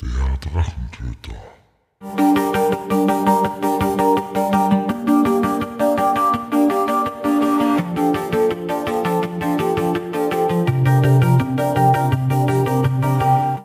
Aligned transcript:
Der 0.00 0.38
Drachentöter. 0.38 1.34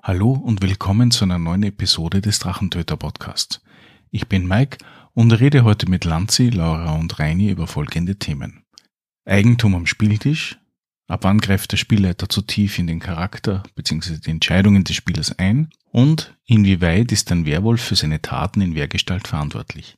Hallo 0.02 0.32
und 0.32 0.64
willkommen 0.64 1.12
zu 1.12 1.26
einer 1.26 1.38
neuen 1.38 1.62
Episode 1.62 2.20
des 2.22 2.40
Drachentöter 2.40 2.98
Podcasts. 2.98 3.62
Ich 4.10 4.28
bin 4.28 4.48
Mike 4.48 4.80
und 5.14 5.32
rede 5.34 5.64
heute 5.64 5.88
mit 5.88 6.04
Lanzi, 6.04 6.50
Laura 6.50 6.96
und 6.96 7.20
Reini 7.20 7.52
über 7.52 7.68
folgende 7.68 8.16
Themen. 8.16 8.64
Eigentum 9.26 9.76
am 9.76 9.86
Spieltisch, 9.86 10.58
ab 11.14 11.24
wann 11.24 11.40
greift 11.40 11.72
der 11.72 11.78
Spielleiter 11.78 12.28
zu 12.28 12.42
tief 12.42 12.80
in 12.80 12.88
den 12.88 13.00
Charakter 13.00 13.62
bzw. 13.76 14.18
die 14.18 14.32
Entscheidungen 14.32 14.84
des 14.84 14.96
Spielers 14.96 15.38
ein 15.38 15.70
und 15.92 16.36
inwieweit 16.46 17.12
ist 17.12 17.32
ein 17.32 17.46
Werwolf 17.46 17.82
für 17.82 17.96
seine 17.96 18.22
Taten 18.22 18.62
in 18.62 18.74
Wehrgestalt 18.74 19.28
verantwortlich. 19.28 19.96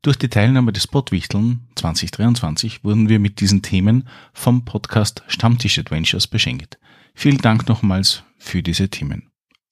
Durch 0.00 0.16
die 0.16 0.28
Teilnahme 0.28 0.72
des 0.72 0.86
Pottwichteln 0.86 1.68
2023 1.74 2.84
wurden 2.84 3.08
wir 3.08 3.18
mit 3.18 3.40
diesen 3.40 3.62
Themen 3.62 4.08
vom 4.32 4.64
Podcast 4.64 5.24
Stammtisch 5.26 5.78
Adventures 5.78 6.28
beschenkt. 6.28 6.78
Vielen 7.14 7.38
Dank 7.38 7.68
nochmals 7.68 8.22
für 8.38 8.62
diese 8.62 8.88
Themen. 8.88 9.30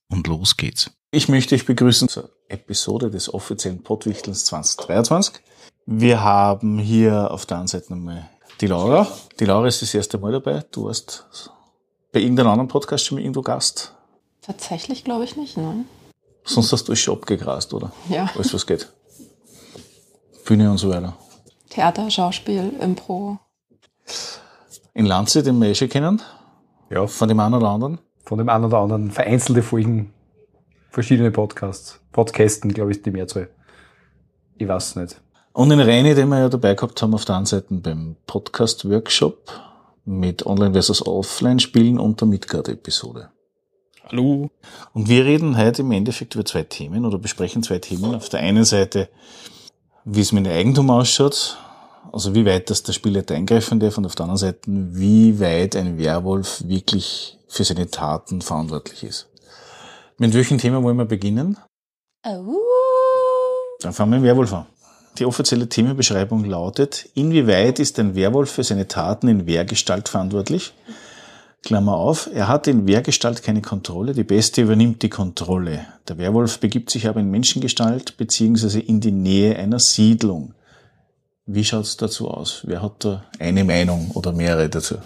Und 0.09 0.27
los 0.27 0.57
geht's. 0.57 0.91
Ich 1.13 1.29
möchte 1.29 1.55
euch 1.55 1.65
begrüßen 1.65 2.09
zur 2.09 2.31
Episode 2.49 3.11
des 3.11 3.33
offiziellen 3.33 3.85
Pottwichtelns 3.85 4.47
2023. 4.47 5.43
Wir 5.87 6.23
haben 6.23 6.79
hier 6.79 7.31
auf 7.31 7.47
der 7.47 7.59
einen 7.59 7.69
Seite 7.69 7.93
nochmal 7.93 8.29
die 8.61 8.67
Laura. 8.67 9.07
Die 9.39 9.45
Laura 9.45 9.67
ist 9.67 9.83
das 9.83 9.95
erste 9.95 10.19
Mal 10.19 10.33
dabei. 10.33 10.65
Du 10.71 10.85
warst 10.87 11.27
bei 12.13 12.21
irgendeinem 12.21 12.49
anderen 12.49 12.69
Podcast 12.69 13.05
schon 13.05 13.17
mal 13.17 13.23
irgendwo 13.23 13.43
Gast. 13.43 13.95
Tatsächlich 14.43 15.05
glaube 15.05 15.25
ich 15.25 15.37
nicht, 15.37 15.57
nein. 15.57 15.87
Sonst 16.45 16.73
hast 16.73 16.85
du 16.89 16.93
alles 16.93 17.01
schon 17.01 17.15
abgegrast, 17.17 17.73
oder? 17.75 17.93
Ja. 18.09 18.29
Alles, 18.35 18.53
was 18.55 18.67
geht. 18.67 18.91
Bühne 20.45 20.71
und 20.71 20.79
so 20.79 20.89
weiter. 20.91 21.17
Theater, 21.69 22.11
Schauspiel, 22.11 22.73
Impro. 22.81 23.39
In 24.95 25.07
Lanze, 25.07 25.43
den 25.43 25.61
wir 25.61 25.69
eh 25.69 25.75
schon 25.75 25.89
kennen. 25.89 26.21
Ja, 26.91 27.07
Von 27.07 27.29
dem 27.29 27.39
einen 27.39 27.55
oder 27.55 27.69
anderen. 27.69 27.99
von 28.25 28.39
dem 28.39 28.49
einen 28.49 28.65
oder 28.65 28.79
anderen 28.79 29.11
vereinzelte 29.13 29.63
Folgen, 29.63 30.13
verschiedene 30.91 31.31
Podcasts. 31.31 32.01
Podcasten, 32.11 32.73
glaube 32.75 32.91
ich, 32.91 33.03
die 33.03 33.13
Mehrzahl. 33.13 33.49
Ich 34.59 34.67
weiß 34.67 34.97
nicht. 34.97 35.21
Und 35.53 35.71
den 35.71 35.81
Reini, 35.81 36.15
den 36.15 36.29
wir 36.29 36.39
ja 36.39 36.49
dabei 36.49 36.75
gehabt 36.75 37.03
haben 37.03 37.13
auf 37.13 37.25
der 37.25 37.37
einen 37.37 37.47
Seite 37.47 37.75
beim 37.75 38.15
Podcast-Workshop 38.27 39.51
mit 40.05 40.47
Online 40.47 40.73
versus 40.73 41.05
Offline-Spielen 41.05 41.99
und 41.99 42.21
der 42.21 42.29
Midgard-Episode. 42.29 43.31
Hallo. 44.05 44.49
Und 44.93 45.09
wir 45.09 45.25
reden 45.25 45.57
heute 45.57 45.83
im 45.83 45.91
Endeffekt 45.91 46.37
über 46.37 46.45
zwei 46.45 46.63
Themen 46.63 47.05
oder 47.05 47.19
besprechen 47.19 47.65
zwei 47.65 47.81
Themen. 47.81 48.15
Auf 48.15 48.29
der 48.29 48.41
einen 48.41 48.65
Seite, 48.65 49.09
wie 50.05 50.21
es 50.21 50.31
mit 50.31 50.47
dem 50.47 50.53
Eigentum 50.53 50.89
ausschaut, 50.89 51.59
also 52.13 52.33
wie 52.33 52.47
weit 52.47 52.71
das 52.71 52.85
der 52.85 52.93
Spielleiter 52.93 53.35
eingreifen 53.35 53.81
darf 53.81 53.99
und 53.99 54.07
auf 54.07 54.15
der 54.15 54.25
anderen 54.25 54.39
Seite, 54.39 54.61
wie 54.67 55.41
weit 55.41 55.75
ein 55.75 55.99
Werwolf 55.99 56.63
wirklich 56.65 57.39
für 57.49 57.65
seine 57.65 57.91
Taten 57.91 58.41
verantwortlich 58.41 59.03
ist. 59.03 59.29
Mit 60.17 60.33
welchem 60.33 60.59
Thema 60.59 60.81
wollen 60.81 60.97
wir 60.97 61.07
beginnen? 61.07 61.57
Oh. 62.25 62.57
Dann 63.81 63.93
fangen 63.93 64.13
wir 64.13 64.19
mit 64.19 64.27
dem 64.27 64.31
Werwolf 64.31 64.53
an. 64.53 64.67
Die 65.19 65.27
offizielle 65.27 65.69
Themenbeschreibung 65.69 66.45
lautet, 66.45 67.09
inwieweit 67.15 67.79
ist 67.79 67.99
ein 67.99 68.15
Werwolf 68.15 68.51
für 68.51 68.65
seine 68.65 68.89
Taten 68.89 69.29
in 69.29 69.47
Wehrgestalt 69.47 70.09
verantwortlich? 70.09 70.73
Klammer 71.63 71.97
auf, 71.97 72.31
er 72.33 72.49
hat 72.49 72.67
in 72.69 72.87
Wehrgestalt 72.87 73.43
keine 73.43 73.61
Kontrolle, 73.61 74.15
die 74.15 74.25
Beste 74.25 74.63
übernimmt 74.63 75.03
die 75.03 75.11
Kontrolle. 75.11 75.85
Der 76.09 76.17
Werwolf 76.17 76.59
begibt 76.59 76.89
sich 76.89 77.07
aber 77.07 77.21
in 77.21 77.31
Menschengestalt 77.31 78.17
beziehungsweise 78.17 78.81
in 78.81 79.01
die 79.01 79.13
Nähe 79.13 79.57
einer 79.57 79.79
Siedlung. 79.79 80.55
Wie 81.45 81.65
schaut's 81.65 81.99
dazu 81.99 82.31
aus? 82.31 82.63
Wer 82.65 82.81
hat 82.81 83.05
da 83.05 83.25
eine 83.39 83.65
Meinung 83.65 84.11
oder 84.15 84.33
mehrere 84.33 84.71
dazu? 84.71 84.97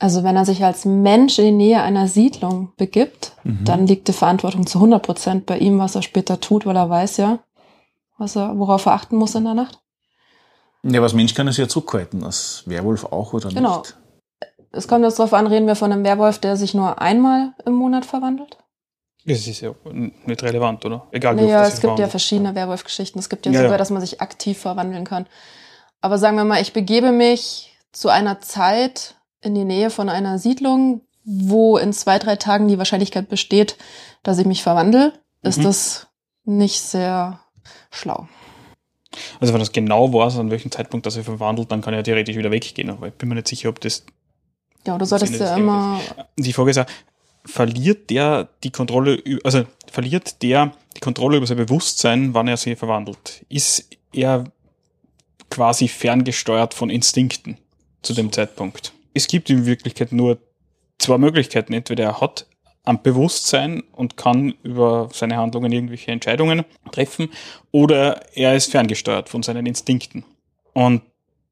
Also 0.00 0.22
wenn 0.22 0.36
er 0.36 0.44
sich 0.44 0.64
als 0.64 0.84
Mensch 0.84 1.38
in 1.38 1.44
die 1.44 1.52
Nähe 1.52 1.82
einer 1.82 2.06
Siedlung 2.08 2.70
begibt, 2.76 3.32
dann 3.64 3.86
liegt 3.86 4.06
die 4.08 4.12
Verantwortung 4.12 4.66
zu 4.66 4.78
100 4.78 5.02
Prozent 5.02 5.46
bei 5.46 5.58
ihm, 5.58 5.78
was 5.78 5.96
er 5.96 6.02
später 6.02 6.40
tut, 6.40 6.66
weil 6.66 6.76
er 6.76 6.88
weiß 6.88 7.16
ja, 7.16 7.40
was 8.18 8.36
er, 8.36 8.58
worauf 8.58 8.86
er 8.86 8.92
achten 8.92 9.16
muss 9.16 9.34
in 9.34 9.44
der 9.44 9.54
Nacht. 9.54 9.78
Ja, 10.82 11.02
was 11.02 11.12
Mensch 11.14 11.34
kann 11.34 11.48
es 11.48 11.56
ja 11.56 11.68
zurückhalten, 11.68 12.22
als 12.24 12.62
Werwolf 12.66 13.04
auch 13.04 13.32
oder 13.32 13.48
Genau. 13.48 13.78
nicht? 13.78 13.96
Es 14.70 14.86
kommt 14.86 15.04
jetzt 15.04 15.18
darauf 15.18 15.32
an, 15.32 15.46
reden 15.46 15.66
wir 15.66 15.74
von 15.76 15.90
einem 15.92 16.04
Werwolf, 16.04 16.38
der 16.38 16.56
sich 16.56 16.74
nur 16.74 17.00
einmal 17.00 17.54
im 17.64 17.72
Monat 17.72 18.04
verwandelt? 18.04 18.58
Das 19.24 19.46
ist 19.46 19.60
ja 19.60 19.72
nicht 19.82 20.42
relevant, 20.42 20.84
oder? 20.84 21.06
Egal 21.10 21.36
wie 21.36 21.42
Naja, 21.42 21.60
oft 21.62 21.68
es 21.68 21.74
gibt 21.74 21.82
ja 21.82 21.88
verwandelt. 21.88 22.10
verschiedene 22.10 22.54
Werwolf-Geschichten. 22.54 23.18
Es 23.18 23.28
gibt 23.28 23.46
ja, 23.46 23.52
Ja, 23.52 23.58
sogar, 23.60 23.72
ja. 23.72 23.78
dass 23.78 23.90
man 23.90 24.00
sich 24.00 24.20
aktiv 24.20 24.58
verwandeln 24.58 25.04
kann. 25.04 25.26
Aber 26.00 26.16
sagen 26.18 26.36
wir 26.36 26.44
mal, 26.44 26.62
ich 26.62 26.72
begebe 26.72 27.12
mich 27.12 27.76
zu 27.92 28.08
einer 28.08 28.40
Zeit 28.40 29.16
in 29.40 29.54
die 29.54 29.64
Nähe 29.64 29.90
von 29.90 30.08
einer 30.08 30.38
Siedlung, 30.38 31.02
wo 31.24 31.76
in 31.76 31.92
zwei, 31.92 32.18
drei 32.18 32.36
Tagen 32.36 32.68
die 32.68 32.78
Wahrscheinlichkeit 32.78 33.28
besteht, 33.28 33.76
dass 34.22 34.38
ich 34.38 34.46
mich 34.46 34.62
verwandle, 34.62 35.12
ist 35.42 35.58
Mhm. 35.58 35.64
das 35.64 36.06
nicht 36.44 36.80
sehr 36.80 37.40
schlau. 37.90 38.28
Also 39.40 39.52
wenn 39.52 39.60
das 39.60 39.72
genau 39.72 40.12
weiß, 40.12 40.36
an 40.38 40.50
welchem 40.50 40.70
Zeitpunkt 40.70 41.06
das 41.06 41.16
er 41.16 41.24
verwandelt, 41.24 41.72
dann 41.72 41.80
kann 41.80 41.94
er 41.94 42.04
theoretisch 42.04 42.36
wieder 42.36 42.50
weggehen. 42.50 42.90
Aber 42.90 43.08
ich 43.08 43.14
bin 43.14 43.28
mir 43.28 43.36
nicht 43.36 43.48
sicher, 43.48 43.68
ob 43.68 43.80
das... 43.80 44.04
Ja, 44.86 44.98
du 44.98 45.04
solltest 45.04 45.34
Sinne 45.34 45.46
ja 45.46 45.56
immer, 45.56 46.00
Die 46.36 46.52
Frage 46.52 46.70
ist 46.70 46.78
auch, 46.78 46.86
verliert 47.44 48.10
der 48.10 48.48
die 48.62 48.70
Kontrolle, 48.70 49.22
also 49.44 49.64
verliert 49.90 50.42
der 50.42 50.72
die 50.96 51.00
Kontrolle 51.00 51.38
über 51.38 51.46
sein 51.46 51.56
Bewusstsein, 51.56 52.34
wann 52.34 52.48
er 52.48 52.56
sich 52.56 52.78
verwandelt? 52.78 53.44
Ist 53.48 53.88
er 54.12 54.44
quasi 55.50 55.88
ferngesteuert 55.88 56.74
von 56.74 56.90
Instinkten 56.90 57.58
zu 58.02 58.14
dem 58.14 58.32
Zeitpunkt? 58.32 58.92
Es 59.14 59.26
gibt 59.26 59.50
in 59.50 59.66
Wirklichkeit 59.66 60.12
nur 60.12 60.38
zwei 60.98 61.18
Möglichkeiten. 61.18 61.72
Entweder 61.72 62.04
er 62.04 62.20
hat 62.20 62.46
ein 62.88 63.02
Bewusstsein 63.02 63.82
und 63.92 64.16
kann 64.16 64.54
über 64.62 65.10
seine 65.12 65.36
Handlungen 65.36 65.70
irgendwelche 65.72 66.10
Entscheidungen 66.10 66.64
treffen, 66.90 67.28
oder 67.70 68.22
er 68.34 68.56
ist 68.56 68.70
ferngesteuert 68.70 69.28
von 69.28 69.42
seinen 69.42 69.66
Instinkten. 69.66 70.24
Und 70.72 71.02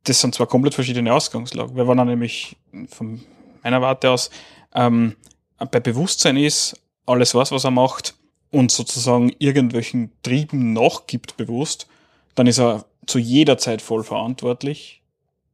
das 0.04 0.20
sind 0.20 0.34
zwar 0.34 0.46
komplett 0.46 0.74
verschiedene 0.74 1.12
Ausgangslagen, 1.12 1.76
weil 1.76 1.86
wenn 1.86 1.98
er 1.98 2.04
nämlich 2.06 2.56
von 2.88 3.20
meiner 3.62 3.82
Warte 3.82 4.10
aus 4.10 4.30
ähm, 4.74 5.16
bei 5.70 5.80
Bewusstsein 5.80 6.36
ist, 6.36 6.80
alles 7.04 7.34
weiß, 7.34 7.52
was 7.52 7.64
er 7.64 7.70
macht 7.70 8.14
und 8.50 8.70
sozusagen 8.70 9.30
irgendwelchen 9.38 10.12
Trieben 10.22 10.72
nachgibt 10.72 11.36
bewusst, 11.36 11.86
dann 12.34 12.46
ist 12.46 12.58
er 12.58 12.86
zu 13.06 13.18
jeder 13.18 13.58
Zeit 13.58 13.82
voll 13.82 14.04
verantwortlich, 14.04 15.02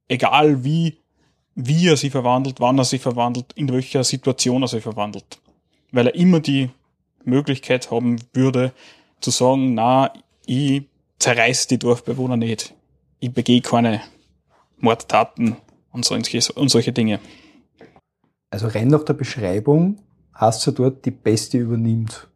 egal 0.09 0.65
wie, 0.65 0.99
wie 1.55 1.89
er 1.89 1.97
sich 1.97 2.13
verwandelt, 2.13 2.61
wann 2.61 2.79
er 2.79 2.85
sich 2.85 3.03
verwandelt, 3.03 3.53
in 3.55 3.73
welcher 3.73 4.05
Situation 4.05 4.63
er 4.63 4.69
sich 4.69 4.83
verwandelt. 4.83 5.39
Weil 5.93 6.09
er 6.09 6.15
immer 6.15 6.41
die 6.41 6.71
Möglichkeit 7.25 7.91
haben 7.91 8.17
würde, 8.33 8.73
zu 9.21 9.31
sagen, 9.31 9.75
na, 9.75 10.13
ich 10.47 10.85
zerreiß 11.19 11.69
die 11.69 11.79
Dorfbewohner 11.79 12.37
nicht. 12.37 12.75
Ich 13.21 13.33
begehe 13.33 13.61
keine 13.61 14.01
Mordtaten 14.79 15.57
und, 15.93 16.05
so, 16.05 16.15
und 16.15 16.69
solche 16.69 16.93
Dinge. 16.93 17.21
Also 18.51 18.67
rein 18.67 18.89
nach 18.89 19.05
der 19.05 19.15
Beschreibung 19.15 19.99
heißt 20.39 20.67
ja 20.67 20.73
dort, 20.73 21.05
die 21.05 21.11
Beste 21.11 21.59
übernimmt. 21.59 22.29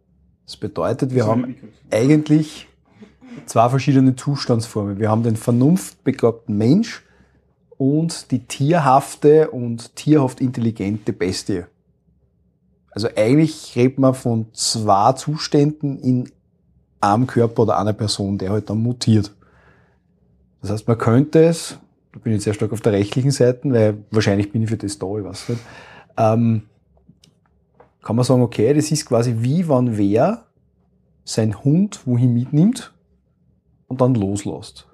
Das 0.45 0.56
bedeutet, 0.56 1.12
wir 1.12 1.27
haben 1.27 1.56
eigentlich 1.91 2.69
zwei 3.47 3.69
verschiedene 3.69 4.15
Zustandsformen. 4.15 4.99
Wir 4.99 5.11
haben 5.11 5.25
den 5.25 5.37
vernunftbegabten 5.37 6.56
Mensch 6.56 7.03
und 7.77 8.31
die 8.31 8.47
tierhafte 8.47 9.50
und 9.50 9.97
tierhaft 9.97 10.41
intelligente 10.41 11.12
Bestie. 11.12 11.65
Also 12.97 13.09
eigentlich 13.15 13.77
redet 13.77 13.99
man 13.99 14.15
von 14.15 14.47
zwei 14.55 15.13
Zuständen 15.13 15.98
in 15.98 16.31
einem 16.98 17.27
Körper 17.27 17.65
oder 17.65 17.78
einer 17.78 17.93
Person, 17.93 18.39
der 18.39 18.53
halt 18.53 18.71
dann 18.71 18.83
mutiert. 18.83 19.34
Das 20.63 20.71
heißt, 20.71 20.89
man 20.89 20.97
könnte 20.97 21.45
es, 21.45 21.78
da 22.15 22.21
bin 22.21 22.33
ich 22.33 22.43
sehr 22.43 22.54
stark 22.54 22.72
auf 22.72 22.81
der 22.81 22.95
rechtlichen 22.95 23.33
Seite, 23.33 23.71
weil 23.71 23.98
wahrscheinlich 24.10 24.51
bin 24.51 24.63
ich 24.63 24.71
für 24.71 24.78
das 24.78 24.98
da, 24.98 25.07
ich 25.19 25.25
weiß 25.25 25.51
nicht, 25.51 25.60
ähm, 26.16 26.63
kann 28.03 28.16
man 28.16 28.25
sagen, 28.25 28.41
okay, 28.41 28.72
das 28.72 28.91
ist 28.91 29.04
quasi 29.04 29.34
wie 29.41 29.69
wenn 29.69 29.98
wer 29.98 30.47
sein 31.22 31.63
Hund 31.65 32.01
wohin 32.07 32.33
mitnimmt 32.33 32.95
und 33.89 34.01
dann 34.01 34.15
loslässt. 34.15 34.87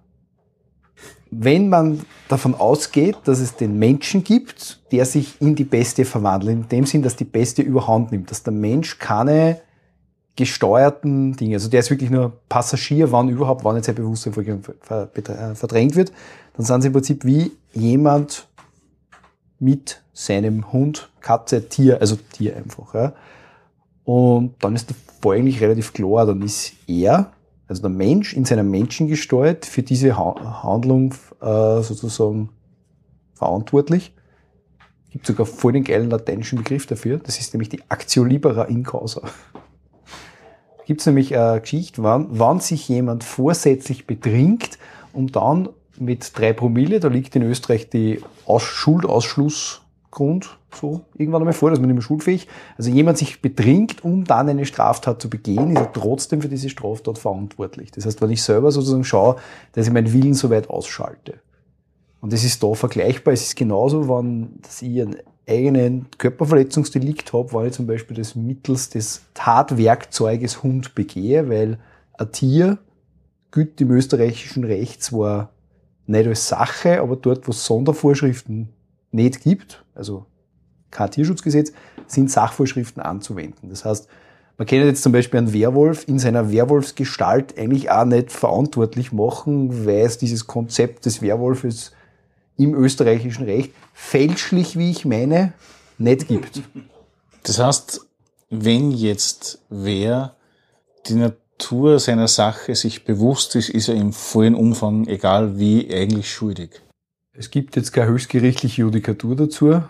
Wenn 1.34 1.70
man 1.70 2.00
davon 2.29 2.55
ausgeht, 2.55 3.17
dass 3.25 3.40
es 3.40 3.56
den 3.56 3.79
Menschen 3.79 4.23
gibt, 4.23 4.82
der 4.93 5.06
sich 5.06 5.40
in 5.40 5.55
die 5.55 5.64
Bestie 5.64 6.05
verwandelt, 6.05 6.52
in 6.52 6.69
dem 6.69 6.84
Sinn, 6.84 7.00
dass 7.00 7.17
die 7.17 7.25
Bestie 7.25 7.62
überhand 7.62 8.12
nimmt, 8.12 8.31
dass 8.31 8.43
der 8.43 8.52
Mensch 8.52 8.99
keine 8.99 9.62
gesteuerten 10.37 11.34
Dinge, 11.34 11.56
also 11.56 11.70
der 11.70 11.81
ist 11.81 11.88
wirklich 11.88 12.11
nur 12.11 12.32
Passagier, 12.50 13.12
wann 13.12 13.31
überhaupt, 13.31 13.64
wann 13.64 13.76
jetzt 13.76 13.87
sein 13.87 13.94
Bewusstsein 13.94 14.62
äh, 14.90 15.55
verdrängt 15.55 15.96
wird, 15.96 16.12
dann 16.55 16.67
sind 16.67 16.82
sie 16.82 16.88
im 16.88 16.93
Prinzip 16.93 17.25
wie 17.25 17.52
jemand 17.73 18.46
mit 19.58 20.02
seinem 20.12 20.70
Hund, 20.70 21.08
Katze, 21.23 21.67
Tier, 21.67 21.99
also 21.99 22.17
Tier 22.17 22.58
einfach. 22.58 22.93
Ja. 22.93 23.14
Und 24.05 24.55
dann 24.61 24.75
ist 24.75 24.90
der 24.90 24.96
Fall 25.23 25.38
eigentlich 25.38 25.62
relativ 25.62 25.94
klar, 25.94 26.26
dann 26.26 26.43
ist 26.43 26.73
er, 26.87 27.32
also 27.69 27.82
der 27.82 27.91
Mensch 27.91 28.35
in 28.35 28.44
seiner 28.44 28.62
Menschengestalt 28.62 29.67
für 29.67 29.82
diese 29.82 30.17
ha 30.17 30.62
Handlung 30.62 31.14
äh, 31.41 31.82
sozusagen 31.82 32.50
verantwortlich. 33.35 34.14
Gibt 35.11 35.26
sogar 35.26 35.47
voll 35.47 35.73
den 35.73 35.85
geilen 35.85 36.11
lateinischen 36.11 36.59
Begriff 36.59 36.87
dafür. 36.87 37.19
Das 37.19 37.38
ist 37.38 37.53
nämlich 37.53 37.69
die 37.69 37.82
Actio 37.88 38.25
Libera 38.25 38.64
in 38.64 38.82
Causa. 38.82 39.23
Gibt 40.87 41.00
es 41.00 41.06
nämlich 41.06 41.37
eine 41.37 41.61
Geschichte, 41.61 42.03
wann, 42.03 42.26
wann 42.31 42.61
sich 42.61 42.88
jemand 42.88 43.25
vorsätzlich 43.25 44.06
betrinkt 44.06 44.79
und 45.12 45.37
dann 45.37 45.69
mit 45.99 46.37
drei 46.37 46.53
Promille, 46.53 47.00
da 47.00 47.09
liegt 47.09 47.37
in 47.37 47.43
Österreich 47.43 47.91
die 47.91 48.20
Aus 48.47 49.81
Schuldausschlussgrund 50.12 50.59
so 50.75 51.03
irgendwann 51.17 51.43
einmal 51.43 51.55
vor, 51.55 51.70
dass 51.70 51.79
man 51.79 51.88
nicht 51.88 51.97
mehr 51.97 52.03
schulfähig. 52.03 52.49
Also 52.79 52.91
jemand 52.91 53.19
sich 53.19 53.43
betrinkt, 53.43 54.05
um 54.05 54.25
dann 54.25 54.49
eine 54.49 54.64
Straftat 54.64 55.20
zu 55.20 55.29
begehen, 55.29 55.70
ist 55.70 55.79
er 55.79 55.93
trotzdem 55.93 56.41
für 56.41 56.49
diese 56.49 56.70
Straftat 56.70 57.19
verantwortlich. 57.19 57.91
Das 57.91 58.06
heißt, 58.06 58.20
wenn 58.23 58.31
ich 58.31 58.43
selber 58.43 58.70
sozusagen 58.70 59.05
schaue, 59.05 59.37
dass 59.73 59.87
ich 59.87 59.93
meinen 59.93 60.12
Willen 60.12 60.35
so 60.35 60.50
weit 60.50 60.70
ausschalte. 60.70 61.41
Und 62.20 62.32
das 62.32 62.44
ist 62.44 62.62
da 62.62 62.73
vergleichbar. 62.75 63.35
Es 63.35 63.43
ist 63.43 63.56
genauso, 63.56 64.09
wenn 64.09 64.61
ich 64.81 65.03
einen 65.03 65.17
eigenen 65.47 66.06
Körperverletzungsdelikt 66.19 67.32
habe, 67.32 67.53
wenn 67.53 67.67
ich 67.67 67.73
zum 67.73 67.87
Beispiel 67.87 68.17
das 68.17 68.37
mittels 68.37 68.91
des 68.91 69.23
Tatwerkzeuges 69.35 70.62
Hund 70.62 70.94
begehe, 70.94 71.49
weil 71.49 71.79
ein 72.14 72.31
Tier 72.31 72.79
gilt 73.50 73.81
im 73.81 73.91
österreichischen 73.91 74.64
Recht 74.64 75.03
zwar 75.03 75.50
nicht 76.06 76.26
als 76.26 76.49
Sache, 76.49 77.00
aber 77.00 77.17
dort, 77.17 77.47
wo 77.47 77.50
es 77.50 77.67
Sondervorschriften 77.67 78.69
nicht 79.11 79.43
gibt, 79.43 79.81
also 79.94 80.26
kein 80.90 81.10
Tierschutzgesetz, 81.10 81.72
sind 82.06 82.30
Sachvorschriften 82.30 83.02
anzuwenden. 83.02 83.70
Das 83.70 83.84
heißt, 83.84 84.08
man 84.58 84.66
kann 84.66 84.78
jetzt 84.78 85.02
zum 85.02 85.12
Beispiel 85.12 85.38
einen 85.38 85.52
Werwolf 85.52 86.06
in 86.06 86.18
seiner 86.18 86.52
Werwolfsgestalt 86.52 87.58
eigentlich 87.58 87.90
auch 87.90 88.04
nicht 88.04 88.30
verantwortlich 88.30 89.10
machen, 89.12 89.86
weil 89.86 90.04
es 90.04 90.18
dieses 90.18 90.46
Konzept 90.46 91.06
des 91.06 91.22
Werwolfes 91.22 91.92
im 92.58 92.74
österreichischen 92.74 93.44
Recht 93.44 93.72
fälschlich, 93.94 94.78
wie 94.78 94.90
ich 94.90 95.04
meine, 95.04 95.54
nicht 95.98 96.28
gibt. 96.28 96.62
Das 97.42 97.58
heißt, 97.58 98.06
wenn 98.50 98.90
jetzt 98.90 99.62
wer 99.70 100.36
die 101.06 101.14
Natur 101.14 101.98
seiner 101.98 102.28
Sache 102.28 102.74
sich 102.74 103.04
bewusst 103.04 103.56
ist, 103.56 103.70
ist 103.70 103.88
er 103.88 103.94
im 103.94 104.12
vollen 104.12 104.54
Umfang, 104.54 105.06
egal 105.06 105.58
wie, 105.58 105.92
eigentlich 105.92 106.30
schuldig. 106.30 106.82
Es 107.34 107.50
gibt 107.50 107.76
jetzt 107.76 107.93
keine 107.93 108.11
höchstgerichtliche 108.11 108.82
Judikatur 108.82 109.34
dazu, 109.37 109.82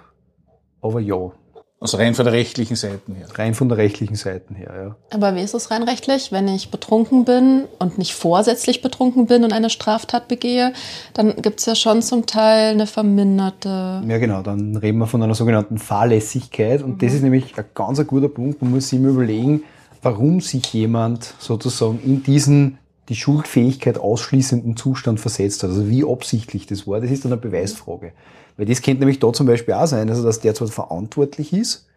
aber 0.80 1.00
ja. 1.00 1.32
Also 1.80 1.96
rein 1.96 2.14
von 2.14 2.24
der 2.24 2.32
rechtlichen 2.32 2.76
Seite 2.76 3.12
her. 3.12 3.26
Rein 3.34 3.54
von 3.54 3.68
der 3.68 3.76
rechtlichen 3.76 4.14
Seite 4.14 4.54
her, 4.54 4.72
ja. 4.76 4.96
Aber 5.10 5.34
wie 5.34 5.40
ist 5.40 5.52
es 5.52 5.72
rein 5.72 5.82
rechtlich? 5.82 6.30
Wenn 6.30 6.46
ich 6.46 6.70
betrunken 6.70 7.24
bin 7.24 7.64
und 7.80 7.98
nicht 7.98 8.14
vorsätzlich 8.14 8.82
betrunken 8.82 9.26
bin 9.26 9.42
und 9.42 9.52
eine 9.52 9.68
Straftat 9.68 10.28
begehe, 10.28 10.72
dann 11.14 11.34
gibt 11.42 11.58
es 11.58 11.66
ja 11.66 11.74
schon 11.74 12.00
zum 12.00 12.26
Teil 12.26 12.74
eine 12.74 12.86
verminderte. 12.86 14.04
Ja, 14.06 14.18
genau. 14.18 14.42
Dann 14.42 14.76
reden 14.76 14.98
wir 14.98 15.08
von 15.08 15.24
einer 15.24 15.34
sogenannten 15.34 15.78
Fahrlässigkeit. 15.78 16.84
Und 16.84 16.90
mhm. 16.90 16.98
das 16.98 17.14
ist 17.14 17.22
nämlich 17.22 17.58
ein 17.58 17.64
ganz 17.74 18.06
guter 18.06 18.28
Punkt. 18.28 18.62
Man 18.62 18.70
muss 18.70 18.88
sich 18.88 19.00
immer 19.00 19.08
überlegen, 19.08 19.64
warum 20.02 20.40
sich 20.40 20.72
jemand 20.72 21.34
sozusagen 21.40 21.98
in 22.04 22.22
diesen 22.22 22.78
die 23.08 23.16
Schuldfähigkeit 23.16 23.98
ausschließenden 23.98 24.76
Zustand 24.76 25.20
versetzt 25.20 25.62
hat. 25.62 25.70
Also 25.70 25.88
wie 25.88 26.04
absichtlich 26.04 26.66
das 26.66 26.86
war, 26.86 27.00
das 27.00 27.10
ist 27.10 27.24
dann 27.24 27.32
eine 27.32 27.40
Beweisfrage. 27.40 28.12
Weil 28.56 28.66
das 28.66 28.82
könnte 28.82 29.00
nämlich 29.00 29.18
da 29.18 29.32
zum 29.32 29.46
Beispiel 29.46 29.74
auch 29.74 29.86
sein, 29.86 30.08
also 30.08 30.22
dass 30.22 30.40
der 30.40 30.54
zwar 30.54 30.68
verantwortlich 30.68 31.52
ist, 31.52 31.88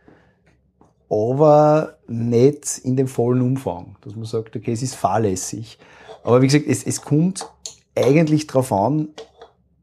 aber 1.10 1.98
nicht 2.08 2.80
in 2.80 2.96
dem 2.96 3.08
vollen 3.08 3.42
Umfang. 3.42 3.96
Dass 4.02 4.16
man 4.16 4.26
sagt, 4.26 4.56
okay, 4.56 4.72
es 4.72 4.82
ist 4.82 4.96
fahrlässig. 4.96 5.78
Aber 6.24 6.42
wie 6.42 6.48
gesagt, 6.48 6.66
es, 6.68 6.84
es 6.84 7.02
kommt 7.02 7.48
eigentlich 7.96 8.48
darauf 8.48 8.72
an, 8.72 9.10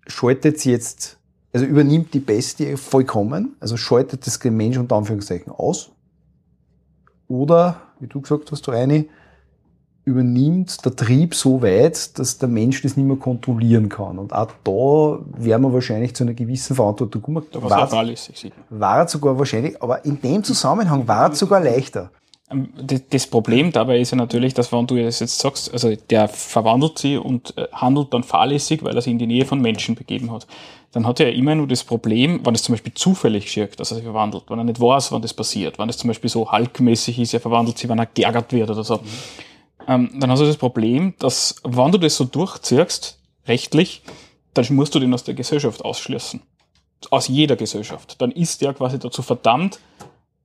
schaltet 0.06 0.58
sie 0.58 0.72
jetzt, 0.72 1.18
also 1.52 1.64
übernimmt 1.64 2.14
die 2.14 2.20
Bestie 2.20 2.76
vollkommen, 2.76 3.56
also 3.60 3.76
schaltet 3.76 4.26
das 4.26 4.42
Mensch 4.42 4.76
unter 4.76 4.96
Anführungszeichen 4.96 5.52
aus. 5.52 5.90
Oder, 7.28 7.80
wie 8.00 8.08
du 8.08 8.20
gesagt 8.20 8.50
hast, 8.50 8.68
Reini, 8.68 9.08
übernimmt 10.04 10.84
der 10.84 10.96
Trieb 10.96 11.34
so 11.34 11.62
weit, 11.62 12.18
dass 12.18 12.38
der 12.38 12.48
Mensch 12.48 12.82
das 12.82 12.96
nicht 12.96 13.06
mehr 13.06 13.16
kontrollieren 13.16 13.88
kann. 13.88 14.18
Und 14.18 14.32
auch 14.32 14.48
da 14.64 15.18
wäre 15.38 15.60
man 15.60 15.72
wahrscheinlich 15.72 16.14
zu 16.14 16.24
einer 16.24 16.34
gewissen 16.34 16.74
Verantwortung 16.74 17.22
kommen. 17.22 17.44
Da 17.52 17.62
war, 17.62 17.70
war 18.70 19.04
es 19.04 19.12
sogar 19.12 19.38
wahrscheinlich, 19.38 19.80
aber 19.80 20.04
in 20.04 20.20
dem 20.20 20.42
Zusammenhang 20.42 21.06
war 21.06 21.30
es 21.30 21.38
sogar 21.38 21.60
leichter. 21.60 22.10
Ähm, 22.50 22.70
das 23.10 23.28
Problem 23.28 23.70
dabei 23.70 24.00
ist 24.00 24.10
ja 24.10 24.16
natürlich, 24.16 24.54
dass 24.54 24.72
wenn 24.72 24.88
du 24.88 25.00
das 25.00 25.20
jetzt 25.20 25.38
sagst, 25.38 25.72
also 25.72 25.94
der 26.10 26.26
verwandelt 26.26 26.98
sie 26.98 27.16
und 27.16 27.56
äh, 27.56 27.68
handelt 27.72 28.12
dann 28.12 28.24
fahrlässig, 28.24 28.82
weil 28.82 28.96
er 28.96 29.02
sich 29.02 29.12
in 29.12 29.20
die 29.20 29.28
Nähe 29.28 29.44
von 29.44 29.60
Menschen 29.60 29.94
begeben 29.94 30.32
hat. 30.32 30.48
Dann 30.90 31.06
hat 31.06 31.20
er 31.20 31.30
ja 31.30 31.38
immer 31.38 31.54
nur 31.54 31.68
das 31.68 31.84
Problem, 31.84 32.44
wenn 32.44 32.56
es 32.56 32.64
zum 32.64 32.72
Beispiel 32.72 32.92
zufällig 32.92 33.50
schirkt, 33.52 33.78
dass 33.78 33.92
er 33.92 33.94
sich 33.94 34.04
verwandelt, 34.04 34.44
wenn 34.48 34.58
er 34.58 34.64
nicht 34.64 34.80
weiß, 34.80 35.12
wann 35.12 35.22
das 35.22 35.32
passiert, 35.32 35.78
wenn 35.78 35.88
es 35.88 35.96
zum 35.96 36.08
Beispiel 36.08 36.28
so 36.28 36.50
halkmäßig 36.50 37.20
ist, 37.20 37.34
er 37.34 37.40
verwandelt 37.40 37.78
sich, 37.78 37.88
wenn 37.88 38.00
er 38.00 38.06
geärgert 38.06 38.52
wird 38.52 38.68
oder 38.68 38.82
so. 38.82 38.96
Mhm 38.96 39.08
ähm, 39.88 40.10
dann 40.18 40.30
hast 40.30 40.40
du 40.40 40.46
das 40.46 40.56
Problem, 40.56 41.14
dass, 41.18 41.56
wenn 41.64 41.92
du 41.92 41.98
das 41.98 42.16
so 42.16 42.24
durchziehst, 42.24 43.18
rechtlich, 43.46 44.02
dann 44.54 44.66
musst 44.70 44.94
du 44.94 44.98
den 44.98 45.12
aus 45.12 45.24
der 45.24 45.34
Gesellschaft 45.34 45.84
ausschließen. 45.84 46.40
Aus 47.10 47.28
jeder 47.28 47.56
Gesellschaft. 47.56 48.20
Dann 48.20 48.30
ist 48.30 48.62
der 48.62 48.74
quasi 48.74 48.98
dazu 48.98 49.22
verdammt, 49.22 49.80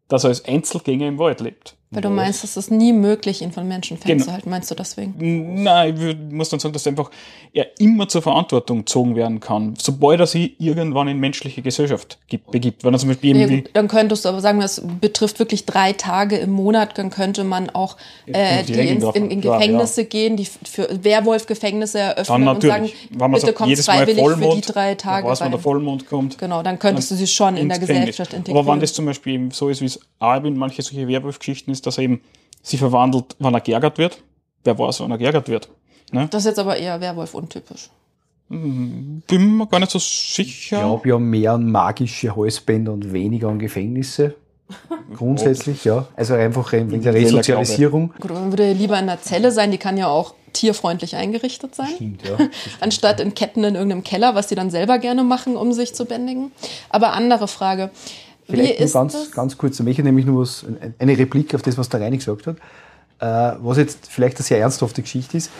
dass 0.07 0.23
er 0.23 0.29
als 0.29 0.45
Einzelgänger 0.45 1.07
im 1.07 1.19
Wald 1.19 1.39
lebt. 1.39 1.76
Weil 1.89 2.01
du 2.01 2.09
meinst, 2.09 2.43
es 2.43 2.57
ist 2.57 2.69
nie 2.69 2.91
möglich, 2.91 3.41
ihn 3.41 3.53
von 3.53 3.65
Menschen 3.65 3.97
fernzuhalten, 3.97 4.43
genau. 4.43 4.55
meinst 4.55 4.69
du 4.69 4.75
deswegen? 4.75 5.63
Nein, 5.63 5.95
ich 5.97 6.33
muss 6.33 6.49
dann 6.49 6.59
sagen, 6.59 6.73
dass 6.73 6.85
einfach 6.85 7.09
er 7.53 7.79
immer 7.79 8.09
zur 8.09 8.21
Verantwortung 8.21 8.79
gezogen 8.79 9.15
werden 9.15 9.39
kann, 9.39 9.73
sobald 9.77 10.19
er 10.19 10.27
sich 10.27 10.59
irgendwann 10.59 11.07
in 11.07 11.17
menschliche 11.17 11.61
Gesellschaft 11.61 12.19
begibt. 12.51 12.83
Wenn 12.83 12.93
er 12.93 12.99
zum 12.99 13.07
Beispiel 13.07 13.37
irgendwie 13.37 13.63
ja, 13.63 13.69
dann 13.71 13.87
könntest 13.87 14.25
du 14.25 14.29
aber 14.29 14.41
sagen, 14.41 14.59
das 14.59 14.81
betrifft 14.99 15.39
wirklich 15.39 15.65
drei 15.65 15.93
Tage 15.93 16.35
im 16.35 16.51
Monat, 16.51 16.97
dann 16.97 17.09
könnte 17.09 17.45
man 17.45 17.69
auch 17.69 17.95
äh, 18.25 18.63
die, 18.65 18.73
in, 18.73 19.01
in, 19.01 19.31
in, 19.31 19.41
Gefängnisse 19.41 20.01
ja. 20.01 20.07
gehen, 20.07 20.35
die 20.35 20.45
für 20.45 20.89
Werwolf-Gefängnisse 21.03 21.99
eröffnen 21.99 22.49
und 22.49 22.63
sagen, 22.63 22.91
bitte 23.09 23.53
kommt 23.53 23.77
freiwillig 23.77 24.25
für 24.25 24.55
die 24.55 24.61
drei 24.61 24.95
Tage 24.95 25.25
weiß, 25.25 25.39
wenn 25.39 25.51
der 25.51 25.59
Vollmond 25.61 26.05
kommt. 26.09 26.37
Genau, 26.37 26.63
dann 26.63 26.79
könntest 26.79 27.11
du 27.11 27.15
sie 27.15 27.27
schon 27.27 27.55
in 27.55 27.69
der 27.69 27.79
Gesellschaft 27.79 28.33
integrieren. 28.33 28.59
Aber 28.59 28.73
wenn 28.73 28.81
das 28.81 28.91
zum 28.91 29.05
Beispiel 29.05 29.49
so 29.53 29.69
ist, 29.69 29.79
wie 29.79 29.85
es 29.85 30.01
auch 30.19 30.43
in 30.43 30.57
manche 30.57 30.81
solche 30.81 31.07
Werwolf-Geschichten 31.07 31.76
ist, 31.77 31.85
dass 31.85 31.97
er 31.97 32.03
eben 32.03 32.21
sie 32.61 32.77
verwandelt, 32.77 33.35
wann 33.39 33.53
er 33.53 33.61
geärgert 33.61 33.97
wird. 33.97 34.21
Wer 34.63 34.77
weiß, 34.77 34.99
wann 34.99 35.11
er 35.11 35.17
geärgert 35.17 35.47
wird. 35.47 35.69
Ne? 36.11 36.27
Das 36.29 36.43
ist 36.43 36.47
jetzt 36.47 36.59
aber 36.59 36.77
eher 36.77 36.99
Werwolf 36.99 37.33
untypisch. 37.33 37.89
Hm, 38.49 39.23
bin 39.27 39.57
mir 39.57 39.67
gar 39.67 39.79
nicht 39.79 39.91
so 39.91 39.99
sicher. 39.99 40.41
Ich 40.41 40.69
glaube, 40.69 41.13
haben 41.13 41.29
mehr 41.29 41.53
an 41.53 41.69
magische 41.69 42.35
Halsbänder 42.35 42.93
und 42.93 43.11
weniger 43.11 43.49
an 43.49 43.59
Gefängnisse. 43.59 44.35
Grundsätzlich, 45.15 45.85
ja. 45.85 46.07
Also 46.15 46.33
einfach 46.33 46.71
wegen 46.73 47.01
der 47.01 47.13
Resozialisierung. 47.13 48.13
Gut, 48.19 48.31
man 48.31 48.51
würde 48.51 48.73
lieber 48.73 48.95
in 48.95 49.09
einer 49.09 49.21
Zelle 49.21 49.51
sein, 49.51 49.71
die 49.71 49.77
kann 49.77 49.97
ja 49.97 50.07
auch 50.07 50.33
tierfreundlich 50.53 51.15
eingerichtet 51.15 51.75
sein. 51.75 51.89
Stimmt, 51.95 52.27
ja. 52.27 52.37
Anstatt 52.79 53.19
in 53.19 53.33
Ketten 53.33 53.63
in 53.63 53.75
irgendeinem 53.75 54.03
Keller, 54.03 54.35
was 54.35 54.47
die 54.47 54.55
dann 54.55 54.69
selber 54.69 54.97
gerne 54.97 55.23
machen, 55.23 55.55
um 55.55 55.71
sich 55.71 55.93
zu 55.93 56.05
bändigen. 56.05 56.51
Aber 56.89 57.13
andere 57.13 57.47
Frage. 57.47 57.91
Vielleicht 58.47 58.79
nur 58.79 58.89
ganz, 58.89 59.13
das? 59.13 59.31
ganz 59.31 59.57
kurz, 59.57 59.79
ich 59.79 59.97
nämlich 59.99 60.25
nur 60.25 60.41
was, 60.41 60.65
eine 60.99 61.17
Replik 61.17 61.53
auf 61.53 61.61
das, 61.61 61.77
was 61.77 61.89
der 61.89 62.01
Reini 62.01 62.17
gesagt 62.17 62.47
hat, 62.47 62.57
äh, 63.19 63.57
was 63.61 63.77
jetzt 63.77 64.07
vielleicht 64.07 64.37
eine 64.37 64.45
sehr 64.45 64.59
ernsthafte 64.59 65.01
Geschichte 65.01 65.37
ist. 65.37 65.51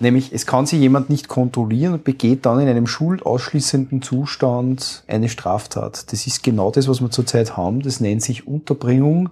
Nämlich, 0.00 0.32
es 0.32 0.44
kann 0.44 0.66
sich 0.66 0.80
jemand 0.80 1.08
nicht 1.08 1.28
kontrollieren 1.28 1.94
und 1.94 2.04
begeht 2.04 2.46
dann 2.46 2.58
in 2.58 2.68
einem 2.68 2.86
schuldausschließenden 2.86 4.02
Zustand 4.02 5.04
eine 5.06 5.28
Straftat. 5.28 6.12
Das 6.12 6.26
ist 6.26 6.42
genau 6.42 6.70
das, 6.70 6.88
was 6.88 7.00
wir 7.00 7.10
zurzeit 7.10 7.56
haben. 7.56 7.80
Das 7.80 8.00
nennt 8.00 8.22
sich 8.22 8.46
Unterbringung 8.46 9.30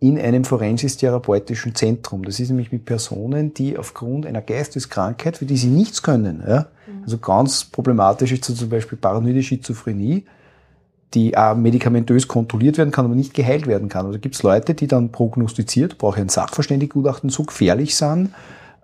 in 0.00 0.18
einem 0.18 0.44
forensisch-therapeutischen 0.44 1.74
Zentrum. 1.74 2.24
Das 2.24 2.40
ist 2.40 2.48
nämlich 2.48 2.72
mit 2.72 2.86
Personen, 2.86 3.54
die 3.54 3.78
aufgrund 3.78 4.26
einer 4.26 4.40
Geisteskrankheit, 4.40 5.36
für 5.36 5.44
die 5.44 5.58
sie 5.58 5.68
nichts 5.68 6.02
können, 6.02 6.42
ja, 6.46 6.66
mhm. 6.86 7.04
also 7.04 7.18
ganz 7.18 7.64
problematisch 7.64 8.32
ist 8.32 8.44
zum 8.44 8.68
Beispiel 8.68 8.96
paranoide 8.98 9.42
Schizophrenie, 9.42 10.24
die 11.14 11.36
auch 11.36 11.56
medikamentös 11.56 12.28
kontrolliert 12.28 12.78
werden 12.78 12.90
kann, 12.92 13.04
aber 13.04 13.14
nicht 13.14 13.34
geheilt 13.34 13.66
werden 13.66 13.88
kann. 13.88 14.06
Also 14.06 14.18
gibt 14.18 14.36
es 14.36 14.42
Leute, 14.42 14.74
die 14.74 14.86
dann 14.86 15.10
prognostiziert, 15.10 15.98
brauche 15.98 16.16
ich 16.16 16.22
ein 16.22 16.28
Sachverständigengutachten, 16.28 17.30
so 17.30 17.42
gefährlich 17.42 17.96
sind, 17.96 18.30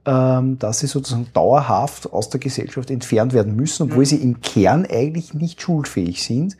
ähm, 0.04 0.58
dass 0.58 0.80
sie 0.80 0.88
sozusagen 0.88 1.28
dauerhaft 1.32 2.12
aus 2.12 2.28
der 2.30 2.40
Gesellschaft 2.40 2.90
entfernt 2.90 3.32
werden 3.32 3.54
müssen, 3.54 3.84
obwohl 3.84 4.00
mhm. 4.00 4.06
sie 4.06 4.16
im 4.16 4.40
Kern 4.40 4.86
eigentlich 4.86 5.34
nicht 5.34 5.60
schuldfähig 5.60 6.22
sind. 6.22 6.56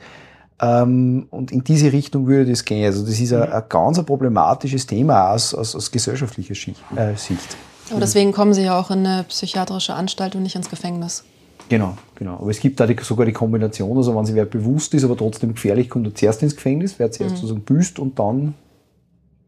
Ähm, 0.60 1.26
und 1.30 1.50
in 1.52 1.64
diese 1.64 1.92
Richtung 1.92 2.26
würde 2.26 2.50
das 2.50 2.64
gehen. 2.64 2.84
Also 2.86 3.04
das 3.04 3.18
ist 3.18 3.32
ein, 3.32 3.52
ein 3.52 3.62
ganz 3.68 4.02
problematisches 4.04 4.86
Thema 4.86 5.32
aus, 5.32 5.52
aus, 5.52 5.74
aus 5.74 5.90
gesellschaftlicher 5.90 6.54
Sicht. 6.54 6.80
Äh, 6.96 7.90
aber 7.90 8.00
deswegen 8.00 8.32
kommen 8.32 8.54
sie 8.54 8.62
ja 8.62 8.78
auch 8.78 8.90
in 8.90 9.06
eine 9.06 9.24
psychiatrische 9.24 9.94
Anstalt 9.94 10.34
und 10.34 10.42
nicht 10.42 10.56
ins 10.56 10.70
Gefängnis. 10.70 11.24
Genau, 11.68 11.96
genau. 12.14 12.34
Aber 12.34 12.50
es 12.50 12.60
gibt 12.60 12.78
da 12.78 12.86
die, 12.86 12.96
sogar 13.02 13.26
die 13.26 13.32
Kombination, 13.32 13.96
also 13.96 14.14
wenn 14.16 14.24
sie 14.24 14.34
wer 14.34 14.44
bewusst 14.44 14.94
ist, 14.94 15.04
aber 15.04 15.16
trotzdem 15.16 15.54
gefährlich, 15.54 15.88
kommt 15.88 16.06
er 16.06 16.14
zuerst 16.14 16.42
ins 16.42 16.54
Gefängnis, 16.54 16.98
wer 16.98 17.10
zuerst 17.10 17.34
mhm. 17.34 17.38
sozusagen 17.38 17.62
büßt 17.62 17.98
und 17.98 18.18
dann 18.18 18.54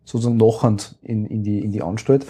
sozusagen 0.05 0.37
nachhand 0.37 0.97
in, 1.03 1.27
in, 1.27 1.45
die, 1.45 1.61
in 1.61 1.73
die 1.73 1.83
Anstalt. 1.83 2.27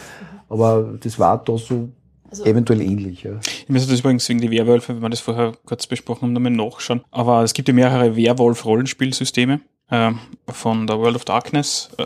Aber 0.49 0.95
das 1.01 1.19
war 1.19 1.43
da 1.45 1.57
so 1.57 1.89
Also- 2.31 2.45
eventuell 2.45 2.81
ähnlich. 2.81 3.23
Ja. 3.23 3.33
Ich 3.43 3.69
müsste 3.69 3.91
das 3.91 4.01
übrigens 4.01 4.29
wegen 4.29 4.41
die 4.41 4.51
Werwölfe, 4.51 4.95
wenn 4.95 5.03
wir 5.03 5.11
das 5.11 5.21
vorher 5.21 5.53
kurz 5.65 5.87
besprochen 5.87 6.23
haben, 6.23 6.33
nochmal 6.33 6.53
nachschauen. 6.53 7.03
Aber 7.11 7.43
es 7.43 7.55
gibt 7.55 7.69
ja 7.69 7.75
mehrere 7.75 8.17
Werwolf-Rollenspielsysteme 8.17 9.61
äh, 9.91 10.13
von 10.49 10.87
der 10.87 10.99
World 10.99 11.17
of 11.17 11.25
Darkness. 11.25 11.91
Äh, 11.99 12.05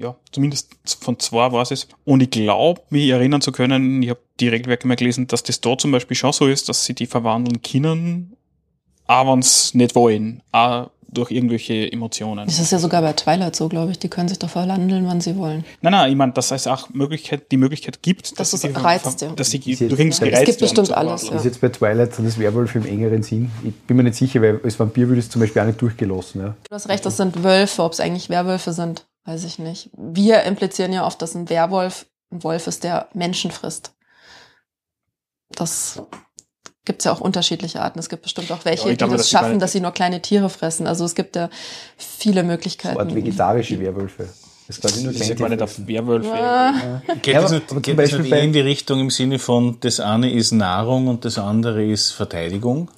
ja, 0.00 0.16
zumindest 0.32 0.70
von 1.00 1.18
zwei 1.18 1.52
war 1.52 1.62
es. 1.70 1.86
Und 2.04 2.22
ich 2.22 2.30
glaube, 2.30 2.80
mich 2.90 3.08
erinnern 3.10 3.40
zu 3.40 3.52
können, 3.52 4.02
ich 4.02 4.10
habe 4.10 4.20
die 4.40 4.48
Regelwerke 4.48 4.88
mal 4.88 4.96
gelesen, 4.96 5.26
dass 5.26 5.42
das 5.42 5.60
da 5.60 5.76
zum 5.76 5.92
Beispiel 5.92 6.16
schon 6.16 6.32
so 6.32 6.46
ist, 6.46 6.68
dass 6.68 6.84
sie 6.84 6.94
die 6.94 7.06
verwandeln 7.06 7.60
können, 7.62 8.36
aber 9.06 9.32
wenn 9.32 9.42
sie 9.42 9.76
nicht 9.76 9.94
wollen, 9.94 10.42
auch 10.52 10.90
durch 11.12 11.32
irgendwelche 11.32 11.90
Emotionen. 11.90 12.46
Das 12.46 12.60
ist 12.60 12.70
ja 12.70 12.78
sogar 12.78 13.02
bei 13.02 13.12
Twilight 13.14 13.56
so, 13.56 13.68
glaube 13.68 13.90
ich. 13.90 13.98
Die 13.98 14.08
können 14.08 14.28
sich 14.28 14.38
doch 14.38 14.48
verwandeln, 14.48 15.04
wann 15.08 15.20
sie 15.20 15.36
wollen. 15.36 15.64
Nein, 15.82 15.90
nein, 15.90 16.08
ich 16.12 16.16
meine, 16.16 16.30
dass 16.32 16.52
es 16.52 16.68
auch 16.68 16.88
Möglichkeit, 16.90 17.50
die 17.50 17.56
Möglichkeit 17.56 18.00
gibt, 18.00 18.38
Das 18.38 18.52
dass 18.52 18.60
sie 18.60 18.68
die- 18.68 18.74
reizt, 18.78 19.20
ja. 19.20 19.32
dass 19.32 19.50
sie 19.50 19.56
Ist 19.58 19.66
jetzt- 19.66 19.80
durch 19.90 19.98
irgendwas 19.98 20.20
Es 20.20 20.24
gereizt 20.24 20.46
gibt 20.46 20.60
werden 20.60 20.74
bestimmt 20.76 20.96
alles. 20.96 21.28
Ja. 21.28 21.34
Ist 21.34 21.44
jetzt 21.46 21.60
bei 21.60 21.68
Twilight 21.68 22.14
so 22.14 22.22
das 22.22 22.38
Werwolf 22.38 22.76
im 22.76 22.86
engeren 22.86 23.24
Sinn? 23.24 23.50
Ich 23.64 23.74
bin 23.74 23.96
mir 23.96 24.04
nicht 24.04 24.14
sicher, 24.14 24.40
weil 24.40 24.60
als 24.62 24.78
Vampir 24.78 25.08
würde 25.08 25.18
es 25.18 25.28
zum 25.28 25.40
Beispiel 25.40 25.60
auch 25.62 25.66
nicht 25.66 25.82
durchgelassen. 25.82 26.42
Ja. 26.42 26.54
Du 26.68 26.74
hast 26.76 26.88
recht, 26.88 27.04
das 27.04 27.16
sind 27.16 27.42
Wölfe. 27.42 27.82
Ob 27.82 27.92
es 27.92 27.98
eigentlich 27.98 28.28
Werwölfe 28.30 28.72
sind, 28.72 29.04
weiß 29.24 29.44
ich 29.44 29.58
nicht. 29.58 29.90
Wir 29.96 30.42
implizieren 30.44 30.92
ja 30.92 31.06
oft, 31.06 31.20
dass 31.22 31.34
ein 31.34 31.48
Werwolf 31.48 32.06
ein 32.32 32.42
Wolf 32.44 32.66
ist, 32.66 32.84
der 32.84 33.08
Menschen 33.12 33.50
frisst. 33.50 33.92
Das 35.50 36.02
gibt's 36.84 37.04
ja 37.04 37.12
auch 37.12 37.20
unterschiedliche 37.20 37.80
Arten. 37.82 37.98
Es 37.98 38.08
gibt 38.08 38.22
bestimmt 38.22 38.50
auch 38.52 38.64
welche, 38.64 38.88
Ja, 38.88 38.94
glaube, 38.94 39.12
die 39.12 39.18
das 39.18 39.30
gar 39.30 39.42
schaffen, 39.42 39.58
dass 39.58 39.72
sie 39.72 39.80
nur 39.80 39.90
kleine 39.92 40.22
Tiere 40.22 40.48
fressen. 40.48 40.86
Also 40.86 41.04
es 41.04 41.14
gibt 41.14 41.36
ja 41.36 41.50
viele 41.96 42.42
Möglichkeiten. 42.42 42.98
Art 42.98 43.14
vegetarische 43.14 43.78
Werwölfe. 43.80 44.28
Das 44.66 44.76
ist 44.76 44.82
quasi 44.82 45.02
nur 45.02 45.12
Das 45.12 45.22
ist 45.22 45.28
ja 45.28 45.34
gar 45.34 45.48
nicht 45.48 45.62
auf 45.62 45.86
Werwölfe. 45.86 46.32
Ah, 46.32 47.02
Geht 47.22 47.34
Ja, 47.34 47.42
das 47.42 47.50
nicht, 47.50 47.82
geht 47.82 47.98
das 47.98 48.12
in 48.12 48.52
die 48.52 48.60
Richtung 48.60 49.00
im 49.00 49.10
Sinne 49.10 49.40
von, 49.40 49.78
das 49.80 49.98
eine 49.98 50.32
ist 50.32 50.52
Nahrung 50.52 51.08
und 51.08 51.24
das 51.24 51.38
andere 51.38 51.84
ist 51.84 52.12
Verteidigung? 52.12 52.90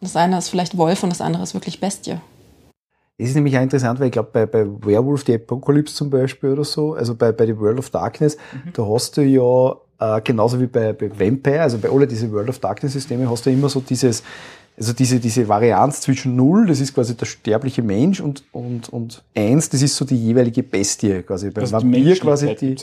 das 0.00 0.16
eine 0.16 0.38
ist 0.38 0.48
vielleicht 0.48 0.76
Wolf 0.76 1.02
und 1.02 1.10
das 1.10 1.20
andere 1.20 1.42
ist 1.42 1.54
wirklich 1.54 1.78
Bestie. 1.78 2.20
Es 3.22 3.30
ist 3.30 3.34
nämlich 3.36 3.56
auch 3.56 3.62
interessant, 3.62 4.00
weil 4.00 4.06
ich 4.06 4.12
glaube, 4.12 4.30
bei, 4.32 4.46
bei 4.46 4.66
Werewolf 4.66 5.24
the 5.24 5.34
Apocalypse 5.34 5.94
zum 5.94 6.10
Beispiel 6.10 6.50
oder 6.50 6.64
so, 6.64 6.94
also 6.94 7.14
bei, 7.14 7.30
bei 7.30 7.46
The 7.46 7.56
World 7.56 7.78
of 7.78 7.90
Darkness, 7.90 8.36
da 8.72 8.84
hast 8.84 9.16
du 9.16 9.22
ja 9.22 9.76
äh, 10.16 10.20
genauso 10.22 10.60
wie 10.60 10.66
bei, 10.66 10.92
bei 10.92 11.08
Vampire, 11.08 11.62
also 11.62 11.78
bei 11.78 11.88
alle 11.88 12.06
diese 12.06 12.30
World 12.32 12.48
of 12.48 12.58
Darkness 12.58 12.94
Systeme, 12.94 13.30
hast 13.30 13.46
du 13.46 13.50
immer 13.50 13.68
so 13.68 13.80
dieses, 13.80 14.24
also 14.82 14.94
diese, 14.94 15.20
diese 15.20 15.46
Varianz 15.46 16.00
zwischen 16.00 16.34
Null, 16.34 16.66
das 16.66 16.80
ist 16.80 16.92
quasi 16.92 17.16
der 17.16 17.26
sterbliche 17.26 17.82
Mensch 17.82 18.18
und, 18.18 18.42
und, 18.50 18.88
und 18.88 19.22
Eins, 19.32 19.68
das 19.68 19.80
ist 19.80 19.94
so 19.94 20.04
die 20.04 20.16
jeweilige 20.16 20.64
Bestie 20.64 21.22
quasi. 21.22 21.50
Beim 21.50 21.62
Also 21.62 21.76
Vampir 21.76 22.16
quasi 22.18 22.56
die. 22.56 22.74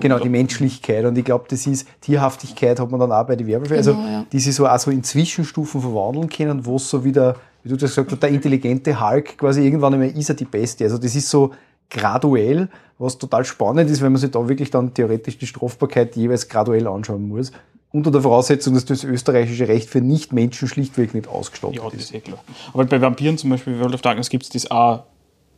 Genau, 0.00 0.18
die 0.18 0.28
Menschlichkeit. 0.28 1.06
Und 1.06 1.16
ich 1.16 1.24
glaube, 1.24 1.46
das 1.48 1.66
ist, 1.66 1.88
Tierhaftigkeit 2.02 2.78
hat 2.78 2.90
man 2.90 3.00
dann 3.00 3.10
auch 3.10 3.26
bei 3.26 3.36
den 3.36 3.46
Werwölfen. 3.46 3.74
Also, 3.74 3.94
Genau, 3.94 4.06
ja. 4.06 4.26
die 4.30 4.38
sich 4.38 4.54
so 4.54 4.68
auch 4.68 4.78
so 4.78 4.90
in 4.90 5.02
Zwischenstufen 5.02 5.80
verwandeln 5.80 6.28
können, 6.28 6.66
wo 6.66 6.76
es 6.76 6.90
so 6.90 7.02
wieder, 7.02 7.36
wie 7.62 7.70
du 7.70 7.76
das 7.76 7.92
gesagt 7.92 8.12
hast, 8.12 8.22
der 8.22 8.28
intelligente 8.28 9.00
Hulk 9.00 9.38
quasi 9.38 9.64
irgendwann 9.64 9.94
einmal 9.94 10.10
ist 10.10 10.28
er 10.28 10.34
die 10.34 10.44
Beste. 10.44 10.84
Also, 10.84 10.98
das 10.98 11.14
ist 11.16 11.30
so 11.30 11.52
graduell, 11.88 12.68
was 12.98 13.16
total 13.16 13.46
spannend 13.46 13.90
ist, 13.90 14.02
wenn 14.02 14.12
man 14.12 14.20
sich 14.20 14.30
da 14.30 14.46
wirklich 14.46 14.70
dann 14.70 14.92
theoretisch 14.92 15.38
die 15.38 15.46
Strafbarkeit 15.46 16.16
jeweils 16.16 16.50
graduell 16.50 16.86
anschauen 16.86 17.26
muss. 17.26 17.50
Unter 17.92 18.10
der 18.10 18.20
Voraussetzung, 18.20 18.74
dass 18.74 18.84
das 18.84 19.04
österreichische 19.04 19.68
Recht 19.68 19.88
für 19.88 20.00
Nichtmenschen 20.00 20.68
schlichtweg 20.68 21.14
nicht 21.14 21.28
ausgestattet 21.28 21.76
Ja, 21.76 21.84
das 21.84 21.94
ist. 21.94 22.00
ist 22.06 22.14
eh 22.14 22.20
klar. 22.20 22.38
Aber 22.74 22.84
bei 22.84 23.00
Vampiren 23.00 23.38
zum 23.38 23.50
Beispiel, 23.50 23.74
bei 23.74 23.80
World 23.80 23.94
of 23.94 24.02
Darkness 24.02 24.28
gibt 24.28 24.44
es 24.44 24.50
das 24.50 24.70
auch 24.70 25.04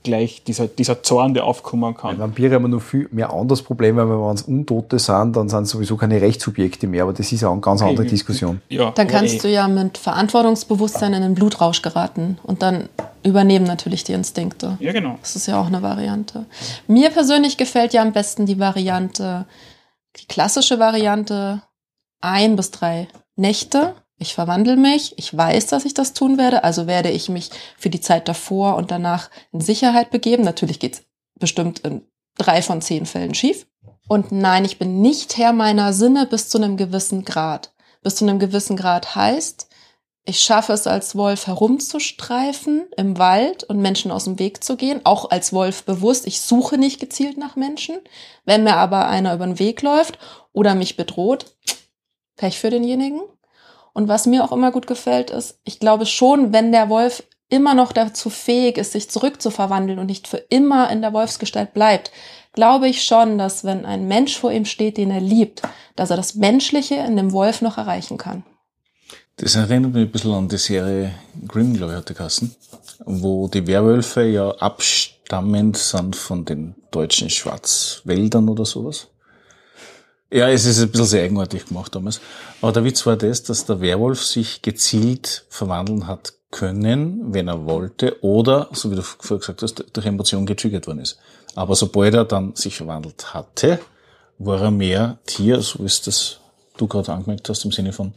gleich, 0.05 0.45
dieser, 0.45 0.69
dieser 0.69 1.03
Zorn, 1.03 1.35
der 1.35 1.45
aufkommen 1.45 1.95
Bei 1.95 2.01
kann. 2.01 2.19
Vampire 2.21 2.55
haben 2.55 2.63
wir 2.63 2.69
noch 2.69 2.83
viel 2.83 3.09
mehr 3.11 3.33
anderes 3.33 3.63
Problem, 3.63 3.97
weil 3.97 4.09
wenn 4.09 4.35
es 4.35 4.43
Untote 4.43 4.99
sind, 5.01 5.35
dann 5.35 5.49
sind 5.49 5.65
es 5.65 5.71
sowieso 5.71 5.97
keine 5.97 6.21
Rechtssubjekte 6.21 6.87
mehr, 6.87 7.03
aber 7.03 7.13
das 7.13 7.33
ist 7.33 7.41
ja 7.41 7.51
eine 7.51 7.61
ganz 7.61 7.83
andere 7.83 8.03
Okay. 8.03 8.11
Diskussion. 8.11 8.61
Ja, 8.69 8.93
Dann 8.93 9.09
kannst 9.09 9.35
eh. 9.35 9.39
du 9.39 9.49
ja 9.49 9.67
mit 9.67 9.99
Verantwortungsbewusstsein 9.99 11.15
in 11.15 11.23
den 11.23 11.35
Blutrausch 11.35 11.83
geraten 11.83 12.39
und 12.45 12.63
dann 12.63 12.89
übernehmen 13.25 13.65
natürlich 13.67 14.05
die 14.05 14.13
Instinkte. 14.13 14.77
Ja, 14.79 14.93
genau. 14.93 15.19
Das 15.21 15.35
ist 15.35 15.49
ja 15.49 15.61
auch 15.61 15.67
eine 15.67 15.83
Variante. 15.83 16.47
Mir 16.87 17.11
persönlich 17.11 17.57
gefällt 17.57 17.93
ja 17.93 18.03
am 18.03 18.13
besten 18.13 18.47
die 18.47 18.61
Variante, 18.61 19.47
die 20.21 20.27
klassische 20.27 20.79
Variante, 20.79 21.63
ein 22.21 22.57
bis 22.57 22.71
drei 22.71 23.09
Nächte. 23.37 23.95
Ich 24.17 24.35
verwandle 24.35 24.77
mich, 24.77 25.17
ich 25.17 25.37
weiß, 25.37 25.67
dass 25.67 25.85
ich 25.85 25.95
das 25.95 26.13
tun 26.13 26.39
werde, 26.39 26.65
also 26.65 26.87
werde 26.87 27.11
ich 27.11 27.29
mich 27.29 27.51
für 27.77 27.89
die 27.89 28.01
Zeit 28.01 28.29
davor 28.29 28.77
und 28.77 28.91
danach 28.91 29.31
in 29.53 29.61
Sicherheit 29.61 30.11
begeben. 30.11 30.43
Natürlich 30.43 30.81
geht's 30.81 31.05
bestimmt 31.39 31.81
in 31.81 32.03
drei 32.37 32.63
von 32.63 32.81
zehn 32.81 33.07
Fällen 33.07 33.35
schief. 33.35 33.67
Und 34.09 34.33
nein, 34.33 34.65
ich 34.65 34.79
bin 34.79 35.01
nicht 35.01 35.37
Herr 35.37 35.53
meiner 35.53 35.93
Sinne 35.93 36.27
bis 36.27 36.49
zu 36.49 36.59
einem 36.59 36.77
gewissen 36.77 37.25
Grad. 37.25 37.73
Bis 38.03 38.17
zu 38.17 38.25
einem 38.25 38.39
gewissen 38.39 38.77
Grad 38.77 39.15
heißt, 39.15 39.69
ich 40.25 40.41
schaffe 40.41 40.75
es 40.75 40.87
als 40.87 41.17
Wolf 41.17 41.47
herumzustreifen 41.47 42.87
im 42.99 43.19
Wald 43.19 43.65
und 43.65 43.81
Menschen 43.81 44.11
aus 44.11 44.25
dem 44.25 44.39
Weg 44.39 44.63
zu 44.63 44.77
gehen, 44.77 45.01
auch 45.05 45.31
als 45.31 45.55
Wolf 45.55 45.85
bewusst. 45.85 46.27
Ich 46.27 46.43
suche 46.43 46.77
nicht 46.77 47.01
gezielt 47.01 47.39
nach 47.39 47.57
Menschen. 47.57 47.97
Wenn 48.45 48.63
mir 48.63 48.77
aber 48.77 49.09
einer 49.09 49.35
über 49.35 49.47
den 49.47 49.59
Weg 49.59 49.81
läuft 49.81 50.19
oder 50.53 50.75
mich 50.75 50.97
bedroht, 50.99 51.47
Pech 52.39 52.59
für 52.59 52.71
denjenigen. 52.71 53.21
Und 53.93 54.09
was 54.09 54.27
mir 54.27 54.45
auch 54.45 54.53
immer 54.53 54.71
gut 54.71 54.87
gefällt, 54.87 55.31
ist, 55.31 55.61
ich 55.65 55.81
glaube 55.81 56.07
schon, 56.07 56.53
wenn 56.53 56.73
der 56.73 56.89
Wolf 56.89 57.23
immer 57.51 57.75
noch 57.75 57.93
dazu 57.93 58.31
fähig 58.31 58.79
ist, 58.79 58.93
sich 58.93 59.11
zurückzuverwandeln 59.11 59.99
und 59.99 60.07
nicht 60.07 60.29
für 60.29 60.37
immer 60.37 60.91
in 60.91 61.03
der 61.03 61.13
Wolfsgestalt 61.13 61.75
bleibt, 61.75 62.11
glaube 62.53 62.89
ich 62.89 63.05
schon, 63.05 63.39
dass 63.39 63.65
wenn 63.65 63.87
ein 63.87 64.09
Mensch 64.09 64.39
vor 64.39 64.53
ihm 64.53 64.65
steht, 64.65 64.97
den 64.97 65.11
er 65.11 65.21
liebt, 65.21 65.63
dass 65.97 66.11
er 66.11 66.17
das 66.17 66.35
Menschliche 66.35 66.97
in 66.97 67.17
dem 67.17 67.33
Wolf 67.33 67.63
noch 67.63 67.79
erreichen 67.79 68.19
kann. 68.19 68.45
Das 69.37 69.55
erinnert 69.55 69.93
mich 69.93 70.07
ein 70.07 70.11
bisschen 70.11 70.35
an 70.35 70.49
die 70.49 70.59
Serie 70.59 71.15
Grimglory 71.47 71.95
hat 71.95 72.09
die 72.09 72.15
Kassen, 72.15 72.57
wo 73.05 73.47
die 73.47 73.67
Werwölfe 73.67 74.25
ja 74.25 74.51
abstammend 74.51 75.77
sind 75.77 76.17
von 76.17 76.45
den 76.45 76.75
deutschen 76.91 77.31
Schwarzwäldern 77.31 78.49
oder 78.49 78.65
sowas. 78.65 79.09
Ja, 80.31 80.51
es 80.51 80.67
ist 80.67 80.81
ein 80.81 80.91
bisschen 80.91 81.07
sehr 81.07 81.25
eigenartig 81.25 81.67
gemacht 81.67 81.95
damals. 81.95 82.21
Aber 82.61 82.73
der 82.73 82.85
Witz 82.85 83.07
war 83.07 83.17
das, 83.17 83.43
dass 83.45 83.65
der 83.65 83.81
Werwolf 83.81 84.23
sich 84.23 84.61
gezielt 84.61 85.47
verwandeln 85.49 86.07
hat 86.07 86.35
können, 86.51 87.33
wenn 87.33 87.49
er 87.49 87.67
wollte, 87.67 88.23
oder, 88.23 88.69
so 88.73 88.91
wie 88.91 88.97
du 88.97 89.03
vorher 89.03 89.39
gesagt 89.39 89.63
hast, 89.63 89.85
durch 89.93 90.07
Emotion 90.07 90.47
getriggert 90.47 90.87
worden 90.87 91.01
ist. 91.01 91.19
Aber 91.55 91.75
sobald 91.75 92.15
er 92.15 92.25
dann 92.25 92.55
sich 92.55 92.77
verwandelt 92.77 93.33
hatte, 93.33 93.81
war 94.39 94.61
er 94.61 94.71
mehr 94.71 95.19
Tier, 95.27 95.61
so 95.61 95.83
ist 95.85 96.07
das 96.07 96.41
du 96.77 96.87
gerade 96.87 97.13
angemerkt 97.13 97.49
hast, 97.49 97.65
im 97.65 97.73
Sinne 97.73 97.93
von, 97.93 98.13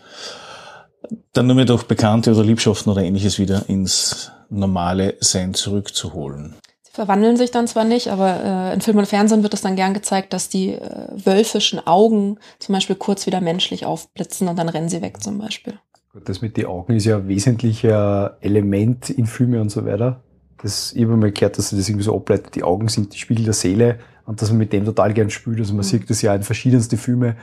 dann 1.34 1.48
nur 1.48 1.56
mehr 1.56 1.65
durch 1.65 1.84
Bekannte 1.84 2.32
oder 2.32 2.44
Liebschaften 2.44 2.91
oder 2.91 3.01
ähnliches 3.01 3.39
wieder 3.39 3.68
ins 3.68 4.32
normale 4.50 5.15
Sein 5.20 5.53
zurückzuholen. 5.53 6.56
Sie 6.91 6.95
verwandeln 6.95 7.38
sich 7.38 7.51
dann 7.51 7.67
zwar 7.67 7.86
nicht, 7.86 8.10
aber 8.10 8.43
äh, 8.43 8.74
in 8.74 8.81
Film 8.81 8.98
und 8.98 9.05
Fernsehen 9.05 9.43
wird 9.43 9.53
es 9.53 9.62
dann 9.62 9.77
gern 9.77 9.93
gezeigt, 9.93 10.33
dass 10.33 10.50
die 10.50 10.74
äh, 10.74 11.07
wölfischen 11.13 11.86
Augen 11.88 12.38
zum 12.60 12.74
Beispiel 12.74 12.98
kurz 12.98 13.25
wieder 13.25 13.39
menschlich 13.39 13.86
aufblitzen 13.86 14.50
und 14.50 14.60
dann 14.60 14.67
rennen 14.67 14.89
sie 14.89 15.01
weg 15.01 15.24
zum 15.24 15.38
Beispiel. 15.38 15.79
Gut, 16.12 16.27
Das 16.27 16.41
mit 16.41 16.57
den 16.57 16.65
Augen 16.65 16.93
ist 16.93 17.05
ja 17.05 17.17
ein 17.17 17.29
wesentlicher 17.29 18.38
Element 18.41 19.10
in 19.10 19.25
Filmen 19.25 19.62
und 19.62 19.69
so 19.69 19.86
weiter. 19.86 20.21
Das, 20.62 20.91
ich 20.91 21.03
habe 21.03 21.15
mal 21.15 21.31
gehört, 21.31 21.57
dass 21.57 21.69
sie 21.69 21.77
das 21.77 21.88
irgendwie 21.88 22.03
so 22.03 22.13
ableitet, 22.13 22.55
die 22.55 22.63
Augen 22.63 22.89
sind 22.89 23.13
die 23.13 23.17
Spiegel 23.17 23.45
der 23.45 23.53
Seele 23.53 24.00
und 24.25 24.41
dass 24.41 24.50
man 24.50 24.57
mit 24.57 24.74
dem 24.74 24.83
total 24.83 25.13
gern 25.13 25.29
spielt. 25.29 25.60
Also 25.60 25.74
man 25.74 25.83
sieht 25.83 26.10
das 26.10 26.21
ja 26.21 26.36
in 26.36 26.43
verschiedensten 26.43 26.98
Filmen. 26.98 27.36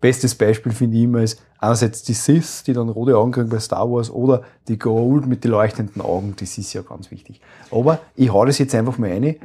Bestes 0.00 0.34
Beispiel 0.34 0.72
finde 0.72 0.96
ich 0.98 1.04
immer 1.04 1.22
ist 1.22 1.40
einerseits 1.58 2.02
die 2.02 2.12
Sith, 2.12 2.62
die 2.66 2.74
dann 2.74 2.88
rote 2.90 3.16
Augen 3.16 3.32
kriegen 3.32 3.48
bei 3.48 3.58
Star 3.58 3.90
Wars 3.90 4.10
oder 4.10 4.42
die 4.68 4.78
Gold 4.78 5.26
mit 5.26 5.44
den 5.44 5.52
leuchtenden 5.52 6.02
Augen. 6.02 6.34
Das 6.38 6.58
ist 6.58 6.72
ja 6.74 6.82
ganz 6.82 7.10
wichtig. 7.10 7.40
Aber 7.70 8.00
ich 8.14 8.30
hau 8.30 8.44
das 8.44 8.58
jetzt 8.58 8.74
einfach 8.74 8.98
mal 8.98 9.10
rein. 9.10 9.36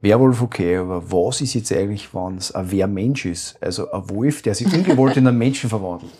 Werwolf 0.00 0.40
okay, 0.40 0.78
aber 0.78 1.12
was 1.12 1.42
ist 1.42 1.52
jetzt 1.52 1.70
eigentlich, 1.72 2.14
wenn 2.14 2.38
es 2.38 2.52
ein 2.52 2.70
Wehrmensch 2.70 3.26
ist? 3.26 3.56
Also 3.60 3.90
ein 3.90 4.08
Wolf, 4.08 4.40
der 4.40 4.54
sich 4.54 4.72
ungewollt 4.72 5.18
in 5.18 5.26
einen 5.26 5.36
Menschen 5.36 5.68
verwandelt. 5.68 6.12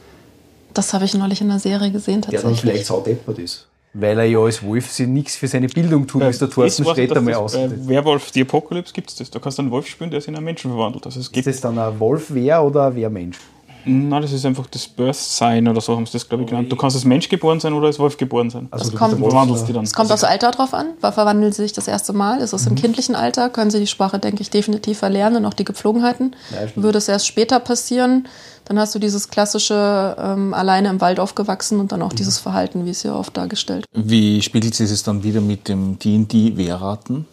Das 0.74 0.92
habe 0.92 1.06
ich 1.06 1.14
neulich 1.14 1.40
in 1.40 1.48
der 1.48 1.58
Serie 1.58 1.90
gesehen 1.90 2.20
Der 2.20 2.32
dann 2.32 2.42
tatsächlich. 2.42 2.60
vielleicht 2.60 2.86
saudeppert 2.86 3.38
ist. 3.38 3.69
Weil 3.92 4.18
er 4.18 4.24
ja 4.24 4.38
als 4.38 4.62
Wolf 4.62 4.90
sich 4.90 5.08
nichts 5.08 5.34
für 5.36 5.48
seine 5.48 5.66
Bildung 5.66 6.06
tut, 6.06 6.20
bis 6.22 6.38
der 6.38 6.48
Thorsten 6.48 6.82
Äh, 6.82 6.86
Das 6.86 6.96
weiß 6.96 6.98
ich, 6.98 7.04
Sträter 7.08 7.14
dass 7.16 7.24
mal 7.24 7.30
das 7.32 7.40
austritt. 7.40 7.86
Bei 7.86 7.88
Werwolf 7.94 8.30
die 8.30 8.42
Apocalypse 8.42 8.92
gibt's 8.92 9.16
das. 9.16 9.30
Da 9.30 9.40
kannst 9.40 9.58
du 9.58 9.62
einen 9.62 9.70
Wolf 9.72 9.86
spielen, 9.88 10.10
der 10.10 10.20
sich 10.20 10.28
in 10.28 10.36
einen 10.36 10.44
Menschen 10.44 10.70
verwandelt. 10.70 11.06
Also 11.06 11.18
es 11.18 11.26
Ist 11.26 11.32
gibt, 11.32 11.46
das 11.48 11.60
dann 11.60 11.76
ein 11.78 11.98
Wolf-Wehr 11.98 12.62
oder 12.62 12.86
ein 12.86 12.94
Wehrmensch? 12.94 13.38
nein, 13.86 14.20
das 14.20 14.30
ist 14.32 14.44
einfach 14.44 14.66
das 14.66 14.86
Birth-Sein 14.86 15.66
oder 15.66 15.80
so 15.80 15.96
haben 15.96 16.04
sie 16.04 16.12
das, 16.12 16.28
glaube 16.28 16.44
ich, 16.44 16.50
genannt. 16.50 16.70
Du 16.70 16.76
kannst 16.76 16.96
als 16.96 17.04
Mensch 17.06 17.30
geboren 17.30 17.58
sein 17.60 17.72
oder 17.72 17.86
als 17.86 17.98
Wolf 17.98 18.16
geboren 18.18 18.50
sein. 18.50 18.68
Also 18.70 18.90
du 18.90 18.96
kommt- 18.98 19.14
Du 19.14 19.16
verwandelst 19.28 19.66
die 19.66 19.72
dann. 19.72 19.84
Es 19.84 19.94
kommt 19.94 20.12
aufs 20.12 20.22
Alter 20.22 20.50
drauf 20.50 20.74
an. 20.74 20.88
Wann 21.00 21.12
verwandeln 21.14 21.50
sie 21.50 21.62
sich 21.62 21.72
das 21.72 21.88
erste 21.88 22.12
Mal? 22.12 22.40
Ist 22.42 22.52
es 22.52 22.66
im 22.66 22.74
kindlichen 22.74 23.14
Alter? 23.16 23.48
Können 23.48 23.70
sie 23.70 23.80
die 23.80 23.86
Sprache, 23.86 24.18
denke 24.18 24.42
ich, 24.42 24.50
definitiv 24.50 24.98
verlernen 24.98 25.38
und 25.38 25.46
auch 25.46 25.54
die 25.54 25.64
Gepflogenheiten? 25.64 26.36
Ja. 26.52 26.68
Würde 26.80 26.98
es 26.98 27.08
erst 27.08 27.26
später 27.26 27.58
passieren, 27.58 28.28
dann 28.70 28.78
hast 28.78 28.94
du 28.94 29.00
dieses 29.00 29.28
klassische 29.28 30.16
ähm, 30.16 30.54
alleine 30.54 30.90
im 30.90 31.00
Wald 31.00 31.18
aufgewachsen 31.18 31.80
und 31.80 31.90
dann 31.90 32.02
auch 32.02 32.12
dieses 32.12 32.38
Verhalten, 32.38 32.86
wie 32.86 32.90
es 32.90 33.02
hier 33.02 33.16
oft 33.16 33.36
dargestellt. 33.36 33.84
Wie 33.92 34.40
spiegelt 34.42 34.76
sich 34.76 34.88
es 34.92 35.02
dann 35.02 35.24
wieder 35.24 35.40
mit 35.40 35.66
dem 35.66 35.98
D&D-Wehrraten? 35.98 37.26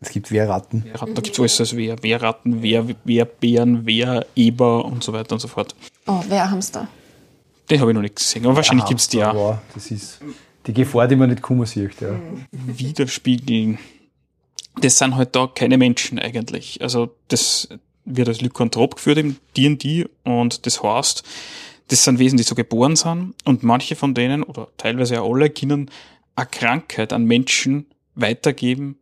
Es 0.00 0.10
gibt 0.10 0.32
Wehrratten. 0.32 0.84
Wehrratten, 0.84 1.14
da 1.14 1.20
gibt 1.20 1.36
es 1.36 1.38
alles 1.38 1.60
als 1.60 1.76
Wehr. 1.76 2.02
Wehrratten, 2.02 2.60
Wehr, 2.60 2.84
Wehrbären, 3.04 3.86
Wehreber 3.86 4.84
und 4.84 5.04
so 5.04 5.12
weiter 5.12 5.34
und 5.34 5.38
so 5.38 5.46
fort. 5.46 5.76
Oh, 6.08 6.24
Wehrhamster. 6.26 6.88
Den 7.70 7.80
habe 7.80 7.92
ich 7.92 7.94
noch 7.94 8.02
nicht 8.02 8.16
gesehen, 8.16 8.44
aber 8.44 8.56
wahrscheinlich 8.56 8.86
gibt 8.86 8.98
es 8.98 9.06
die 9.06 9.22
auch. 9.22 9.28
Aber 9.28 9.62
das 9.74 9.92
ist 9.92 10.18
die 10.66 10.74
Gefahr, 10.74 11.06
die 11.06 11.14
man 11.14 11.30
nicht 11.30 11.40
kommen 11.40 11.64
sieht. 11.66 12.00
Ja. 12.00 12.18
Widerspiegeln. 12.50 13.78
Das 14.80 14.98
sind 14.98 15.14
halt 15.14 15.36
da 15.36 15.46
keine 15.46 15.78
Menschen 15.78 16.18
eigentlich. 16.18 16.82
Also 16.82 17.14
das 17.28 17.68
wird 18.04 18.28
als 18.28 18.40
Lykantrop 18.40 18.96
geführt 18.96 19.18
im 19.18 19.36
D&D 19.56 20.06
und 20.24 20.66
das 20.66 20.82
heißt, 20.82 21.22
das 21.88 22.04
sind 22.04 22.18
Wesen, 22.18 22.36
die 22.36 22.42
so 22.42 22.54
geboren 22.54 22.96
sind 22.96 23.34
und 23.44 23.62
manche 23.62 23.96
von 23.96 24.14
denen 24.14 24.42
oder 24.42 24.68
teilweise 24.76 25.20
auch 25.22 25.34
alle 25.34 25.50
können 25.50 25.90
eine 26.34 26.46
Krankheit 26.46 27.12
an 27.12 27.24
Menschen 27.24 27.86
weitergeben, 28.14 28.96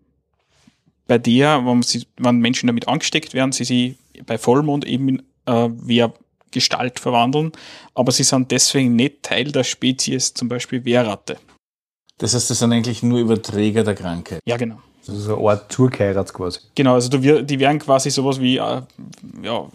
bei 1.06 1.18
der, 1.18 1.64
wenn, 1.66 1.82
sie, 1.82 2.06
wenn 2.18 2.38
Menschen 2.38 2.66
damit 2.66 2.88
angesteckt 2.88 3.34
werden, 3.34 3.52
sie 3.52 3.64
sie 3.64 3.98
bei 4.26 4.38
Vollmond 4.38 4.84
eben 4.86 5.08
in 5.08 5.22
äh, 5.46 5.68
wer 5.72 6.12
Gestalt 6.52 6.98
verwandeln, 6.98 7.52
aber 7.94 8.12
sie 8.12 8.24
sind 8.24 8.50
deswegen 8.50 8.96
nicht 8.96 9.22
Teil 9.22 9.52
der 9.52 9.64
Spezies, 9.64 10.34
zum 10.34 10.48
Beispiel 10.48 10.84
Wehrratte. 10.84 11.38
Das 12.18 12.34
heißt, 12.34 12.50
das 12.50 12.58
sind 12.58 12.72
eigentlich 12.72 13.02
nur 13.02 13.18
Überträger 13.20 13.84
der 13.84 13.94
Krankheit. 13.94 14.40
Ja, 14.46 14.56
genau. 14.56 14.80
Das 15.06 15.16
ist 15.16 15.24
so 15.24 15.38
eine 15.38 15.48
Art 15.48 15.72
Zurgeheirat 15.72 16.32
quasi. 16.32 16.60
Genau, 16.74 16.94
also 16.94 17.08
du, 17.08 17.42
die 17.42 17.58
werden 17.58 17.78
quasi 17.78 18.10
sowas 18.10 18.40
wie 18.40 18.58
äh, 18.58 18.82
ja, 19.42 19.66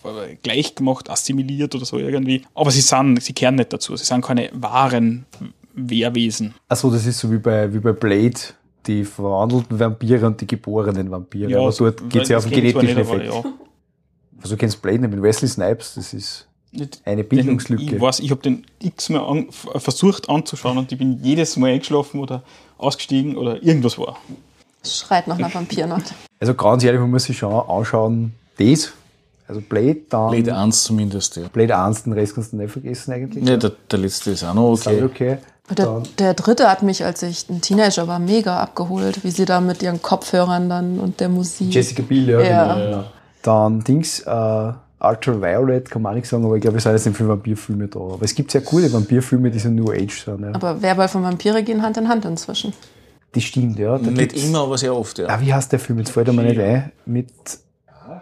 gleich 0.44 0.75
gemacht, 0.75 1.10
assimiliert 1.10 1.74
oder 1.75 1.86
so 1.86 1.98
irgendwie. 1.98 2.44
Aber 2.53 2.72
sie 2.72 2.82
sind, 2.82 3.22
sie 3.22 3.34
kehren 3.34 3.55
nicht 3.55 3.74
dazu. 3.74 3.96
Sie 3.96 4.05
sind 4.05 4.24
keine 4.24 4.50
wahren 4.53 5.25
Wehrwesen. 5.74 6.53
Achso, 6.70 6.89
das 6.89 7.05
ist 7.05 7.20
so 7.20 7.32
wie 7.32 7.38
bei, 7.38 7.74
wie 7.74 7.79
bei 7.79 7.91
Blade, 7.91 8.39
die 8.88 9.03
verwandelten 9.03 9.79
Vampire 9.79 10.27
und 10.27 10.39
die 10.39 10.48
geborenen 10.48 11.10
Vampire. 11.10 11.58
aber 11.58 11.72
dort 11.72 12.10
geht 12.10 12.24
es 12.24 12.29
ja 12.29 12.38
auf 12.38 12.46
den 12.46 12.53
genetischen 12.53 12.96
nicht, 12.96 12.98
aber 12.98 13.15
Effekt. 13.15 13.34
ja. 13.34 13.53
Also 14.41 14.55
du 14.55 14.60
kennst 14.60 14.82
Blade 14.82 15.00
nicht 15.00 15.12
mit 15.12 15.22
Wesley 15.22 15.50
Snipes, 15.50 15.96
das 15.96 16.13
ist 16.13 16.48
eine 17.05 17.24
Bildungslücke. 17.24 17.96
ich 17.96 18.01
weiß, 18.01 18.20
ich 18.20 18.32
habe 18.32 18.41
den 18.41 18.65
x-mal 18.79 19.25
an, 19.25 19.48
versucht 19.51 20.29
anzuschauen 20.29 20.77
und 20.77 20.91
ich 20.91 20.98
bin 20.98 21.20
jedes 21.24 21.55
Mal 21.58 21.72
eingeschlafen 21.72 22.20
oder 22.20 22.44
ausgestiegen 22.77 23.38
oder 23.38 23.63
irgendwas 23.63 23.98
war. 23.98 24.17
Es 24.86 25.00
schreit 25.00 25.27
nach 25.27 25.38
einer 25.38 25.54
Vampirnacht. 25.54 26.13
Also 26.39 26.54
ganz 26.54 26.84
ehrlich, 26.84 27.00
man 27.01 27.12
muss 27.12 27.24
sich 27.24 27.38
schon 27.38 27.54
anschauen, 27.54 28.34
das, 28.58 28.92
also 29.48 29.62
Blade, 29.62 29.98
dann 30.10 30.32
Blade 30.32 30.56
1 30.56 30.84
zumindest, 30.84 31.36
ja. 31.38 31.48
Blade 31.51 31.77
1, 31.77 32.04
den 32.04 32.13
Rest 32.13 32.36
kannst 32.36 32.54
du 32.54 32.58
nicht 32.58 32.72
vergessen 32.72 33.13
eigentlich. 33.13 33.48
Ja, 33.48 33.58
der, 33.58 33.72
der 33.89 34.00
letzte 34.00 34.32
ist 34.32 34.44
auch 34.44 34.54
noch 34.54 34.72
Das 34.72 34.82
ist 34.82 34.88
auch 34.88 35.06
okay. 35.06 35.38
okay. 35.70 35.75
Der, 35.75 36.04
der 36.20 36.34
dritte 36.36 36.70
hat 36.70 36.84
mich, 36.84 37.04
als 37.04 37.24
ich 37.24 37.50
ein 37.50 37.62
Teenager 37.62 38.08
war, 38.08 38.20
mega 38.20 38.60
abgeholt, 38.60 39.24
wie 39.24 39.32
sie 39.32 39.46
da 39.46 39.62
mit 39.62 39.82
ihren 39.82 40.01
Kopfhörern 40.01 40.70
dann 40.70 41.00
und 41.00 41.20
der 41.20 41.30
Musik. 41.30 41.74
Jessica 41.74 42.04
Biel, 42.04 42.30
ja, 42.30 42.42
Ja. 42.42 42.74
Genau, 42.74 42.86
genau. 42.86 43.04
Dann 43.42 43.84
Dings, 43.84 44.20
äh, 44.22 44.74
Ultraviolet, 45.00 45.89
kann 45.89 46.01
man 46.01 46.12
auch 46.12 46.15
nicht 46.15 46.27
sagen, 46.27 46.46
aber 46.46 46.56
ich 46.56 46.62
glaube, 46.62 46.77
es 46.77 46.84
sind 46.84 46.94
jetzt 46.94 47.06
nicht 47.06 47.18
viele 47.18 47.30
Vampirfilme 47.30 47.88
da. 47.88 48.00
Aber 48.00 48.22
es 48.22 48.34
gibt 48.34 48.51
sehr 48.51 48.62
coole 48.62 48.92
Vampirfilme, 48.92 49.51
die 49.51 49.60
so 49.60 49.70
New 49.70 49.92
Age 49.92 50.24
sind. 50.25 50.42
Ja. 50.42 50.54
Aber 50.54 50.82
Werwolf 50.82 51.15
und 51.15 51.24
Vampire 51.24 51.63
gehen 51.63 51.82
Hand 51.82 51.98
in 51.98 52.08
Hand 52.08 52.25
inzwischen. 52.25 52.74
Die 53.36 53.42
stimmt, 53.42 53.77
ja. 53.77 53.98
Da 53.98 54.10
Nicht 54.10 54.34
immer, 54.34 54.60
aber 54.62 54.77
sehr 54.77 54.96
oft, 54.96 55.18
ja. 55.20 55.27
Ah, 55.27 55.39
wie 55.42 55.54
heißt 55.54 55.72
der 55.72 55.80
Film? 55.80 56.00
Jetzt 56.00 56.12
fällt 56.12 56.27
er 56.27 56.34
mir 56.34 56.44
nicht 56.44 56.60
ein. 56.60 56.92
Mit, 57.06 57.30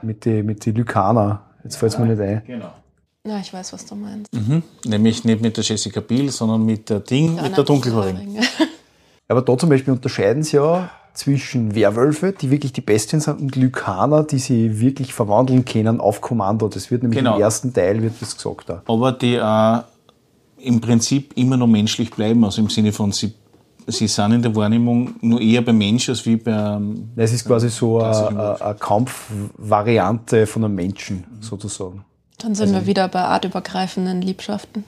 mit 0.02 0.26
den 0.26 0.46
mit 0.46 0.66
die 0.66 0.72
Lykaner. 0.72 1.42
Jetzt 1.64 1.78
fällt 1.78 1.94
es 1.94 2.00
mir 2.00 2.06
nicht 2.08 2.20
ein. 2.22 2.42
Genau. 2.46 2.72
Ja, 3.26 3.40
ich 3.40 3.54
weiß, 3.54 3.72
was 3.72 3.86
du 3.86 3.96
meinst. 3.96 4.34
Mhm. 4.34 4.64
Nämlich 4.86 5.24
nicht 5.24 5.42
mit 5.42 5.56
der 5.56 5.64
Jessica 5.64 6.02
Biel, 6.02 6.30
sondern 6.30 6.66
mit 6.66 6.90
der 6.90 7.00
Ding, 7.00 7.42
mit 7.42 7.56
der 7.56 7.64
Dunkelhaarigen. 7.64 8.38
Aber 9.30 9.42
da 9.42 9.58
zum 9.58 9.70
Beispiel 9.70 9.94
unterscheiden 9.94 10.44
sie 10.44 10.58
ja 10.58 10.90
zwischen 11.14 11.74
Werwölfe, 11.76 12.34
die 12.34 12.50
wirklich 12.52 12.74
die 12.74 12.82
Bestien 12.82 13.22
sind, 13.22 13.40
und 13.40 13.56
Lykaner, 13.56 14.24
die 14.24 14.40
sie 14.40 14.80
wirklich 14.82 15.14
verwandeln 15.14 15.64
können 15.64 16.02
auf 16.02 16.20
Kommando. 16.22 16.68
Das 16.68 16.92
wird 16.92 17.04
nämlich 17.04 17.20
Genau. 17.20 17.36
im 17.36 17.42
ersten 17.42 17.72
Teil 17.74 18.02
wird 18.02 18.16
das 18.20 18.36
gesagt 18.36 18.68
da. 18.70 18.82
Aber 18.88 19.12
die 19.12 19.36
äh, 19.36 19.80
im 20.68 20.82
Prinzip 20.82 21.34
immer 21.38 21.56
noch 21.56 21.68
menschlich 21.68 22.12
bleiben, 22.12 22.44
also 22.44 22.62
im 22.62 22.70
Sinne 22.70 22.92
von, 22.92 23.12
sie, 23.12 23.34
sie 23.88 24.08
sind 24.08 24.32
in 24.34 24.42
der 24.42 24.56
Wahrnehmung 24.56 25.16
nur 25.22 25.40
eher 25.42 25.62
beim 25.62 25.78
Mensch 25.78 26.10
als 26.10 26.26
wie 26.26 26.36
beim. 26.38 27.10
Das 27.16 27.32
ist 27.34 27.46
quasi 27.46 27.70
so 27.70 28.00
eine, 28.02 28.76
Kampfvariante 28.80 30.48
von 30.48 30.64
einem 30.66 30.76
Menschen, 30.76 31.24
sozusagen. 31.40 32.04
Dann 32.40 32.56
sind 32.56 32.74
wir 32.74 32.86
wieder 32.86 33.08
bei 33.08 33.22
artübergreifenden 33.22 34.22
Liebschaften. 34.22 34.84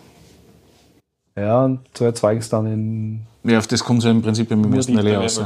Ja, 1.38 1.66
und 1.66 1.80
so 1.98 2.06
erzeugen 2.06 2.42
sie 2.42 2.50
dann 2.50 2.66
in. 2.66 3.22
Ja, 3.44 3.60
auf 3.60 3.68
das 3.68 3.84
kommt 3.84 4.02
so 4.02 4.10
im 4.10 4.22
Prinzip 4.22 4.50
im 4.52 4.74
ersten 4.74 4.96
der 4.96 5.18
raus. 5.20 5.42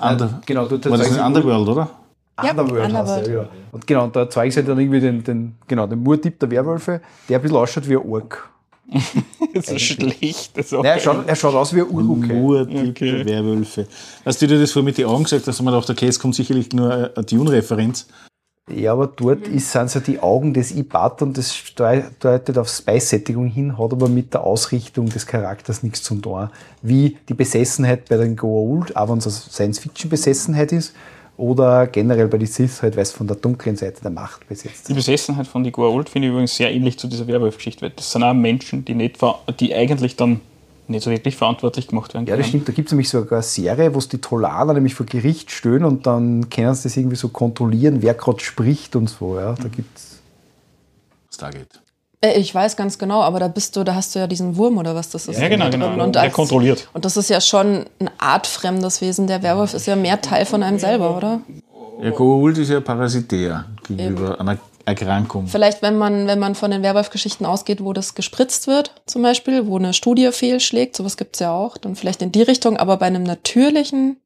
Under, 0.00 0.40
genau, 0.44 0.66
dort 0.66 0.88
war 0.90 0.98
das 0.98 1.12
sie- 1.12 1.20
Underworld, 1.20 1.68
oder? 1.68 1.88
Ja, 2.42 2.50
Underworld 2.50 2.82
heißt 2.82 2.94
Underworld. 2.94 3.28
er, 3.28 3.34
ja. 3.34 3.48
Und 3.70 3.86
genau, 3.86 4.04
und 4.04 4.16
da 4.16 4.20
erzeugen 4.20 4.50
sie 4.50 4.64
dann 4.64 4.78
irgendwie 4.78 5.00
den, 5.00 5.22
den, 5.22 5.54
genau, 5.68 5.86
den 5.86 6.02
Murtyp 6.02 6.38
der 6.40 6.50
Werwölfe, 6.50 7.00
der 7.28 7.38
ein 7.38 7.42
bisschen 7.42 7.56
ausschaut 7.56 7.88
wie 7.88 7.96
ein 7.96 8.10
Ork. 8.10 8.50
Ist 9.52 9.80
schlecht. 9.80 10.58
Auch 10.72 10.82
Nein, 10.82 10.92
er 10.92 11.00
schaut, 11.00 11.28
er 11.28 11.36
schaut 11.36 11.54
aus 11.54 11.74
wie 11.74 11.80
ein 11.80 11.88
Uruke. 11.88 12.26
Nur 12.26 12.66
die 12.66 12.90
Okay. 12.90 13.24
Werwölfe. 13.24 13.86
Hast 14.24 14.42
du 14.42 14.46
dir 14.46 14.58
das 14.60 14.72
vorher 14.72 14.84
mit 14.84 14.98
den 14.98 15.06
Augen 15.06 15.24
gesagt, 15.24 15.46
dass 15.46 15.60
mir 15.62 15.70
gedacht, 15.70 15.90
okay, 15.90 16.06
es 16.06 16.18
kommt 16.18 16.34
sicherlich 16.34 16.72
nur 16.72 16.92
eine 16.92 17.24
Dune-Referenz. 17.24 18.06
Ja, 18.72 18.92
aber 18.92 19.08
dort 19.08 19.46
ist, 19.46 19.70
sind 19.72 19.90
so 19.90 20.00
die 20.00 20.20
Augen 20.20 20.54
des 20.54 20.72
Ibat 20.72 21.20
und 21.20 21.36
das 21.36 21.54
deutet 21.76 22.56
auf 22.56 22.68
Spice-Sättigung 22.68 23.46
hin, 23.46 23.76
hat 23.76 23.92
aber 23.92 24.08
mit 24.08 24.32
der 24.32 24.42
Ausrichtung 24.42 25.10
des 25.10 25.26
Charakters 25.26 25.82
nichts 25.82 26.02
zu 26.02 26.14
tun. 26.14 26.48
Wie 26.80 27.18
die 27.28 27.34
Besessenheit 27.34 28.08
bei 28.08 28.16
den 28.16 28.38
Goa'uld, 28.38 28.96
auch 28.96 29.10
wenn 29.10 29.18
es 29.18 29.26
eine 29.26 29.34
Science-Fiction-Besessenheit 29.34 30.72
ist, 30.72 30.94
oder 31.36 31.86
generell 31.88 32.28
bei 32.28 32.38
den 32.38 32.46
Sith 32.46 32.82
halt, 32.82 32.94
weil 32.96 33.02
es 33.02 33.10
von 33.12 33.26
der 33.26 33.36
dunklen 33.36 33.76
Seite 33.76 34.00
der 34.02 34.10
Macht 34.10 34.46
besetzt 34.48 34.88
Die. 34.88 34.94
Besessenheit 34.94 35.46
von 35.46 35.64
die 35.64 35.72
Goa'uld 35.72 36.08
finde 36.08 36.28
ich 36.28 36.32
übrigens 36.32 36.54
sehr 36.56 36.72
ähnlich 36.72 36.98
zu 36.98 37.08
dieser 37.08 37.26
Werwolf-Geschichte, 37.26 37.82
weil 37.82 37.90
das 37.90 38.10
sind 38.12 38.22
auch 38.22 38.34
Menschen, 38.34 38.84
die, 38.84 38.94
nicht, 38.94 39.16
ver- 39.18 39.40
die 39.58 39.74
eigentlich 39.74 40.14
dann 40.16 40.40
nicht 40.86 41.02
so 41.02 41.10
wirklich 41.10 41.34
verantwortlich 41.34 41.88
gemacht 41.88 42.12
werden 42.14 42.26
Ja, 42.26 42.36
das 42.36 42.48
stimmt. 42.48 42.68
Da 42.68 42.72
gibt 42.72 42.88
es 42.88 42.92
nämlich 42.92 43.08
sogar 43.08 43.38
eine 43.38 43.42
Serie, 43.42 43.94
wo 43.94 43.98
es 43.98 44.08
die 44.08 44.18
Tolaner 44.18 44.74
nämlich 44.74 44.94
vor 44.94 45.06
Gericht 45.06 45.50
stehen 45.50 45.82
und 45.84 46.06
dann 46.06 46.50
können 46.50 46.74
sie 46.74 46.84
das 46.84 46.96
irgendwie 46.96 47.16
so 47.16 47.28
kontrollieren, 47.30 48.02
wer 48.02 48.14
gerade 48.14 48.40
spricht 48.40 48.94
und 48.94 49.08
so. 49.08 49.36
Ja, 49.38 49.54
da 49.54 49.68
gibt's 49.68 50.20
Stargate. 51.34 51.74
Äh, 51.74 51.83
Ich 52.36 52.54
weiß 52.54 52.76
ganz 52.76 52.98
genau, 52.98 53.22
aber 53.22 53.40
da 53.40 53.48
bist 53.48 53.76
du, 53.76 53.84
da 53.84 53.94
hast 53.94 54.14
du 54.14 54.18
ja 54.18 54.26
diesen 54.26 54.56
Wurm 54.56 54.78
oder 54.78 54.94
was 54.94 55.10
das 55.10 55.26
ist. 55.26 55.40
Ja, 55.40 55.48
genau, 55.48 55.68
drin. 55.68 55.80
genau. 55.80 56.04
Und, 56.04 56.14
Der 56.14 56.22
als, 56.22 56.32
kontrolliert. 56.32 56.88
und 56.92 57.04
das 57.04 57.16
ist 57.16 57.30
ja 57.30 57.40
schon 57.40 57.86
ein 57.98 58.10
artfremdes 58.18 59.00
Wesen. 59.00 59.26
Der 59.26 59.42
Werwolf 59.42 59.74
ist 59.74 59.86
ja 59.86 59.96
mehr 59.96 60.20
Teil 60.20 60.46
von 60.46 60.62
einem 60.62 60.78
selber, 60.78 61.16
oder? 61.16 61.40
Ja, 62.02 62.10
Goa'uld 62.10 62.58
ist 62.60 62.70
ja 62.70 62.80
parasitär 62.80 63.66
gegenüber 63.86 64.40
einer 64.40 64.58
Erkrankung. 64.86 65.46
Vielleicht, 65.46 65.80
wenn 65.82 65.96
man, 65.96 66.26
wenn 66.26 66.38
man 66.38 66.54
von 66.54 66.70
den 66.70 66.82
Werwolf-Geschichten 66.82 67.46
ausgeht, 67.46 67.82
wo 67.82 67.92
das 67.92 68.14
gespritzt 68.14 68.66
wird, 68.66 68.92
zum 69.06 69.22
Beispiel, 69.22 69.66
wo 69.66 69.78
eine 69.78 69.94
Studie 69.94 70.30
fehlschlägt, 70.32 70.96
sowas 70.96 71.16
gibt's 71.16 71.38
ja 71.38 71.52
auch, 71.52 71.78
dann 71.78 71.96
vielleicht 71.96 72.20
in 72.20 72.32
die 72.32 72.42
Richtung, 72.42 72.76
aber 72.76 72.98
bei 72.98 73.06
einem 73.06 73.22
natürlichen, 73.22 74.18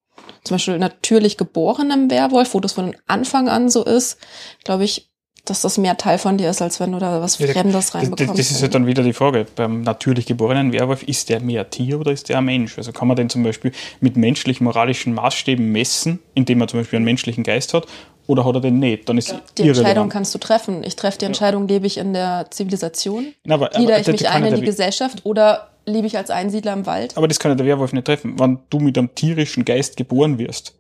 zum 0.44 0.54
Beispiel 0.56 0.78
natürlich 0.78 1.36
geborenen 1.36 2.10
Werwolf, 2.10 2.54
wo 2.54 2.60
das 2.60 2.72
von 2.72 2.96
Anfang 3.06 3.48
an 3.48 3.68
so 3.68 3.84
ist, 3.84 4.18
glaube 4.64 4.84
ich, 4.84 5.07
dass 5.50 5.62
das 5.62 5.78
mehr 5.78 5.96
Teil 5.96 6.18
von 6.18 6.38
dir 6.38 6.50
ist, 6.50 6.60
als 6.62 6.80
wenn 6.80 6.92
du 6.92 6.98
da 6.98 7.20
was 7.20 7.38
Ja, 7.38 7.46
Fremdes 7.48 7.72
Das, 7.72 7.86
das, 7.86 7.94
reinbekommst. 7.94 8.38
das 8.38 8.50
ist 8.50 8.62
ja 8.62 8.68
dann 8.68 8.86
wieder 8.86 9.02
die 9.02 9.12
Frage. 9.12 9.46
Beim 9.56 9.82
natürlich 9.82 10.26
geborenen 10.26 10.72
Werwolf, 10.72 11.02
ist 11.02 11.28
der 11.28 11.40
mehr 11.40 11.68
Tier 11.70 11.98
oder 12.00 12.12
ist 12.12 12.28
der 12.28 12.38
ein 12.38 12.44
Mensch? 12.44 12.78
Also 12.78 12.92
kann 12.92 13.08
man 13.08 13.16
den 13.16 13.28
zum 13.30 13.42
Beispiel 13.42 13.72
mit 14.00 14.16
menschlich-moralischen 14.16 15.14
Maßstäben 15.14 15.70
messen, 15.72 16.18
indem 16.34 16.60
er 16.60 16.68
zum 16.68 16.80
Beispiel 16.80 16.96
einen 16.98 17.04
menschlichen 17.04 17.44
Geist 17.44 17.74
hat, 17.74 17.86
oder 18.26 18.44
hat 18.44 18.54
er 18.56 18.60
den 18.60 18.78
nicht? 18.78 19.08
Dann 19.08 19.16
ist 19.18 19.34
die 19.56 19.68
Entscheidung 19.68 20.08
kannst 20.10 20.34
du 20.34 20.38
treffen. 20.38 20.84
Ich 20.84 20.96
treffe 20.96 21.18
die 21.18 21.24
Entscheidung, 21.24 21.66
lebe 21.66 21.86
ich 21.86 21.96
in 21.98 22.12
der 22.12 22.46
Zivilisation, 22.50 23.28
Na, 23.44 23.54
aber, 23.54 23.68
glieder 23.70 23.92
aber 23.94 24.00
ich 24.00 24.04
der- 24.04 24.12
mich 24.12 24.28
ein 24.28 24.42
ja 24.44 24.48
in 24.50 24.54
die 24.56 24.60
Gesellschaft 24.62 25.24
oder 25.24 25.70
lebe 25.86 26.06
ich 26.06 26.18
als 26.18 26.28
Einsiedler 26.28 26.74
im 26.74 26.84
Wald? 26.84 27.16
Aber 27.16 27.26
das 27.26 27.38
kann 27.38 27.50
ja 27.50 27.54
der 27.54 27.64
Werwolf 27.64 27.94
nicht 27.94 28.04
treffen. 28.04 28.38
Wenn 28.38 28.58
du 28.68 28.78
mit 28.80 28.98
einem 28.98 29.14
tierischen 29.14 29.64
Geist 29.64 29.96
geboren 29.96 30.38
wirst, 30.38 30.74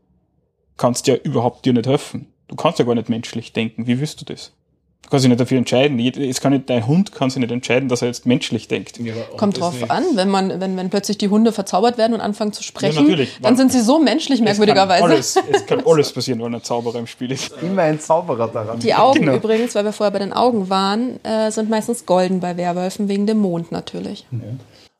kannst 0.76 1.06
du 1.06 1.12
ja 1.12 1.16
überhaupt 1.22 1.64
dir 1.64 1.72
nicht 1.72 1.86
helfen. 1.86 2.26
Du 2.48 2.56
kannst 2.56 2.78
ja 2.78 2.84
gar 2.84 2.94
nicht 2.94 3.08
menschlich 3.08 3.52
denken. 3.54 3.86
Wie 3.86 3.98
willst 4.00 4.20
du 4.20 4.24
das? 4.26 4.52
Du 5.02 5.10
kannst 5.10 5.24
dich 5.24 5.30
nicht 5.30 5.40
dafür 5.40 5.56
entscheiden. 5.56 5.98
Es 5.98 6.40
kann 6.40 6.52
nicht, 6.52 6.68
dein 6.68 6.86
Hund 6.86 7.12
kann 7.12 7.30
sich 7.30 7.40
nicht 7.40 7.50
entscheiden, 7.50 7.88
dass 7.88 8.02
er 8.02 8.08
jetzt 8.08 8.26
menschlich 8.26 8.68
denkt. 8.68 9.00
Kommt 9.38 9.58
drauf 9.58 9.88
an, 9.90 10.04
wenn 10.16 10.28
man, 10.28 10.60
wenn, 10.60 10.76
wenn 10.76 10.90
plötzlich 10.90 11.16
die 11.16 11.28
Hunde 11.28 11.52
verzaubert 11.52 11.96
werden 11.96 12.12
und 12.12 12.20
anfangen 12.20 12.52
zu 12.52 12.62
sprechen, 12.62 13.04
natürlich. 13.04 13.38
dann 13.40 13.56
sind 13.56 13.72
sie 13.72 13.80
so 13.80 13.98
menschlich, 14.00 14.42
merkwürdigerweise. 14.42 15.14
Es 15.14 15.34
kann 15.34 15.44
alles, 15.46 15.60
es 15.62 15.66
kann 15.66 15.82
alles 15.86 16.12
passieren, 16.12 16.42
wenn 16.42 16.54
ein 16.54 16.62
Zauberer 16.62 16.98
im 16.98 17.06
Spiel 17.06 17.32
ist. 17.32 17.52
immer 17.62 17.82
ein 17.82 17.98
Zauberer 18.00 18.48
daran. 18.48 18.80
Die 18.80 18.92
Augen 18.92 19.20
Genau. 19.20 19.36
übrigens, 19.36 19.74
weil 19.74 19.84
wir 19.84 19.92
vorher 19.92 20.10
bei 20.10 20.18
den 20.18 20.34
Augen 20.34 20.68
waren, 20.68 21.24
äh, 21.24 21.50
sind 21.52 21.70
meistens 21.70 22.04
golden 22.04 22.40
bei 22.40 22.56
Werwölfen, 22.58 23.08
wegen 23.08 23.26
dem 23.26 23.38
Mond 23.38 23.72
natürlich. 23.72 24.26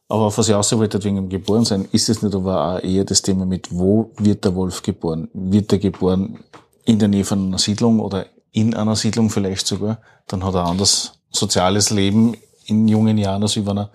Aber 0.08 0.22
auf 0.22 0.38
was 0.38 0.48
ich 0.48 0.54
aussehen 0.54 0.78
wollte, 0.78 1.04
wegen 1.04 1.16
dem 1.16 1.28
Geborensein, 1.28 1.86
ist 1.92 2.08
es 2.08 2.22
nicht 2.22 2.34
aber 2.34 2.76
auch 2.76 2.82
eher 2.82 3.04
das 3.04 3.20
Thema 3.20 3.44
mit, 3.44 3.68
wo 3.76 4.10
wird 4.16 4.42
der 4.44 4.54
Wolf 4.54 4.82
geboren? 4.82 5.28
Wird 5.34 5.70
er 5.70 5.78
geboren 5.78 6.38
in 6.86 6.98
der 6.98 7.08
Nähe 7.08 7.24
von 7.24 7.48
einer 7.48 7.58
Siedlung 7.58 8.00
oder 8.00 8.24
in 8.52 8.74
einer 8.74 8.96
Siedlung 8.96 9.30
vielleicht 9.30 9.66
sogar? 9.66 10.00
Dann 10.26 10.44
hat 10.44 10.54
er 10.54 10.64
ein 10.64 10.70
anderes 10.70 11.20
soziales 11.30 11.90
Leben 11.90 12.36
in 12.66 12.88
jungen 12.88 13.18
Jahren, 13.18 13.42
als 13.42 13.56
wenn 13.56 13.78
er 13.78 13.90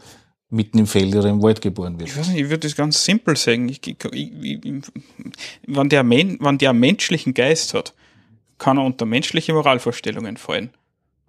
mitten 0.50 0.78
im 0.78 0.88
Feld 0.88 1.16
oder 1.16 1.30
im 1.30 1.42
Wald 1.42 1.62
geboren 1.62 2.00
wird. 2.00 2.10
Ich 2.10 2.18
weiß 2.18 2.28
nicht, 2.30 2.42
ich 2.42 2.50
würde 2.50 2.60
das 2.60 2.76
ganz 2.76 3.04
simpel 3.04 3.36
sagen. 3.36 3.68
Ich, 3.70 3.86
ich, 3.86 3.98
ich, 4.12 4.84
wenn, 5.66 5.90
der 5.90 6.04
Men, 6.04 6.38
wenn 6.40 6.58
der 6.58 6.70
einen 6.70 6.80
menschlichen 6.80 7.34
Geist 7.34 7.74
hat, 7.74 7.94
kann 8.60 8.78
er 8.78 8.86
unter 8.86 9.06
menschliche 9.06 9.54
Moralvorstellungen 9.54 10.38
fallen. 10.38 10.70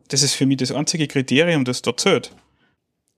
Das 0.09 0.23
ist 0.23 0.35
für 0.35 0.47
mich 0.47 0.59
das 0.59 0.71
einzige 0.71 1.09
Kriterium, 1.09 1.65
das 1.65 1.81
da 1.81 1.97
zählt. 1.97 2.31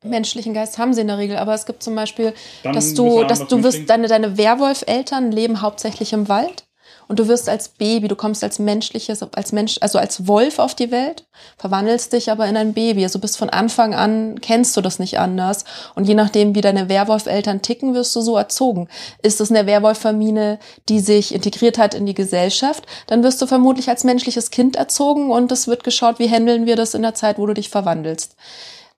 Menschlichen 0.04 0.54
Geist 0.54 0.78
haben 0.78 0.94
sie 0.94 1.00
in 1.00 1.08
der 1.08 1.18
Regel, 1.18 1.36
aber 1.36 1.54
es 1.54 1.66
gibt 1.66 1.82
zum 1.82 1.96
Beispiel, 1.96 2.32
Dann 2.62 2.74
dass 2.74 2.94
du, 2.94 3.24
dass 3.24 3.48
du 3.48 3.62
wirst, 3.64 3.90
deine, 3.90 4.06
deine 4.06 4.38
Werwolf-Eltern 4.38 5.32
leben 5.32 5.60
hauptsächlich 5.62 6.12
im 6.12 6.28
Wald 6.28 6.65
und 7.08 7.18
du 7.18 7.28
wirst 7.28 7.48
als 7.48 7.68
Baby, 7.68 8.08
du 8.08 8.16
kommst 8.16 8.42
als 8.42 8.58
menschliches, 8.58 9.22
als 9.22 9.52
Mensch, 9.52 9.78
also 9.80 9.98
als 9.98 10.26
Wolf 10.26 10.58
auf 10.58 10.74
die 10.74 10.90
Welt, 10.90 11.26
verwandelst 11.56 12.12
dich 12.12 12.30
aber 12.30 12.46
in 12.46 12.56
ein 12.56 12.72
Baby. 12.72 13.04
Also 13.04 13.18
bist 13.18 13.38
von 13.38 13.50
Anfang 13.50 13.94
an, 13.94 14.40
kennst 14.40 14.76
du 14.76 14.80
das 14.80 14.98
nicht 14.98 15.18
anders. 15.18 15.64
Und 15.94 16.08
je 16.08 16.14
nachdem, 16.14 16.54
wie 16.54 16.60
deine 16.60 16.88
Werwolf-Eltern 16.88 17.62
ticken, 17.62 17.94
wirst 17.94 18.14
du 18.16 18.20
so 18.20 18.36
erzogen. 18.36 18.88
Ist 19.22 19.40
es 19.40 19.50
eine 19.50 19.66
Werwolf-Familie, 19.66 20.58
die 20.88 21.00
sich 21.00 21.34
integriert 21.34 21.78
hat 21.78 21.94
in 21.94 22.06
die 22.06 22.14
Gesellschaft, 22.14 22.86
dann 23.06 23.22
wirst 23.22 23.40
du 23.40 23.46
vermutlich 23.46 23.88
als 23.88 24.04
menschliches 24.04 24.50
Kind 24.50 24.76
erzogen 24.76 25.30
und 25.30 25.52
es 25.52 25.68
wird 25.68 25.84
geschaut, 25.84 26.18
wie 26.18 26.28
handeln 26.28 26.66
wir 26.66 26.76
das 26.76 26.94
in 26.94 27.02
der 27.02 27.14
Zeit, 27.14 27.38
wo 27.38 27.46
du 27.46 27.54
dich 27.54 27.70
verwandelst. 27.70 28.36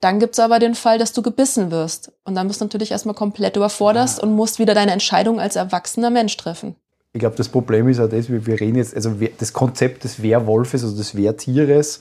Dann 0.00 0.20
gibt's 0.20 0.38
aber 0.38 0.60
den 0.60 0.74
Fall, 0.74 0.98
dass 0.98 1.12
du 1.12 1.22
gebissen 1.22 1.70
wirst. 1.70 2.12
Und 2.24 2.36
dann 2.36 2.46
bist 2.46 2.60
du 2.60 2.64
natürlich 2.64 2.92
erstmal 2.92 3.16
komplett 3.16 3.56
überforderst 3.56 4.22
und 4.22 4.32
musst 4.32 4.58
wieder 4.58 4.74
deine 4.74 4.92
Entscheidung 4.92 5.40
als 5.40 5.56
erwachsener 5.56 6.10
Mensch 6.10 6.36
treffen. 6.36 6.76
Ich 7.12 7.20
glaube, 7.20 7.36
das 7.36 7.48
Problem 7.48 7.88
ist 7.88 8.00
auch 8.00 8.08
das, 8.08 8.28
wir 8.28 8.46
wir 8.46 8.60
reden 8.60 8.76
jetzt, 8.76 8.94
also 8.94 9.16
das 9.38 9.52
Konzept 9.52 10.04
des 10.04 10.22
Wehrwolfes, 10.22 10.84
also 10.84 10.96
des 10.96 11.16
Wehrtieres, 11.16 12.00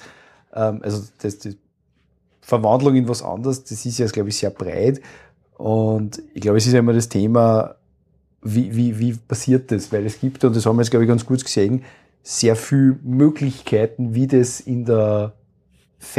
ähm, 0.54 0.82
also 0.84 1.04
das, 1.22 1.40
die 1.40 1.58
Verwandlung 2.42 2.96
in 2.96 3.08
was 3.08 3.24
anderes, 3.24 3.64
das 3.64 3.86
ist 3.86 3.98
ja, 3.98 4.06
glaube 4.08 4.30
ich, 4.30 4.38
sehr 4.38 4.50
breit. 4.50 5.02
Und 5.58 6.22
ich 6.34 6.42
glaube, 6.42 6.58
es 6.58 6.68
ist 6.68 6.74
ja 6.74 6.80
immer 6.80 6.94
das 6.94 7.10
Thema, 7.10 7.76
wie, 8.42 8.76
wie, 8.76 9.00
wie 9.00 9.14
passiert 9.14 9.72
das? 9.72 9.92
Weil 9.92 10.06
es 10.06 10.20
gibt, 10.20 10.44
und 10.44 10.56
das 10.56 10.66
haben 10.66 10.78
wir 10.78 10.82
jetzt, 10.84 10.92
glaube 10.92 11.04
ich, 11.04 11.10
ganz 11.10 11.26
gut 11.26 11.44
gesehen, 11.44 11.84
sehr 12.24 12.56
viele 12.56 12.98
Möglichkeiten, 13.04 14.14
wie 14.14 14.28
das 14.28 14.60
in 14.60 14.86
der, 14.86 15.34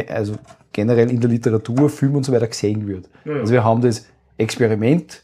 also 0.09 0.35
generell 0.73 1.11
in 1.11 1.21
der 1.21 1.31
Literatur, 1.31 1.89
Film 1.91 2.17
und 2.17 2.25
so 2.25 2.33
weiter 2.33 2.49
gesehen 2.49 2.87
wird. 2.87 3.09
Also 3.41 3.53
wir 3.53 3.65
haben 3.65 3.81
das 3.81 4.07
Experiment, 4.37 5.23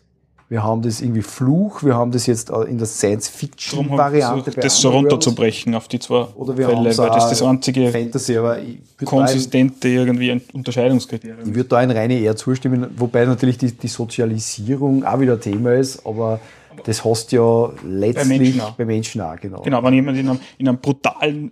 wir 0.54 0.62
haben 0.62 0.82
das 0.82 1.00
irgendwie 1.00 1.22
Fluch, 1.22 1.82
wir 1.82 1.96
haben 1.96 2.12
das 2.12 2.26
jetzt 2.26 2.52
auch 2.52 2.62
in 2.62 2.78
der 2.78 2.86
Science-Fiction-Variante. 2.86 4.50
ich 4.50 4.54
bei 4.54 4.62
das 4.62 4.80
so 4.80 4.90
runterzubrechen 4.90 5.74
auf 5.74 5.88
die 5.88 5.98
zwei 5.98 6.28
Oder 6.36 6.56
wir 6.56 6.66
Fälle, 6.66 6.90
haben 6.90 6.98
weil 6.98 7.10
das 7.10 7.28
das 7.28 7.42
einzige 7.42 7.90
Fantasy, 7.90 8.36
aber 8.36 8.60
ich 8.60 8.78
würde 8.96 9.04
konsistente 9.04 9.88
irgendwie 9.88 10.30
ein 10.30 10.40
ich 10.46 10.54
Unterscheidungskriterium. 10.54 11.52
würd 11.56 11.72
da 11.72 11.78
ein 11.78 11.90
reine 11.90 12.20
eher 12.20 12.36
zustimmen, 12.36 12.86
wobei 12.96 13.24
natürlich 13.24 13.58
die, 13.58 13.72
die 13.72 13.88
Sozialisierung 13.88 15.04
auch 15.04 15.18
wieder 15.18 15.40
Thema 15.40 15.74
ist, 15.74 16.06
aber 16.06 16.38
das 16.84 17.04
hast 17.04 17.32
ja 17.32 17.72
letztlich 17.84 18.38
Menschen 18.38 18.60
auch. 18.60 18.70
bei 18.76 18.84
Menschen 18.84 19.20
auch, 19.22 19.36
genau. 19.40 19.62
Genau, 19.62 19.82
wenn 19.82 19.94
jemand 19.94 20.18
in 20.18 20.28
einem, 20.28 20.38
in 20.58 20.68
einem 20.68 20.78
brutalen 20.78 21.50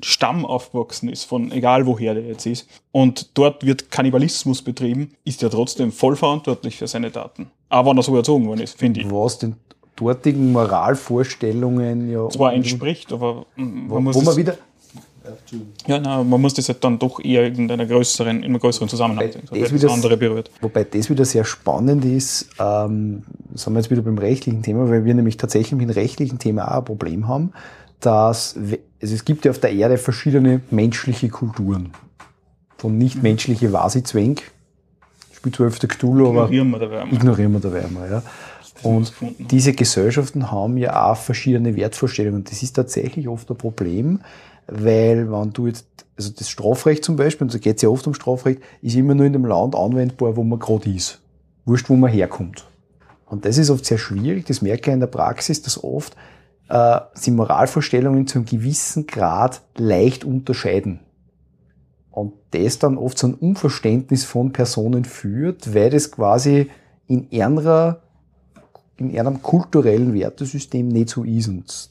Stamm 0.00 0.46
aufgewachsen 0.46 1.08
ist, 1.08 1.24
von 1.24 1.50
egal 1.52 1.86
woher 1.86 2.14
der 2.14 2.24
jetzt 2.24 2.46
ist, 2.46 2.68
und 2.92 3.30
dort 3.34 3.64
wird 3.64 3.90
Kannibalismus 3.90 4.62
betrieben, 4.62 5.12
ist 5.24 5.42
er 5.42 5.50
trotzdem 5.50 5.92
voll 5.92 6.16
verantwortlich 6.16 6.76
für 6.76 6.86
seine 6.86 7.10
Taten. 7.10 7.50
Aber 7.68 7.90
wenn 7.90 7.96
er 7.98 8.02
so 8.02 8.16
erzogen 8.16 8.46
worden 8.46 8.60
ist, 8.60 8.78
finde 8.78 9.00
ich. 9.00 9.10
Was 9.10 9.38
den 9.38 9.56
dortigen 9.96 10.52
Moralvorstellungen 10.52 12.10
ja 12.10 12.28
Zwar 12.28 12.54
entspricht, 12.54 13.12
aber 13.12 13.46
mm, 13.56 13.90
wo, 13.90 13.94
man 13.94 14.04
muss, 14.04 14.16
wo 14.16 14.20
man 14.20 14.36
wieder 14.36 14.56
ja, 15.86 15.98
nein, 15.98 16.28
man 16.28 16.40
muss 16.40 16.54
das 16.54 16.68
halt 16.68 16.82
dann 16.82 16.98
doch 16.98 17.22
eher 17.22 17.46
in 17.46 17.70
einer 17.70 17.86
größeren, 17.86 18.38
in 18.38 18.44
einem 18.44 18.58
größeren 18.58 18.88
Zusammenhang 18.88 19.30
sehen, 19.30 19.42
das 19.50 19.80
das 19.80 19.92
andere 19.92 20.16
berührt. 20.16 20.50
Wobei 20.60 20.84
das 20.84 21.10
wieder 21.10 21.24
sehr 21.24 21.44
spannend 21.44 22.04
ist, 22.04 22.48
ähm, 22.58 23.24
sind 23.54 23.72
wir 23.74 23.80
jetzt 23.80 23.90
wieder 23.90 24.02
beim 24.02 24.18
rechtlichen 24.18 24.62
Thema, 24.62 24.88
weil 24.88 25.04
wir 25.04 25.14
nämlich 25.14 25.36
tatsächlich 25.36 25.72
mit 25.72 25.88
dem 25.88 25.90
rechtlichen 25.90 26.38
Thema 26.38 26.70
auch 26.72 26.78
ein 26.78 26.84
Problem 26.84 27.28
haben, 27.28 27.52
dass 28.00 28.56
also 29.00 29.14
es 29.14 29.24
gibt 29.24 29.44
ja 29.44 29.50
auf 29.50 29.60
der 29.60 29.72
Erde 29.72 29.98
verschiedene 29.98 30.60
menschliche 30.70 31.28
Kulturen. 31.28 31.92
Von 32.76 32.98
nicht-menschliche 32.98 33.72
Wasi-Zwänk, 33.72 34.42
spielt 35.32 35.56
zwar 35.56 35.66
öfter 35.68 35.88
Cthulhu, 35.88 36.28
aber 36.28 36.44
Ignorieren 36.44 36.70
wir 36.70 36.78
dabei 36.78 37.00
einmal. 37.02 37.14
ignorieren 37.14 37.52
wir 37.52 37.60
dabei 37.60 37.84
einmal. 37.84 38.10
Ja. 38.10 38.22
Und 38.82 39.12
diese 39.38 39.72
Gesellschaften 39.72 40.50
haben 40.52 40.76
ja 40.76 41.10
auch 41.10 41.16
verschiedene 41.16 41.74
Wertvorstellungen. 41.74 42.44
Das 42.44 42.62
ist 42.62 42.74
tatsächlich 42.74 43.26
oft 43.26 43.50
ein 43.50 43.56
Problem, 43.56 44.20
weil 44.68 45.30
wenn 45.30 45.52
du 45.52 45.66
jetzt, 45.66 45.86
also 46.16 46.30
das 46.36 46.48
Strafrecht 46.48 47.04
zum 47.04 47.16
Beispiel, 47.16 47.46
und 47.46 47.54
da 47.54 47.58
geht 47.58 47.76
es 47.76 47.82
ja 47.82 47.88
oft 47.88 48.06
um 48.06 48.14
Strafrecht, 48.14 48.60
ist 48.82 48.94
immer 48.94 49.14
nur 49.14 49.26
in 49.26 49.32
dem 49.32 49.44
Land 49.44 49.74
anwendbar, 49.74 50.36
wo 50.36 50.44
man 50.44 50.58
gerade 50.60 50.90
ist. 50.90 51.20
Wurscht, 51.64 51.88
wo 51.88 51.96
man 51.96 52.10
herkommt. 52.10 52.66
Und 53.26 53.44
das 53.44 53.58
ist 53.58 53.70
oft 53.70 53.84
sehr 53.84 53.98
schwierig, 53.98 54.46
das 54.46 54.62
merke 54.62 54.90
ich 54.90 54.94
in 54.94 55.00
der 55.00 55.06
Praxis, 55.08 55.60
dass 55.60 55.82
oft 55.82 56.16
äh, 56.68 57.00
sie 57.14 57.30
Moralvorstellungen 57.30 58.26
zu 58.26 58.38
einem 58.38 58.46
gewissen 58.46 59.06
Grad 59.06 59.62
leicht 59.76 60.24
unterscheiden. 60.24 61.00
Und 62.10 62.34
das 62.50 62.78
dann 62.78 62.98
oft 62.98 63.18
zu 63.18 63.26
einem 63.26 63.36
Unverständnis 63.36 64.24
von 64.24 64.52
Personen 64.52 65.04
führt, 65.04 65.74
weil 65.74 65.90
das 65.90 66.10
quasi 66.10 66.70
in 67.06 67.30
ihrer, 67.30 68.02
in 68.96 69.10
ihrem 69.10 69.42
kulturellen 69.42 70.14
Wertesystem 70.14 70.88
nicht 70.88 71.10
so 71.10 71.24
ist. 71.24 71.48
Und 71.48 71.90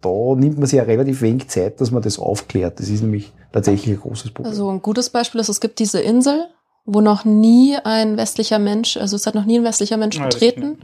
da 0.00 0.34
nimmt 0.36 0.58
man 0.58 0.66
sich 0.66 0.76
ja 0.76 0.84
relativ 0.84 1.22
wenig 1.22 1.48
Zeit, 1.48 1.80
dass 1.80 1.90
man 1.90 2.02
das 2.02 2.18
aufklärt. 2.18 2.78
Das 2.78 2.88
ist 2.88 3.02
nämlich 3.02 3.32
tatsächlich 3.52 3.96
ein 3.96 4.00
großes 4.00 4.30
Problem. 4.30 4.50
Also 4.50 4.70
ein 4.70 4.82
gutes 4.82 5.10
Beispiel 5.10 5.40
ist, 5.40 5.48
es 5.48 5.60
gibt 5.60 5.78
diese 5.78 6.00
Insel, 6.00 6.46
wo 6.84 7.00
noch 7.00 7.24
nie 7.24 7.76
ein 7.76 8.16
westlicher 8.16 8.58
Mensch, 8.58 8.96
also 8.96 9.16
es 9.16 9.26
hat 9.26 9.34
noch 9.34 9.44
nie 9.44 9.58
ein 9.58 9.64
westlicher 9.64 9.96
Mensch 9.96 10.18
betreten. 10.18 10.78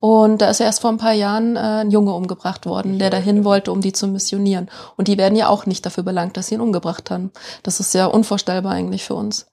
Und 0.00 0.40
da 0.40 0.50
ist 0.50 0.58
ja 0.58 0.66
erst 0.66 0.80
vor 0.80 0.90
ein 0.90 0.96
paar 0.96 1.12
Jahren 1.12 1.54
äh, 1.54 1.60
ein 1.60 1.92
Junge 1.92 2.12
umgebracht 2.12 2.66
worden, 2.66 2.98
der 2.98 3.10
dahin 3.10 3.44
wollte, 3.44 3.70
um 3.70 3.80
die 3.80 3.92
zu 3.92 4.08
missionieren. 4.08 4.68
Und 4.96 5.06
die 5.06 5.16
werden 5.16 5.36
ja 5.36 5.48
auch 5.48 5.64
nicht 5.64 5.86
dafür 5.86 6.02
belangt, 6.02 6.36
dass 6.36 6.48
sie 6.48 6.56
ihn 6.56 6.60
umgebracht 6.60 7.08
haben. 7.10 7.30
Das 7.62 7.78
ist 7.78 7.94
ja 7.94 8.06
unvorstellbar 8.06 8.72
eigentlich 8.72 9.04
für 9.04 9.14
uns. 9.14 9.51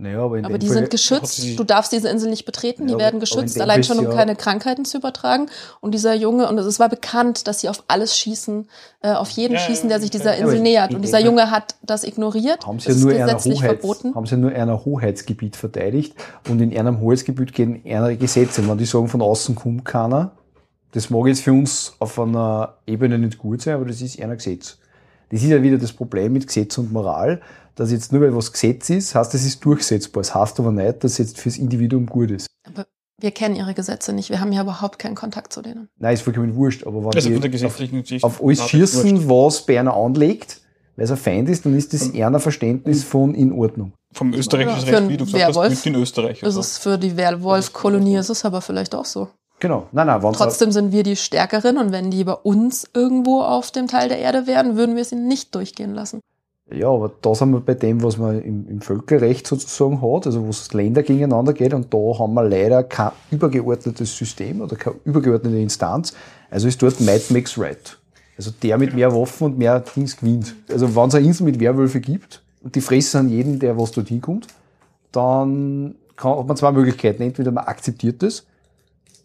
Naja, 0.00 0.22
aber 0.22 0.38
in 0.38 0.44
Aber 0.44 0.54
dem 0.54 0.60
die 0.60 0.66
Fall- 0.66 0.76
sind 0.76 0.90
geschützt. 0.90 1.36
sie- 1.36 1.56
Du 1.56 1.64
darfst 1.64 1.92
diese 1.92 2.08
Insel 2.08 2.30
nicht 2.30 2.44
betreten. 2.44 2.88
Ja, 2.88 2.94
Die 2.96 3.00
werden 3.00 3.20
geschützt, 3.20 3.60
allein 3.60 3.84
schon, 3.84 3.98
um 3.98 4.06
ja- 4.06 4.10
keine 4.14 4.34
Krankheiten 4.36 4.84
zu 4.84 4.98
übertragen. 4.98 5.46
Und 5.80 5.92
dieser 5.92 6.14
Junge, 6.14 6.48
und 6.48 6.58
es 6.58 6.80
war 6.80 6.88
bekannt, 6.88 7.46
dass 7.46 7.60
sie 7.60 7.68
auf 7.68 7.84
alles 7.88 8.16
schießen, 8.16 8.66
äh, 9.02 9.12
auf 9.12 9.30
jeden 9.30 9.54
Ja, 9.54 9.60
schießen, 9.60 9.88
der 9.88 10.00
sich 10.00 10.10
dieser 10.10 10.36
Insel 10.36 10.60
nähert. 10.60 10.94
Und 10.94 11.02
dieser 11.02 11.20
Junge 11.20 11.50
hat 11.50 11.74
das 11.82 12.04
ignoriert. 12.04 12.66
haben 12.66 12.80
sie 12.80 12.88
das 12.88 12.98
ja 12.98 13.04
nur 13.04 13.14
einer 13.14 13.24
gesetzlich 13.34 13.62
Hoheits, 13.62 13.80
verboten. 13.80 14.14
haben 14.14 14.26
sie 14.26 14.36
nur 14.36 14.50
einer 14.52 14.84
Hoheitsgebiet 14.84 15.56
verteidigt 15.56 16.14
und 16.48 16.60
in 16.60 16.76
einem 16.76 17.00
Hoheitsgebiet 17.00 17.52
gehen 17.52 17.82
andere 17.84 18.16
Gesetze. 18.16 18.66
Wenn 18.68 18.78
die 18.78 18.86
sagen, 18.86 19.08
von 19.08 19.20
außen 19.22 19.54
kommt 19.54 19.84
keiner, 19.84 20.32
das 20.92 21.10
mag 21.10 21.26
jetzt 21.28 21.42
für 21.42 21.52
uns 21.52 21.94
auf 21.98 22.18
einer 22.18 22.74
Ebene 22.86 23.18
nicht 23.18 23.38
gut 23.38 23.62
sein, 23.62 23.74
aber 23.74 23.84
das 23.84 24.00
ist 24.00 24.20
einer 24.20 24.36
Gesetz. 24.36 24.78
Das 25.30 25.42
ist 25.42 25.48
ja 25.48 25.62
wieder 25.62 25.78
das 25.78 25.92
Problem 25.92 26.32
mit 26.32 26.46
Gesetz 26.48 26.76
und 26.78 26.92
Moral, 26.92 27.40
dass 27.74 27.90
jetzt 27.90 28.12
nur 28.12 28.20
weil 28.22 28.34
was 28.34 28.52
Gesetz 28.52 28.90
ist, 28.90 29.14
heißt, 29.14 29.34
es 29.34 29.44
ist 29.44 29.64
durchsetzbar. 29.64 30.22
Das 30.22 30.34
heißt 30.34 30.60
aber 30.60 30.72
nicht, 30.72 31.02
dass 31.04 31.12
es 31.12 31.18
jetzt 31.18 31.38
fürs 31.38 31.56
Individuum 31.56 32.06
gut 32.06 32.30
ist. 32.30 32.46
Aber 32.64 32.86
wir 33.18 33.30
kennen 33.30 33.54
ihre 33.56 33.74
Gesetze 33.74 34.12
nicht. 34.12 34.30
Wir 34.30 34.40
haben 34.40 34.52
ja 34.52 34.62
überhaupt 34.62 34.98
keinen 34.98 35.14
Kontakt 35.14 35.52
zu 35.52 35.62
denen. 35.62 35.88
Nein, 35.98 36.14
ist 36.14 36.22
vollkommen 36.22 36.54
wurscht, 36.54 36.86
aber 36.86 37.04
wenn 37.04 37.06
Also 37.14 38.26
auf, 38.26 38.40
auf 38.40 38.42
alles 38.42 38.68
schießen, 38.68 39.28
was 39.28 39.66
bei 39.66 39.78
einer 39.78 39.94
anlegt, 39.94 40.60
weil 40.96 41.04
es 41.04 41.10
ein 41.10 41.16
Feind 41.16 41.48
ist, 41.48 41.64
dann 41.66 41.76
ist 41.76 41.92
das 41.92 42.08
eher 42.08 42.26
ein 42.28 42.40
Verständnis 42.40 43.04
von 43.04 43.34
in 43.34 43.52
Ordnung. 43.52 43.92
Vom 44.12 44.32
österreichischen 44.34 44.88
Recht, 44.88 45.08
wie 45.08 45.16
du 45.16 45.24
gesagt 45.24 45.44
hast, 45.44 45.54
Werwolf 45.54 45.82
gilt 45.82 45.94
in 45.94 46.02
Österreich. 46.02 46.38
Ist 46.38 46.44
Also. 46.44 46.60
es 46.60 46.78
für 46.78 46.98
die 46.98 47.16
Werwolf-Kolonie, 47.16 48.16
ist 48.16 48.28
es 48.28 48.44
aber 48.44 48.60
vielleicht 48.60 48.94
auch 48.94 49.04
so. 49.04 49.28
Genau. 49.60 49.86
Nein, 49.92 50.06
nein, 50.06 50.20
Trotzdem 50.32 50.72
sind 50.72 50.90
wir 50.90 51.02
die 51.02 51.16
Stärkeren 51.16 51.76
und 51.76 51.92
wenn 51.92 52.10
die 52.10 52.24
bei 52.24 52.32
uns 52.32 52.88
irgendwo 52.94 53.42
auf 53.42 53.70
dem 53.70 53.86
Teil 53.86 54.08
der 54.08 54.18
Erde 54.18 54.46
wären, 54.46 54.76
würden 54.76 54.96
wir 54.96 55.04
sie 55.04 55.16
nicht 55.16 55.54
durchgehen 55.54 55.94
lassen. 55.94 56.20
Ja, 56.72 56.88
aber 56.88 57.10
da 57.20 57.34
sind 57.34 57.50
wir 57.50 57.60
bei 57.60 57.74
dem, 57.74 58.02
was 58.02 58.16
man 58.16 58.40
im, 58.42 58.68
im 58.68 58.80
Völkerrecht 58.80 59.46
sozusagen 59.46 60.00
hat, 60.00 60.26
also 60.26 60.44
wo 60.44 60.50
es 60.50 60.72
Länder 60.72 61.02
gegeneinander 61.02 61.52
geht 61.52 61.74
und 61.74 61.92
da 61.92 62.18
haben 62.18 62.34
wir 62.34 62.48
leider 62.48 62.84
kein 62.84 63.10
übergeordnetes 63.30 64.16
System 64.16 64.60
oder 64.60 64.76
keine 64.76 64.96
übergeordnete 65.04 65.58
Instanz. 65.58 66.14
Also 66.48 66.68
ist 66.68 66.80
dort 66.80 67.00
Might 67.00 67.30
makes 67.30 67.58
right. 67.58 67.98
Also 68.36 68.52
der 68.62 68.78
mit 68.78 68.94
mehr 68.94 69.14
Waffen 69.14 69.46
und 69.46 69.58
mehr 69.58 69.80
Dings 69.80 70.16
gewinnt. 70.16 70.54
Also 70.70 70.94
wenn 70.94 71.08
es 71.08 71.14
eine 71.14 71.26
Insel 71.26 71.44
mit 71.44 71.58
Werwölfe 71.58 72.00
gibt 72.00 72.42
und 72.62 72.74
die 72.74 72.80
fressen 72.80 73.18
an 73.18 73.28
jeden, 73.28 73.58
der 73.58 73.76
was 73.76 73.90
dort 73.90 74.08
hinkommt, 74.08 74.46
dann 75.12 75.96
kann, 76.16 76.38
hat 76.38 76.46
man 76.46 76.56
zwei 76.56 76.72
Möglichkeiten. 76.72 77.22
Entweder 77.22 77.50
man 77.50 77.64
akzeptiert 77.64 78.22
das 78.22 78.46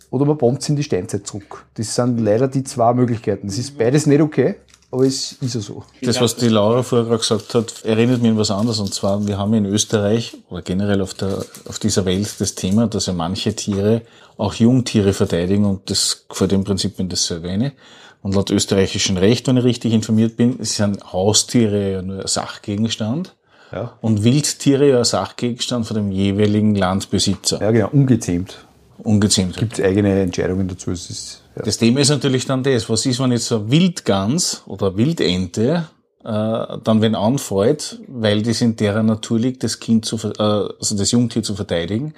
oder 0.10 0.26
man 0.26 0.38
bombt 0.38 0.68
in 0.68 0.76
die 0.76 0.84
Steinzeit 0.84 1.28
zurück. 1.28 1.66
Das 1.76 1.94
sind 1.94 2.20
leider 2.20 2.48
die 2.48 2.64
zwei 2.64 2.94
Möglichkeiten. 2.94 3.48
Das 3.48 3.58
ist 3.58 3.78
beides 3.78 4.06
nicht 4.06 4.22
okay, 4.22 4.56
aber 4.96 5.06
es 5.06 5.34
ist 5.34 5.56
ja 5.56 5.62
so. 5.62 5.84
Das, 6.02 6.20
was 6.22 6.36
die 6.36 6.48
Laura 6.48 6.82
vorher 6.84 7.06
gerade 7.06 7.20
gesagt 7.20 7.54
hat, 7.54 7.84
erinnert 7.84 8.22
mich 8.22 8.32
an 8.32 8.38
was 8.38 8.52
anderes. 8.52 8.80
Und 8.80 8.94
zwar, 8.94 9.26
wir 9.28 9.38
haben 9.38 9.54
in 9.54 9.66
Österreich 9.66 10.38
oder 10.50 10.62
generell 10.62 11.02
auf, 11.02 11.14
der, 11.14 11.46
auf 11.68 11.80
dieser 11.80 12.06
Welt 12.06 12.36
das 12.40 12.56
Thema, 12.56 12.88
dass 12.88 13.06
ja 13.06 13.14
manche 13.14 13.56
Tiere 13.56 14.02
auch 14.38 14.54
Jungtiere 14.56 15.14
verteidigen 15.14 15.66
und 15.66 15.90
das 15.90 16.26
vor 16.30 16.48
dem 16.48 16.64
Prinzip 16.64 16.98
bin 16.98 17.10
das 17.10 17.26
so 17.26 17.36
erwähne. 17.36 17.74
Und 18.22 18.34
laut 18.34 18.50
österreichischem 18.50 19.18
Recht, 19.18 19.48
wenn 19.48 19.58
ich 19.58 19.64
richtig 19.64 19.94
informiert 19.94 20.36
bin, 20.36 20.58
sind 20.64 21.14
Haustiere 21.14 21.92
ja 21.92 22.02
nur 22.02 22.22
ein 22.22 22.28
Sachgegenstand 22.28 23.36
Ja. 23.72 23.94
und 24.02 24.24
Wildtiere 24.24 24.90
ja 24.90 24.98
ein 25.00 25.04
Sachgegenstand 25.06 25.86
von 25.86 25.96
dem 25.96 26.12
jeweiligen 26.12 26.74
Landbesitzer. 26.74 27.62
Ja, 27.62 27.72
genau, 27.72 27.90
ungezähmt. 27.92 28.66
Ungezähmt. 28.98 29.58
Gibt 29.58 29.80
eigene 29.80 30.22
Entscheidungen 30.22 30.68
dazu. 30.68 30.92
Es 30.92 31.10
ist, 31.10 31.42
ja. 31.56 31.64
Das 31.64 31.78
Thema 31.78 32.00
ist 32.00 32.10
natürlich 32.10 32.46
dann 32.46 32.64
das, 32.64 32.90
was 32.90 33.06
ist, 33.06 33.20
wenn 33.20 33.32
jetzt 33.32 33.48
so 33.48 33.58
eine 33.58 33.72
Wildgans 33.72 34.64
oder 34.66 34.98
Wildente 34.98 35.88
äh, 36.26 36.78
dann 36.84 37.02
wenn 37.02 37.16
anfällt, 37.16 38.00
weil 38.08 38.42
das 38.42 38.62
in 38.62 38.76
deren 38.76 39.06
Natur 39.06 39.40
liegt, 39.40 39.64
das 39.64 39.80
Kind 39.80 40.06
zu, 40.06 40.18
äh, 40.18 40.42
also 40.42 40.98
das 40.98 41.12
Jungtier 41.12 41.44
zu 41.44 41.56
verteidigen. 41.56 42.14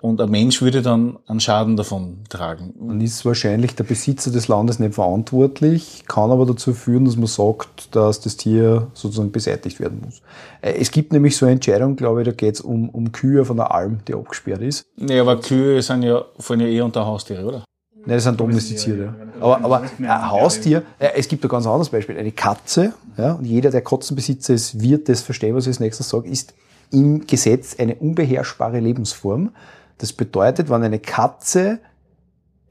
Und 0.00 0.20
ein 0.20 0.30
Mensch 0.30 0.60
würde 0.60 0.82
dann 0.82 1.16
einen 1.28 1.38
Schaden 1.38 1.76
davon 1.76 2.24
tragen. 2.28 2.74
Dann 2.76 3.00
ist 3.00 3.24
wahrscheinlich 3.24 3.76
der 3.76 3.84
Besitzer 3.84 4.32
des 4.32 4.48
Landes 4.48 4.80
nicht 4.80 4.94
verantwortlich, 4.94 6.02
kann 6.08 6.32
aber 6.32 6.44
dazu 6.44 6.74
führen, 6.74 7.04
dass 7.04 7.14
man 7.14 7.28
sagt, 7.28 7.94
dass 7.94 8.20
das 8.20 8.36
Tier 8.36 8.88
sozusagen 8.94 9.30
beseitigt 9.30 9.78
werden 9.78 10.02
muss. 10.04 10.22
Äh, 10.60 10.72
Es 10.80 10.90
gibt 10.90 11.12
nämlich 11.12 11.36
so 11.36 11.46
eine 11.46 11.52
Entscheidung, 11.52 11.94
glaube 11.94 12.22
ich, 12.22 12.26
da 12.26 12.32
geht 12.32 12.56
es 12.56 12.60
um, 12.60 12.88
um 12.88 13.12
Kühe 13.12 13.44
von 13.44 13.58
der 13.58 13.72
Alm, 13.72 14.00
die 14.08 14.14
abgesperrt 14.14 14.62
ist. 14.62 14.84
Nee, 14.96 15.20
aber 15.20 15.36
Kühe 15.36 15.80
sind 15.80 16.02
ja, 16.02 16.24
fallen 16.36 16.60
ja 16.60 16.66
eh 16.66 16.80
unter 16.80 17.06
Haustiere, 17.06 17.46
oder? 17.46 17.64
Nein, 18.04 18.16
das 18.16 18.24
sind 18.24 18.40
domestizierte. 18.40 19.14
Aber, 19.40 19.64
aber 19.64 19.82
ein 19.98 20.30
Haustier, 20.30 20.82
äh, 20.98 21.10
es 21.16 21.28
gibt 21.28 21.44
ein 21.44 21.48
ganz 21.48 21.66
anderes 21.66 21.88
Beispiel. 21.88 22.18
Eine 22.18 22.32
Katze, 22.32 22.94
ja, 23.16 23.32
und 23.32 23.44
jeder, 23.44 23.70
der 23.70 23.82
Katzenbesitzer 23.82 24.54
ist, 24.54 24.80
wird 24.80 25.08
das 25.08 25.20
verstehen, 25.20 25.54
was 25.54 25.64
ich 25.64 25.68
als 25.68 25.80
nächstes 25.80 26.08
sage, 26.08 26.28
ist 26.28 26.54
im 26.90 27.26
Gesetz 27.26 27.76
eine 27.78 27.94
unbeherrschbare 27.94 28.80
Lebensform. 28.80 29.50
Das 29.98 30.12
bedeutet, 30.12 30.68
wenn 30.68 30.82
eine 30.82 30.98
Katze 30.98 31.78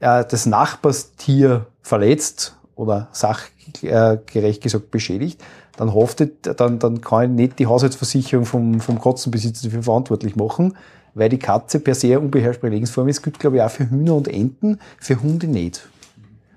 äh, 0.00 0.24
das 0.28 0.46
Nachbarstier 0.46 1.66
verletzt 1.80 2.56
oder 2.76 3.08
sachgerecht 3.12 4.62
gesagt 4.62 4.90
beschädigt, 4.90 5.40
dann 5.76 5.94
haftet, 5.94 6.60
dann, 6.60 6.78
dann 6.78 7.00
kann 7.00 7.24
ich 7.24 7.30
nicht 7.30 7.58
die 7.58 7.66
Haushaltsversicherung 7.66 8.44
vom, 8.44 8.80
vom 8.80 9.00
Katzenbesitzer 9.00 9.68
dafür 9.68 9.82
verantwortlich 9.82 10.36
machen, 10.36 10.76
weil 11.14 11.28
die 11.28 11.38
Katze 11.38 11.80
per 11.80 11.94
se 11.94 12.08
eine 12.08 12.20
unbeherrschbare 12.20 12.72
Lebensform 12.72 13.08
ist. 13.08 13.22
gilt, 13.22 13.38
glaube 13.38 13.56
ich, 13.56 13.62
auch 13.62 13.70
für 13.70 13.88
Hühner 13.88 14.14
und 14.14 14.28
Enten, 14.28 14.78
für 14.98 15.20
Hunde 15.22 15.46
nicht. 15.46 15.86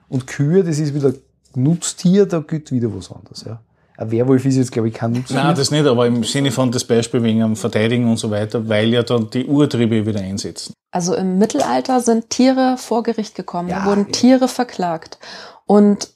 Und 0.07 0.27
Kühe, 0.27 0.63
das 0.63 0.79
ist 0.79 0.93
wieder 0.93 1.13
Nutztier, 1.55 2.25
da 2.25 2.39
gilt 2.39 2.71
wieder 2.71 2.93
was 2.95 3.11
anderes. 3.11 3.43
Ja. 3.45 3.59
Ein 3.97 4.11
Werwolf 4.11 4.43
ist 4.45 4.57
jetzt, 4.57 4.71
glaube 4.71 4.89
ich, 4.89 4.93
kein 4.93 5.13
Nutztier. 5.13 5.37
Nein, 5.37 5.55
das 5.55 5.71
nicht, 5.71 5.85
aber 5.85 6.05
im 6.05 6.23
Sinne 6.23 6.51
von 6.51 6.71
das 6.71 6.83
Beispiel 6.83 7.23
wegen 7.23 7.41
am 7.41 7.55
Verteidigen 7.55 8.09
und 8.09 8.17
so 8.17 8.29
weiter, 8.29 8.67
weil 8.67 8.89
ja 8.89 9.03
dann 9.03 9.29
die 9.29 9.45
Urtriebe 9.45 10.05
wieder 10.05 10.19
einsetzen. 10.19 10.73
Also 10.91 11.15
im 11.15 11.37
Mittelalter 11.37 11.99
sind 12.01 12.29
Tiere 12.29 12.75
vor 12.77 13.03
Gericht 13.03 13.35
gekommen. 13.35 13.69
Ja, 13.69 13.79
da 13.79 13.85
wurden 13.85 14.05
ja. 14.05 14.11
Tiere 14.11 14.47
verklagt. 14.47 15.17
Und 15.65 16.13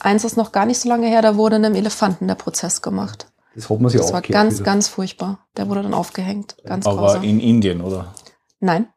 eins 0.00 0.24
ist 0.24 0.36
noch 0.36 0.52
gar 0.52 0.66
nicht 0.66 0.78
so 0.80 0.88
lange 0.88 1.06
her, 1.08 1.22
da 1.22 1.36
wurde 1.36 1.56
einem 1.56 1.74
Elefanten 1.74 2.26
der 2.28 2.34
Prozess 2.34 2.82
gemacht. 2.82 3.30
das 3.54 3.68
hat 3.70 3.80
man 3.80 3.90
sich 3.90 4.00
Das 4.00 4.12
war 4.12 4.22
ganz, 4.22 4.54
wieder. 4.56 4.64
ganz 4.64 4.88
furchtbar. 4.88 5.46
Der 5.56 5.68
wurde 5.68 5.82
dann 5.82 5.94
aufgehängt. 5.94 6.56
Ganz 6.64 6.86
Aber 6.86 6.96
grausam. 6.98 7.22
in 7.24 7.40
Indien, 7.40 7.80
oder? 7.80 8.14
Nein. 8.60 8.88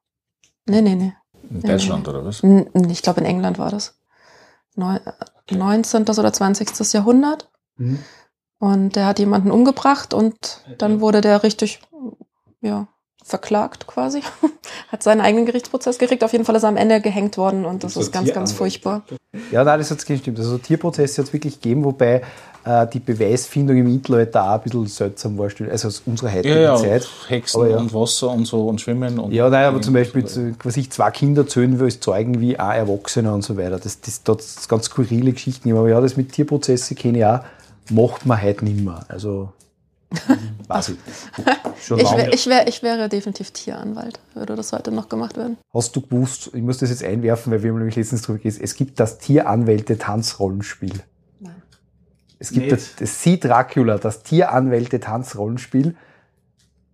Nee, 0.66 0.82
nee, 0.82 0.96
nee. 0.96 1.14
In 1.50 1.62
Deutschland, 1.62 2.08
oder 2.08 2.24
was? 2.26 2.44
N- 2.44 2.70
Ich 2.90 3.02
glaube, 3.02 3.22
in 3.22 3.26
England 3.26 3.58
war 3.58 3.72
das. 3.72 4.00
Neu- 4.76 4.98
äh, 5.50 5.56
19. 5.56 6.04
oder 6.04 6.32
20. 6.32 6.94
Jahrhundert. 6.94 7.50
Mhm. 7.78 8.00
Und 8.60 8.96
der 8.96 9.06
hat 9.08 9.20
jemanden 9.20 9.52
umgebracht 9.52 10.14
und 10.14 10.62
dann 10.78 11.00
wurde 11.02 11.22
der 11.22 11.44
richtig, 11.44 11.80
ja, 12.62 12.88
verklagt 13.30 13.88
quasi. 13.88 14.22
hat 14.92 15.04
seinen 15.04 15.22
eigenen 15.22 15.46
Gerichtsprozess 15.46 15.98
gekriegt. 15.98 16.24
Auf 16.24 16.32
jeden 16.32 16.46
Fall 16.46 16.56
ist 16.56 16.64
er 16.64 16.70
am 16.70 16.78
Ende 16.78 17.00
gehängt 17.02 17.38
worden 17.38 17.66
und 17.66 17.84
das 17.84 17.94
So 17.94 18.02
ist 18.02 18.12
ganz, 18.12 18.34
ganz 18.34 18.52
furchtbar. 18.52 19.04
Ja, 19.52 19.64
nein, 19.64 19.80
das 19.80 19.92
hat 19.92 20.06
gestimmt. 20.06 20.40
Also 20.40 20.58
Tierprozesse 20.58 21.22
hat 21.22 21.28
es 21.28 21.34
wirklich 21.34 21.62
gegeben, 21.62 21.84
wobei 21.84 22.22
äh, 22.66 22.88
die 22.88 23.00
Beweisfindung 23.00 23.78
im 23.78 23.94
Mittelalter 23.94 24.44
auch 24.44 24.56
ein 24.56 24.62
bisschen 24.62 24.88
seltsam 24.88 25.38
war, 25.38 25.50
also 25.70 25.88
aus 25.88 26.02
unserer 26.06 26.34
heutigen 26.34 26.56
Ja, 26.56 26.62
ja, 26.62 26.76
Zeit. 26.78 27.08
Hexen 27.28 27.62
Aber 27.62 27.70
ja. 27.70 27.78
und 27.78 27.94
Wasser 27.94 28.30
und 28.32 28.46
so 28.46 28.68
und 28.68 28.82
Schwimmen 28.82 29.20
und. 29.20 29.32
Ja, 29.32 29.50
nein, 29.50 29.66
aber 29.66 29.82
zum 29.82 29.94
Beispiel, 29.94 30.26
zu- 30.26 30.56
was 30.64 30.76
ich 30.78 30.90
zwei 30.92 31.12
Kinder 31.12 31.48
zählen 31.48 31.78
will, 31.80 31.86
als 31.86 32.00
Zeugen 32.00 32.40
wie 32.42 32.60
auch 32.60 32.72
Erwachsene 32.74 33.32
und 33.32 33.44
so 33.44 33.56
weiter. 33.58 33.78
Das, 33.80 34.02
das, 34.02 34.24
das, 34.24 34.56
das 34.56 34.68
ganz 34.68 34.86
skurrile 34.86 35.32
Geschichten. 35.32 35.64
gegeben. 35.70 35.80
Aber 35.80 35.90
ja, 35.90 36.02
das 36.02 36.18
mit 36.18 36.32
Tierprozesse 36.34 36.96
kenne 36.96 37.20
ich 37.20 37.26
auch, 37.26 37.40
macht 37.92 38.26
man 38.26 38.42
heute 38.42 38.66
nicht 38.66 38.84
mehr. 38.84 39.02
Also, 39.08 39.50
weiß 40.68 40.90
ich. 40.90 40.98
Schon 41.82 42.00
Ich, 42.00 42.12
wär, 42.12 42.34
ich, 42.34 42.48
wär, 42.48 42.68
ich 42.68 42.84
wäre 42.84 43.10
definitiv 43.10 43.52
Tieranwalt, 43.52 44.20
würde 44.34 44.56
das 44.56 44.74
heute 44.74 44.92
noch 44.92 45.08
gemacht 45.10 45.38
werden. 45.38 45.58
Hast 45.74 45.96
du 45.96 46.02
gewusst, 46.02 46.52
ich 46.54 46.62
muss 46.62 46.80
das 46.80 46.90
jetzt 46.90 47.04
einwerfen, 47.04 47.52
weil 47.52 47.64
wir 47.64 47.70
haben 47.72 47.78
nämlich 47.78 47.96
letztens 47.96 48.22
drüber 48.24 48.40
geredet, 48.40 48.62
es 48.62 48.76
gibt 48.76 49.00
das 49.00 49.20
Tieranwälte-Tanzrollenspiel. 49.20 51.02
Nein. 51.40 51.62
Es 52.40 52.52
gibt 52.52 52.66
Nicht? 52.72 52.74
das, 52.74 52.96
das 53.00 53.24
Sie 53.24 53.40
Dracula, 53.40 53.98
das 53.98 54.24
Tieranwälte-Tanzrollenspiel. 54.24 55.96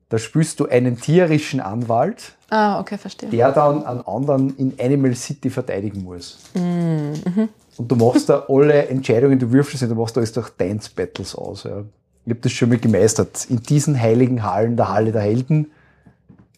Da 0.10 0.19
spielst 0.19 0.60
du 0.60 0.67
einen 0.67 0.99
tierischen 1.01 1.60
Anwalt, 1.60 2.34
Ah, 2.51 2.80
okay, 2.80 2.97
verstehe. 2.97 3.30
der 3.30 3.51
dann 3.51 3.84
einen 3.86 4.01
anderen 4.01 4.56
in 4.58 4.73
Animal 4.80 5.15
City 5.15 5.49
verteidigen 5.49 6.04
muss. 6.04 6.38
Mhm. 6.54 7.49
Und 7.78 7.91
du 7.91 7.95
machst 7.95 8.30
da 8.30 8.45
alle 8.47 8.88
Entscheidungen, 8.88 9.39
du 9.39 9.51
wirfst 9.51 9.73
es 9.73 9.82
und 9.82 9.89
du 9.89 9.95
machst 9.95 10.15
alles 10.15 10.32
durch 10.32 10.49
Dance 10.51 10.91
Battles 10.95 11.34
aus. 11.34 11.63
Ja. 11.63 11.84
Ich 12.25 12.31
habe 12.31 12.41
das 12.41 12.51
schon 12.51 12.69
mal 12.69 12.79
gemeistert. 12.79 13.45
In 13.49 13.61
diesen 13.61 13.99
heiligen 13.99 14.43
Hallen, 14.43 14.75
der 14.77 14.89
Halle 14.89 15.11
der 15.11 15.21
Helden. 15.21 15.71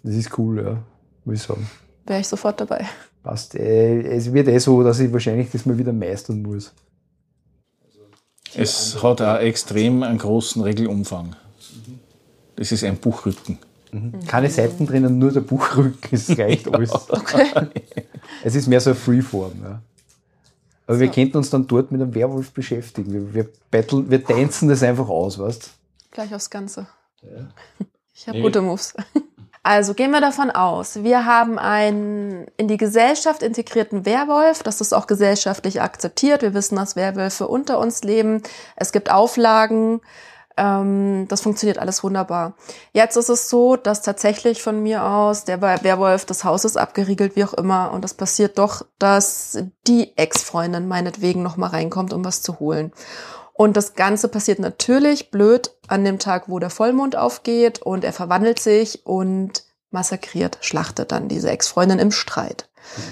Das 0.03 0.15
ist 0.15 0.37
cool, 0.37 0.63
ja, 0.63 0.77
muss 1.25 1.35
ich 1.35 1.41
sagen. 1.43 1.69
Wäre 2.05 2.21
ich 2.21 2.27
sofort 2.27 2.61
dabei. 2.61 2.85
Passt. 3.21 3.55
Äh, 3.55 4.01
es 4.03 4.31
wird 4.31 4.47
eh 4.47 4.59
so, 4.59 4.81
dass 4.83 4.99
ich 4.99 5.11
wahrscheinlich 5.11 5.51
das 5.51 5.65
mal 5.65 5.77
wieder 5.77 5.91
meistern 5.91 6.41
muss. 6.41 6.73
Es 8.55 9.03
hat 9.03 9.21
auch 9.21 9.39
extrem 9.39 10.03
einen 10.03 10.17
großen 10.17 10.61
Regelumfang. 10.61 11.35
Das 12.55 12.71
ist 12.71 12.83
ein 12.83 12.97
Buchrücken. 12.97 13.59
Keine 14.27 14.49
Seiten 14.49 14.85
drinnen, 14.85 15.19
nur 15.19 15.31
der 15.31 15.41
Buchrücken, 15.41 16.09
es 16.11 16.37
reicht 16.37 16.67
alles. 16.73 16.91
Es 18.43 18.55
ist 18.55 18.67
mehr 18.67 18.79
so 18.81 18.91
eine 18.91 18.99
Freeform. 18.99 19.53
Ja. 19.61 19.81
Aber 20.87 20.99
wir 20.99 21.07
So. 21.07 21.13
könnten 21.13 21.37
uns 21.37 21.49
dann 21.49 21.67
dort 21.67 21.91
mit 21.91 22.01
einem 22.01 22.15
Werwolf 22.15 22.51
beschäftigen. 22.51 23.13
Wir, 23.13 23.33
wir, 23.33 23.49
battle, 23.69 24.09
wir 24.09 24.23
tanzen 24.23 24.69
das 24.69 24.81
einfach 24.83 25.09
aus, 25.09 25.37
weißt 25.37 25.69
Gleich 26.11 26.33
aufs 26.33 26.49
Ganze. 26.49 26.87
Ich 28.15 28.27
habe 28.27 28.37
Nee. 28.37 28.43
gute 28.43 28.61
Moves. 28.61 28.93
Also 29.63 29.93
gehen 29.93 30.11
wir 30.11 30.21
davon 30.21 30.49
aus, 30.49 31.03
wir 31.03 31.25
haben 31.25 31.59
einen 31.59 32.47
in 32.55 32.69
die 32.69 32.77
Gesellschaft 32.77 33.43
integrierten 33.43 34.05
Werwolf. 34.05 34.63
Das 34.63 34.79
ist 34.79 34.93
auch 34.93 35.07
gesellschaftlich 35.07 35.81
akzeptiert. 35.81 36.41
Wir 36.41 36.53
wissen, 36.53 36.77
dass 36.77 36.95
Werwölfe 36.95 37.49
unter 37.49 37.77
uns 37.79 38.01
leben. 38.03 38.41
Es 38.77 38.93
gibt 38.93 39.11
Auflagen. 39.11 39.99
Ähm, 40.57 41.27
das 41.27 41.41
funktioniert 41.41 41.77
alles 41.77 42.03
wunderbar. 42.03 42.55
Jetzt 42.91 43.15
ist 43.15 43.29
es 43.29 43.49
so, 43.49 43.75
dass 43.75 44.01
tatsächlich 44.01 44.61
von 44.61 44.81
mir 44.81 45.03
aus 45.03 45.43
der 45.43 45.61
Werwolf 45.61 46.25
des 46.25 46.43
Hauses 46.43 46.75
abgeriegelt, 46.77 47.35
wie 47.35 47.43
auch 47.43 47.53
immer. 47.53 47.91
Und 47.91 48.03
es 48.03 48.15
passiert 48.15 48.57
doch, 48.57 48.85
dass 48.99 49.59
die 49.87 50.17
Ex-Freundin 50.17 50.87
meinetwegen 50.87 51.43
noch 51.43 51.57
mal 51.57 51.67
reinkommt, 51.67 52.11
um 52.11 52.25
was 52.25 52.41
zu 52.41 52.59
holen. 52.59 52.91
Und 53.53 53.75
das 53.75 53.95
Ganze 53.95 54.27
passiert 54.27 54.59
natürlich 54.59 55.31
blöd 55.31 55.71
an 55.87 56.05
dem 56.05 56.19
Tag, 56.19 56.47
wo 56.47 56.59
der 56.59 56.69
Vollmond 56.69 57.15
aufgeht 57.15 57.81
und 57.81 58.03
er 58.03 58.13
verwandelt 58.13 58.59
sich 58.59 59.05
und 59.05 59.63
massakriert, 59.91 60.57
schlachtet 60.61 61.11
dann 61.11 61.27
diese 61.27 61.49
Ex-Freundin 61.49 61.99
im 61.99 62.11
Streit. 62.11 62.67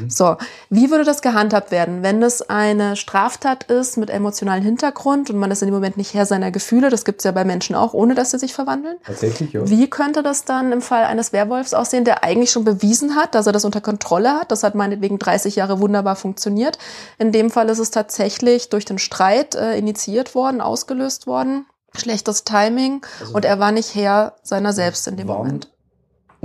So, 0.08 0.38
wie 0.70 0.90
würde 0.90 1.04
das 1.04 1.22
gehandhabt 1.22 1.72
werden, 1.72 2.04
wenn 2.04 2.24
es 2.24 2.42
eine 2.42 2.96
Straftat 2.96 3.66
ist 3.66 3.98
mit 3.98 4.10
emotionalem 4.10 4.64
Hintergrund 4.64 5.30
und 5.30 5.38
man 5.38 5.52
ist 5.52 5.62
in 5.62 5.68
dem 5.68 5.74
Moment 5.74 5.98
nicht 5.98 6.14
Herr 6.14 6.26
seiner 6.26 6.52
Gefühle, 6.52 6.90
das 6.90 7.06
gibt 7.06 7.20
es 7.20 7.26
ja 7.26 7.32
bei 7.32 7.46
Menschen 7.46 7.76
auch, 7.76 7.94
ohne 7.94 8.16
dass 8.16 8.32
sie 8.32 8.40
sich 8.40 8.54
verwandeln? 8.54 8.98
Tatsächlich, 9.06 9.54
ja. 9.54 9.68
Wie 9.70 9.90
könnte 9.90 10.24
das 10.24 10.46
dann 10.46 10.72
im 10.72 10.82
Fall 10.82 11.04
eines 11.04 11.34
Werwolfs 11.34 11.74
aussehen, 11.74 12.06
der 12.06 12.24
eigentlich 12.24 12.52
schon 12.52 12.64
bewiesen 12.64 13.16
hat, 13.16 13.36
dass 13.36 13.48
er 13.48 13.54
das 13.54 13.66
unter 13.66 13.82
Kontrolle 13.82 14.34
hat? 14.34 14.52
Das 14.52 14.64
hat 14.64 14.76
meinetwegen 14.76 15.20
30 15.20 15.56
Jahre 15.56 15.80
wunderbar 15.80 16.16
funktioniert. 16.16 16.78
In 17.18 17.32
dem 17.32 17.52
Fall 17.52 17.70
ist 17.70 17.80
es 17.80 17.92
tatsächlich 17.92 18.70
durch 18.70 18.86
den 18.86 18.98
Streit 18.98 19.56
äh, 19.56 19.78
initiiert 19.78 20.36
worden, 20.36 20.62
ausgelöst 20.62 21.28
worden. 21.28 21.66
Schlechtes 21.96 22.44
Timing 22.44 23.06
und 23.32 23.46
er 23.46 23.60
war 23.60 23.72
nicht 23.72 23.96
Herr 23.96 24.36
seiner 24.44 24.74
selbst 24.74 25.08
in 25.08 25.16
dem 25.16 25.28
Moment. 25.28 25.70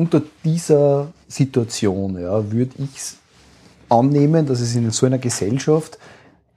Unter 0.00 0.22
dieser 0.42 1.12
Situation 1.28 2.18
ja, 2.18 2.50
würde 2.50 2.72
ich 2.78 3.12
annehmen, 3.90 4.46
dass 4.46 4.62
es 4.62 4.74
in 4.74 4.90
so 4.92 5.04
einer 5.04 5.18
Gesellschaft 5.18 5.98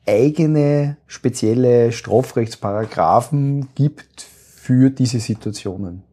eigene 0.07 0.95
spezielle 1.07 1.91
Strafrechtsparagraphen 1.91 3.67
gibt 3.75 4.21
für 4.21 4.89
diese 4.91 5.19
Situationen. 5.19 6.03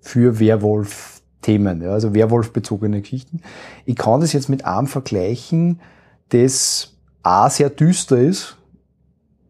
Für 0.00 0.38
Werwolf-Themen, 0.38 1.82
ja, 1.82 1.90
also 1.90 2.14
Werwolf-bezogene 2.14 3.00
Geschichten. 3.00 3.42
Ich 3.84 3.96
kann 3.96 4.20
das 4.20 4.32
jetzt 4.32 4.48
mit 4.48 4.64
einem 4.64 4.86
vergleichen, 4.86 5.80
das 6.28 6.94
A 7.24 7.50
sehr 7.50 7.70
düster 7.70 8.16
ist, 8.16 8.58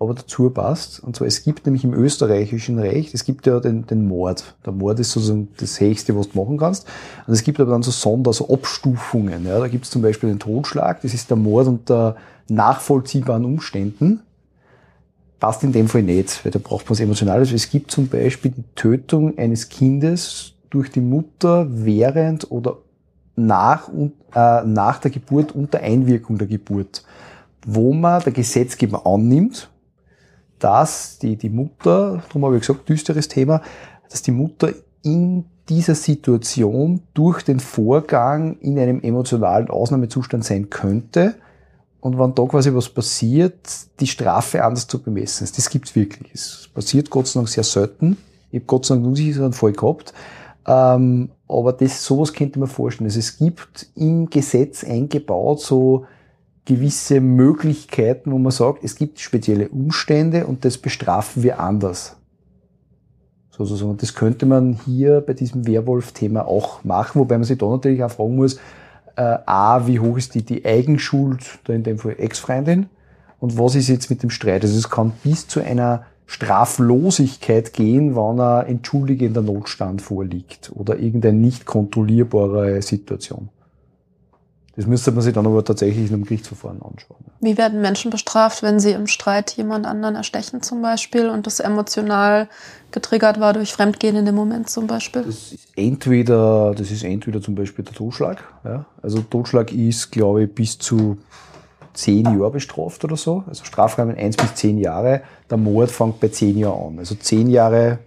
aber 0.00 0.14
dazu 0.14 0.48
passt. 0.48 0.98
Und 1.00 1.14
zwar, 1.14 1.28
es 1.28 1.44
gibt 1.44 1.66
nämlich 1.66 1.84
im 1.84 1.92
österreichischen 1.92 2.78
Recht, 2.78 3.12
es 3.12 3.24
gibt 3.24 3.46
ja 3.46 3.60
den, 3.60 3.86
den 3.86 4.08
Mord. 4.08 4.56
Der 4.64 4.72
Mord 4.72 4.98
ist 4.98 5.12
sozusagen 5.12 5.48
das 5.58 5.78
Höchste, 5.78 6.16
was 6.16 6.30
du 6.30 6.42
machen 6.42 6.56
kannst. 6.56 6.86
Und 7.26 7.34
es 7.34 7.42
gibt 7.42 7.60
aber 7.60 7.70
dann 7.70 7.82
so 7.82 7.90
Sonder, 7.90 8.32
so 8.32 8.48
Abstufungen. 8.48 9.46
Ja, 9.46 9.58
da 9.58 9.68
gibt 9.68 9.84
es 9.84 9.90
zum 9.90 10.00
Beispiel 10.00 10.30
den 10.30 10.38
Totschlag, 10.38 11.02
das 11.02 11.12
ist 11.12 11.28
der 11.28 11.36
Mord 11.36 11.68
unter 11.68 12.16
nachvollziehbaren 12.48 13.44
Umständen. 13.44 14.22
Passt 15.38 15.62
in 15.64 15.72
dem 15.72 15.88
Fall 15.88 16.02
nicht, 16.02 16.44
weil 16.44 16.52
da 16.52 16.58
braucht 16.58 16.86
man 16.86 16.92
was 16.92 17.00
Emotionales. 17.00 17.52
Es 17.52 17.68
gibt 17.68 17.90
zum 17.90 18.08
Beispiel 18.08 18.52
die 18.52 18.64
Tötung 18.74 19.36
eines 19.36 19.68
Kindes 19.68 20.54
durch 20.70 20.90
die 20.90 21.00
Mutter 21.02 21.66
während 21.68 22.50
oder 22.50 22.78
nach, 23.36 23.88
und, 23.88 24.12
äh, 24.34 24.62
nach 24.64 24.98
der 24.98 25.10
Geburt 25.10 25.54
unter 25.54 25.80
Einwirkung 25.80 26.38
der 26.38 26.46
Geburt, 26.46 27.04
wo 27.66 27.92
man 27.92 28.22
der 28.22 28.32
Gesetzgeber 28.32 29.06
annimmt, 29.06 29.68
dass 30.61 31.18
die, 31.18 31.37
die 31.37 31.51
Mutter, 31.51 32.23
darum 32.29 32.44
habe 32.44 32.57
ich 32.57 32.66
gesagt, 32.66 32.88
düsteres 32.88 33.29
Thema, 33.29 33.62
dass 34.09 34.23
die 34.23 34.31
Mutter 34.31 34.73
in 35.03 35.44
dieser 35.68 35.94
Situation 35.94 37.03
durch 37.14 37.42
den 37.42 37.61
Vorgang 37.61 38.59
in 38.59 38.79
einem 38.79 39.01
emotionalen 39.01 39.70
Ausnahmezustand 39.70 40.44
sein 40.44 40.70
könnte 40.70 41.37
und 42.01 42.18
wenn 42.18 42.35
da 42.35 42.44
quasi 42.44 42.75
was 42.75 42.88
passiert, 42.88 43.59
die 44.01 44.07
Strafe 44.07 44.64
anders 44.64 44.87
zu 44.87 45.01
bemessen 45.01 45.44
ist. 45.44 45.59
Das 45.59 45.68
gibt's 45.68 45.94
wirklich. 45.94 46.33
Es 46.33 46.68
passiert 46.73 47.11
Gott 47.11 47.27
sei 47.27 47.40
Dank 47.40 47.49
sehr 47.49 47.64
selten. 47.64 48.16
Ich 48.51 48.61
habe 48.61 48.66
Gott 48.66 48.87
sei 48.87 48.94
Dank 48.94 49.07
nur 49.07 49.16
so 49.16 49.44
einen 49.44 49.53
Fall 49.53 49.73
gehabt. 49.73 50.14
Ähm, 50.66 51.31
aber 51.46 51.73
das, 51.73 52.05
sowas 52.05 52.33
könnte 52.33 52.59
man 52.59 52.68
vorstellen. 52.68 53.09
Also 53.09 53.18
es 53.18 53.37
gibt 53.37 53.88
im 53.96 54.31
Gesetz 54.31 54.83
eingebaut 54.83 55.61
so 55.61 56.07
gewisse 56.64 57.20
Möglichkeiten, 57.20 58.33
wo 58.33 58.38
man 58.38 58.53
sagt, 58.53 58.85
es 58.85 58.96
gibt 58.96 59.20
spezielle 59.20 59.68
Umstände 59.68 60.46
und 60.46 60.64
das 60.64 60.79
bestrafen 60.79 61.42
wir 61.42 61.61
anders. 61.61 62.16
Sozusagen. 63.51 63.96
Das 63.96 64.14
könnte 64.14 64.46
man 64.46 64.79
hier 64.85 65.20
bei 65.20 65.35
diesem 65.35 65.66
Werwolf-Thema 65.66 66.46
auch 66.46 66.85
machen, 66.85 67.20
wobei 67.20 67.37
man 67.37 67.44
sich 67.44 67.59
da 67.59 67.68
natürlich 67.68 68.03
auch 68.03 68.11
fragen 68.11 68.37
muss, 68.37 68.59
äh, 69.16 69.38
A, 69.46 69.87
wie 69.87 70.01
hoch 70.01 70.16
ist 70.16 70.35
die, 70.35 70.42
die 70.42 70.64
Eigenschuld, 70.64 71.59
da 71.64 71.73
in 71.73 71.83
dem 71.83 71.99
Fall 71.99 72.14
Ex-Freundin, 72.18 72.87
und 73.38 73.59
was 73.59 73.75
ist 73.75 73.88
jetzt 73.88 74.11
mit 74.11 74.23
dem 74.23 74.31
Streit? 74.31 74.62
Also 74.62 74.77
es 74.77 74.90
kann 74.90 75.12
bis 75.25 75.49
zu 75.49 75.61
einer 75.61 76.05
Straflosigkeit 76.27 77.73
gehen, 77.73 78.14
wenn 78.14 78.38
ein 78.38 78.66
entschuldigender 78.66 79.42
Notstand 79.42 80.01
vorliegt 80.01 80.70
oder 80.75 80.99
irgendeine 80.99 81.38
nicht 81.38 81.66
kontrollierbare 81.66 82.81
Situation. 82.83 83.49
Das 84.76 84.87
müsste 84.87 85.11
man 85.11 85.22
sich 85.22 85.35
dann 85.35 85.46
aber 85.46 85.64
tatsächlich 85.64 86.09
in 86.09 86.14
einem 86.14 86.24
Gerichtsverfahren 86.24 86.80
anschauen. 86.80 87.18
Wie 87.40 87.59
werden 87.59 87.80
Menschen 87.80 88.11
bestraft, 88.11 88.62
wenn 88.62 88.78
sie 88.78 88.92
im 88.92 89.09
Streit 89.09 89.50
jemand 89.52 89.87
anderen 89.87 90.14
erstechen 90.14 90.62
zum 90.62 90.80
Beispiel 90.80 91.28
und 91.28 91.46
das 91.46 91.59
emotional 91.59 92.48
getriggert 92.92 93.40
war 93.40 93.52
durch 93.52 93.72
Fremdgehen 93.72 94.16
in 94.16 94.26
dem 94.26 94.35
Moment 94.35 94.70
zum 94.70 94.87
Beispiel? 94.87 95.22
Das 95.22 95.52
ist 95.52 95.68
entweder, 95.76 96.74
das 96.76 96.90
ist 96.90 97.02
entweder 97.02 97.42
zum 97.42 97.54
Beispiel 97.54 97.85
der 97.85 97.94
Totschlag. 97.94 98.42
Ja. 98.64 98.85
Also 99.02 99.20
Totschlag 99.22 99.72
ist, 99.72 100.11
glaube 100.12 100.44
ich, 100.44 100.54
bis 100.54 100.78
zu 100.78 101.18
zehn 101.92 102.24
Jahre 102.24 102.52
bestraft 102.52 103.04
oder 103.04 103.16
so. 103.16 103.44
Also 103.48 103.64
Strafrahmen 103.64 104.16
eins 104.16 104.37
bis 104.37 104.54
zehn 104.54 104.78
Jahre. 104.78 105.22
Der 105.50 105.56
Mord 105.56 105.90
fängt 105.90 106.20
bei 106.20 106.28
zehn 106.28 106.56
Jahren 106.56 106.94
an. 106.94 106.98
Also 106.98 107.16
zehn 107.16 107.50
Jahre 107.50 107.98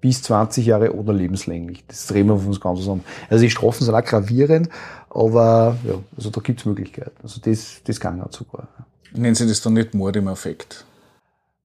bis 0.00 0.22
20 0.22 0.66
Jahre 0.66 0.94
oder 0.94 1.14
lebenslänglich. 1.14 1.82
Das 1.88 2.06
drehen 2.06 2.26
wir 2.26 2.34
uns 2.34 2.60
ganz 2.60 2.80
zusammen. 2.80 3.04
Also 3.30 3.42
die 3.42 3.50
Strafen 3.50 3.84
sind 3.84 3.94
auch 3.94 4.04
gravierend, 4.04 4.68
aber 5.14 5.76
ja, 5.86 5.94
also 6.16 6.30
da 6.30 6.40
gibt's 6.40 6.64
Möglichkeiten. 6.64 7.16
Also 7.22 7.40
das, 7.40 7.80
das 7.84 8.00
kann 8.00 8.20
auch 8.20 8.32
sogar. 8.32 8.68
Nennen 9.12 9.34
Sie 9.34 9.46
das 9.46 9.60
dann 9.62 9.74
nicht 9.74 9.94
Mord 9.94 10.16
im 10.16 10.28
Affekt? 10.28 10.84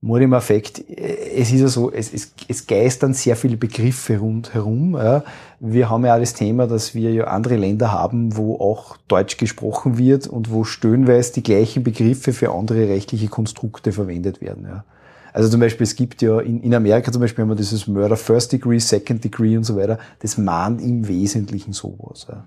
Mord 0.01 0.21
im 0.21 0.33
Affekt, 0.33 0.81
es 0.87 1.51
ist 1.51 1.59
ja 1.59 1.67
so, 1.67 1.91
es, 1.91 2.13
es, 2.13 2.33
es 2.47 2.67
geistern 2.67 3.13
sehr 3.13 3.35
viele 3.35 3.57
Begriffe 3.57 4.19
rundherum. 4.19 4.95
Ja. 4.95 5.23
Wir 5.59 5.89
haben 5.89 6.05
ja 6.05 6.15
auch 6.15 6.19
das 6.19 6.33
Thema, 6.33 6.67
dass 6.67 6.95
wir 6.95 7.11
ja 7.11 7.25
andere 7.25 7.57
Länder 7.57 7.91
haben, 7.91 8.37
wo 8.37 8.55
auch 8.59 8.95
Deutsch 9.09 9.35
gesprochen 9.35 9.97
wird 9.97 10.27
und 10.27 10.51
wo 10.51 10.63
stöhnweise 10.63 11.33
die 11.33 11.43
gleichen 11.43 11.83
Begriffe 11.83 12.31
für 12.31 12.51
andere 12.51 12.87
rechtliche 12.87 13.27
Konstrukte 13.27 13.91
verwendet 13.91 14.39
werden. 14.39 14.65
Ja. 14.65 14.85
Also 15.33 15.49
zum 15.49 15.59
Beispiel, 15.59 15.83
es 15.83 15.95
gibt 15.95 16.21
ja 16.21 16.39
in, 16.39 16.61
in 16.61 16.73
Amerika 16.73 17.11
zum 17.11 17.21
Beispiel 17.21 17.45
wir 17.45 17.55
dieses 17.55 17.85
Murder 17.87 18.15
First 18.15 18.53
Degree, 18.53 18.79
Second 18.79 19.23
Degree 19.23 19.57
und 19.57 19.63
so 19.63 19.75
weiter. 19.75 19.99
Das 20.19 20.37
mahnt 20.37 20.81
im 20.81 21.07
Wesentlichen 21.07 21.73
sowas. 21.73 22.25
Ja. 22.29 22.45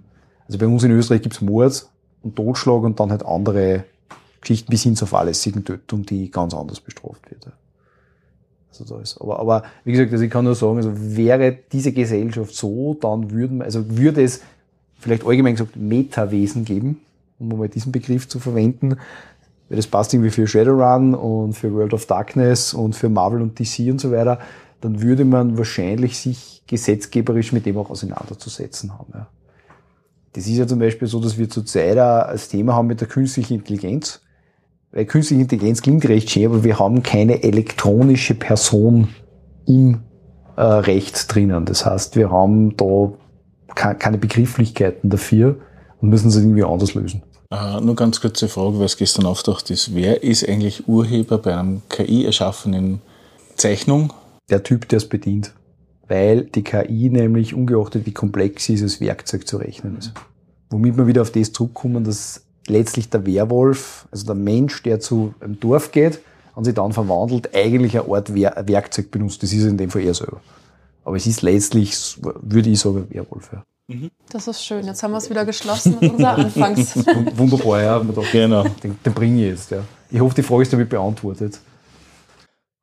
Also 0.52 0.66
bei 0.66 0.70
uns 0.70 0.82
in 0.82 0.90
Österreich 0.90 1.22
gibt's 1.22 1.40
Mord 1.40 1.88
und 2.20 2.36
Totschlag 2.36 2.82
und 2.82 3.00
dann 3.00 3.10
halt 3.10 3.24
andere 3.24 3.84
Geschichten 4.42 4.70
bis 4.70 4.82
hin 4.82 4.96
zur 4.96 5.08
fahrlässigen 5.08 5.64
Tötung, 5.64 6.04
die 6.04 6.30
ganz 6.30 6.52
anders 6.52 6.78
bestraft 6.78 7.30
wird. 7.30 7.50
Also 8.68 8.84
da 8.84 9.00
ist, 9.00 9.18
aber, 9.18 9.38
aber 9.38 9.62
wie 9.84 9.92
gesagt, 9.92 10.12
also 10.12 10.22
ich 10.22 10.30
kann 10.30 10.44
nur 10.44 10.54
sagen, 10.54 10.76
also 10.76 10.92
wäre 10.94 11.56
diese 11.72 11.92
Gesellschaft 11.92 12.54
so, 12.54 12.92
dann 13.00 13.30
würden, 13.30 13.62
also 13.62 13.96
würde 13.96 14.22
es 14.22 14.42
vielleicht 14.98 15.24
allgemein 15.24 15.54
gesagt 15.54 15.74
Metawesen 15.76 16.66
geben, 16.66 17.00
um 17.38 17.48
mal 17.48 17.70
diesen 17.70 17.90
Begriff 17.90 18.28
zu 18.28 18.38
verwenden, 18.38 18.98
weil 19.70 19.76
das 19.76 19.86
passt 19.86 20.12
irgendwie 20.12 20.30
für 20.30 20.46
Shadowrun 20.46 21.14
und 21.14 21.54
für 21.54 21.72
World 21.72 21.94
of 21.94 22.04
Darkness 22.04 22.74
und 22.74 22.94
für 22.94 23.08
Marvel 23.08 23.40
und 23.40 23.58
DC 23.58 23.90
und 23.90 24.02
so 24.02 24.12
weiter, 24.12 24.38
dann 24.82 25.00
würde 25.00 25.24
man 25.24 25.56
wahrscheinlich 25.56 26.18
sich 26.18 26.62
gesetzgeberisch 26.66 27.52
mit 27.52 27.64
dem 27.64 27.78
auch 27.78 27.88
auseinanderzusetzen 27.88 28.98
haben. 28.98 29.14
Ja. 29.14 29.28
Das 30.34 30.46
ist 30.46 30.56
ja 30.56 30.66
zum 30.66 30.78
Beispiel 30.78 31.08
so, 31.08 31.20
dass 31.20 31.36
wir 31.36 31.48
zurzeit 31.48 31.98
als 31.98 32.48
Thema 32.48 32.74
haben 32.74 32.86
mit 32.86 33.00
der 33.00 33.08
künstlichen 33.08 33.54
Intelligenz. 33.54 34.20
Weil 34.90 35.06
künstliche 35.06 35.42
Intelligenz 35.42 35.82
klingt 35.82 36.06
recht 36.08 36.30
schön, 36.30 36.46
aber 36.46 36.64
wir 36.64 36.78
haben 36.78 37.02
keine 37.02 37.42
elektronische 37.42 38.34
Person 38.34 39.08
im 39.66 40.00
äh, 40.56 40.62
Recht 40.62 41.34
drinnen. 41.34 41.64
Das 41.64 41.86
heißt, 41.86 42.16
wir 42.16 42.30
haben 42.30 42.76
da 42.76 43.12
keine 43.74 44.18
Begrifflichkeiten 44.18 45.08
dafür 45.08 45.56
und 46.00 46.10
müssen 46.10 46.30
sie 46.30 46.40
irgendwie 46.40 46.64
anders 46.64 46.94
lösen. 46.94 47.22
Äh, 47.50 47.80
nur 47.80 47.94
ganz 47.96 48.20
kurze 48.20 48.48
Frage, 48.48 48.78
was 48.80 48.96
gestern 48.96 49.26
auftaucht 49.26 49.70
ist. 49.70 49.94
Wer 49.94 50.22
ist 50.22 50.46
eigentlich 50.48 50.88
Urheber 50.88 51.38
bei 51.38 51.56
einem 51.56 51.82
KI 51.88 52.24
erschaffenen 52.24 53.00
Zeichnung? 53.56 54.12
Der 54.50 54.62
Typ, 54.62 54.88
der 54.88 54.98
es 54.98 55.08
bedient. 55.08 55.52
Weil 56.08 56.44
die 56.44 56.62
KI 56.62 57.08
nämlich, 57.10 57.54
ungeachtet 57.54 58.06
wie 58.06 58.12
komplex 58.12 58.64
sie 58.64 58.74
ist, 58.74 58.82
als 58.82 59.00
Werkzeug 59.00 59.46
zu 59.46 59.56
rechnen 59.56 59.98
ist. 59.98 60.12
Womit 60.70 60.96
wir 60.96 61.06
wieder 61.06 61.22
auf 61.22 61.30
das 61.30 61.52
zurückkommen, 61.52 62.04
dass 62.04 62.42
letztlich 62.66 63.08
der 63.10 63.24
Werwolf, 63.26 64.06
also 64.10 64.26
der 64.26 64.34
Mensch, 64.34 64.82
der 64.82 65.00
zu 65.00 65.34
einem 65.40 65.58
Dorf 65.60 65.92
geht 65.92 66.20
und 66.54 66.64
sich 66.64 66.74
dann 66.74 66.92
verwandelt, 66.92 67.54
eigentlich 67.54 67.98
eine 67.98 68.12
Art 68.12 68.34
Werkzeug 68.34 69.10
benutzt. 69.10 69.42
Das 69.42 69.52
ist 69.52 69.64
in 69.64 69.76
dem 69.76 69.90
Fall 69.90 70.02
eher 70.02 70.14
selber. 70.14 70.40
Aber 71.04 71.16
es 71.16 71.26
ist 71.26 71.42
letztlich, 71.42 72.18
würde 72.20 72.70
ich 72.70 72.80
sagen, 72.80 73.06
Werwolf. 73.10 73.50
Ja. 73.52 73.64
Mhm. 73.88 74.10
Das 74.30 74.46
ist 74.48 74.64
schön. 74.64 74.86
Jetzt 74.86 75.02
haben 75.02 75.12
wir 75.12 75.18
es 75.18 75.28
wieder 75.28 75.44
geschlossen 75.44 75.96
mit 76.00 76.12
unserer 76.12 76.34
Anfangs. 76.38 76.96
Wunderbar, 77.36 77.82
ja. 77.82 77.98
Genau. 78.32 78.64
Den, 78.82 78.98
den 79.04 79.12
bringe 79.12 79.42
ich 79.42 79.50
jetzt. 79.50 79.70
Ja. 79.70 79.82
Ich 80.10 80.20
hoffe, 80.20 80.34
die 80.34 80.42
Frage 80.42 80.62
ist 80.62 80.72
damit 80.72 80.88
beantwortet. 80.88 81.58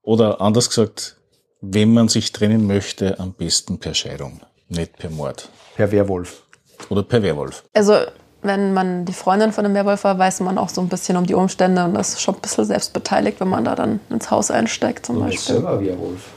Oder 0.02 0.42
anders 0.42 0.70
gesagt, 0.70 1.18
wenn 1.62 1.94
man 1.94 2.08
sich 2.08 2.32
trennen 2.32 2.68
möchte, 2.68 3.20
am 3.20 3.34
besten 3.34 3.80
per 3.80 3.94
Scheidung, 3.94 4.42
nicht 4.70 4.98
per 4.98 5.10
Mord. 5.10 5.50
Per 5.76 5.92
Werwolf. 5.92 6.44
Oder 6.90 7.04
per 7.04 7.22
Werwolf. 7.22 7.64
Also, 7.74 7.96
wenn 8.42 8.74
man 8.74 9.06
die 9.06 9.14
Freundin 9.14 9.52
von 9.52 9.66
einem 9.66 9.76
Werwolf 9.76 10.04
war, 10.06 10.18
weiß 10.18 10.40
man 10.42 10.58
auch 10.58 10.70
so 10.70 10.80
ein 10.82 10.88
bisschen 10.88 11.18
um 11.18 11.26
die 11.26 11.34
Umstände 11.34 11.84
und 11.84 11.96
ist 11.96 12.22
schon 12.22 12.36
ein 12.36 12.42
bisschen 12.42 12.66
selbstbeteiligt, 12.66 13.40
wenn 13.42 13.50
man 13.50 13.66
da 13.66 13.76
dann 13.76 14.00
ins 14.10 14.32
Haus 14.32 14.50
einsteigt 14.50 15.06
zum 15.06 15.16
du 15.16 15.22
Beispiel. 15.24 15.56
selber 15.56 15.82
Werwolf. 15.82 16.30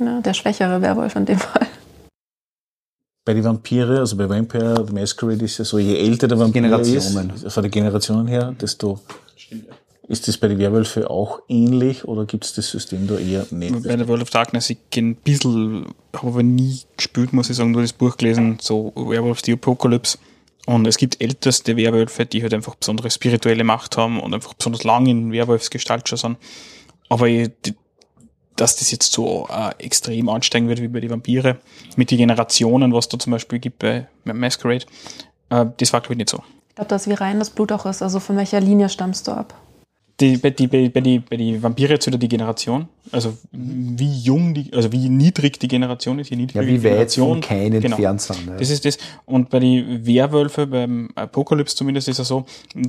Ja, 0.00 0.20
der 0.20 0.34
schwächere 0.34 0.80
Werwolf 0.80 1.16
in 1.16 1.26
dem 1.26 1.38
Fall 1.38 1.66
bei 3.26 3.34
den 3.34 3.44
Vampire, 3.44 3.98
also 3.98 4.16
bei 4.16 4.28
Vampire 4.28 4.84
the 4.86 4.92
Masquerade 4.92 5.44
ist 5.44 5.58
ja 5.58 5.64
so, 5.64 5.78
je 5.78 5.98
älter 5.98 6.28
der 6.28 6.38
Vampir 6.38 6.62
Generationen. 6.62 7.30
ist, 7.30 7.52
von 7.52 7.62
der 7.62 7.70
Generation 7.70 8.26
her, 8.28 8.54
desto 8.58 9.00
ist 10.08 10.28
das 10.28 10.38
bei 10.38 10.48
den 10.48 10.58
Werwölfen 10.58 11.04
auch 11.04 11.40
ähnlich 11.48 12.04
oder 12.04 12.26
gibt 12.26 12.44
es 12.44 12.54
das 12.54 12.70
System 12.70 13.06
da 13.06 13.18
eher 13.18 13.46
nicht? 13.50 13.82
Bei 13.82 13.96
der 13.96 14.06
World 14.06 14.22
of 14.22 14.30
Darkness, 14.30 14.70
ich 14.70 14.78
kenne 14.90 15.10
ein 15.10 15.16
bisschen, 15.16 15.86
habe 16.14 16.28
aber 16.28 16.42
nie 16.42 16.80
gespielt, 16.96 17.32
muss 17.32 17.50
ich 17.50 17.56
sagen, 17.56 17.72
nur 17.72 17.82
das 17.82 17.92
Buch 17.92 18.16
gelesen, 18.16 18.58
so 18.60 18.92
Werewolf 18.94 19.40
the 19.44 19.52
Apocalypse. 19.52 20.18
Und 20.66 20.86
es 20.86 20.96
gibt 20.96 21.20
älteste 21.20 21.76
Werwölfe, 21.76 22.26
die 22.26 22.42
halt 22.42 22.54
einfach 22.54 22.74
besondere 22.74 23.10
spirituelle 23.10 23.64
Macht 23.64 23.96
haben 23.96 24.20
und 24.20 24.34
einfach 24.34 24.54
besonders 24.54 24.84
lang 24.84 25.06
in 25.06 25.32
Werwolfsgestalt 25.32 26.08
schon 26.08 26.18
sind. 26.18 26.36
Aber 27.08 27.28
dass 28.56 28.76
das 28.76 28.90
jetzt 28.90 29.12
so 29.12 29.48
äh, 29.50 29.70
extrem 29.84 30.28
ansteigen 30.28 30.68
wird 30.68 30.80
wie 30.80 30.88
bei 30.88 31.00
den 31.00 31.10
Vampire, 31.10 31.58
mit 31.96 32.10
den 32.10 32.18
Generationen, 32.18 32.92
was 32.92 33.08
da 33.08 33.18
zum 33.18 33.32
Beispiel 33.32 33.58
gibt 33.58 33.78
bei, 33.80 34.08
bei 34.24 34.32
Masquerade, 34.32 34.86
äh, 35.50 35.66
das 35.76 35.92
war 35.92 36.00
glaube 36.00 36.14
ich 36.14 36.18
nicht 36.18 36.30
so. 36.30 36.42
Ich 36.68 36.74
glaube, 36.74 36.88
dass 36.88 37.08
wie 37.08 37.14
rein 37.14 37.38
das 37.38 37.50
Blut 37.50 37.72
auch 37.72 37.86
ist, 37.86 38.02
also 38.02 38.18
von 38.20 38.36
welcher 38.36 38.60
Linie 38.60 38.88
stammst 38.88 39.28
du 39.28 39.32
ab? 39.32 39.54
Die, 40.18 40.38
bei, 40.38 40.48
die, 40.48 40.66
bei, 40.66 40.88
die, 40.88 41.18
bei 41.18 41.36
die 41.36 41.62
Vampire 41.62 41.92
jetzt 41.92 42.06
wieder 42.06 42.16
die 42.16 42.28
Generation, 42.28 42.88
also 43.12 43.36
wie 43.52 44.10
jung 44.20 44.54
die, 44.54 44.72
also 44.72 44.90
wie 44.90 45.10
niedrig 45.10 45.60
die 45.60 45.68
Generation 45.68 46.18
ist, 46.18 46.30
je 46.30 46.36
niedriger 46.36 46.62
ja, 46.62 46.66
wie 46.68 46.78
die 46.78 46.84
weit 46.84 46.92
Generation. 46.92 47.28
von 47.28 47.40
keinen 47.42 47.80
Genau. 47.82 47.96
sind. 48.16 48.46
Ja. 48.46 48.56
Das 48.56 48.70
ist 48.70 48.86
das. 48.86 48.96
Und 49.26 49.50
bei 49.50 49.58
den 49.60 50.06
Werwölfe, 50.06 50.66
beim 50.66 51.10
Apokalypse 51.16 51.76
zumindest 51.76 52.08
ist 52.08 52.18
es 52.18 52.28
so, 52.28 52.46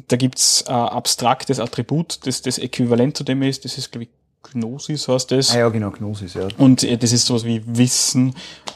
da 0.07 0.15
gibt's 0.15 0.65
ein 0.67 0.73
abstraktes 0.75 1.59
Attribut, 1.59 2.19
das 2.25 2.41
das 2.41 2.59
Äquivalent 2.59 3.17
zu 3.17 3.25
dem 3.25 3.41
ist, 3.41 3.65
das 3.65 3.78
ist, 3.78 3.91
glaube 3.91 4.03
ich, 4.05 4.09
Gnosis 4.53 5.09
heißt 5.09 5.32
das. 5.32 5.53
ah 5.53 5.59
ja, 5.59 5.69
genau, 5.69 5.91
Gnosis, 5.91 6.36
ja. 6.36 6.47
Und 6.57 6.82
äh, 6.86 6.97
das 6.97 7.11
ist 7.11 7.25
sowas 7.25 7.43
wie 7.43 7.61
Wissen. 7.65 8.34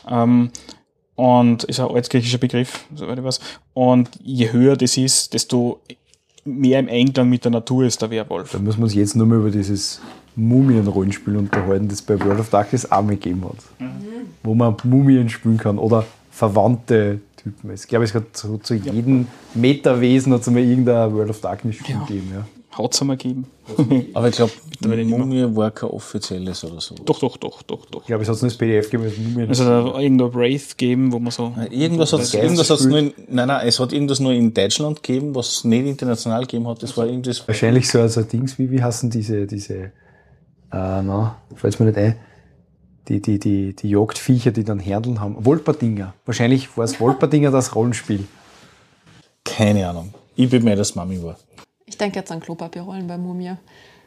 Ähm, 0.09 0.51
und 1.15 1.63
ist 1.65 1.79
ein 1.79 1.87
altgriechischer 1.87 2.39
Begriff, 2.39 2.83
soweit 2.95 3.17
ich 3.17 3.23
weiß. 3.23 3.39
Und 3.73 4.09
je 4.23 4.51
höher 4.51 4.75
das 4.75 4.97
ist, 4.97 5.33
desto 5.33 5.79
mehr 6.45 6.79
im 6.79 6.87
Einklang 6.89 7.29
mit 7.29 7.43
der 7.43 7.51
Natur 7.51 7.85
ist 7.85 8.01
der 8.01 8.09
Werwolf. 8.09 8.51
Da 8.51 8.59
müssen 8.59 8.79
wir 8.79 8.83
uns 8.85 8.95
jetzt 8.95 9.15
nur 9.15 9.27
mal 9.27 9.37
über 9.39 9.51
dieses 9.51 10.01
Mumien-Rollenspiel 10.35 11.35
unterhalten, 11.35 11.87
das 11.87 12.01
bei 12.01 12.19
World 12.19 12.39
of 12.39 12.49
Darkness 12.49 12.91
auch 12.91 13.01
mal 13.01 13.11
gegeben 13.11 13.43
hat. 13.45 13.89
Wo 14.43 14.53
man 14.55 14.75
Mumien 14.83 15.29
spielen 15.29 15.57
kann 15.57 15.77
oder 15.77 16.05
verwandte 16.31 17.19
Typen. 17.37 17.71
Ich 17.73 17.87
glaube, 17.87 18.05
es 18.05 18.13
hat 18.15 18.35
so, 18.35 18.57
zu 18.57 18.75
jedem 18.75 19.27
Metawesen 19.53 20.33
hat 20.33 20.41
es 20.41 20.49
mal 20.49 20.59
irgendein 20.59 21.13
World 21.13 21.29
of 21.29 21.41
Darkness 21.41 21.75
Spiel 21.75 21.95
Ja. 21.95 22.03
gegeben. 22.05 22.31
Ja. 22.33 22.45
Haut's 22.77 23.01
einmal 23.01 23.17
geben. 23.17 23.47
Aber 24.13 24.29
ich 24.29 24.35
glaube. 24.35 24.51
Mumie 24.83 25.55
war 25.55 25.69
kein 25.71 25.89
offizielles 25.89 26.63
oder 26.63 26.81
so. 26.81 26.95
Doch, 27.05 27.19
doch, 27.19 27.37
doch, 27.37 27.61
doch, 27.61 27.85
doch. 27.85 28.01
Ich 28.01 28.07
glaube, 28.07 28.23
es 28.23 28.29
hat 28.29 28.41
nur 28.41 28.49
das 28.49 28.57
PDF 28.57 28.89
gegeben. 28.89 29.03
das 29.09 29.17
Mumien- 29.17 29.49
Also 29.49 29.65
da 29.65 29.99
irgendwo 29.99 30.33
Wraith 30.33 30.77
geben, 30.77 31.11
wo 31.11 31.19
man 31.19 31.31
so. 31.31 31.53
Irgendwas 31.69 32.13
hat 32.13 32.21
es 32.21 32.33
irgendwas 32.33 32.69
hat's 32.69 32.85
nur 32.85 32.97
in, 32.97 33.13
nein, 33.27 33.47
nein, 33.47 33.67
es 33.67 33.79
hat 33.79 33.93
irgendwas 33.93 34.19
nur 34.19 34.31
in 34.33 34.53
Deutschland 34.53 35.03
gegeben, 35.03 35.35
was 35.35 35.49
es 35.49 35.63
nicht 35.65 35.85
international 35.85 36.41
gegeben 36.41 36.67
hat. 36.67 36.81
Das 36.81 36.97
war 36.97 37.05
irgendwas. 37.05 37.47
Wahrscheinlich 37.47 37.89
so 37.89 37.99
also 37.99 38.23
Dings, 38.23 38.57
wie, 38.57 38.71
wie 38.71 38.81
heißen 38.81 39.09
diese, 39.11 39.45
diese, 39.45 39.75
äh, 39.75 39.91
na, 40.71 41.37
fällt 41.55 41.79
mir 41.79 41.87
nicht 41.87 41.97
ein. 41.97 42.15
Die, 43.07 43.21
die, 43.21 43.39
die, 43.39 43.75
die 43.75 43.89
Jagdviecher, 43.89 44.51
die 44.51 44.63
dann 44.63 44.79
Händeln 44.79 45.19
haben. 45.19 45.45
Wolperdinger. 45.45 46.13
Wahrscheinlich 46.25 46.75
war 46.77 46.85
es 46.85 46.99
Wolperdinger 46.99 47.51
das 47.51 47.75
Rollenspiel. 47.75 48.25
Keine 49.43 49.87
Ahnung. 49.89 50.13
Ich 50.35 50.49
bin 50.49 50.63
mir, 50.63 50.75
dass 50.75 50.95
Mami 50.95 51.21
war. 51.21 51.37
Ich 51.91 51.97
denke 51.97 52.17
jetzt 52.19 52.31
an 52.31 52.39
Klopapierrollen 52.39 53.05
bei 53.05 53.17
Mumie. 53.17 53.51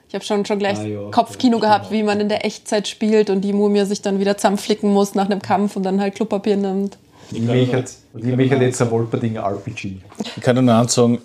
Ich 0.09 0.14
habe 0.14 0.24
schon, 0.24 0.45
schon 0.47 0.59
gleich 0.59 0.78
Ah, 0.78 0.85
ja. 0.85 1.11
Kopfkino 1.11 1.59
gehabt, 1.59 1.91
wie 1.91 2.03
man 2.03 2.18
in 2.18 2.28
der 2.30 2.45
Echtzeit 2.47 2.89
spielt 2.89 3.28
und 3.30 3.43
die 3.43 3.53
Mumie 3.53 3.85
sich 3.85 4.01
dann 4.01 4.18
wieder 4.20 4.37
zusammenflicken 4.39 4.91
muss 4.93 5.14
nach 5.14 5.26
einem 5.26 5.43
Kampf 5.43 5.76
und 5.76 5.82
dann 5.82 6.01
halt 6.01 6.14
Klopapier 6.14 6.57
nimmt. 6.57 6.97
Die 7.30 7.41
Mechert, 7.41 7.93
die 8.14 8.32
Mechert 8.35 8.61
jetzt 8.62 8.80
ein 8.80 8.91
Wolperdinger 8.91 9.43
RPG. 9.45 9.99
Ich 10.37 10.43
kann 10.43 10.64
nur 10.64 10.74
eins 10.74 10.95
sagen, 10.95 11.20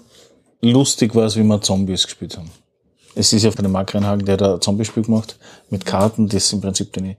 lustig 0.61 1.15
war 1.15 1.25
es, 1.25 1.35
wie 1.37 1.43
wir 1.43 1.61
Zombies 1.61 2.03
gespielt 2.03 2.37
haben. 2.37 2.49
Es 3.15 3.31
ist 3.33 3.43
ja 3.43 3.51
von 3.51 3.63
dem 3.63 3.71
Mark 3.71 3.93
Reinhagen, 3.95 4.25
der 4.25 4.37
da 4.37 4.55
ein 4.55 4.61
Zombie-Spiel 4.61 5.03
gemacht 5.03 5.37
mit 5.69 5.85
Karten, 5.85 6.27
das 6.27 6.51
im 6.53 6.61
Prinzip 6.61 6.91
deine 6.93 7.15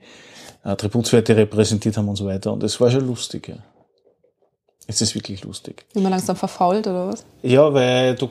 Attributswerte 0.63 1.37
repräsentiert 1.37 1.97
haben 1.97 2.09
und 2.09 2.17
so 2.17 2.27
weiter. 2.27 2.53
Und 2.53 2.63
es 2.63 2.81
war 2.81 2.91
schon 2.91 3.07
lustig, 3.07 3.49
ja. 3.49 3.57
Es 4.87 5.01
ist 5.01 5.15
wirklich 5.15 5.45
lustig. 5.45 5.85
Wie 5.93 6.01
man 6.01 6.11
langsam 6.11 6.37
verfault 6.37 6.87
oder 6.87 7.09
was? 7.09 7.25
Ja, 7.43 7.73
weil 7.73 8.15
du 8.17 8.29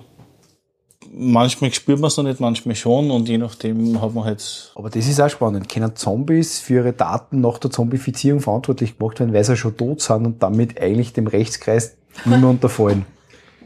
manchmal 1.11 1.71
spürt 1.73 1.99
man 1.99 2.07
es 2.09 2.17
noch 2.17 2.23
nicht, 2.23 2.39
manchmal 2.39 2.75
schon 2.75 3.11
und 3.11 3.29
je 3.29 3.37
nachdem 3.37 4.01
hat 4.01 4.13
man 4.13 4.25
halt 4.25 4.71
Aber 4.75 4.89
das 4.89 5.07
ist 5.07 5.19
auch 5.21 5.29
spannend. 5.29 5.69
Können 5.69 5.95
Zombies 5.95 6.59
für 6.59 6.75
ihre 6.75 6.93
Daten 6.93 7.41
nach 7.41 7.57
der 7.57 7.71
Zombifizierung 7.71 8.41
verantwortlich 8.41 8.97
gemacht 8.97 9.19
werden, 9.19 9.33
weil 9.33 9.43
sie 9.43 9.53
ja 9.53 9.55
schon 9.55 9.77
tot 9.77 10.01
sind 10.01 10.25
und 10.25 10.43
damit 10.43 10.79
eigentlich 10.79 11.13
dem 11.13 11.27
Rechtskreis 11.27 11.95
nicht 12.25 12.39
mehr 12.39 12.49
unterfallen? 12.49 13.05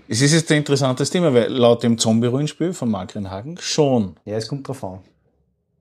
Es 0.05 0.21
ist 0.21 0.33
jetzt 0.33 0.51
ein 0.51 0.57
interessantes 0.57 1.09
Thema, 1.09 1.33
weil 1.33 1.47
laut 1.49 1.81
dem 1.81 1.97
Zombie-Rollenspiel 1.97 2.73
von 2.73 2.91
Mark 2.91 3.15
Reinhagen 3.15 3.57
schon. 3.59 4.15
Ja, 4.25 4.35
es 4.35 4.49
kommt 4.49 4.67
drauf 4.67 4.83
an. 4.83 4.99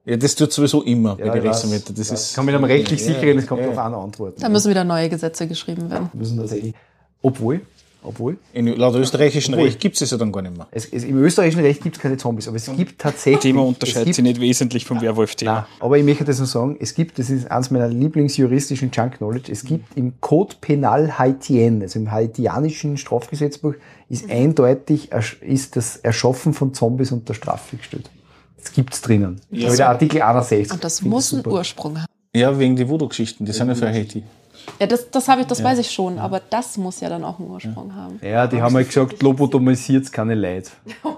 Ja, 0.04 0.16
das 0.16 0.36
tut 0.36 0.52
sowieso 0.52 0.82
immer 0.82 1.16
bei 1.16 1.26
Ja, 1.26 1.32
den 1.32 1.42
ich 1.42 1.48
weiß. 1.48 1.56
Rechtsanwälten. 1.56 1.94
Das 1.96 2.08
Ja, 2.08 2.14
ist, 2.14 2.30
ich 2.30 2.36
kann 2.36 2.44
mit 2.46 2.54
einem 2.54 2.64
rechtlich 2.64 3.00
Ja, 3.00 3.06
sicheren, 3.08 3.38
es 3.38 3.46
kommt 3.48 3.62
ja. 3.62 3.66
drauf 3.66 3.78
an, 3.78 3.94
antworten. 3.94 4.40
Da 4.40 4.48
müssen 4.48 4.70
wieder 4.70 4.84
neue 4.84 5.08
Gesetze 5.08 5.48
geschrieben 5.48 5.90
werden. 5.90 6.08
Müssen 6.14 6.38
das 6.38 6.52
eh. 6.52 6.72
Obwohl, 7.20 7.62
obwohl, 8.02 8.36
in, 8.52 8.66
laut 8.66 8.94
österreichischem 8.94 9.54
Obwohl. 9.54 9.66
Recht 9.68 9.80
gibt 9.80 10.00
es 10.00 10.10
ja 10.10 10.16
dann 10.16 10.32
gar 10.32 10.42
nicht 10.42 10.56
mehr. 10.56 10.66
es, 10.70 10.86
es, 10.86 11.04
im 11.04 11.16
österreichischen 11.18 11.60
Recht 11.60 11.82
gibt 11.82 11.96
es 11.96 12.02
keine 12.02 12.16
Zombies, 12.16 12.48
aber 12.48 12.56
es 12.56 12.70
gibt 12.76 13.00
tatsächlich. 13.00 13.40
Thema 13.42 13.62
unterscheidet 13.62 14.04
gibt, 14.06 14.16
sich 14.16 14.24
nicht 14.24 14.40
wesentlich 14.40 14.84
vom 14.84 15.00
Werwolf-Thema. 15.00 15.52
Nein, 15.52 15.64
aber 15.80 15.98
ich 15.98 16.04
möchte 16.04 16.24
das 16.24 16.38
nur 16.38 16.46
sagen, 16.46 16.76
es 16.80 16.94
gibt, 16.94 17.18
das 17.18 17.30
ist 17.30 17.50
eines 17.50 17.70
meiner 17.70 17.88
Lieblingsjuristischen 17.88 18.90
Junk 18.92 19.18
Knowledge, 19.18 19.50
es 19.52 19.64
gibt 19.64 19.96
im 19.96 20.14
Code 20.20 20.54
Penal 20.60 21.18
Haitien, 21.18 21.82
also 21.82 21.98
im 21.98 22.10
haitianischen 22.10 22.96
Strafgesetzbuch, 22.96 23.74
ist 24.08 24.28
eindeutig 24.30 25.12
ersch- 25.12 25.40
ist 25.42 25.76
das 25.76 25.96
Erschaffen 25.96 26.52
von 26.52 26.74
Zombies 26.74 27.12
unter 27.12 27.34
Strafe 27.34 27.76
gestellt. 27.76 28.10
Das 28.58 28.72
gibt's 28.72 29.00
drinnen. 29.00 29.40
Ja. 29.50 29.68
Aber 29.68 29.76
der 29.76 29.88
Artikel 29.88 30.22
61. 30.22 30.72
Und 30.72 30.84
das 30.84 31.02
muss 31.02 31.32
einen. 31.34 31.46
Ursprung 31.46 31.98
haben. 31.98 32.06
Ja, 32.34 32.58
wegen 32.58 32.76
die 32.76 32.88
Voodoo-Geschichten, 32.88 33.44
die 33.44 33.52
sind 33.52 33.68
ja 33.68 33.74
für 33.74 33.88
Haiti. 33.88 34.22
Ja, 34.78 34.86
das, 34.86 35.10
das 35.10 35.28
habe 35.28 35.42
ich, 35.42 35.46
das 35.46 35.62
weiß 35.62 35.78
ich 35.78 35.90
schon, 35.90 36.18
aber 36.18 36.40
das 36.50 36.76
muss 36.76 37.00
ja 37.00 37.08
dann 37.08 37.24
auch 37.24 37.38
einen 37.38 37.50
Ursprung 37.50 37.94
haben. 37.94 38.18
Ja, 38.22 38.46
die 38.46 38.60
haben 38.60 38.74
halt 38.74 38.88
gesagt, 38.88 39.22
lobotomisiert 39.22 40.12
keine 40.12 40.34
Leid. 40.34 40.70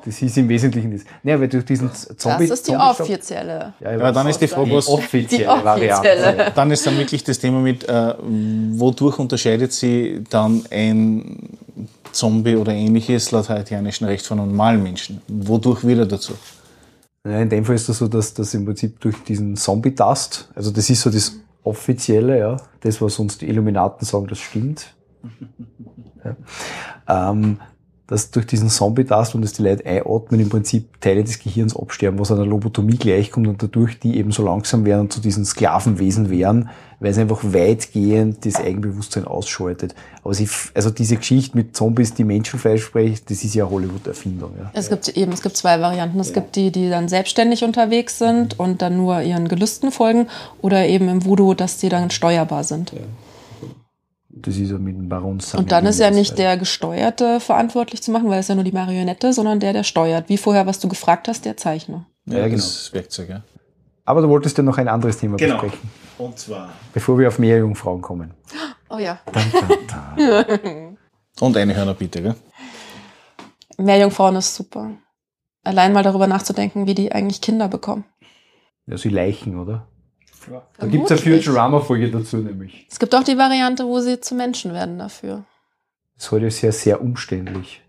Das 0.04 0.20
ist 0.20 0.36
im 0.36 0.48
Wesentlichen 0.48 0.92
das. 0.92 1.02
Naja, 1.22 1.40
weil 1.40 1.48
durch 1.48 1.64
diesen 1.64 1.90
Zombie. 1.92 2.46
Das 2.46 2.60
ist 2.60 2.68
die 2.68 2.76
offizielle. 2.76 3.72
Ja, 3.80 3.90
Aber 3.90 4.12
dann 4.12 4.28
ist 4.28 4.38
die 4.38 4.48
Frage, 4.48 4.70
was, 4.72 4.88
offizielle 4.88 5.44
Die 5.58 5.64
Variante. 5.64 6.52
dann 6.54 6.70
ist 6.70 6.86
dann 6.86 6.98
wirklich 6.98 7.24
das 7.24 7.38
Thema 7.38 7.60
mit, 7.60 7.88
äh, 7.88 8.14
wodurch 8.72 9.18
unterscheidet 9.18 9.72
sie 9.72 10.22
dann 10.28 10.62
ein 10.70 11.58
Zombie 12.12 12.56
oder 12.56 12.72
ähnliches 12.72 13.30
laut 13.30 13.48
haitianischen 13.48 14.06
Recht 14.06 14.26
von 14.26 14.38
einem 14.38 14.50
normalen 14.50 14.82
Menschen? 14.82 15.20
Wodurch 15.28 15.84
wird 15.84 15.98
er 16.00 16.06
dazu? 16.06 16.34
Ja, 17.26 17.40
in 17.40 17.48
dem 17.48 17.64
Fall 17.64 17.74
ist 17.74 17.88
das 17.88 17.98
so, 17.98 18.08
dass 18.08 18.34
das 18.34 18.52
im 18.52 18.66
Prinzip 18.66 19.00
durch 19.00 19.16
diesen 19.24 19.56
Zombie-Dust, 19.56 20.48
also 20.54 20.70
das 20.70 20.90
ist 20.90 21.00
so 21.00 21.10
das 21.10 21.32
Offizielle, 21.64 22.38
ja, 22.38 22.56
das, 22.80 23.00
was 23.02 23.18
uns 23.18 23.38
die 23.38 23.48
Illuminaten 23.48 24.06
sagen, 24.06 24.26
das 24.28 24.38
stimmt. 24.38 24.94
Ja. 27.06 27.30
Ähm, 27.30 27.58
dass 28.06 28.30
durch 28.30 28.46
diesen 28.46 28.68
Zombie-Dust 28.68 29.34
und 29.34 29.42
dass 29.42 29.54
die 29.54 29.62
Leute 29.62 29.86
einatmen, 29.86 30.40
im 30.40 30.50
Prinzip 30.50 31.00
Teile 31.00 31.24
des 31.24 31.38
Gehirns 31.38 31.74
absterben, 31.74 32.18
was 32.18 32.30
einer 32.30 32.44
Lobotomie 32.44 32.96
gleichkommt 32.96 33.46
und 33.46 33.62
dadurch 33.62 33.98
die 33.98 34.18
eben 34.18 34.30
so 34.30 34.44
langsam 34.44 34.84
werden 34.84 35.02
und 35.02 35.12
zu 35.12 35.20
diesen 35.20 35.46
Sklavenwesen 35.46 36.28
werden, 36.28 36.68
weil 37.00 37.10
es 37.10 37.18
einfach 37.18 37.42
weitgehend 37.42 38.44
das 38.44 38.56
Eigenbewusstsein 38.56 39.24
ausschaltet. 39.24 39.94
Aber 40.22 40.34
sie, 40.34 40.48
also 40.74 40.90
diese 40.90 41.16
Geschichte 41.16 41.56
mit 41.56 41.74
Zombies, 41.74 42.12
die 42.12 42.24
Menschenfleisch 42.24 42.84
sprechen, 42.84 43.20
das 43.26 43.42
ist 43.42 43.54
ja 43.54 43.68
Hollywood-Erfindung. 43.68 44.50
Ja. 44.58 44.70
Es 44.74 44.90
gibt 44.90 45.08
eben, 45.08 45.32
es 45.32 45.40
gibt 45.40 45.56
zwei 45.56 45.80
Varianten. 45.80 46.20
Es 46.20 46.34
gibt 46.34 46.56
die, 46.56 46.70
die 46.70 46.90
dann 46.90 47.08
selbstständig 47.08 47.64
unterwegs 47.64 48.18
sind 48.18 48.58
und 48.58 48.82
dann 48.82 48.96
nur 48.98 49.22
ihren 49.22 49.48
Gelüsten 49.48 49.90
folgen 49.90 50.28
oder 50.60 50.86
eben 50.86 51.08
im 51.08 51.24
Voodoo, 51.24 51.54
dass 51.54 51.78
die 51.78 51.88
dann 51.88 52.10
steuerbar 52.10 52.64
sind. 52.64 52.92
Das 54.36 54.56
ist 54.56 54.70
ja 54.70 54.78
mit 54.78 54.96
dem 54.96 55.08
Baron 55.08 55.38
Und 55.56 55.70
dann 55.70 55.86
ist 55.86 56.00
ja 56.00 56.10
nicht 56.10 56.38
der 56.38 56.56
Gesteuerte 56.56 57.38
verantwortlich 57.38 58.02
zu 58.02 58.10
machen, 58.10 58.28
weil 58.28 58.40
es 58.40 58.48
ja 58.48 58.56
nur 58.56 58.64
die 58.64 58.72
Marionette, 58.72 59.32
sondern 59.32 59.60
der, 59.60 59.72
der 59.72 59.84
steuert. 59.84 60.28
Wie 60.28 60.36
vorher, 60.38 60.66
was 60.66 60.80
du 60.80 60.88
gefragt 60.88 61.28
hast, 61.28 61.44
der 61.44 61.56
Zeichner. 61.56 62.06
Ja, 62.26 62.42
genau. 62.44 62.56
Das 62.56 62.92
Werkzeug, 62.92 63.28
ja. 63.28 63.42
Aber 64.04 64.22
du 64.22 64.28
wolltest 64.28 64.58
ja 64.58 64.64
noch 64.64 64.76
ein 64.76 64.88
anderes 64.88 65.18
Thema 65.18 65.36
Genau. 65.36 65.54
besprechen, 65.60 65.88
Und 66.18 66.38
zwar. 66.38 66.70
bevor 66.92 67.18
wir 67.18 67.28
auf 67.28 67.38
Meerjungfrauen 67.38 68.02
kommen. 68.02 68.34
Oh 68.90 68.98
ja. 68.98 69.20
Dun, 69.32 69.42
dun, 69.52 70.58
dun. 70.58 70.98
Und 71.40 71.56
eine 71.56 71.74
Hörner 71.74 71.94
bitte, 71.94 72.20
gell? 72.22 72.34
Meerjungfrauen 73.78 74.36
ist 74.36 74.54
super. 74.54 74.90
Allein 75.62 75.92
mal 75.92 76.02
darüber 76.02 76.26
nachzudenken, 76.26 76.86
wie 76.86 76.94
die 76.94 77.12
eigentlich 77.12 77.40
Kinder 77.40 77.68
bekommen. 77.68 78.04
Ja, 78.86 78.96
so 78.98 79.08
Leichen, 79.08 79.58
oder? 79.58 79.86
Da 80.50 80.86
gibt's 80.86 81.10
eine 81.10 81.18
Vermutlich. 81.18 81.44
Futurama-Folge 81.44 82.10
dazu 82.10 82.38
nämlich. 82.38 82.86
Es 82.90 82.98
gibt 82.98 83.14
auch 83.14 83.24
die 83.24 83.38
Variante, 83.38 83.86
wo 83.86 84.00
sie 84.00 84.20
zu 84.20 84.34
Menschen 84.34 84.72
werden 84.72 84.98
dafür. 84.98 85.44
Das 86.16 86.26
ist 86.26 86.32
heute 86.32 86.50
sehr, 86.50 87.00
umständlich. 87.02 87.80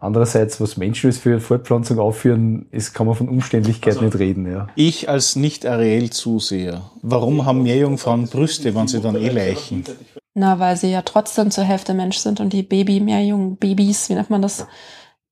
Andererseits, 0.00 0.60
was 0.60 0.76
Menschen 0.76 1.10
jetzt 1.10 1.22
für 1.22 1.40
Fortpflanzung 1.40 1.98
aufführen, 1.98 2.66
ist, 2.70 2.92
kann 2.92 3.06
man 3.06 3.14
von 3.14 3.28
Umständlichkeit 3.28 4.02
nicht 4.02 4.18
reden, 4.18 4.50
ja. 4.50 4.66
Ich 4.74 5.08
als 5.08 5.34
Nicht-Ariel-Zuseher, 5.34 6.90
warum 7.00 7.46
haben 7.46 7.62
Meerjungfrauen 7.62 8.28
Brüste, 8.28 8.74
wenn 8.74 8.86
sie 8.86 9.00
dann 9.00 9.16
eh 9.16 9.30
leichen? 9.30 9.84
Na, 10.34 10.58
weil 10.58 10.76
sie 10.76 10.90
ja 10.90 11.00
trotzdem 11.00 11.50
zur 11.50 11.64
Hälfte 11.64 11.94
Mensch 11.94 12.18
sind 12.18 12.40
und 12.40 12.52
die 12.52 12.62
Baby, 12.62 13.00
Meerjungbabys, 13.00 14.10
wie 14.10 14.14
nennt 14.14 14.28
man 14.28 14.42
das? 14.42 14.66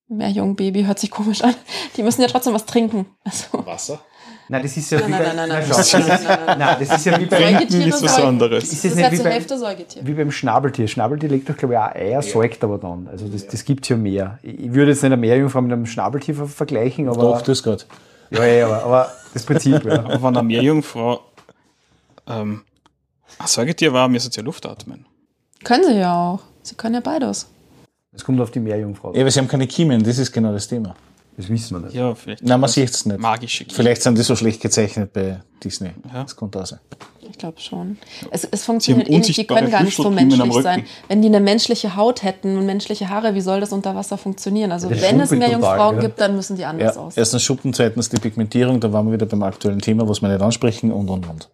Meerjungbaby 0.09 0.85
hört 0.85 0.99
sich 0.99 1.11
komisch 1.11 1.43
an. 1.43 1.55
Die 1.97 2.03
müssen 2.03 2.23
ja 2.23 2.29
trotzdem 2.29 2.55
was 2.55 2.65
trinken. 2.65 3.07
Also, 3.25 3.67
Wasser? 3.67 4.01
Nein, 4.53 4.63
das 4.63 4.77
ist 4.77 4.91
ja 4.91 4.99
nein, 5.01 5.09
wie 5.09 5.13
nein, 5.13 5.23
bei, 5.25 5.33
nein, 5.35 5.49
nein, 5.49 5.65
schau, 5.67 5.99
nein, 5.99 6.09
nein, 6.09 6.09
nein, 6.09 6.25
nein, 6.27 6.47
nein. 6.47 6.59
Nein, 6.59 6.77
das 6.81 6.99
ist 6.99 7.07
ja 7.07 7.21
wie 7.21 7.25
bei, 7.27 7.39
Säugetiere 7.53 7.89
ist 7.89 8.03
was 8.03 8.19
anderes. 8.19 8.65
ist 8.65 8.73
Das 8.73 8.81
das 8.83 8.91
ist 8.91 8.97
nicht 8.97 9.05
ja 9.05 9.13
wie 9.13 9.23
beim, 9.23 9.33
Hälfte 9.33 9.59
Säugetier. 9.59 10.07
wie 10.07 10.13
beim 10.13 10.31
Schnabeltier. 10.31 10.89
Schnabeltier 10.89 11.29
legt 11.31 11.49
doch, 11.49 11.57
glaube 11.57 11.75
ich, 11.75 11.81
auch 11.81 11.95
Eier, 11.95 12.23
säugt 12.23 12.63
aber 12.65 12.77
dann. 12.79 13.09
Also 13.11 13.29
das, 13.29 13.47
das 13.47 13.65
gibt's 13.65 13.89
ja 13.89 13.97
mehr. 13.97 14.39
Ich 14.43 14.73
würde 14.75 14.91
jetzt 14.91 15.03
nicht 15.03 15.07
eine 15.13 15.17
Meerjungfrau 15.17 15.63
mit 15.63 15.73
einem 15.73 15.87
Schnabeltier 15.87 16.35
ver- 16.35 16.47
vergleichen, 16.49 17.09
aber, 17.09 17.23
Doch, 17.23 17.43
das 17.43 17.63
geht. 17.63 17.87
ja, 18.31 18.45
ja, 18.45 18.67
aber, 18.67 18.85
aber 18.85 19.13
das 19.33 19.45
Prinzip, 19.47 19.85
ja. 19.85 20.01
Aber 20.05 20.23
wenn 20.23 20.37
eine 20.37 20.43
Meerjungfrau 20.43 21.21
ähm, 22.29 22.63
ein 23.39 23.47
Säugetier 23.47 23.93
war, 23.93 24.09
müssen 24.09 24.31
sie 24.31 24.39
ja 24.41 24.45
Luft 24.45 24.67
atmen. 24.67 25.07
Können 25.65 25.85
sie 25.85 25.95
ja 25.99 26.15
auch. 26.15 26.41
Sie 26.63 26.75
können 26.75 26.95
ja 26.97 27.01
beides. 27.01 27.47
Es 28.15 28.23
kommt 28.25 28.41
auf 28.41 28.51
die 28.51 28.61
Meerjungfrau. 28.61 29.15
Ja, 29.15 29.23
aber 29.23 29.31
sie 29.31 29.39
haben 29.41 29.49
keine 29.49 29.67
Kiemen, 29.67 30.03
das 30.03 30.19
ist 30.19 30.31
genau 30.33 30.53
das 30.53 30.69
Thema. 30.69 30.95
Das 31.37 31.49
wissen 31.49 31.77
wir 31.77 31.87
nicht. 31.87 31.95
Ja, 31.95 32.15
vielleicht. 32.15 32.45
Nein, 32.45 32.61
man 32.61 32.69
sieht 32.69 32.91
es 32.91 33.07
nicht. 33.07 33.19
Magische 33.19 33.65
Gier. 33.65 33.75
Vielleicht 33.75 34.03
sind 34.03 34.19
die 34.19 34.23
so 34.23 34.37
schlecht 34.37 34.61
gezeichnet 34.61 35.13
bei 35.13 35.41
Disney. 35.65 35.91
Ja. 36.13 36.23
Das 36.25 36.37
kommt 36.37 36.57
auch 36.57 36.67
sein. 36.67 36.81
Ich 37.31 37.39
glaube 37.39 37.59
schon. 37.59 37.97
Es, 38.31 38.45
es 38.45 38.65
funktioniert 38.65 39.07
haben 39.09 39.15
ähnlich. 39.15 39.37
Die 39.37 39.47
können 39.47 39.71
gar 39.71 39.83
nicht 39.83 39.97
so 39.97 40.11
menschlich 40.11 40.53
sein. 40.63 40.85
Wenn 41.09 41.23
die 41.23 41.29
eine 41.29 41.41
menschliche 41.41 41.97
Haut 41.97 42.23
hätten 42.23 42.59
und 42.59 42.67
menschliche 42.67 43.09
Haare, 43.09 43.35
wie 43.35 43.41
soll 43.41 43.61
das 43.61 43.73
unter 43.73 43.95
Wasser 43.95 44.19
funktionieren? 44.19 44.71
Also 44.71 44.91
wenn 44.91 45.19
es 45.21 45.31
mehr 45.31 45.51
Jungfrauen 45.51 45.97
ja. 45.97 46.03
gibt, 46.03 46.21
dann 46.21 46.37
müssen 46.37 46.57
die 46.57 46.67
anders 46.67 46.97
Ja, 46.97 47.01
aussehen. 47.01 47.21
erstens 47.21 47.43
Schuppen, 47.43 47.73
zweitens 47.73 48.11
die 48.11 48.19
Pigmentierung, 48.19 48.81
da 48.81 48.93
waren 48.93 49.07
wir 49.07 49.15
wieder 49.15 49.27
beim 49.27 49.43
aktuellen 49.43 49.81
Thema, 49.81 50.07
was 50.07 50.21
wir 50.21 50.29
nicht 50.29 50.43
ansprechen 50.43 50.93
und 50.93 51.09
und 51.09 51.27
und. 51.27 51.49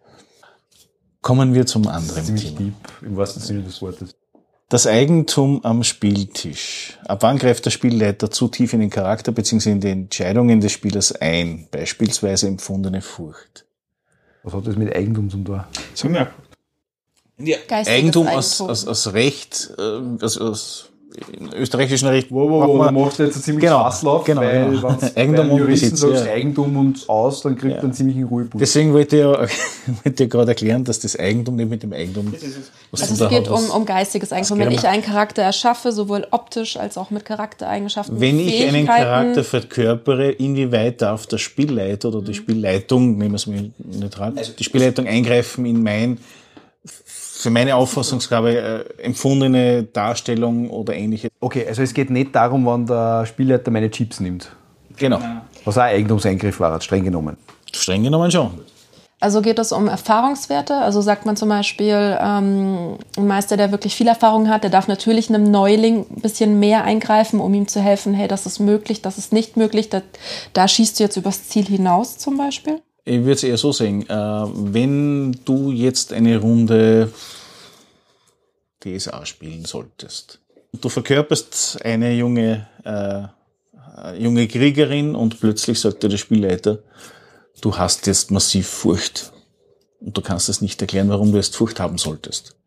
Kommen 1.21 1.53
wir 1.53 1.65
zum 1.65 1.87
anderen 1.87 2.25
Ziemlich 2.25 2.55
Thema. 2.55 2.59
deep, 2.59 2.73
im 3.03 3.15
wahrsten 3.15 3.41
Sinne 3.41 3.63
des 3.63 3.81
Wortes. 3.81 4.15
Das 4.69 4.85
Eigentum 4.85 5.65
am 5.65 5.83
Spieltisch. 5.83 6.99
Ab 7.07 7.23
wann 7.23 7.39
greift 7.39 7.65
der 7.65 7.71
Spielleiter 7.71 8.29
zu 8.29 8.47
tief 8.49 8.73
in 8.73 8.81
den 8.81 8.91
Charakter 8.91 9.31
bzw. 9.31 9.71
in 9.71 9.81
die 9.81 9.89
Entscheidungen 9.89 10.61
des 10.61 10.71
Spielers 10.71 11.11
ein? 11.11 11.67
Beispielsweise 11.71 12.47
empfundene 12.47 13.01
Furcht. 13.01 13.65
Was 14.43 14.53
hat 14.53 14.67
das 14.67 14.75
mit 14.75 14.95
Eigentum 14.95 15.31
zum 15.31 15.43
tun? 15.43 15.63
So 15.95 16.07
merkt. 16.07 16.33
Ja, 17.39 17.57
Geistiges 17.67 17.99
Eigentum 17.99 18.27
als, 18.27 18.61
Eigentum. 18.61 18.69
als, 18.69 18.87
als 18.87 19.13
Recht, 19.13 19.73
äh, 19.79 20.01
als, 20.21 20.37
als 20.37 20.89
im 21.37 21.49
österreichischen 21.53 22.07
Recht. 22.07 22.29
Wo, 22.31 22.49
wo, 22.49 22.67
wo 22.67 22.77
man- 22.77 22.93
macht 22.93 23.17
jetzt 23.19 23.35
einen 23.35 23.43
ziemlich 23.43 23.63
Genau, 23.65 23.81
Fasslauf, 23.83 24.23
genau, 24.23 24.41
weil 24.41 24.69
genau. 24.69 24.81
bei 25.15 25.41
und 25.41 25.57
Juristen 25.57 25.89
Besitz, 25.91 25.99
sagst, 25.99 26.25
ja. 26.25 26.31
Eigentum 26.33 26.77
und 26.77 27.09
aus, 27.09 27.41
dann 27.41 27.57
kriegt 27.57 27.77
Ja. 27.77 27.81
man 27.81 27.93
ziemlich 27.93 28.17
in 28.17 28.23
Ruhe 28.25 28.45
Buch. 28.45 28.59
Deswegen 28.59 28.93
wollte 28.93 29.15
ich, 29.15 29.21
ja, 29.23 29.31
wollte 30.03 30.23
ich 30.23 30.29
gerade 30.29 30.51
erklären, 30.51 30.83
dass 30.83 30.99
das 30.99 31.17
Eigentum 31.17 31.55
nicht 31.55 31.69
mit 31.69 31.81
dem 31.83 31.93
Eigentum. 31.93 32.31
Was 32.91 33.01
Also 33.01 33.05
du 33.07 33.13
es 33.13 33.19
da 33.19 33.27
geht 33.37 33.49
hast, 33.49 33.69
um, 33.69 33.75
um 33.75 33.85
geistiges 33.85 34.31
Eigentum. 34.31 34.57
geht 34.59 34.67
Wenn 34.67 34.73
ich 34.73 34.87
einen 34.87 35.03
Charakter 35.03 35.41
erschaffe, 35.41 35.91
sowohl 35.91 36.27
optisch 36.31 36.77
als 36.77 36.97
auch 36.97 37.09
mit 37.09 37.25
Charaktereigenschaften. 37.25 38.19
Wenn 38.19 38.39
ich 38.39 38.63
einen 38.67 38.85
Charakter 38.85 39.43
verkörpere, 39.43 40.31
inwieweit 40.31 41.01
darf 41.01 41.25
der 41.27 41.37
Spielleiter 41.39 42.09
oder 42.09 42.21
Mhm. 42.21 42.25
die 42.25 42.33
Spielleitung, 42.35 43.17
nehmen 43.17 43.31
wir 43.31 43.35
es 43.37 43.47
mal 43.47 43.71
neutral, 43.99 44.33
Also 44.37 44.51
die 44.57 44.63
Spielleitung 44.63 45.07
eingreifen 45.07 45.65
in 45.65 45.81
mein, 45.81 46.17
für 47.39 47.49
meine 47.49 47.73
Auffassungsgabe 47.75 48.57
äh, 48.57 49.03
empfundene 49.03 49.83
Darstellung 49.83 50.69
oder 50.69 50.93
ähnliches. 50.93 51.29
Okay, 51.39 51.65
also 51.65 51.81
es 51.81 51.93
geht 51.93 52.09
nicht 52.09 52.35
darum, 52.35 52.65
wann 52.65 52.85
der 52.85 53.25
Spielleiter 53.25 53.71
meine 53.71 53.89
Chips 53.89 54.19
nimmt. 54.19 54.51
Genau. 54.97 55.21
Was 55.63 55.77
auch 55.77 55.83
ein 55.83 55.95
Eigentumseingriff 55.95 56.59
war, 56.59 56.81
streng 56.81 57.05
genommen. 57.05 57.37
Streng 57.71 58.03
genommen 58.03 58.29
schon. 58.29 58.59
Also 59.21 59.41
geht 59.41 59.57
es 59.57 59.71
um 59.71 59.87
Erfahrungswerte. 59.87 60.75
Also 60.75 60.99
sagt 60.99 61.25
man 61.25 61.37
zum 61.37 61.47
Beispiel, 61.47 62.17
ähm, 62.21 62.97
ein 63.15 63.27
Meister, 63.27 63.55
der 63.55 63.71
wirklich 63.71 63.95
viel 63.95 64.07
Erfahrung 64.07 64.49
hat, 64.49 64.63
der 64.63 64.69
darf 64.69 64.89
natürlich 64.89 65.29
einem 65.29 65.49
Neuling 65.49 66.07
ein 66.09 66.21
bisschen 66.21 66.59
mehr 66.59 66.83
eingreifen, 66.83 67.39
um 67.39 67.53
ihm 67.53 67.69
zu 67.69 67.79
helfen, 67.79 68.13
hey, 68.13 68.27
das 68.27 68.45
ist 68.45 68.59
möglich, 68.59 69.01
das 69.01 69.17
ist 69.17 69.31
nicht 69.31 69.55
möglich, 69.55 69.89
da, 69.89 70.01
da 70.51 70.67
schießt 70.67 70.99
du 70.99 71.03
jetzt 71.05 71.15
übers 71.15 71.47
Ziel 71.47 71.65
hinaus 71.65 72.17
zum 72.17 72.37
Beispiel. 72.37 72.81
Ich 73.09 73.21
würde 73.21 73.31
es 73.31 73.43
eher 73.43 73.57
so 73.57 73.71
sehen, 73.71 74.07
äh, 74.07 74.13
wenn 74.13 75.31
du 75.43 75.71
jetzt 75.71 76.13
eine 76.13 76.37
Runde 76.37 77.11
DSA 78.83 79.25
spielen 79.25 79.65
solltest, 79.65 80.37
du 80.79 80.89
verkörperst 80.89 81.83
eine 81.83 82.13
junge, 82.13 82.67
äh, 82.85 83.23
äh, 84.03 84.21
junge 84.21 84.47
Kriegerin 84.47 85.15
und 85.15 85.39
plötzlich 85.39 85.79
sagt 85.79 86.03
dir 86.03 86.09
der 86.09 86.17
Spielleiter, 86.17 86.83
du 87.61 87.75
hast 87.75 88.05
jetzt 88.05 88.29
massiv 88.29 88.67
Furcht 88.67 89.33
und 90.01 90.15
du 90.15 90.21
kannst 90.21 90.47
es 90.47 90.61
nicht 90.61 90.79
erklären, 90.79 91.09
warum 91.09 91.31
du 91.31 91.37
jetzt 91.37 91.55
Furcht 91.55 91.79
haben 91.79 91.97
solltest. 91.97 92.57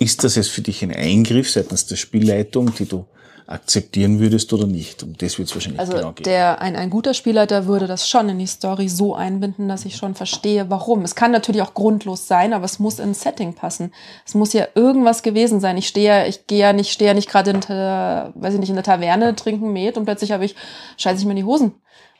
Ist 0.00 0.24
das 0.24 0.34
jetzt 0.34 0.50
für 0.50 0.62
dich 0.62 0.82
ein 0.82 0.92
Eingriff 0.92 1.48
seitens 1.48 1.86
der 1.86 1.94
Spielleitung, 1.94 2.74
die 2.74 2.86
du 2.86 3.06
akzeptieren 3.46 4.20
würdest 4.20 4.52
oder 4.52 4.66
nicht? 4.66 5.02
Um 5.02 5.16
das 5.18 5.38
wird 5.38 5.48
es 5.48 5.54
wahrscheinlich 5.54 5.80
Also 5.80 5.92
genau 5.94 6.12
gehen. 6.12 6.24
der, 6.24 6.60
ein, 6.60 6.76
ein 6.76 6.90
guter 6.90 7.14
Spielleiter 7.14 7.66
würde 7.66 7.86
das 7.86 8.08
schon 8.08 8.28
in 8.28 8.38
die 8.38 8.46
Story 8.46 8.88
so 8.88 9.14
einbinden, 9.14 9.68
dass 9.68 9.84
ich 9.84 9.96
schon 9.96 10.14
verstehe, 10.14 10.70
warum. 10.70 11.02
Es 11.02 11.14
kann 11.14 11.30
natürlich 11.30 11.62
auch 11.62 11.74
grundlos 11.74 12.26
sein, 12.26 12.52
aber 12.52 12.64
es 12.64 12.78
muss 12.78 12.98
ins 12.98 13.20
Setting 13.20 13.54
passen. 13.54 13.92
Es 14.26 14.34
muss 14.34 14.52
ja 14.52 14.66
irgendwas 14.74 15.22
gewesen 15.22 15.60
sein. 15.60 15.76
Ich 15.76 15.88
stehe 15.88 16.06
ja, 16.06 16.26
ich 16.26 16.46
gehe 16.46 16.58
ja 16.60 16.72
nicht, 16.72 16.90
stehe 16.92 17.08
ja 17.08 17.14
nicht 17.14 17.28
gerade 17.30 17.50
in, 17.50 17.60
der- 17.60 18.32
weiß 18.34 18.54
ich 18.54 18.60
nicht, 18.60 18.70
in 18.70 18.76
der 18.76 18.84
Taverne, 18.84 19.34
trinken 19.36 19.72
Met 19.72 19.96
und 19.98 20.04
plötzlich 20.04 20.32
habe 20.32 20.44
ich, 20.44 20.54
scheiße 20.96 21.18
ich 21.20 21.24
mir 21.24 21.32
in 21.32 21.36
die 21.38 21.44
Hosen. 21.44 21.72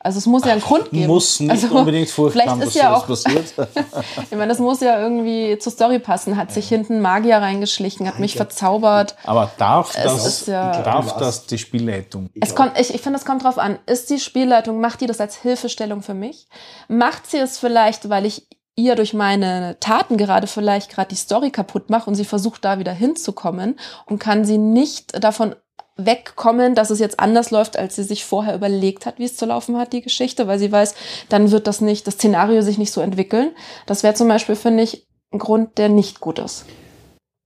Also 0.05 0.19
es 0.19 0.27
muss 0.27 0.45
ja 0.45 0.51
einen 0.51 0.61
Grund 0.61 0.91
geben. 0.91 1.07
Muss 1.07 1.39
nicht 1.39 1.49
also, 1.49 1.79
unbedingt 1.79 2.09
Furcht 2.09 2.33
vielleicht 2.33 2.49
haben, 2.49 2.61
ist 2.61 2.75
dass 2.75 2.81
ja 2.83 2.95
auch, 2.95 3.07
passiert. 3.07 3.55
ich 4.29 4.37
meine, 4.37 4.49
das 4.49 4.59
muss 4.59 4.79
ja 4.79 5.01
irgendwie 5.01 5.57
zur 5.57 5.71
Story 5.71 5.97
passen. 5.97 6.37
Hat 6.37 6.51
sich 6.51 6.69
hinten 6.69 7.01
Magier 7.01 7.37
reingeschlichen, 7.37 8.07
hat 8.07 8.19
mich 8.19 8.35
verzaubert. 8.35 9.15
Aber 9.23 9.49
darf 9.57 9.97
Es 9.97 10.03
das, 10.03 10.25
ist 10.27 10.47
ja- 10.47 10.83
darf 10.83 11.17
das 11.17 11.47
die 11.47 11.57
Spielleitung? 11.57 12.29
Es 12.39 12.53
kommt, 12.53 12.79
ich, 12.79 12.93
ich 12.93 13.01
finde, 13.01 13.17
es 13.17 13.25
kommt 13.25 13.43
drauf 13.43 13.57
an. 13.57 13.79
Ist 13.87 14.11
die 14.11 14.19
Spielleitung, 14.19 14.79
macht 14.79 15.01
die 15.01 15.07
das 15.07 15.19
als 15.19 15.37
Hilfestellung 15.37 16.03
für 16.03 16.13
mich? 16.13 16.49
Macht 16.87 17.25
sie 17.25 17.37
es 17.37 17.57
vielleicht, 17.57 18.07
weil 18.07 18.27
ich 18.27 18.47
ihr 18.75 18.95
durch 18.95 19.15
meine 19.15 19.77
Taten 19.79 20.17
gerade 20.17 20.45
vielleicht 20.45 20.91
gerade 20.91 21.07
die 21.07 21.15
Story 21.15 21.49
kaputt 21.49 21.89
mache 21.89 22.09
und 22.09 22.15
sie 22.15 22.25
versucht 22.25 22.63
da 22.63 22.77
wieder 22.77 22.91
hinzukommen 22.91 23.79
und 24.05 24.19
kann 24.19 24.45
sie 24.45 24.59
nicht 24.59 25.23
davon 25.23 25.55
wegkommen, 25.97 26.75
dass 26.75 26.89
es 26.89 26.99
jetzt 26.99 27.19
anders 27.19 27.51
läuft, 27.51 27.77
als 27.77 27.95
sie 27.95 28.03
sich 28.03 28.25
vorher 28.25 28.55
überlegt 28.55 29.05
hat, 29.05 29.17
wie 29.17 29.23
es 29.23 29.37
zu 29.37 29.45
laufen 29.45 29.77
hat, 29.77 29.93
die 29.93 30.01
Geschichte, 30.01 30.47
weil 30.47 30.59
sie 30.59 30.71
weiß, 30.71 30.93
dann 31.29 31.51
wird 31.51 31.67
das 31.67 31.81
nicht, 31.81 32.05
das 32.05 32.15
Szenario 32.15 32.61
sich 32.61 32.77
nicht 32.77 32.91
so 32.91 33.01
entwickeln. 33.01 33.51
Das 33.85 34.03
wäre 34.03 34.13
zum 34.13 34.27
Beispiel, 34.27 34.55
finde 34.55 34.83
ich, 34.83 35.07
ein 35.31 35.39
Grund, 35.39 35.77
der 35.77 35.89
nicht 35.89 36.19
gut 36.19 36.39
ist. 36.39 36.65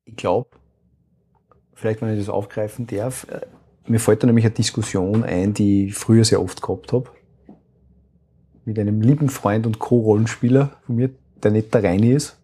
Ich 0.06 0.16
glaube, 0.16 0.50
vielleicht 1.76 2.02
wenn 2.02 2.12
ich 2.12 2.20
das 2.20 2.30
aufgreifen 2.30 2.88
darf, 2.88 3.28
äh, 3.30 3.42
mir 3.88 4.00
fällt 4.00 4.24
da 4.24 4.28
nämlich 4.28 4.46
eine 4.46 4.54
Diskussion 4.54 5.24
ein, 5.24 5.54
die 5.54 5.86
ich 5.86 5.96
früher 5.96 6.24
sehr 6.24 6.42
oft 6.42 6.62
gehabt 6.62 6.94
habe. 6.94 7.10
Mit 8.66 8.78
einem 8.78 9.02
lieben 9.02 9.30
Freund 9.30 9.66
und 9.66 9.80
Co-Rollenspieler 9.80 10.78
von 10.86 10.96
mir, 10.96 11.10
der 11.42 11.52
nicht 11.52 11.74
der 11.74 11.84
Reini 11.84 12.12
ist. 12.12 12.39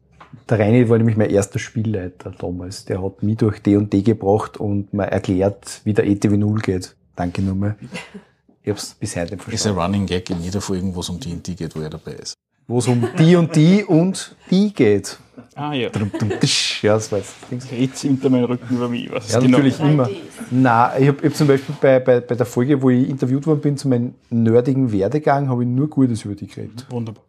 Der 0.49 0.59
Reini 0.59 0.89
war 0.89 0.97
nämlich 0.97 1.17
mein 1.17 1.29
erster 1.29 1.59
Spielleiter 1.59 2.31
damals. 2.37 2.85
Der 2.85 3.03
hat 3.03 3.23
mich 3.23 3.37
durch 3.37 3.61
D 3.61 3.75
und 3.75 3.91
D 3.91 4.01
gebracht 4.01 4.57
und 4.57 4.93
mir 4.93 5.05
erklärt, 5.05 5.81
wie 5.83 5.93
der 5.93 6.05
ETW 6.05 6.37
0 6.37 6.59
geht. 6.59 6.95
Danke 7.15 7.41
nochmal. 7.41 7.75
Ich 8.63 8.71
hab's 8.71 8.95
bis 8.95 9.15
heute 9.15 9.35
nicht 9.35 9.41
ist 9.41 9.47
ein 9.47 9.49
verstanden. 9.51 9.79
Running 9.79 10.05
Gag 10.07 10.29
in 10.29 10.41
jeder 10.41 10.59
Folge, 10.59 10.93
wo 10.95 10.99
es 10.99 11.09
um 11.09 11.19
D&D 11.19 11.53
geht, 11.53 11.75
wo 11.75 11.81
er 11.81 11.89
dabei 11.89 12.13
ist. 12.13 12.33
Wo 12.67 12.79
es 12.79 12.87
um 12.87 13.07
die 13.19 13.35
und 13.35 13.55
die 13.55 13.83
und 13.83 14.35
die 14.49 14.73
geht. 14.73 15.19
Ah 15.53 15.73
ja. 15.73 15.89
Dum, 15.89 16.11
dum, 16.19 16.31
tsch. 16.41 16.83
Ja, 16.83 16.95
das 16.95 17.11
war 17.11 17.19
jetzt 17.19 17.35
das 17.39 17.49
Ding. 17.69 17.79
Jetzt 17.79 18.01
hinter 18.01 18.29
meinem 18.29 18.45
Rücken 18.45 18.75
über 18.75 18.89
mich. 18.89 19.11
Was 19.11 19.31
Ja, 19.31 19.39
genau. 19.39 19.59
natürlich 19.59 19.79
immer. 19.79 20.09
Na, 20.49 20.97
ich 20.97 21.07
habe 21.07 21.27
hab 21.27 21.35
zum 21.35 21.47
Beispiel 21.47 21.75
bei, 21.79 21.99
bei, 21.99 22.19
bei 22.19 22.35
der 22.35 22.45
Folge, 22.45 22.81
wo 22.81 22.89
ich 22.89 23.07
interviewt 23.07 23.45
worden 23.45 23.61
bin 23.61 23.77
zu 23.77 23.87
meinem 23.87 24.15
nerdigen 24.31 24.91
Werdegang, 24.91 25.47
habe 25.47 25.63
ich 25.63 25.69
nur 25.69 25.87
Gutes 25.87 26.25
über 26.25 26.35
die 26.35 26.47
geredet. 26.47 26.85
Wunderbar. 26.89 27.23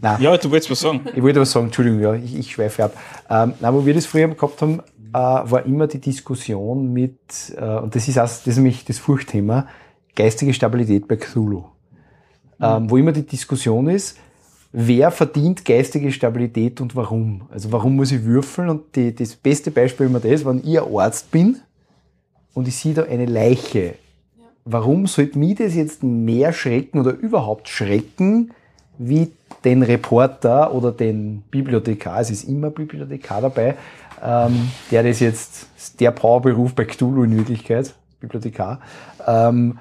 Nein, 0.00 0.20
Ja, 0.20 0.36
du 0.36 0.50
wolltest 0.50 0.70
was 0.70 0.80
sagen. 0.80 1.00
ich 1.14 1.22
wollte 1.22 1.38
aber 1.38 1.46
sagen, 1.46 1.66
Entschuldigung, 1.66 2.00
ja, 2.00 2.14
ich, 2.14 2.36
ich 2.36 2.52
schweife 2.52 2.84
ab. 2.84 2.94
Ähm, 3.28 3.54
na, 3.60 3.72
wo 3.72 3.84
wir 3.84 3.94
das 3.94 4.06
früher 4.06 4.28
gehabt 4.28 4.60
haben, 4.62 4.80
äh, 5.12 5.14
war 5.14 5.64
immer 5.66 5.86
die 5.86 6.00
Diskussion 6.00 6.92
mit, 6.92 7.18
äh, 7.56 7.78
und 7.78 7.94
das 7.94 8.08
ist, 8.08 8.18
auch, 8.18 8.22
das 8.22 8.46
ist 8.46 8.56
nämlich 8.56 8.84
das 8.84 8.98
Furchtthema, 8.98 9.66
geistige 10.14 10.52
Stabilität 10.52 11.08
bei 11.08 11.16
Cthulhu. 11.16 11.64
Ähm, 12.62 12.90
wo 12.90 12.98
immer 12.98 13.12
die 13.12 13.24
Diskussion 13.24 13.88
ist, 13.88 14.18
wer 14.72 15.10
verdient 15.10 15.64
geistige 15.64 16.12
Stabilität 16.12 16.80
und 16.80 16.94
warum? 16.94 17.42
Also 17.50 17.72
warum 17.72 17.96
muss 17.96 18.12
ich 18.12 18.24
würfeln? 18.24 18.68
Und 18.68 18.94
die, 18.96 19.14
das 19.14 19.34
beste 19.34 19.70
Beispiel 19.70 20.06
immer 20.06 20.20
das, 20.20 20.44
wenn 20.44 20.58
ich 20.58 20.78
ein 20.78 20.94
Arzt 20.94 21.30
bin 21.30 21.56
und 22.52 22.68
ich 22.68 22.76
sehe 22.76 22.92
da 22.92 23.04
eine 23.04 23.26
Leiche. 23.26 23.94
Warum 24.66 25.06
sollte 25.06 25.38
mich 25.38 25.56
das 25.56 25.74
jetzt 25.74 26.02
mehr 26.02 26.52
schrecken 26.52 27.00
oder 27.00 27.12
überhaupt 27.12 27.68
schrecken, 27.68 28.52
wie 28.98 29.32
den 29.64 29.82
Reporter 29.82 30.72
oder 30.72 30.92
den 30.92 31.42
Bibliothekar, 31.50 32.20
es 32.20 32.30
ist 32.30 32.44
immer 32.44 32.70
Bibliothekar 32.70 33.42
dabei, 33.42 33.76
ähm, 34.22 34.70
der 34.90 35.02
das 35.02 35.20
jetzt, 35.20 35.68
der 35.98 36.10
Powerberuf 36.10 36.74
bei 36.74 36.84
Cthulhu 36.84 37.24
in 37.24 37.36
Wirklichkeit, 37.36 37.94
Bibliothekar, 38.20 38.80
ähm, 39.26 39.78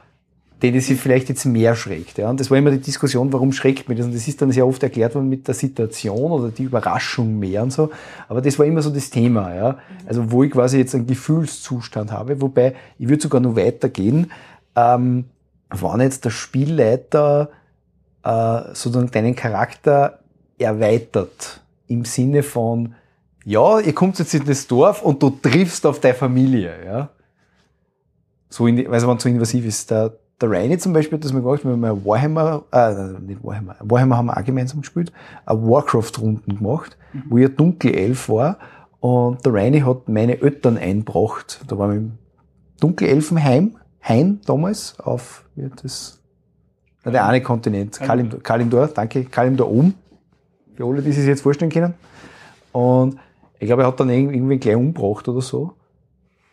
den 0.62 0.76
es 0.76 0.88
vielleicht 0.88 1.30
jetzt 1.30 1.46
mehr 1.46 1.76
schreckt. 1.76 2.18
Ja. 2.18 2.30
Und 2.30 2.40
das 2.40 2.52
war 2.52 2.58
immer 2.58 2.72
die 2.72 2.82
Diskussion, 2.82 3.32
warum 3.32 3.54
schreckt 3.54 3.88
mich 3.88 3.98
das? 3.98 4.08
Und 4.08 4.14
das 4.14 4.28
ist 4.28 4.42
dann 4.42 4.52
sehr 4.52 4.68
oft 4.68 4.84
erklärt 4.84 5.16
worden 5.16 5.30
mit 5.30 5.48
der 5.48 5.56
Situation 5.56 6.32
oder 6.32 6.50
die 6.50 6.64
Überraschung 6.64 7.40
mehr 7.40 7.64
und 7.64 7.72
so. 7.72 7.92
Aber 8.28 8.42
das 8.42 8.60
war 8.60 8.66
immer 8.66 8.82
so 8.82 8.90
das 8.90 9.10
Thema. 9.10 9.56
Ja. 9.56 9.78
Also 10.06 10.32
wo 10.32 10.44
ich 10.44 10.52
quasi 10.52 10.78
jetzt 10.78 10.96
einen 10.96 11.08
Gefühlszustand 11.08 12.12
habe, 12.12 12.42
wobei 12.42 12.76
ich 12.98 13.08
würde 13.08 13.22
sogar 13.22 13.40
noch 13.40 13.56
weitergehen, 13.56 14.32
ähm, 14.76 15.26
wenn 15.70 16.02
jetzt 16.02 16.26
der 16.26 16.32
Spielleiter 16.32 17.50
äh, 18.30 18.76
sozusagen 18.76 19.10
deinen 19.12 19.36
Charakter 19.36 20.20
erweitert 20.58 21.62
im 21.88 22.06
Sinne 22.06 22.44
von, 22.44 22.94
ja, 23.44 23.80
ihr 23.80 23.94
kommt 23.94 24.20
jetzt 24.20 24.34
in 24.34 24.46
das 24.46 24.68
Dorf 24.68 25.02
und 25.02 25.24
du 25.24 25.32
triffst 25.32 25.86
auf 25.86 26.00
deine 26.00 26.14
Familie, 26.14 26.86
ja. 26.86 27.10
So, 28.50 28.68
in, 28.68 28.78
weil 28.90 28.96
es 28.96 29.24
so 29.24 29.30
invasiv 29.30 29.66
ist. 29.66 29.90
Der, 29.90 30.14
der 30.42 30.52
Reini 30.52 30.78
zum 30.78 30.94
Beispiel 30.94 31.18
hat 31.18 31.26
das 31.26 31.34
mal 31.34 31.42
gemacht, 31.42 31.64
wir 31.64 31.72
haben 31.72 31.80
mal 31.80 32.06
Warhammer, 32.06 32.64
äh, 32.72 33.20
nicht 33.22 33.44
Warhammer, 33.44 33.76
Warhammer 33.82 34.18
haben 34.18 34.26
wir 34.28 34.38
auch 34.38 34.44
gemeinsam 34.44 34.82
gespielt, 34.82 35.12
eine 35.46 35.62
Warcraft-Runden 35.62 36.58
gemacht, 36.58 36.98
wo 37.28 37.38
ich 37.38 37.46
ein 37.46 37.56
Dunkelelf 37.56 38.30
war 38.30 38.58
und 39.00 39.46
der 39.46 39.54
Reini 39.54 39.82
hat 39.82 40.08
meine 40.10 40.42
Eltern 40.42 40.78
einbracht. 40.78 41.62
Da 41.68 41.78
waren 41.78 41.90
wir 41.92 41.98
im 41.98 42.18
Dunkelelfenheim, 42.80 43.78
Hain 44.02 44.40
damals, 44.46 45.00
auf, 45.00 45.46
wie 45.56 45.70
das, 45.82 46.19
na, 47.04 47.12
der 47.12 47.26
eine 47.28 47.42
Kontinent, 47.42 48.00
Kalim, 48.00 48.44
Kalimdor, 48.44 48.88
danke, 48.88 49.26
Kalimdor 49.26 49.70
oben, 49.70 49.96
für 50.76 50.86
alle, 50.86 51.02
die 51.02 51.12
sich 51.12 51.26
jetzt 51.26 51.42
vorstellen 51.42 51.72
können. 51.72 51.94
Und 52.72 53.18
ich 53.60 53.68
glaube, 53.68 53.84
er 53.84 53.88
hat 53.88 54.00
dann 54.00 54.10
irgendwie 54.10 54.58
gleich 54.58 54.76
umgebracht 54.76 55.28
oder 55.28 55.42
so. 55.42 55.74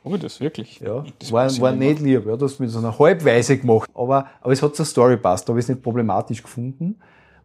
Oh, 0.03 0.16
das 0.16 0.40
wirklich. 0.40 0.78
Ja, 0.80 1.05
Das 1.18 1.32
war, 1.32 1.51
war 1.59 1.72
nicht 1.72 2.01
lieb. 2.01 2.26
Ja, 2.26 2.36
das 2.36 2.61
mit 2.61 2.70
so 2.70 2.78
einer 2.78 2.97
Halbweise 2.97 3.59
gemacht. 3.59 3.90
Aber, 3.92 4.26
aber 4.40 4.53
es 4.53 4.62
hat 4.62 4.76
zur 4.76 4.84
Story 4.86 5.16
passt. 5.16 5.49
Da 5.49 5.51
habe 5.51 5.59
ich 5.59 5.64
es 5.64 5.68
nicht 5.68 5.82
problematisch 5.82 6.42
gefunden. 6.42 6.97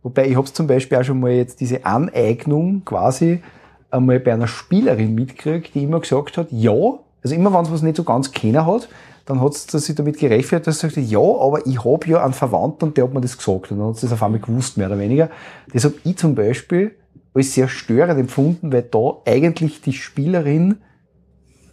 Wobei 0.03 0.27
ich 0.27 0.35
habe 0.35 0.45
es 0.45 0.53
zum 0.53 0.67
Beispiel 0.67 0.99
auch 0.99 1.03
schon 1.03 1.19
mal 1.19 1.31
jetzt 1.31 1.59
diese 1.59 1.85
Aneignung 1.85 2.83
quasi 2.85 3.41
einmal 3.89 4.19
bei 4.19 4.33
einer 4.33 4.47
Spielerin 4.47 5.15
mitgekriegt, 5.15 5.73
die 5.73 5.83
immer 5.83 5.99
gesagt 5.99 6.37
hat, 6.37 6.51
ja, 6.51 6.71
also 7.23 7.35
immer 7.35 7.53
wenn 7.53 7.61
es 7.65 7.71
was 7.71 7.81
nicht 7.81 7.97
so 7.97 8.03
ganz 8.03 8.31
kennen 8.31 8.65
hat, 8.65 8.87
dann 9.31 9.41
hat 9.41 9.53
sie 9.53 9.79
sich 9.79 9.95
damit 9.95 10.17
gerechtfertigt, 10.17 10.67
dass 10.67 10.79
sie 10.79 10.89
sagt, 10.89 10.97
ja, 11.09 11.19
aber 11.19 11.65
ich 11.65 11.83
habe 11.83 12.07
ja 12.07 12.23
einen 12.23 12.33
Verwandten 12.33 12.85
und 12.85 12.97
der 12.97 13.05
hat 13.05 13.13
mir 13.13 13.21
das 13.21 13.37
gesagt. 13.37 13.71
Und 13.71 13.79
dann 13.79 13.87
hat 13.87 13.97
sie 13.97 14.05
das 14.05 14.13
auf 14.13 14.23
einmal 14.23 14.39
gewusst, 14.39 14.77
mehr 14.77 14.87
oder 14.87 14.99
weniger. 14.99 15.29
Das 15.73 15.85
habe 15.85 15.95
ich 16.03 16.17
zum 16.17 16.35
Beispiel 16.35 16.95
als 17.33 17.53
sehr 17.53 17.67
störend 17.67 18.19
empfunden, 18.19 18.71
weil 18.71 18.83
da 18.83 19.17
eigentlich 19.25 19.81
die 19.81 19.93
Spielerin 19.93 20.77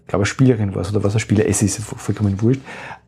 glaube, 0.08 0.22
eine 0.22 0.26
Spielerin 0.26 0.74
war 0.74 0.82
es 0.82 0.90
oder 0.90 1.04
was 1.04 1.14
ein 1.14 1.20
Spieler, 1.20 1.46
es 1.46 1.62
ist 1.62 1.78
vollkommen 1.78 2.40
wurscht, 2.42 2.60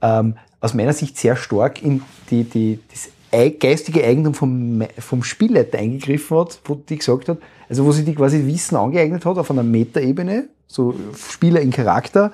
ähm, 0.02 0.34
aus 0.60 0.74
meiner 0.74 0.92
Sicht 0.92 1.16
sehr 1.16 1.34
stark 1.34 1.82
in 1.82 2.02
die, 2.30 2.44
die, 2.44 2.78
das 2.90 3.10
geistige 3.58 4.04
Eigentum 4.04 4.34
vom, 4.34 4.82
vom 4.98 5.22
Spielleiter 5.22 5.78
eingegriffen 5.78 6.36
hat, 6.36 6.60
wo 6.64 6.74
die 6.74 6.98
gesagt 6.98 7.28
hat, 7.28 7.38
also 7.68 7.84
wo 7.84 7.92
sie 7.92 8.04
die 8.04 8.14
quasi 8.14 8.46
Wissen 8.46 8.76
angeeignet 8.76 9.24
hat 9.24 9.38
auf 9.38 9.50
einer 9.50 9.62
Metaebene, 9.62 10.48
so 10.66 10.94
Spieler 11.16 11.60
in 11.60 11.70
Charakter, 11.70 12.32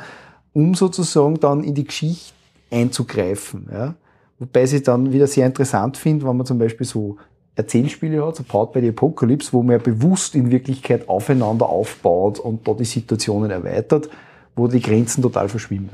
um 0.57 0.75
sozusagen 0.75 1.39
dann 1.39 1.63
in 1.63 1.75
die 1.75 1.85
Geschichte 1.85 2.33
einzugreifen. 2.71 3.69
Ja? 3.71 3.95
Wobei 4.39 4.65
sie 4.65 4.83
dann 4.83 5.13
wieder 5.13 5.27
sehr 5.27 5.47
interessant 5.47 5.99
finde, 5.99 6.27
wenn 6.27 6.35
man 6.35 6.47
zum 6.47 6.59
Beispiel 6.59 6.87
so 6.87 7.19
Erzählspiele 7.57 8.27
hat, 8.27 8.37
so 8.37 8.43
Powered 8.43 8.73
by 8.73 8.81
the 8.81 8.89
Apocalypse, 8.89 9.53
wo 9.53 9.63
man 9.63 9.73
ja 9.73 9.79
bewusst 9.79 10.35
in 10.35 10.51
Wirklichkeit 10.51 11.11
aufeinander 11.11 11.69
aufbaut 11.69 12.39
und 12.39 12.67
da 12.67 12.73
die 12.73 12.87
Situationen 12.87 13.51
erweitert, 13.51 14.09
wo 14.55 14.67
die 14.67 14.81
Grenzen 14.81 15.21
total 15.21 15.51
verschwimmen. 15.51 15.91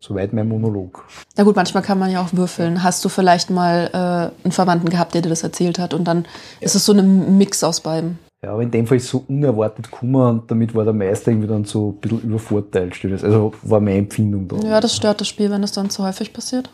Soweit 0.00 0.32
mein 0.32 0.48
Monolog. 0.48 1.04
Na 1.36 1.44
gut, 1.44 1.54
manchmal 1.54 1.84
kann 1.84 2.00
man 2.00 2.10
ja 2.10 2.22
auch 2.22 2.32
würfeln. 2.32 2.82
Hast 2.82 3.04
du 3.04 3.08
vielleicht 3.08 3.50
mal 3.50 3.90
äh, 3.92 4.44
einen 4.44 4.52
Verwandten 4.52 4.88
gehabt, 4.88 5.14
der 5.14 5.22
dir 5.22 5.28
das 5.28 5.44
erzählt 5.44 5.78
hat 5.78 5.94
und 5.94 6.04
dann 6.04 6.24
ja. 6.24 6.66
ist 6.66 6.74
es 6.74 6.84
so 6.84 6.92
ein 6.92 7.38
Mix 7.38 7.62
aus 7.62 7.80
beiden. 7.80 8.18
Ja, 8.42 8.52
aber 8.52 8.62
in 8.62 8.70
dem 8.70 8.86
Fall 8.86 8.98
ist 8.98 9.04
es 9.04 9.10
so 9.10 9.24
unerwartet 9.28 9.90
gekommen 9.90 10.40
und 10.40 10.50
damit 10.50 10.74
war 10.74 10.84
der 10.84 10.92
Meister 10.92 11.30
irgendwie 11.30 11.48
dann 11.48 11.64
so 11.64 11.90
ein 11.90 12.00
bisschen 12.00 12.20
übervorteilt. 12.20 12.94
Also 13.22 13.52
war 13.62 13.80
meine 13.80 13.98
Empfindung 13.98 14.46
da. 14.46 14.56
Ja, 14.58 14.80
das 14.80 14.94
stört 14.94 15.20
das 15.20 15.28
Spiel, 15.28 15.50
wenn 15.50 15.62
das 15.62 15.72
dann 15.72 15.90
zu 15.90 16.04
häufig 16.04 16.32
passiert 16.32 16.70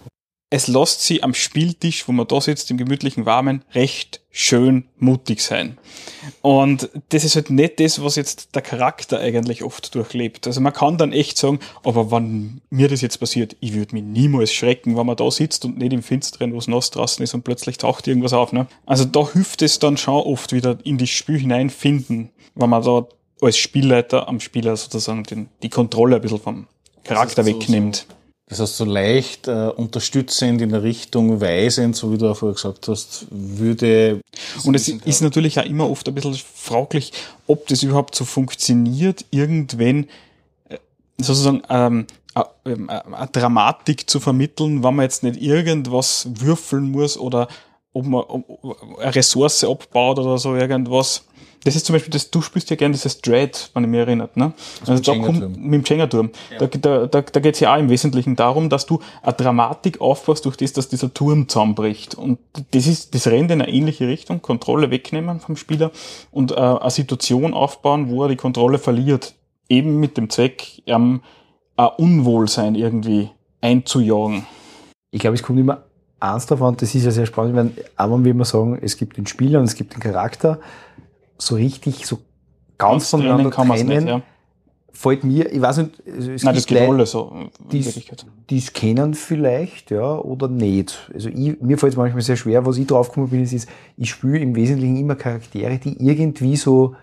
es 0.53 0.69
lässt 0.69 1.01
sie 1.01 1.23
am 1.23 1.33
Spieltisch, 1.33 2.07
wo 2.07 2.13
man 2.13 2.29
da 2.29 2.39
sitzt, 2.39 2.71
im 2.71 2.77
gemütlichen 2.77 3.25
Warmen, 3.25 3.65
recht 3.73 4.21
schön 4.31 4.85
mutig 4.99 5.41
sein. 5.41 5.79
Und 6.43 6.91
das 7.09 7.25
ist 7.25 7.37
halt 7.37 7.49
nicht 7.49 7.81
das, 7.81 8.05
was 8.05 8.17
jetzt 8.17 8.55
der 8.55 8.61
Charakter 8.61 9.19
eigentlich 9.19 9.65
oft 9.65 9.95
durchlebt. 9.95 10.47
Also 10.47 10.61
man 10.61 10.75
kann 10.75 10.99
dann 10.99 11.13
echt 11.13 11.39
sagen, 11.39 11.59
aber 11.85 12.11
wenn 12.11 12.61
mir 12.69 12.89
das 12.89 13.01
jetzt 13.01 13.17
passiert, 13.17 13.57
ich 13.61 13.73
würde 13.73 13.95
mich 13.95 14.05
niemals 14.05 14.53
schrecken, 14.53 14.95
wenn 14.95 15.07
man 15.07 15.17
da 15.17 15.31
sitzt 15.31 15.65
und 15.65 15.79
nicht 15.79 15.95
im 15.95 16.03
Finsteren, 16.03 16.53
wo 16.53 16.59
es 16.59 16.69
nass 16.69 16.91
draußen 16.91 17.25
ist 17.25 17.33
und 17.33 17.45
plötzlich 17.45 17.79
taucht 17.79 18.07
irgendwas 18.07 18.35
auf. 18.35 18.53
Ne? 18.53 18.67
Also 18.85 19.07
da 19.07 19.27
hilft 19.33 19.63
es 19.63 19.79
dann 19.79 19.97
schon 19.97 20.23
oft 20.23 20.53
wieder 20.53 20.77
in 20.85 20.99
das 20.99 21.09
Spiel 21.09 21.39
hineinfinden, 21.39 22.29
wenn 22.55 22.69
man 22.69 22.83
da 22.83 23.07
als 23.41 23.57
Spielleiter 23.57 24.29
am 24.29 24.39
Spieler 24.39 24.77
sozusagen 24.77 25.23
den, 25.25 25.49
die 25.63 25.71
Kontrolle 25.71 26.17
ein 26.17 26.23
bisschen 26.23 26.41
vom 26.41 26.67
Charakter 27.05 27.47
wegnimmt. 27.47 27.97
So, 27.97 28.05
so 28.09 28.22
das 28.53 28.61
heißt, 28.61 28.77
so 28.77 28.85
leicht 28.85 29.49
äh, 29.49 29.69
unterstützend 29.69 30.61
in 30.61 30.69
der 30.69 30.83
Richtung 30.83 31.41
weisend, 31.41 31.97
so 31.97 32.13
wie 32.13 32.19
du 32.19 32.31
auch 32.31 32.37
vorher 32.37 32.55
gesagt 32.55 32.87
hast, 32.87 33.27
würde. 33.31 34.21
Und 34.65 34.75
es 34.75 34.89
ist 34.89 35.23
natürlich 35.23 35.59
auch 35.59 35.65
immer 35.65 35.89
oft 35.89 36.07
ein 36.07 36.15
bisschen 36.15 36.35
fraglich, 36.35 37.13
ob 37.47 37.67
das 37.69 37.83
überhaupt 37.83 38.15
so 38.15 38.27
funktioniert, 38.27 39.25
irgendwann 39.31 40.05
äh, 40.69 40.77
sozusagen 41.17 41.63
ähm, 41.71 42.07
ähm, 42.67 42.91
eine 42.91 43.29
Dramatik 43.33 44.11
zu 44.11 44.21
vermitteln, 44.21 44.85
wenn 44.85 44.97
man 44.97 45.05
jetzt 45.05 45.23
nicht 45.23 45.41
irgendwas 45.41 46.29
würfeln 46.31 46.91
muss 46.91 47.17
oder 47.17 47.49
ob 47.95 48.05
man 48.05 48.25
eine 49.01 49.15
Ressource 49.15 49.65
abbaut 49.65 50.19
oder 50.19 50.37
so 50.37 50.55
irgendwas. 50.55 51.25
Das 51.65 51.77
ist 51.77 51.87
zum 51.87 51.95
Beispiel, 51.95 52.13
das, 52.13 52.31
du 52.31 52.43
spielst 52.43 52.71
ja 52.71 52.77
gerne 52.77 52.93
dieses 52.93 53.21
Dread, 53.21 53.71
wenn 53.75 53.85
ich 53.85 53.91
mich 53.91 54.01
erinnert, 54.01 54.37
ne? 54.37 54.53
Also, 54.81 54.93
also 54.93 55.13
da 55.13 55.19
kommt 55.19 55.57
mit 55.57 55.75
dem 55.75 55.85
Jenga-Turm. 55.85 56.31
Ja. 56.51 56.67
Da, 56.67 56.67
da, 56.67 57.07
da, 57.07 57.21
da 57.21 57.41
geht 57.41 57.55
es 57.55 57.61
ja 57.61 57.75
auch 57.75 57.79
im 57.79 57.89
Wesentlichen 57.89 58.35
darum, 58.35 58.69
dass 58.69 58.87
du 58.87 59.01
eine 59.23 59.33
Dramatik 59.35 60.01
aufbaust 60.01 60.45
durch 60.45 60.57
das, 60.57 60.73
dass 60.73 60.89
dieser 60.89 61.15
Turm 61.15 61.49
zusammenbricht. 61.49 62.17
Und 62.17 62.39
das 62.73 62.87
ist, 62.87 63.15
das 63.15 63.29
rennt 63.29 63.51
in 63.51 63.63
eine 63.63 63.73
ähnliche 63.73 64.09
Richtung, 64.09 64.43
Kontrolle 64.43 64.91
wegnehmen 64.91 65.39
vom 65.39 65.57
Spieler 65.57 65.93
und 66.33 66.51
äh, 66.53 66.57
eine 66.57 66.91
Situation 66.91 67.55
aufbauen, 67.55 68.11
wo 68.11 68.25
er 68.25 68.29
die 68.29 68.37
Kontrolle 68.37 68.79
verliert. 68.79 69.35
Eben 69.69 70.01
mit 70.01 70.17
dem 70.17 70.31
Zweck, 70.31 70.83
ähm, 70.87 71.23
ein 71.77 71.89
Unwohlsein 71.97 72.75
irgendwie 72.75 73.31
einzujagen. 73.61 74.47
Ich 75.13 75.21
glaube, 75.21 75.37
es 75.37 75.43
kommt 75.43 75.61
immer 75.61 75.85
eins 76.23 76.47
davon, 76.47 76.77
das 76.77 76.95
ist 76.95 77.05
ja 77.05 77.11
sehr 77.11 77.27
spannend, 77.27 77.57
wenn, 77.57 77.85
aber 77.97 78.23
wenn 78.23 78.37
wir 78.37 78.45
sagen, 78.45 78.79
es 78.81 78.97
gibt 78.97 79.17
den 79.17 79.27
Spieler 79.27 79.59
und 79.59 79.65
es 79.65 79.75
gibt 79.75 79.95
den 79.95 80.01
Charakter, 80.01 80.59
so 81.47 81.55
richtig, 81.57 82.07
so 82.07 82.19
ganz, 82.79 83.09
voneinander 83.11 83.51
kann 83.51 83.69
trennen, 83.69 84.05
nicht, 84.05 84.07
ja. 84.07 84.23
fällt 84.93 85.25
mir, 85.25 85.53
ich 85.53 85.61
weiß 85.61 85.79
nicht, 85.79 86.01
es 86.07 86.43
Nein, 86.43 86.55
das 86.55 86.67
geht 86.67 86.81
alle 86.81 87.07
so. 87.07 87.49
Die 87.71 88.57
es 88.57 88.73
kennen 88.73 89.15
vielleicht, 89.15 89.91
ja, 89.91 90.19
oder 90.19 90.49
nicht. 90.49 91.11
Also 91.13 91.29
ich, 91.29 91.61
mir 91.61 91.79
fällt 91.79 91.93
es 91.93 91.97
manchmal 91.97 92.23
sehr 92.23 92.37
schwer, 92.37 92.65
was 92.67 92.77
ich 92.77 92.87
draufgekommen 92.87 93.31
bin, 93.31 93.43
ist, 93.43 93.53
ist 93.53 93.69
ich 93.97 94.11
spüre 94.11 94.39
im 94.39 94.55
Wesentlichen 94.55 94.97
immer 94.97 95.15
Charaktere, 95.15 95.79
die 95.79 95.97
irgendwie 96.05 96.57
so 96.57 96.95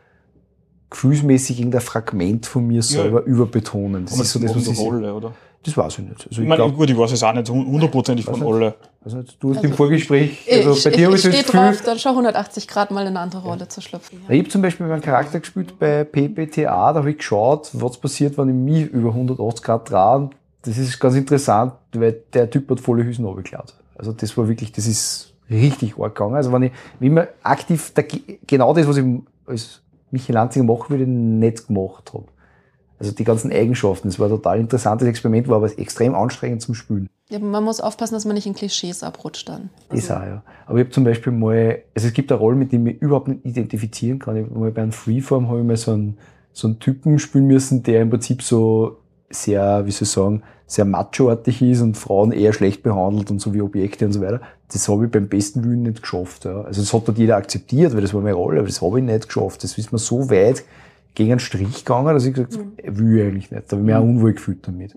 gefühlsmäßig 0.90 1.60
irgendein 1.60 1.82
Fragment 1.82 2.46
von 2.46 2.66
mir 2.66 2.82
selber 2.82 3.22
ja. 3.22 3.26
überbetonen. 3.26 4.06
Das 4.06 4.20
ist 4.20 4.32
so 4.32 4.40
das, 4.40 4.56
was 4.56 4.68
ich 4.68 4.80
Rolle, 4.80 5.14
oder? 5.14 5.34
Das 5.64 5.76
weiß 5.76 6.00
ich 6.00 6.06
nicht. 6.06 6.14
Also 6.14 6.28
ich, 6.30 6.40
ich 6.40 6.48
meine, 6.48 6.64
glaub, 6.64 6.76
gut, 6.76 6.90
ich 6.90 6.98
weiß 6.98 7.12
es 7.12 7.22
auch 7.22 7.34
nicht 7.34 7.50
hundertprozentig 7.50 8.26
von 8.26 8.42
alle. 8.42 8.76
Also 9.04 9.24
du 9.40 9.50
hast 9.50 9.58
also, 9.58 9.68
im 9.68 9.74
Vorgespräch, 9.74 10.48
also 10.50 10.72
ich, 10.74 10.84
bei 10.84 10.90
dir 10.92 11.06
habe 11.08 11.16
ich, 11.16 11.26
ich 11.26 11.32
das 11.32 11.46
Gefühl... 11.46 11.62
drauf, 11.62 11.82
dann 11.84 12.00
schon 12.00 12.12
180 12.12 12.68
Grad 12.68 12.92
mal 12.92 13.02
in 13.02 13.08
eine 13.08 13.20
andere 13.20 13.42
Rolle 13.42 13.62
ja. 13.62 13.70
zu 13.70 13.82
schlüpfen. 13.82 14.22
Ja. 14.28 14.34
Ich 14.34 14.40
habe 14.40 14.50
zum 14.50 14.62
Beispiel 14.62 14.88
meinen 14.88 15.02
Charakter 15.02 15.40
gespielt 15.40 15.78
bei 15.78 16.06
PPTA, 16.06 16.94
da 16.94 17.00
habe 17.00 17.12
ich 17.12 17.18
geschaut, 17.18 17.70
was 17.74 17.98
passiert, 17.98 18.38
wenn 18.38 18.50
ich 18.50 18.56
mich 18.56 18.92
über 18.92 19.10
180 19.10 19.64
Grad 19.64 19.90
drehe. 19.90 20.30
Das 20.62 20.78
ist 20.78 21.00
ganz 21.00 21.16
interessant, 21.16 21.74
weil 21.94 22.22
der 22.34 22.50
Typ 22.50 22.70
hat 22.70 22.80
volle 22.80 23.04
Hüsen 23.04 23.26
runtergeklaut. 23.26 23.74
Also 23.98 24.14
das 24.14 24.38
war 24.38 24.48
wirklich, 24.48 24.72
das 24.72 24.88
ist 24.88 25.34
richtig 25.50 25.98
arg 25.98 26.16
gegangen. 26.16 26.36
Also 26.36 26.52
wenn 26.52 26.64
ich, 26.64 26.72
wenn 27.00 27.14
man 27.14 27.28
aktiv 27.44 27.92
da, 27.94 28.04
genau 28.48 28.74
das, 28.74 28.88
was 28.88 28.98
ich 28.98 29.06
als 29.46 29.82
Michael 30.12 30.36
Lanzinger 30.36 30.66
machen 30.66 30.90
würde, 30.90 31.06
nicht 31.06 31.68
gemacht 31.68 32.12
habe. 32.14 32.26
Also 33.00 33.14
die 33.14 33.24
ganzen 33.24 33.52
Eigenschaften. 33.52 34.10
Es 34.10 34.20
war 34.20 34.28
ein 34.28 34.32
total 34.32 34.60
interessantes 34.60 35.08
Experiment, 35.08 35.48
war 35.48 35.58
aber 35.58 35.80
extrem 35.80 36.14
anstrengend 36.14 36.62
zum 36.62 36.76
Spülen. 36.76 37.10
Ja, 37.30 37.40
man 37.40 37.64
muss 37.64 37.80
aufpassen, 37.80 38.16
dass 38.16 38.26
man 38.26 38.34
nicht 38.34 38.48
in 38.48 38.56
Klischees 38.56 39.04
abrutscht 39.04 39.48
dann. 39.48 39.70
Also. 39.90 40.08
Das 40.08 40.18
auch, 40.18 40.24
ja. 40.24 40.44
Aber 40.66 40.80
ich 40.80 40.86
habe 40.86 40.94
zum 40.94 41.04
Beispiel 41.04 41.32
mal, 41.32 41.82
also 41.96 42.08
es 42.08 42.14
gibt 42.14 42.32
eine 42.32 42.40
Rolle, 42.40 42.58
mit 42.58 42.72
der 42.72 42.80
ich 42.80 42.84
mich 42.84 43.02
überhaupt 43.02 43.30
nicht 43.30 43.46
identifizieren 43.46 44.20
kann. 44.20 44.36
Ich 44.36 44.50
mal 44.50 44.72
bei 44.72 44.82
einem 44.82 44.92
Freeform 44.92 45.48
habe 45.48 45.60
ich 45.60 45.66
mal 45.66 45.78
so 45.78 45.92
einen, 45.92 46.18
so 46.52 46.68
einen 46.68 46.80
Typen 46.80 47.20
spielen 47.20 47.46
müssen, 47.48 47.84
der 47.84 48.02
im 48.02 48.10
Prinzip 48.10 48.42
so 48.42 48.98
sehr, 49.30 49.86
wie 49.86 49.92
soll 49.92 50.04
ich 50.04 50.10
sagen, 50.10 50.44
sehr 50.66 50.86
machoartig 50.86 51.62
ist 51.62 51.82
und 51.82 51.98
Frauen 51.98 52.32
eher 52.32 52.54
schlecht 52.54 52.84
behandelt 52.84 53.32
und 53.32 53.40
so 53.40 53.54
wie 53.54 53.62
Objekte 53.62 54.06
und 54.06 54.12
so 54.12 54.22
weiter. 54.22 54.42
Das 54.72 54.88
habe 54.88 55.06
ich 55.06 55.12
beim 55.12 55.28
besten 55.28 55.64
Willen 55.64 55.84
nicht 55.84 56.02
geschafft. 56.02 56.46
Ja. 56.46 56.62
Also 56.62 56.82
das 56.82 56.94
hat 56.94 57.08
dort 57.08 57.18
jeder 57.18 57.38
akzeptiert, 57.38 57.94
weil 57.94 58.02
das 58.02 58.14
war 58.14 58.22
meine 58.22 58.36
Rolle, 58.36 58.60
aber 58.60 58.68
das 58.68 58.82
habe 58.82 59.00
ich 59.00 59.06
nicht 59.06 59.28
geschafft. 59.28 59.64
Das 59.64 59.78
ist 59.78 59.92
mir 59.92 59.98
so 59.98 60.30
weit 60.30 60.64
gegen 61.16 61.32
einen 61.32 61.40
Strich 61.40 61.84
gegangen, 61.84 62.14
dass 62.14 62.26
ich 62.26 62.34
gesagt 62.34 62.54
habe, 62.54 62.66
mhm. 62.66 62.98
will 62.98 63.18
ich 63.18 63.24
eigentlich 63.24 63.52
nicht. 63.52 63.64
Da 63.68 63.72
habe 63.72 63.82
ich 63.82 63.86
mich 63.86 63.96
auch 63.96 64.04
unwohl 64.04 64.34
gefühlt 64.34 64.68
damit. 64.68 64.96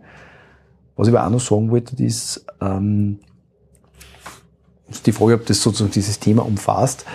Was 0.97 1.09
ich 1.09 1.15
aber 1.15 1.27
auch 1.27 1.31
noch 1.31 1.41
sagen 1.41 1.71
wollte, 1.71 2.03
ist, 2.03 2.45
ähm, 2.61 3.19
die 5.07 5.13
Frage, 5.13 5.35
ob 5.35 5.47
das 5.47 5.63
sozusagen 5.63 5.93
dieses 5.93 6.21
Thema 6.21 6.45
umfasst, 6.45 7.07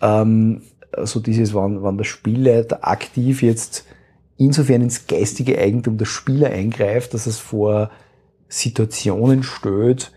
ähm, 0.00 0.62
so 1.04 1.20
dieses, 1.20 1.54
wann, 1.54 1.82
wann 1.82 1.96
der 1.96 2.04
Spielleiter 2.04 2.86
aktiv 2.86 3.42
jetzt 3.42 3.84
insofern 4.36 4.82
ins 4.82 5.06
geistige 5.06 5.58
Eigentum 5.58 5.98
der 5.98 6.06
Spieler 6.06 6.50
eingreift, 6.50 7.14
dass 7.14 7.26
es 7.26 7.38
vor 7.38 7.90
Situationen 8.48 9.42
stößt, 9.42 10.12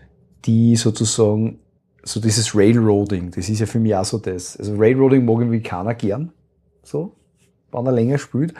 die 0.46 0.76
sozusagen 0.76 1.60
so 2.02 2.20
dieses 2.20 2.54
Railroading, 2.54 3.30
das 3.30 3.48
ist 3.48 3.60
ja 3.60 3.66
für 3.66 3.78
mich 3.78 3.94
auch 3.94 4.04
so 4.04 4.18
das. 4.18 4.56
Also 4.56 4.76
Railroading 4.76 5.24
mag 5.24 5.38
irgendwie 5.38 5.62
keiner 5.62 5.94
gern, 5.94 6.32
so, 6.82 7.14
wenn 7.74 7.86
er 7.86 7.92
länger 7.92 8.18
spielt. 8.18 8.54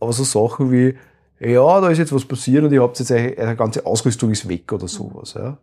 Aber 0.00 0.12
so 0.12 0.24
Sachen 0.24 0.70
wie, 0.72 0.96
ja, 1.40 1.80
da 1.80 1.88
ist 1.88 1.98
jetzt 1.98 2.12
was 2.12 2.24
passiert 2.24 2.64
und 2.64 2.72
ihr 2.72 2.82
habt 2.82 2.98
jetzt 2.98 3.12
eine, 3.12 3.56
ganze 3.56 3.84
Ausrüstung 3.84 4.30
ist 4.30 4.48
weg 4.48 4.72
oder 4.72 4.88
sowas, 4.88 5.34
ja. 5.34 5.58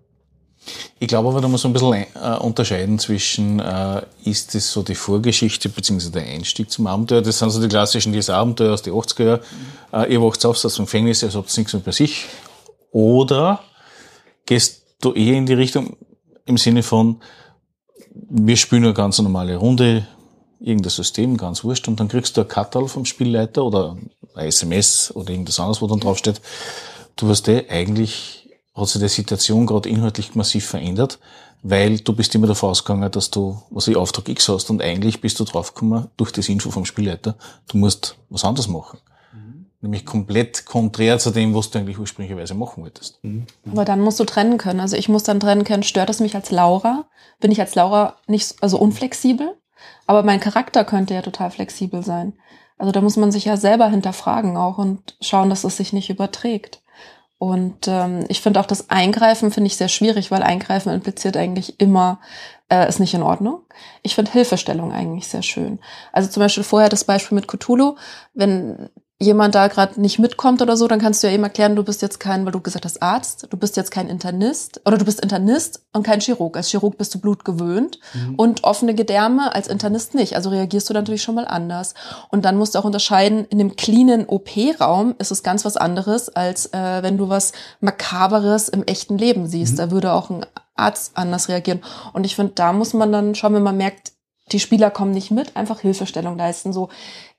Ich 1.00 1.10
glaube 1.10 1.30
aber, 1.30 1.42
da 1.42 1.48
muss 1.50 1.64
man 1.64 1.72
ein 1.72 1.74
bisschen 1.74 2.06
äh, 2.16 2.38
unterscheiden 2.38 2.98
zwischen, 2.98 3.60
äh, 3.60 4.02
ist 4.24 4.56
das 4.56 4.72
so 4.72 4.82
die 4.82 4.96
Vorgeschichte 4.96 5.68
bzw. 5.68 6.10
der 6.10 6.24
Einstieg 6.24 6.72
zum 6.72 6.88
Abenteuer. 6.88 7.22
Das 7.22 7.40
sind 7.40 7.50
so 7.50 7.62
die 7.62 7.68
klassischen 7.68 8.14
diese 8.14 8.34
Abenteuer 8.34 8.74
aus 8.74 8.82
den 8.82 8.94
80er 8.94 9.24
Jahren. 9.26 9.40
Äh, 9.92 10.14
ihr 10.14 10.22
wacht 10.22 10.46
auf, 10.46 10.64
aus 10.64 10.76
dem 10.76 10.86
Gefängnis, 10.86 11.22
ihr 11.22 11.34
habt 11.34 11.58
nichts 11.58 11.74
mehr 11.74 11.82
bei 11.82 11.92
sich. 11.92 12.28
Oder 12.92 13.60
gehst 14.46 14.84
du 15.02 15.12
eher 15.12 15.36
in 15.36 15.46
die 15.46 15.54
Richtung 15.54 15.98
im 16.46 16.58
Sinne 16.58 16.84
von, 16.84 17.22
wir 18.14 18.56
spielen 18.56 18.86
eine 18.86 18.94
ganz 18.94 19.20
normale 19.20 19.58
Runde, 19.58 20.08
irgendein 20.64 20.92
System, 20.92 21.38
ganz 21.38 21.64
wurscht, 21.64 21.88
und 21.88 22.00
dann 22.00 22.08
kriegst 22.08 22.38
du 22.38 22.42
ein 22.42 22.48
Kattal 22.48 22.88
vom 22.88 23.06
Spielleiter 23.06 23.64
oder 23.64 23.98
ein 24.36 24.48
SMS 24.48 25.12
oder 25.14 25.32
irgendwas 25.32 25.60
anderes, 25.60 25.82
wo 25.82 25.88
dann 25.88 26.00
draufsteht, 26.00 26.42
du 27.18 27.30
weißt 27.30 27.50
eh, 27.50 27.66
eigentlich 27.70 28.50
hat 28.74 28.88
sich 28.88 29.02
die 29.02 29.08
Situation 29.08 29.68
gerade 29.68 29.90
inhaltlich 29.90 30.36
massiv 30.36 30.66
verändert, 30.66 31.20
weil 31.62 32.00
du 32.00 32.14
bist 32.14 32.34
immer 32.34 32.48
davon 32.48 32.72
ausgegangen, 32.72 33.12
dass 33.12 33.30
du, 33.30 33.62
was 33.70 33.88
ich 33.88 33.96
Auftrag 33.96 34.28
X 34.30 34.50
hast 34.50 34.70
und 34.70 34.82
eigentlich 34.82 35.22
bist 35.22 35.40
du 35.40 35.44
draufgekommen 35.44 36.08
durch 36.18 36.32
das 36.32 36.50
Info 36.50 36.72
vom 36.72 36.86
Spielleiter, 36.86 37.36
du 37.68 37.78
musst 37.78 38.18
was 38.30 38.44
anderes 38.44 38.68
machen. 38.68 39.00
Mhm. 39.34 39.66
Nämlich 39.82 40.06
komplett 40.06 40.66
konträr 40.66 41.20
zu 41.20 41.32
dem, 41.32 41.54
was 41.54 41.70
du 41.70 41.80
eigentlich 41.80 42.00
ursprünglicherweise 42.00 42.54
machen 42.54 42.84
wolltest. 42.84 43.20
Mhm. 43.24 43.46
Aber 43.70 43.86
dann 43.86 44.02
musst 44.02 44.20
du 44.20 44.24
trennen 44.24 44.58
können. 44.58 44.80
Also 44.80 44.96
ich 44.96 45.08
muss 45.08 45.24
dann 45.24 45.40
trennen 45.40 45.66
können, 45.66 45.84
stört 45.84 46.10
es 46.10 46.20
mich 46.20 46.36
als 46.36 46.52
Laura? 46.52 47.06
Bin 47.40 47.52
ich 47.52 47.60
als 47.60 47.76
Laura 47.76 48.16
nicht, 48.28 48.56
also 48.62 48.78
unflexibel? 48.78 49.56
Aber 50.08 50.24
mein 50.24 50.40
Charakter 50.40 50.84
könnte 50.84 51.14
ja 51.14 51.22
total 51.22 51.52
flexibel 51.52 52.04
sein. 52.04 52.34
Also 52.78 52.92
da 52.92 53.02
muss 53.02 53.18
man 53.18 53.32
sich 53.32 53.46
ja 53.46 53.58
selber 53.58 53.88
hinterfragen 53.88 54.58
auch 54.58 54.78
und 54.78 55.16
schauen, 55.22 55.50
dass 55.50 55.64
es 55.64 55.78
sich 55.78 55.94
nicht 55.94 56.10
überträgt. 56.10 56.82
Und 57.38 57.88
ähm, 57.88 58.26
ich 58.30 58.42
finde 58.42 58.60
auch 58.60 58.66
das 58.66 58.90
Eingreifen 58.90 59.52
finde 59.52 59.68
ich 59.68 59.76
sehr 59.76 59.90
schwierig, 59.90 60.32
weil 60.32 60.44
Eingreifen 60.44 60.94
impliziert 60.94 61.36
eigentlich 61.36 61.80
immer, 61.80 62.20
äh, 62.70 62.88
ist 62.88 63.02
nicht 63.02 63.14
in 63.14 63.22
Ordnung. 63.22 63.62
Ich 64.02 64.16
finde 64.16 64.32
Hilfestellung 64.32 64.94
eigentlich 64.94 65.28
sehr 65.28 65.42
schön. 65.44 65.80
Also 66.14 66.30
zum 66.30 66.42
Beispiel 66.42 66.64
vorher 66.64 66.88
das 66.88 67.04
Beispiel 67.04 67.36
mit 67.36 67.50
Cthulhu, 67.50 67.96
wenn 68.34 68.90
jemand 69.20 69.56
da 69.56 69.68
gerade 69.68 70.00
nicht 70.02 70.20
mitkommt 70.20 70.62
oder 70.62 70.76
so, 70.76 70.88
dann 70.88 71.00
kannst 71.00 71.24
du 71.24 71.28
ja 71.28 71.34
eben 71.34 71.44
erklären, 71.44 71.76
du 71.76 71.84
bist 71.84 72.02
jetzt 72.02 72.20
kein, 72.20 72.46
weil 72.46 72.52
du 72.52 72.60
gesagt 72.60 72.86
hast 72.86 73.02
Arzt, 73.02 73.48
du 73.50 73.58
bist 73.58 73.78
jetzt 73.78 73.92
kein 73.92 74.08
Internist 74.08 74.82
oder 74.86 74.98
du 74.98 75.06
bist 75.06 75.22
Internist 75.22 75.86
und 75.94 76.04
kein 76.04 76.20
Chirurg. 76.20 76.58
Als 76.58 76.70
Chirurg 76.70 76.98
bist 76.98 77.14
du 77.16 77.20
Blut 77.20 77.46
gewöhnt 77.46 78.00
mhm. 78.14 78.36
und 78.36 78.64
offene 78.64 78.94
Gedärme 78.94 79.54
als 79.54 79.68
Internist 79.68 80.14
nicht. 80.14 80.36
Also 80.36 80.50
reagierst 80.50 80.90
du 80.90 80.94
natürlich 80.94 81.24
schon 81.24 81.36
mal 81.36 81.48
anders. 81.48 81.94
Und 82.30 82.44
dann 82.44 82.58
musst 82.58 82.76
du 82.76 82.80
auch 82.80 82.86
unterscheiden, 82.86 83.46
in 83.46 83.60
dem 83.60 83.76
cleanen 83.76 84.26
OP-Raum 84.26 85.16
ist 85.20 85.32
es 85.32 85.44
ganz 85.44 85.64
was 85.64 85.78
anderes, 85.78 86.30
als 86.30 86.68
äh, 86.74 87.04
wenn 87.04 87.18
du 87.18 87.30
was 87.30 87.54
Makaberes 87.80 88.68
im 88.70 88.84
echten 88.84 89.18
Leben 89.18 89.48
siehst. 89.48 89.74
Mhm. 89.74 89.78
Da 89.78 89.92
würde 89.92 90.14
auch 90.14 90.30
ein 90.30 90.46
Arzt 90.76 91.12
anders 91.16 91.50
reagieren. 91.50 91.82
Und 92.14 92.26
ich 92.26 92.36
finde, 92.36 92.54
da 92.56 92.74
muss 92.74 92.94
man 92.94 93.12
dann 93.12 93.36
schauen, 93.36 93.54
wenn 93.54 93.64
man 93.64 93.78
merkt, 93.78 94.14
die 94.52 94.60
Spieler 94.60 94.92
kommen 94.92 95.12
nicht 95.12 95.32
mit, 95.32 95.56
einfach 95.56 95.80
Hilfestellung 95.80 96.38
leisten. 96.38 96.74
So, 96.74 96.90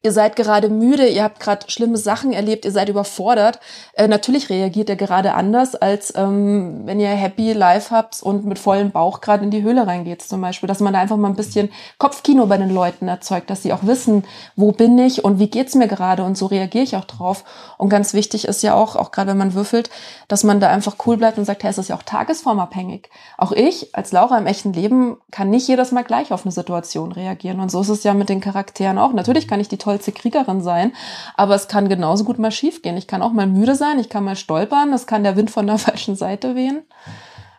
ihr 0.04 0.12
seid 0.12 0.36
gerade 0.36 0.68
müde, 0.68 1.08
ihr 1.08 1.24
habt 1.24 1.40
gerade 1.40 1.70
schlimme 1.70 1.96
Sachen 1.96 2.34
erlebt, 2.34 2.66
ihr 2.66 2.72
seid 2.72 2.90
überfordert. 2.90 3.58
Äh, 3.94 4.06
natürlich 4.06 4.50
reagiert 4.50 4.90
ihr 4.90 4.96
gerade 4.96 5.32
anders, 5.32 5.74
als 5.74 6.12
ähm, 6.14 6.82
wenn 6.84 7.00
ihr 7.00 7.08
happy 7.08 7.54
life 7.54 7.90
habt 7.90 8.22
und 8.22 8.44
mit 8.44 8.58
vollem 8.58 8.90
Bauch 8.90 9.22
gerade 9.22 9.44
in 9.44 9.50
die 9.50 9.62
Höhle 9.62 9.86
reingeht 9.86 10.20
zum 10.20 10.42
Beispiel. 10.42 10.66
Dass 10.66 10.80
man 10.80 10.92
da 10.92 11.00
einfach 11.00 11.16
mal 11.16 11.28
ein 11.28 11.36
bisschen 11.36 11.70
Kopfkino 11.96 12.44
bei 12.44 12.58
den 12.58 12.68
Leuten 12.68 13.08
erzeugt, 13.08 13.48
dass 13.48 13.62
sie 13.62 13.72
auch 13.72 13.82
wissen, 13.82 14.24
wo 14.56 14.72
bin 14.72 14.98
ich 14.98 15.24
und 15.24 15.38
wie 15.38 15.48
geht's 15.48 15.74
mir 15.74 15.88
gerade 15.88 16.22
und 16.22 16.36
so 16.36 16.46
reagiere 16.46 16.84
ich 16.84 16.96
auch 16.96 17.06
drauf. 17.06 17.42
Und 17.78 17.88
ganz 17.88 18.12
wichtig 18.12 18.46
ist 18.46 18.62
ja 18.62 18.74
auch, 18.74 18.96
auch 18.96 19.10
gerade 19.10 19.30
wenn 19.30 19.38
man 19.38 19.54
würfelt, 19.54 19.88
dass 20.28 20.44
man 20.44 20.60
da 20.60 20.68
einfach 20.68 20.96
cool 21.06 21.16
bleibt 21.16 21.38
und 21.38 21.46
sagt, 21.46 21.62
hey, 21.62 21.70
es 21.70 21.78
ist 21.78 21.88
ja 21.88 21.96
auch 21.96 22.02
tagesformabhängig. 22.02 23.08
Auch 23.38 23.52
ich 23.52 23.96
als 23.96 24.12
Laura 24.12 24.36
im 24.36 24.46
echten 24.46 24.74
Leben 24.74 25.16
kann 25.30 25.48
nicht 25.48 25.66
jedes 25.66 25.92
Mal 25.92 26.04
gleich 26.04 26.30
auf 26.30 26.44
eine 26.44 26.52
Situation 26.52 27.12
reagieren. 27.12 27.60
Und 27.60 27.70
so 27.70 27.80
ist 27.80 27.88
es 27.88 28.04
ja 28.04 28.12
mit 28.12 28.28
den 28.28 28.42
Charakteren 28.42 28.98
auch. 28.98 29.14
Natürlich 29.14 29.48
kann 29.48 29.60
ich 29.60 29.68
die 29.68 29.78
toll 29.78 29.93
tollste 29.94 30.12
Kriegerin 30.12 30.60
sein. 30.60 30.92
Aber 31.36 31.54
es 31.54 31.68
kann 31.68 31.88
genauso 31.88 32.24
gut 32.24 32.38
mal 32.38 32.50
schief 32.50 32.82
gehen. 32.82 32.96
Ich 32.96 33.06
kann 33.06 33.22
auch 33.22 33.32
mal 33.32 33.46
müde 33.46 33.74
sein, 33.74 33.98
ich 33.98 34.08
kann 34.08 34.24
mal 34.24 34.36
stolpern, 34.36 34.92
es 34.92 35.06
kann 35.06 35.22
der 35.22 35.36
Wind 35.36 35.50
von 35.50 35.66
der 35.66 35.78
falschen 35.78 36.16
Seite 36.16 36.54
wehen. 36.54 36.82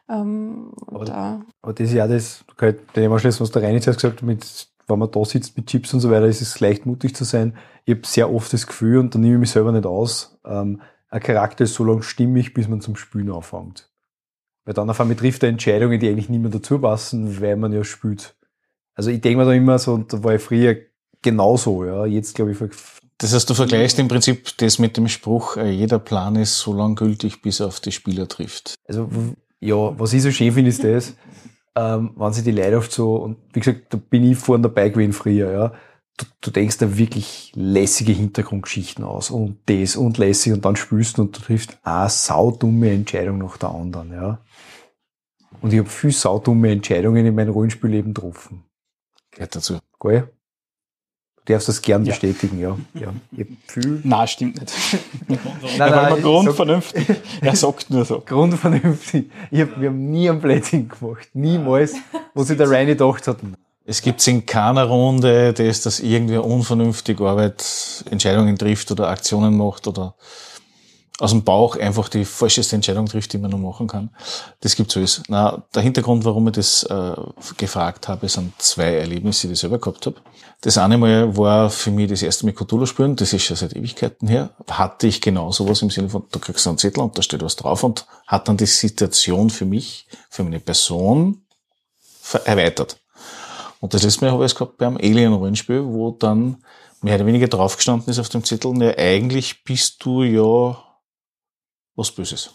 Ähm, 0.08 0.72
aber, 0.88 1.06
da. 1.06 1.42
aber 1.62 1.74
das 1.74 1.88
ist 1.88 1.96
ja 1.96 2.08
das, 2.08 2.44
du 2.48 2.54
kannst 2.56 2.80
dem 2.96 3.12
anschließen, 3.12 3.42
was 3.42 3.52
der 3.52 3.64
Reini 3.64 3.82
zuerst 3.82 4.00
gesagt 4.00 4.22
hat, 4.22 4.28
mit, 4.28 4.68
wenn 4.88 5.00
man 5.00 5.10
da 5.10 5.26
sitzt 5.26 5.58
mit 5.58 5.68
Chips 5.68 5.94
und 5.94 6.00
so 6.00 6.12
weiter, 6.12 6.28
ist 6.28 6.42
es 6.42 6.60
leicht 6.60 6.86
mutig 6.86 7.16
zu 7.16 7.24
sein. 7.24 7.58
Ich 7.86 7.96
habe 7.96 8.06
sehr 8.06 8.32
oft 8.32 8.54
das 8.54 8.68
Gefühl, 8.68 9.00
und 9.00 9.16
da 9.16 9.20
nehme 9.20 9.34
ich 9.34 9.40
mich 9.40 9.52
selber 9.52 9.72
nicht 9.72 9.86
aus, 9.86 10.38
ähm, 10.46 10.82
ein 11.10 11.22
Charakter 11.22 11.64
ist 11.64 11.76
so 11.76 11.84
lange 11.84 12.04
stimmig, 12.04 12.54
bis 12.54 12.68
man 12.68 12.82
zum 12.82 12.96
Spülen 12.96 13.32
anfängt. 13.32 13.90
Weil 14.66 14.74
dann 14.74 14.90
auf 14.90 15.00
einmal 15.00 15.16
trifft 15.16 15.44
er 15.44 15.50
Entscheidungen, 15.50 16.00
die 16.00 16.10
eigentlich 16.10 16.30
nicht 16.30 16.42
mehr 16.42 16.52
dazu 16.52 16.80
passen, 16.80 17.40
weil 17.42 17.56
man 17.56 17.72
ja 17.72 17.84
spült. 17.84 18.36
Also 18.96 19.12
ich 19.12 19.22
denke 19.22 19.38
mir 19.38 19.46
da 19.46 19.54
immer 19.54 19.80
so, 19.80 19.94
und 19.94 20.12
da 20.12 20.24
war 20.24 20.36
ich 20.36 20.42
früher 20.42 20.76
genauso. 21.26 21.84
Ja. 21.84 22.06
Jetzt 22.06 22.36
glaube 22.36 22.54
ich. 22.54 22.58
Das 23.18 23.34
heißt, 23.34 23.50
du 23.50 23.54
vergleichst 23.54 24.00
im 24.00 24.08
Prinzip 24.08 24.58
das 24.58 24.80
mit 24.80 24.96
dem 24.96 25.08
Spruch, 25.08 25.58
äh, 25.58 25.70
jeder 25.70 26.00
Plan 26.00 26.36
ist 26.36 26.60
so 26.60 26.74
lang 26.74 26.96
gültig, 26.96 27.42
bis 27.42 27.60
er 27.60 27.68
auf 27.68 27.80
die 27.80 27.92
Spieler 27.92 28.28
trifft. 28.28 28.76
Also 28.88 29.10
ja, 29.60 29.98
was 30.00 30.14
ich 30.14 30.22
so 30.22 30.32
schön 30.32 30.52
finde, 30.52 30.70
ist 30.70 30.84
das, 30.84 31.16
ähm, 31.76 32.12
wenn 32.16 32.34
sie 32.34 32.44
die 32.44 32.52
Leute 32.52 32.78
oft 32.78 32.92
so, 32.92 33.16
und 33.16 33.38
wie 33.54 33.60
gesagt, 33.60 33.94
da 33.94 33.98
bin 33.98 34.30
ich 34.30 34.38
vorhin 34.38 34.64
dabei 34.64 34.90
gewesen 34.90 35.14
früher, 35.14 35.52
ja, 35.52 35.74
du, 36.18 36.26
du 36.42 36.52
denkst 36.52 36.78
da 36.78 36.98
wirklich 36.98 37.52
lässige 37.56 38.12
Hintergrundgeschichten 38.12 39.04
aus 39.06 39.32
und 39.32 39.60
das 39.68 39.96
und 39.96 40.18
lässig 40.18 40.54
und 40.54 40.66
dann 40.66 40.76
spürst 40.76 41.18
du 41.18 41.24
und 41.24 41.38
du 41.38 41.42
triffst 41.42 41.78
eine 41.84 42.10
saudumme 42.10 42.92
Entscheidung 42.92 43.38
nach 43.38 43.58
der 43.58 43.70
anderen, 43.70 44.12
ja. 44.12 44.40
Und 45.62 45.72
ich 45.72 45.80
habe 45.80 45.90
viel 45.90 46.12
saudumme 46.12 46.70
Entscheidungen 46.70 47.26
in 47.26 47.34
meinem 47.34 47.54
Rollenspielleben 47.54 48.14
getroffen. 48.14 48.66
Gehört 49.32 49.56
dazu. 49.56 49.80
Geil? 50.00 50.30
Darfst 51.46 51.70
das 51.70 51.82
gern 51.82 52.04
bestätigen, 52.04 52.60
ja. 52.60 52.78
ja. 52.94 53.14
Ich 53.32 53.48
fühl. 53.68 54.02
Nein, 54.04 54.28
stimmt 54.28 54.60
nicht. 54.60 54.74
nein, 55.28 55.40
nein, 55.78 55.92
nein, 55.92 56.22
grundvernünftig. 56.22 57.08
er 57.42 57.56
sagt 57.56 57.90
nur 57.90 58.06
so. 58.06 58.22
Grundvernünftig. 58.26 59.26
Ich 59.52 59.62
hab, 59.62 59.80
wir 59.80 59.90
haben 59.90 60.12
nie 60.12 60.30
ein 60.30 60.40
Blödsinn 60.40 60.90
gemacht. 60.90 61.30
Niemals, 61.34 61.94
wo 62.34 62.44
sich 62.44 62.58
der 62.58 62.70
Reine 62.70 62.96
gedacht 62.96 63.28
hat. 63.28 63.38
Es 63.86 64.02
gibt 64.02 64.28
in 64.28 64.46
keiner 64.46 64.86
Runde, 64.86 65.54
das, 65.54 65.82
dass 65.82 66.00
irgendwer 66.00 66.44
unvernünftig 66.44 67.22
Arbeit, 67.22 68.04
Entscheidungen 68.10 68.58
trifft 68.58 68.90
oder 68.92 69.10
Aktionen 69.10 69.56
macht 69.56 69.88
oder 69.88 70.16
aus 71.20 71.32
dem 71.32 71.44
Bauch 71.44 71.78
einfach 71.78 72.10
die 72.10 72.26
falscheste 72.26 72.76
Entscheidung 72.76 73.06
trifft, 73.06 73.32
die 73.32 73.38
man 73.38 73.52
nur 73.52 73.60
machen 73.60 73.88
kann. 73.88 74.10
Das 74.60 74.76
gibt's 74.76 74.98
alles. 74.98 75.24
Na, 75.30 75.64
der 75.74 75.82
Hintergrund, 75.82 76.26
warum 76.26 76.48
ich 76.48 76.56
das 76.56 76.84
äh, 76.84 77.16
gefragt 77.58 78.08
habe, 78.08 78.28
sind 78.28 78.54
zwei 78.62 78.96
Erlebnisse, 78.96 79.48
die 79.48 79.54
ich 79.54 79.60
selber 79.60 79.80
gehabt 79.80 80.06
habe. 80.06 80.18
Das 80.62 80.78
eine 80.78 80.98
Mal 80.98 81.38
war 81.38 81.70
für 81.70 81.92
mich 81.92 82.10
das 82.10 82.22
erste 82.22 82.46
mit 82.46 82.58
Cthulhu 82.58 82.86
spielen, 82.86 83.16
das 83.16 83.32
ist 83.32 83.44
schon 83.44 83.56
seit 83.56 83.76
Ewigkeiten 83.76 84.28
her. 84.28 84.50
Hatte 84.70 85.08
ich 85.08 85.22
genau 85.22 85.52
sowas 85.52 85.82
im 85.82 85.90
Sinne 85.90 86.10
von, 86.10 86.26
du 86.32 86.40
kriegst 86.40 86.68
einen 86.68 86.78
Zettel 86.78 87.02
und 87.02 87.18
da 87.18 87.22
steht 87.22 87.44
was 87.44 87.56
drauf 87.56 87.84
und 87.84 88.06
hat 88.28 88.48
dann 88.48 88.58
die 88.58 88.66
Situation 88.66 89.50
für 89.50 89.66
mich, 89.66 90.08
für 90.30 90.44
meine 90.44 90.60
Person 90.60 91.46
erweitert. 92.44 92.98
Und 93.80 93.94
das 93.94 94.04
letzte 94.04 94.26
Mal 94.26 94.32
habe 94.32 94.44
ich 94.44 94.52
es 94.52 94.58
gehabt 94.58 94.78
beim 94.78 94.98
Alien-Rollenspiel, 94.98 95.86
wo 95.86 96.12
dann 96.12 96.58
mehr 97.02 97.16
oder 97.16 97.26
weniger 97.26 97.48
draufgestanden 97.48 98.10
ist 98.10 98.20
auf 98.20 98.30
dem 98.30 98.44
Zettel, 98.44 98.74
ne, 98.74 98.98
eigentlich 98.98 99.64
bist 99.64 100.04
du 100.04 100.24
ja 100.24 100.85
was 101.96 102.12
Böses. 102.12 102.52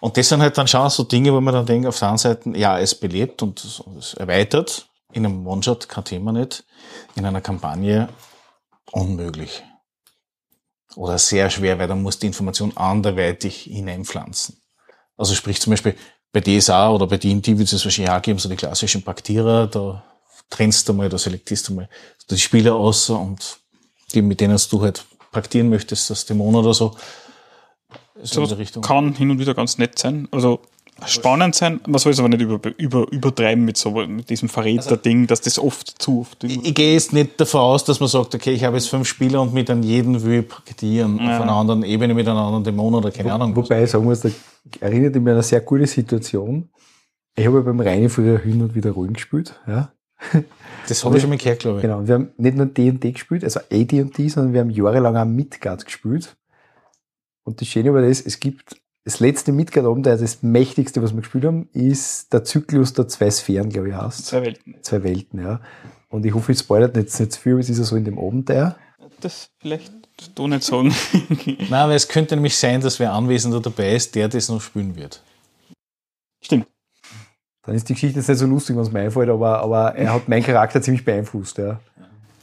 Und 0.00 0.16
das 0.16 0.28
sind 0.28 0.40
halt 0.40 0.56
dann 0.56 0.68
schon 0.68 0.88
so 0.90 1.04
Dinge, 1.04 1.32
wo 1.32 1.40
man 1.40 1.54
dann 1.54 1.66
denkt, 1.66 1.86
auf 1.86 1.98
der 1.98 2.08
einen 2.08 2.18
Seite, 2.18 2.50
ja, 2.56 2.78
es 2.78 2.94
belebt 2.94 3.42
und 3.42 3.64
es 3.98 4.14
erweitert. 4.14 4.88
In 5.12 5.24
einem 5.24 5.46
One-Shot 5.46 5.88
kein 5.88 6.04
Thema 6.04 6.32
nicht. 6.32 6.64
In 7.14 7.24
einer 7.24 7.40
Kampagne 7.40 8.08
unmöglich. 8.92 9.62
Oder 10.94 11.18
sehr 11.18 11.50
schwer, 11.50 11.78
weil 11.78 11.88
dann 11.88 12.02
muss 12.02 12.18
die 12.18 12.26
Information 12.26 12.76
anderweitig 12.76 13.62
hineinpflanzen. 13.62 14.60
Also 15.16 15.34
sprich 15.34 15.60
zum 15.60 15.72
Beispiel 15.72 15.96
bei 16.32 16.40
DSA 16.40 16.90
oder 16.90 17.06
bei 17.06 17.16
D&D 17.16 17.58
wird 17.58 17.72
es 17.72 17.84
wahrscheinlich 17.84 18.12
auch 18.12 18.22
geben, 18.22 18.38
so 18.38 18.48
die 18.48 18.56
klassischen 18.56 19.02
Paktierer, 19.02 19.66
da 19.66 20.04
trennst 20.50 20.88
du 20.88 20.92
mal, 20.92 21.08
da 21.08 21.18
selektierst 21.18 21.68
du 21.68 21.74
mal 21.74 21.88
die 22.28 22.38
Spieler 22.38 22.74
aus 22.74 23.08
und 23.10 23.58
die, 24.12 24.22
mit 24.22 24.40
denen 24.40 24.58
du 24.70 24.82
halt 24.82 25.04
paktieren 25.32 25.68
möchtest, 25.68 26.10
das 26.10 26.26
Dämon 26.26 26.54
oder 26.54 26.74
so, 26.74 26.96
so 28.26 28.80
kann 28.80 29.14
hin 29.14 29.30
und 29.30 29.38
wieder 29.38 29.54
ganz 29.54 29.78
nett 29.78 29.98
sein. 29.98 30.28
Also 30.30 30.60
spannend 31.04 31.54
sein, 31.54 31.80
man 31.86 31.98
soll 31.98 32.12
es 32.12 32.18
aber 32.18 32.28
nicht 32.28 32.40
über, 32.40 32.58
über, 32.78 33.12
übertreiben 33.12 33.64
mit 33.64 33.76
so 33.76 33.90
mit 33.90 34.30
diesem 34.30 34.48
Verräter-Ding, 34.48 35.20
also, 35.20 35.26
dass 35.26 35.40
das 35.42 35.58
oft 35.58 36.02
zu 36.02 36.20
oft. 36.20 36.44
Ich, 36.44 36.64
ich 36.64 36.74
gehe 36.74 36.94
jetzt 36.94 37.12
nicht 37.12 37.38
davon 37.38 37.60
aus, 37.60 37.84
dass 37.84 38.00
man 38.00 38.08
sagt, 38.08 38.34
okay, 38.34 38.52
ich 38.52 38.64
habe 38.64 38.76
jetzt 38.76 38.88
fünf 38.88 39.06
Spieler 39.06 39.42
und 39.42 39.52
mit 39.52 39.68
an 39.68 39.82
jeden 39.82 40.22
will 40.22 40.40
ich 40.40 40.48
paketieren, 40.48 41.18
ja. 41.18 41.36
auf 41.36 41.42
einer 41.42 41.52
anderen 41.52 41.82
Ebene 41.82 42.14
mit 42.14 42.26
einem 42.26 42.38
anderen 42.38 42.64
Dämon 42.64 42.94
oder 42.94 43.10
keine 43.10 43.30
Wo, 43.30 43.34
Ahnung. 43.34 43.56
Wobei 43.56 43.84
ich 43.84 43.90
sagen 43.90 44.04
muss, 44.04 44.20
da 44.20 44.30
erinnert 44.80 45.14
mich 45.14 45.22
an 45.22 45.28
eine 45.28 45.42
sehr 45.42 45.60
gute 45.60 45.86
Situation. 45.86 46.70
Ich 47.34 47.46
habe 47.46 47.62
beim 47.62 47.80
Reini 47.80 48.08
früher 48.08 48.38
hin 48.38 48.62
und 48.62 48.74
wieder 48.74 48.92
Rollen 48.92 49.12
gespielt, 49.12 49.60
ja. 49.66 49.92
Das 50.88 51.04
habe 51.04 51.16
ich 51.16 51.22
schon 51.22 51.30
mal 51.30 51.36
gehört, 51.36 51.58
glaube 51.58 51.78
ich. 51.78 51.82
Genau. 51.82 52.06
Wir 52.06 52.14
haben 52.14 52.28
nicht 52.36 52.56
nur 52.56 52.66
D&D 52.66 53.10
gespielt, 53.10 53.42
also 53.42 53.58
AD&D, 53.58 54.28
sondern 54.28 54.52
wir 54.52 54.60
haben 54.60 54.70
jahrelang 54.70 55.16
auch 55.16 55.24
Midgard 55.24 55.84
gespielt. 55.84 56.36
Und 57.46 57.60
das 57.60 57.68
Schöne 57.68 57.94
war 57.94 58.02
das, 58.02 58.20
es 58.20 58.40
gibt 58.40 58.76
das 59.04 59.20
letzte 59.20 59.52
Midgard-Abenteuer, 59.52 60.16
das 60.16 60.42
mächtigste, 60.42 61.00
was 61.00 61.12
wir 61.14 61.20
gespielt 61.20 61.44
haben, 61.44 61.68
ist 61.72 62.32
der 62.32 62.42
Zyklus 62.42 62.92
der 62.92 63.06
zwei 63.06 63.30
Sphären, 63.30 63.70
glaube 63.70 63.90
ich, 63.90 63.94
heißt. 63.94 64.26
Zwei 64.26 64.42
Welten. 64.42 64.74
Zwei 64.82 65.04
Welten, 65.04 65.40
ja. 65.40 65.60
Und 66.08 66.26
ich 66.26 66.34
hoffe, 66.34 66.50
ich 66.50 66.58
spoilert 66.58 66.96
nicht, 66.96 67.18
nicht 67.18 67.32
zu 67.32 67.40
viel, 67.40 67.52
aber 67.52 67.60
es 67.60 67.70
ist 67.70 67.78
ja 67.78 67.84
so 67.84 67.94
in 67.94 68.04
dem 68.04 68.18
Abenteuer. 68.18 68.76
Das 69.20 69.50
vielleicht 69.60 69.92
du 70.34 70.48
nicht 70.48 70.64
sagen. 70.64 70.92
Nein, 71.46 71.72
aber 71.72 71.94
es 71.94 72.08
könnte 72.08 72.34
nämlich 72.34 72.56
sein, 72.56 72.80
dass 72.80 72.98
wer 72.98 73.12
Anwesender 73.12 73.60
dabei 73.60 73.94
ist, 73.94 74.16
der 74.16 74.28
das 74.28 74.48
noch 74.48 74.60
spielen 74.60 74.96
wird. 74.96 75.22
Stimmt. 76.42 76.66
Dann 77.62 77.76
ist 77.76 77.88
die 77.88 77.94
Geschichte 77.94 78.18
jetzt 78.18 78.28
nicht 78.28 78.38
so 78.38 78.46
lustig, 78.46 78.76
was 78.76 78.90
mir 78.90 79.00
einfällt, 79.00 79.28
aber, 79.28 79.60
aber 79.60 79.94
er 79.94 80.14
hat 80.14 80.28
meinen 80.28 80.42
Charakter 80.42 80.82
ziemlich 80.82 81.04
beeinflusst, 81.04 81.58
ja. 81.58 81.80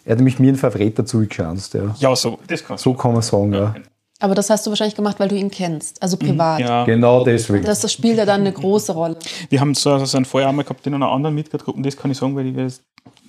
Er 0.06 0.12
hat 0.12 0.18
nämlich 0.18 0.40
mir 0.40 0.48
einen 0.48 0.58
Favorit 0.58 0.98
dazu 0.98 1.20
gechanzt, 1.20 1.74
ja. 1.74 1.94
Ja, 2.00 2.16
so, 2.16 2.40
das 2.48 2.64
kann 2.64 2.78
So 2.78 2.94
kann 2.94 3.12
man 3.12 3.22
sagen, 3.22 3.54
ja. 3.54 3.76
Aber 4.24 4.36
das 4.36 4.50
hast 4.50 4.66
du 4.66 4.72
wahrscheinlich 4.72 4.96
gemacht, 4.96 5.20
weil 5.20 5.28
du 5.28 5.36
ihn 5.36 5.52
kennst, 5.52 6.02
also 6.02 6.16
mhm. 6.16 6.28
privat. 6.28 6.62
Ja. 6.62 6.86
Genau 6.86 7.26
deswegen. 7.26 7.66
Das, 7.66 7.82
das 7.82 7.92
spielt 7.92 8.18
ja 8.18 8.26
dann 8.26 8.40
eine 8.40 8.54
große 8.54 8.94
Rolle. 8.94 9.18
Wir 9.50 9.60
haben 9.60 9.76
so 9.76 9.92
also 9.92 10.16
einen 10.16 10.24
Vorjahr 10.24 10.50
einmal 10.50 10.64
gehabt 10.64 10.88
in 10.88 10.94
einer 10.94 11.12
anderen 11.12 11.36
Midgard-Gruppe, 11.36 11.82
das 11.82 11.98
kann 11.98 12.10
ich 12.10 12.18
sagen, 12.18 12.34
weil 12.38 12.48
ich 12.48 12.80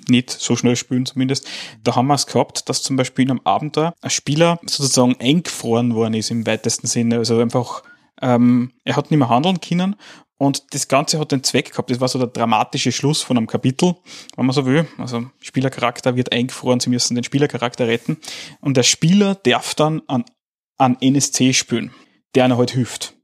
nicht 0.09 0.31
so 0.31 0.55
schnell 0.55 0.77
spielen 0.77 1.05
zumindest. 1.05 1.49
Da 1.83 1.97
haben 1.97 2.07
wir 2.07 2.15
es 2.15 2.29
gehabt, 2.29 2.69
dass 2.69 2.85
zum 2.85 2.95
Beispiel 2.95 3.25
in 3.25 3.33
einem 3.33 3.41
Abenteuer 3.43 3.93
ein 4.03 4.11
Spieler 4.11 4.61
sozusagen 4.67 5.17
eingefroren 5.19 5.97
worden 5.97 6.15
ist 6.15 6.31
im 6.31 6.47
weitesten 6.47 6.87
Sinne. 6.87 7.17
Also 7.17 7.41
einfach, 7.41 7.83
ähm, 8.23 8.71
er 8.85 8.95
hat 8.95 9.11
nicht 9.11 9.19
mehr 9.19 9.29
handeln 9.29 9.61
können 9.61 9.97
Und 10.39 10.63
das 10.75 10.87
Ganze 10.87 11.19
hat 11.19 11.33
den 11.33 11.43
Zweck 11.43 11.73
gehabt, 11.73 11.91
das 11.91 12.01
war 12.01 12.07
so 12.07 12.21
der 12.21 12.29
dramatische 12.29 12.93
Schluss 12.93 13.21
von 13.21 13.37
einem 13.37 13.49
Kapitel, 13.49 13.97
wenn 14.37 14.47
man 14.47 14.55
so 14.55 14.65
will. 14.65 14.87
Also 14.97 15.27
Spielercharakter 15.41 16.15
wird 16.15 16.31
eingefroren, 16.31 16.79
sie 16.79 16.91
müssen 16.91 17.17
den 17.17 17.25
Spielercharakter 17.25 17.89
retten. 17.89 18.19
Und 18.61 18.77
der 18.77 18.85
Spieler 18.85 19.35
darf 19.35 19.75
dann 19.75 20.01
an, 20.07 20.25
an 20.77 20.97
NSC 21.01 21.53
spielen, 21.53 21.93
der 22.35 22.45
einer 22.45 22.59
halt 22.59 22.73
hilft. 22.73 23.15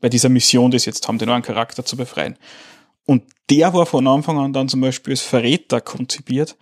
Bei 0.00 0.08
dieser 0.08 0.28
Mission, 0.28 0.70
die 0.70 0.78
sie 0.78 0.90
jetzt 0.90 1.06
haben, 1.06 1.18
den 1.18 1.28
neuen 1.28 1.42
Charakter 1.42 1.84
zu 1.84 1.96
befreien. 1.96 2.38
Und 3.06 3.24
der 3.50 3.74
war 3.74 3.86
von 3.86 4.06
Anfang 4.06 4.38
an 4.38 4.52
dann 4.52 4.68
zum 4.68 4.80
Beispiel 4.80 5.12
als 5.12 5.22
Verräter 5.22 5.80
konzipiert. 5.80 6.56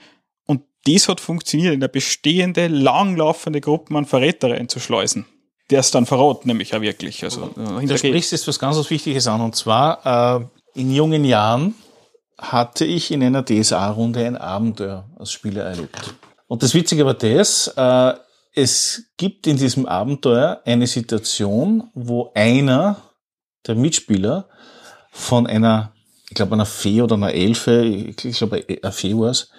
Und 0.46 0.62
das 0.86 1.08
hat 1.08 1.20
funktioniert, 1.20 1.74
in 1.74 1.80
der 1.80 1.88
bestehende, 1.88 2.68
langlaufende 2.68 3.60
Gruppe 3.60 3.96
an 3.96 4.06
Verräter 4.06 4.52
einzuschleusen 4.52 5.26
der 5.70 5.80
es 5.80 5.90
dann 5.90 6.06
verrät, 6.06 6.46
nämlich 6.46 6.70
ja 6.70 6.80
wirklich. 6.80 7.24
Also, 7.24 7.50
da 7.56 7.98
sprichst 7.98 8.32
jetzt 8.32 8.48
was 8.48 8.58
ganz 8.58 8.76
was 8.76 8.90
Wichtiges 8.90 9.26
an. 9.26 9.40
Und 9.40 9.54
zwar, 9.54 10.40
äh, 10.74 10.80
in 10.80 10.92
jungen 10.92 11.24
Jahren 11.24 11.74
hatte 12.38 12.84
ich 12.84 13.10
in 13.10 13.22
einer 13.22 13.44
DSA-Runde 13.44 14.24
ein 14.24 14.36
Abenteuer 14.36 15.08
als 15.18 15.32
Spieler 15.32 15.64
erlebt. 15.64 16.14
Und 16.46 16.62
das 16.62 16.72
Witzige 16.72 17.04
war 17.04 17.14
das, 17.14 17.68
äh, 17.76 18.14
es 18.58 19.04
gibt 19.16 19.46
in 19.46 19.56
diesem 19.56 19.86
Abenteuer 19.86 20.60
eine 20.64 20.88
Situation, 20.88 21.90
wo 21.94 22.32
einer 22.34 22.96
der 23.66 23.76
Mitspieler 23.76 24.48
von 25.12 25.46
einer, 25.46 25.92
ich 26.28 26.34
glaube 26.34 26.54
einer 26.54 26.66
Fee 26.66 27.00
oder 27.00 27.14
einer 27.14 27.32
Elfe, 27.32 27.84
ich 27.84 28.16
glaube 28.16 28.64
eine 28.82 28.92
Fee 28.92 29.16
war 29.16 29.30
es, 29.30 29.50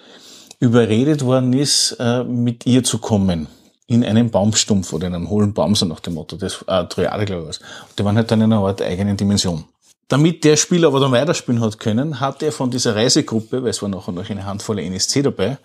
überredet 0.58 1.24
worden 1.24 1.54
ist, 1.54 1.96
äh, 1.98 2.24
mit 2.24 2.66
ihr 2.66 2.84
zu 2.84 2.98
kommen 2.98 3.48
in 3.86 4.04
einen 4.04 4.30
Baumstumpf 4.30 4.92
oder 4.92 5.06
in 5.06 5.14
einen 5.14 5.30
hohlen 5.30 5.54
Baum, 5.54 5.74
so 5.74 5.86
nach 5.86 6.00
dem 6.00 6.14
Motto, 6.14 6.36
das 6.36 6.62
äh, 6.66 6.84
Triade, 6.84 7.24
glaube 7.24 7.44
ich, 7.44 7.48
was. 7.48 7.60
Die 7.98 8.04
waren 8.04 8.16
halt 8.16 8.30
dann 8.30 8.42
in 8.42 8.52
einer 8.52 8.62
Art 8.62 8.82
eigenen 8.82 9.16
Dimension. 9.16 9.64
Damit 10.08 10.44
der 10.44 10.56
Spieler 10.56 10.88
aber 10.88 11.00
dann 11.00 11.12
weiterspielen 11.12 11.62
hat 11.62 11.78
können, 11.78 12.20
hat 12.20 12.42
er 12.42 12.52
von 12.52 12.70
dieser 12.70 12.94
Reisegruppe, 12.94 13.62
weil 13.62 13.70
es 13.70 13.80
war 13.80 13.88
nachher 13.88 14.12
noch 14.12 14.28
eine 14.28 14.44
Handvoll 14.44 14.78
NSC 14.78 15.22
dabei, 15.22 15.56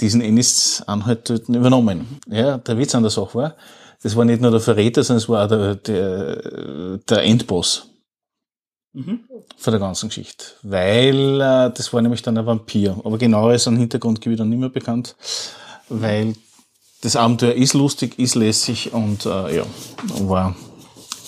diesen 0.00 0.20
NSC-Anhalt 0.20 1.30
übernommen. 1.48 2.20
Ja, 2.28 2.58
der 2.58 2.78
Witz 2.78 2.94
an 2.94 3.02
der 3.02 3.10
Sache 3.10 3.34
war, 3.34 3.56
das 4.02 4.14
war 4.14 4.24
nicht 4.24 4.40
nur 4.40 4.50
der 4.50 4.60
Verräter, 4.60 5.02
sondern 5.02 5.22
es 5.22 5.28
war 5.28 5.44
auch 5.44 5.48
der, 5.48 5.74
der, 5.74 6.98
der 6.98 7.22
Endboss 7.24 7.88
mhm. 8.92 9.20
von 9.56 9.72
der 9.72 9.80
ganzen 9.80 10.08
Geschichte. 10.08 10.44
Weil 10.62 11.40
äh, 11.40 11.70
das 11.74 11.92
war 11.92 12.00
nämlich 12.00 12.22
dann 12.22 12.38
ein 12.38 12.46
Vampir. 12.46 13.00
Aber 13.04 13.18
genaueres 13.18 13.66
an 13.66 13.76
Hintergrundgebiet 13.76 14.38
dann 14.38 14.50
nicht 14.50 14.60
mehr 14.60 14.68
bekannt, 14.68 15.16
weil 15.88 16.34
das 17.02 17.16
Abenteuer 17.16 17.54
ist 17.54 17.74
lustig, 17.74 18.18
ist 18.18 18.34
lässig 18.34 18.92
und 18.92 19.26
äh, 19.26 19.56
ja, 19.58 19.66
war, 20.20 20.56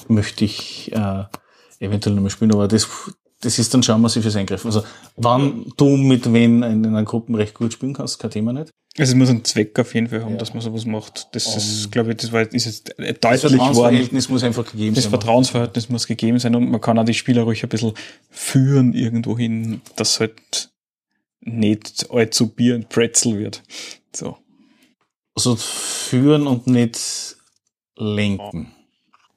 möchte 0.08 0.44
ich 0.44 0.92
äh, 0.92 1.24
eventuell 1.78 2.14
noch 2.14 2.22
mal 2.22 2.30
spielen, 2.30 2.52
aber 2.52 2.68
das, 2.68 2.88
das 3.40 3.58
ist 3.58 3.72
dann 3.72 3.82
schon 3.82 4.00
massives 4.00 4.36
Eingreifen. 4.36 4.68
Also, 4.68 4.84
wann 5.16 5.72
du 5.76 5.96
mit 5.96 6.32
wen 6.32 6.62
in 6.62 6.84
einer 6.86 7.04
Gruppe 7.04 7.36
recht 7.38 7.54
gut 7.54 7.72
spielen 7.72 7.94
kannst, 7.94 8.18
kein 8.18 8.30
Thema 8.30 8.52
nicht. 8.52 8.70
Also 8.98 9.12
es 9.12 9.16
muss 9.16 9.30
einen 9.30 9.44
Zweck 9.44 9.78
auf 9.78 9.94
jeden 9.94 10.08
Fall 10.08 10.22
haben, 10.22 10.32
ja. 10.32 10.38
dass 10.38 10.52
man 10.52 10.62
sowas 10.62 10.84
macht. 10.84 11.28
Das 11.32 11.46
um, 11.46 11.56
ist, 11.56 11.92
glaube 11.92 12.10
ich, 12.10 12.16
das 12.16 12.32
war 12.32 12.42
ist 12.42 12.64
jetzt 12.64 12.88
deutlich 12.98 13.20
das 13.20 13.40
Vertrauensverhältnis 13.40 14.28
muss 14.28 14.42
einfach 14.42 14.64
gegeben 14.64 14.94
das 14.94 15.04
sein. 15.04 15.12
Das 15.12 15.20
Vertrauensverhältnis 15.20 15.88
muss 15.88 16.06
gegeben 16.06 16.38
sein 16.40 16.56
und 16.56 16.70
man 16.70 16.80
kann 16.80 16.98
auch 16.98 17.04
die 17.04 17.14
Spieler 17.14 17.42
ruhig 17.42 17.62
ein 17.62 17.68
bisschen 17.68 17.92
führen 18.30 18.92
irgendwo 18.92 19.38
hin, 19.38 19.80
dass 19.94 20.18
halt 20.18 20.70
nicht 21.40 22.08
allzu 22.10 22.48
Bier 22.48 22.74
und 22.74 22.88
Pretzel 22.88 23.38
wird. 23.38 23.62
So 24.14 24.36
also 25.34 25.56
führen 25.56 26.46
und 26.46 26.66
nicht 26.66 27.36
lenken. 27.96 28.72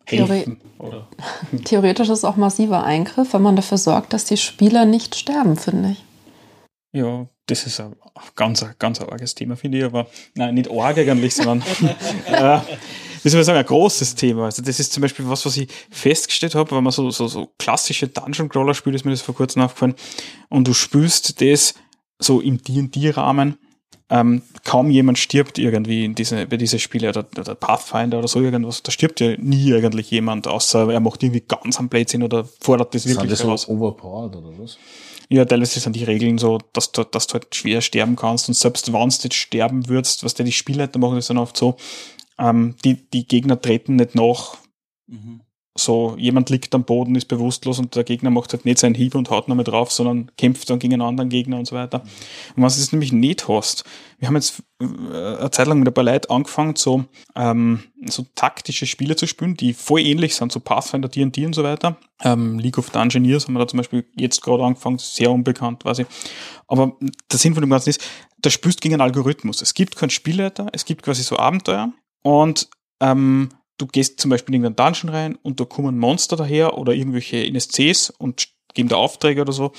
Theori 0.06 0.58
Theoretisch 1.66 2.10
ist 2.10 2.20
es 2.20 2.26
auch 2.26 2.36
massiver 2.36 2.84
Eingriff, 2.84 3.34
wenn 3.34 3.42
man 3.42 3.56
dafür 3.56 3.78
sorgt, 3.78 4.14
dass 4.14 4.26
die 4.26 4.38
Spieler 4.38 4.86
nicht 4.86 5.16
sterben, 5.16 5.56
finde 5.56 5.92
ich. 5.92 6.04
Ja, 6.92 7.28
das 7.48 7.66
ist 7.66 7.80
ein 7.80 7.96
ganz, 8.36 8.66
ganz 8.80 9.02
arges 9.02 9.36
Thema, 9.36 9.56
finde 9.56 9.80
ich, 9.80 9.84
aber 9.84 10.08
nein, 10.36 10.56
nicht 10.56 10.70
arg 10.70 10.98
eigentlich, 10.98 11.36
sondern 11.36 11.62
äh, 12.28 12.60
wie 13.24 13.30
soll 13.30 13.40
ich 13.40 13.46
sagen, 13.46 13.60
ein 13.60 13.66
großes 13.66 14.16
Thema. 14.16 14.46
Also 14.46 14.62
das 14.62 14.80
ist 14.80 14.92
zum 14.92 15.02
Beispiel 15.02 15.28
was, 15.28 15.46
was 15.46 15.58
ich 15.58 15.70
festgestellt 15.90 16.56
habe, 16.56 16.76
wenn 16.76 16.84
man 16.84 16.92
so, 16.92 17.10
so, 17.10 17.28
so 17.28 17.50
klassische 17.58 18.08
Dungeon 18.08 18.50
Crawler 18.50 18.74
spielt, 18.74 18.96
ist 18.96 19.06
mir 19.06 19.12
das 19.12 19.22
vor 19.22 19.36
kurzem 19.36 19.62
aufgefallen, 19.62 19.96
und 20.50 20.68
du 20.68 20.74
spürst 20.74 21.42
das 21.42 21.74
so 22.20 22.42
im 22.42 22.62
D&D-Rahmen, 22.62 23.58
ähm, 24.10 24.42
kaum 24.64 24.90
jemand 24.90 25.18
stirbt 25.18 25.58
irgendwie 25.58 26.06
in 26.06 26.16
diese, 26.16 26.46
bei 26.46 26.58
diesen 26.58 26.80
Spielen 26.80 27.10
oder, 27.10 27.26
oder 27.38 27.56
Pathfinder 27.56 28.20
oder 28.20 28.28
so 28.28 28.42
irgendwas. 28.42 28.84
Da 28.84 28.92
stirbt 28.92 29.20
ja 29.20 29.36
nie 29.38 29.74
eigentlich 29.74 30.12
jemand, 30.12 30.48
außer 30.48 30.92
er 30.92 31.00
macht 31.00 31.24
irgendwie 31.24 31.42
ganz 31.42 31.80
am 31.80 31.90
Blödsinn 31.90 32.24
oder 32.24 32.46
fordert 32.60 32.94
das 32.94 33.06
wirklich 33.08 33.38
sind 33.38 33.50
das 33.50 33.64
so 33.64 33.74
overpowered 33.74 34.36
oder 34.36 34.52
was? 34.60 34.78
Ja, 35.30 35.46
teilweise 35.46 35.80
sind 35.80 35.96
die 35.96 36.04
Regeln 36.04 36.38
so, 36.38 36.60
dass 36.74 36.92
du, 36.92 37.04
dass 37.04 37.28
du 37.28 37.36
halt 37.36 37.56
schwer 37.56 37.82
sterben 37.82 38.16
kannst 38.16 38.50
und 38.50 38.56
selbst 38.56 38.92
wenn 38.92 39.00
du 39.00 39.16
jetzt 39.24 39.34
sterben 39.34 39.88
würdest, 39.88 40.24
was 40.24 40.34
der 40.34 40.46
die 40.46 40.52
Spielleiter 40.52 41.00
machen, 41.00 41.16
das 41.16 41.28
dann 41.28 41.38
oft 41.38 41.56
so, 41.58 41.78
ähm, 42.38 42.76
die, 42.84 43.10
die 43.10 43.26
Gegner 43.26 43.60
treten 43.60 43.96
nicht 43.96 44.16
nach. 44.16 44.58
Mhm 45.08 45.42
so 45.76 46.16
jemand 46.20 46.52
liegt 46.52 46.76
am 46.76 46.84
Boden, 46.84 47.16
ist 47.16 47.26
bewusstlos 47.26 47.80
und 47.80 47.96
der 47.96 48.04
Gegner 48.04 48.30
macht 48.30 48.54
halt 48.54 48.64
nicht 48.64 48.78
seinen 48.78 48.94
Hieb 48.94 49.16
und 49.16 49.32
haut 49.32 49.48
nochmal 49.48 49.64
drauf, 49.64 49.92
sondern 49.92 50.32
kämpft 50.38 50.70
dann 50.70 50.78
gegen 50.78 50.94
einen 50.94 51.02
anderen 51.02 51.30
Gegner 51.30 51.58
und 51.58 51.66
so 51.66 51.76
weiter. 51.76 52.04
Und 52.56 52.62
was 52.62 52.78
du 52.78 52.96
nämlich 52.96 53.12
nicht 53.12 53.48
hast, 53.48 53.84
wir 54.20 54.28
haben 54.28 54.36
jetzt 54.36 54.62
äh, 54.80 54.86
eine 54.86 55.50
Zeit 55.50 55.66
lang 55.66 55.80
mit 55.80 55.88
ein 55.88 55.94
paar 55.94 56.04
Leuten 56.04 56.32
angefangen, 56.32 56.76
so, 56.76 57.06
ähm, 57.36 57.84
so 58.06 58.24
taktische 58.36 58.86
Spiele 58.86 59.16
zu 59.16 59.26
spielen, 59.26 59.58
die 59.58 59.74
voll 59.74 60.02
ähnlich 60.02 60.36
sind, 60.36 60.52
so 60.52 60.60
Pathfinder, 60.60 61.10
D&D 61.10 61.44
und 61.44 61.56
so 61.56 61.64
weiter. 61.64 61.98
Ähm, 62.24 62.60
League 62.60 62.78
of 62.78 62.94
Engineers 62.94 63.48
haben 63.48 63.54
wir 63.54 63.60
da 63.60 63.68
zum 63.68 63.78
Beispiel 63.78 64.06
jetzt 64.16 64.44
gerade 64.44 64.64
angefangen, 64.64 65.00
sehr 65.00 65.32
unbekannt 65.32 65.82
quasi. 65.82 66.06
Aber 66.68 66.96
der 67.32 67.40
Sinn 67.40 67.56
von 67.56 67.62
dem 67.62 67.72
Ganzen 67.72 67.90
ist, 67.90 68.02
da 68.40 68.52
spielst 68.52 68.80
gegen 68.82 68.94
einen 68.94 69.02
Algorithmus. 69.02 69.64
Es 69.64 69.74
gibt 69.74 69.96
keinen 69.96 70.12
Spielleiter, 70.12 70.68
es 70.72 70.86
gibt 70.86 71.02
quasi 71.02 71.24
so 71.24 71.38
Abenteuer 71.38 71.92
und 72.22 72.70
ähm, 73.02 73.50
du 73.78 73.88
gehst 73.88 74.20
zum 74.20 74.30
Beispiel 74.30 74.56
in 74.56 74.64
irgendeinen 74.64 74.94
Dungeon 74.94 75.14
rein 75.14 75.36
und 75.42 75.60
da 75.60 75.66
kommen 75.66 75.98
Monster 75.98 76.36
daher 76.36 76.78
oder 76.78 76.94
irgendwelche 76.94 77.46
NSCs 77.46 78.12
und 78.12 78.48
geben 78.74 78.90
da 78.90 78.98
Aufträge 78.98 79.42
oder 79.42 79.54
so. 79.54 79.72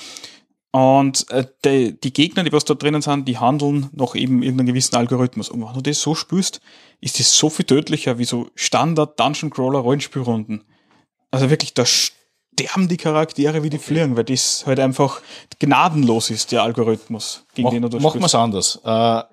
Und 0.71 1.29
äh, 1.31 1.45
die, 1.63 1.97
die 1.97 2.11
Gegner, 2.11 2.43
die 2.43 2.51
was 2.51 2.65
da 2.65 2.73
drinnen 2.73 3.01
sind, 3.01 3.29
die 3.29 3.37
handeln 3.37 3.89
nach 3.93 4.13
eben 4.13 4.43
irgendeinem 4.43 4.67
gewissen 4.67 4.95
Algorithmus. 4.97 5.47
Und 5.47 5.65
wenn 5.65 5.73
du 5.73 5.81
das 5.81 6.01
so 6.01 6.15
spürst, 6.15 6.59
ist 6.99 7.17
das 7.17 7.37
so 7.37 7.49
viel 7.49 7.65
tödlicher 7.65 8.17
wie 8.17 8.25
so 8.25 8.49
Standard 8.55 9.17
Dungeon 9.17 9.51
Crawler 9.51 9.79
Rollenspielrunden. 9.79 10.65
Also 11.31 11.49
wirklich, 11.49 11.73
da 11.75 11.85
sterben 11.85 12.89
die 12.89 12.97
Charaktere 12.97 13.63
wie 13.63 13.69
die 13.69 13.77
fliegen, 13.77 14.17
weil 14.17 14.25
das 14.25 14.65
halt 14.65 14.81
einfach 14.81 15.21
gnadenlos 15.59 16.29
ist, 16.29 16.51
der 16.51 16.63
Algorithmus, 16.63 17.45
gegen 17.53 17.67
Mach, 17.67 17.71
den 17.71 17.81
du 17.83 17.89
da 17.89 17.99
Machen 17.99 18.19
wir 18.19 18.25
es 18.25 18.35
anders. 18.35 18.81
Äh, 18.83 19.23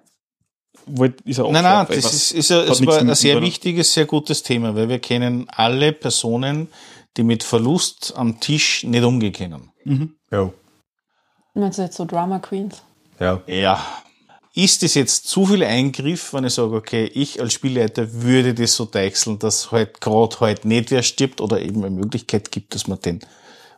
ist 1.24 1.38
er 1.38 1.50
Nein, 1.50 1.62
nein, 1.62 1.86
das 1.88 2.12
ist, 2.12 2.32
ist, 2.32 2.52
ein, 2.52 2.68
es 2.68 2.86
war 2.86 2.98
ein 2.98 3.14
sehr 3.14 3.40
wichtiges, 3.40 3.92
sehr 3.92 4.06
gutes 4.06 4.42
Thema, 4.42 4.74
weil 4.74 4.88
wir 4.88 4.98
kennen 4.98 5.46
alle 5.48 5.92
Personen, 5.92 6.68
die 7.16 7.22
mit 7.22 7.42
Verlust 7.42 8.14
am 8.16 8.40
Tisch 8.40 8.84
nicht 8.84 9.04
umgehen 9.04 9.32
können. 9.32 9.72
Mhm. 9.84 10.14
Ja. 10.30 10.50
Meinst 11.54 11.78
du 11.78 11.82
jetzt 11.82 11.96
so 11.96 12.04
Drama 12.04 12.38
Queens? 12.38 12.82
Ja. 13.20 13.42
Ja. 13.46 13.84
Ist 14.54 14.82
es 14.82 14.94
jetzt 14.94 15.28
zu 15.28 15.46
viel 15.46 15.62
Eingriff, 15.62 16.34
wenn 16.34 16.44
ich 16.44 16.54
sage, 16.54 16.74
okay, 16.74 17.04
ich 17.06 17.40
als 17.40 17.54
Spielleiter 17.54 18.12
würde 18.12 18.52
das 18.52 18.74
so 18.74 18.84
deichseln, 18.84 19.38
dass 19.38 19.70
halt 19.70 20.00
gerade 20.00 20.40
halt 20.40 20.64
nicht 20.64 20.90
wer 20.90 21.02
stirbt 21.02 21.40
oder 21.40 21.60
eben 21.60 21.84
eine 21.84 21.94
Möglichkeit 21.94 22.50
gibt, 22.50 22.74
dass 22.74 22.86
man 22.86 23.00
den 23.00 23.20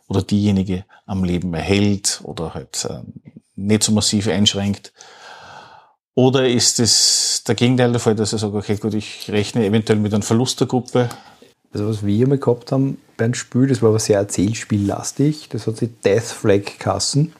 oder 0.07 0.21
diejenige 0.21 0.85
am 1.05 1.23
Leben 1.23 1.53
erhält 1.53 2.19
oder 2.23 2.53
halt 2.53 2.85
äh, 2.89 2.99
nicht 3.55 3.83
so 3.83 3.91
massiv 3.91 4.27
einschränkt. 4.27 4.91
Oder 6.15 6.47
ist 6.47 6.79
es 6.79 7.43
der 7.45 7.55
Gegenteil 7.55 7.91
der 7.91 7.99
Fall, 7.99 8.15
dass 8.15 8.31
ich 8.31 8.39
sage, 8.39 8.57
okay, 8.57 8.77
gut, 8.77 8.93
ich 8.93 9.29
rechne 9.29 9.65
eventuell 9.65 9.99
mit 9.99 10.13
einem 10.13 10.23
Verlust 10.23 10.59
der 10.61 10.67
Gruppe? 10.67 11.09
Also 11.73 11.89
was 11.89 12.05
wir 12.05 12.25
immer 12.25 12.37
gehabt 12.37 12.71
haben 12.71 12.97
beim 13.17 13.33
Spiel, 13.33 13.67
das 13.67 13.81
war 13.81 13.89
aber 13.89 13.99
sehr 13.99 14.17
erzählspiellastig, 14.17 15.49
das 15.49 15.67
hat 15.67 15.75
sich 15.75 15.89
Death 16.05 16.23
Flag 16.23 16.79
Kassen, 16.79 17.33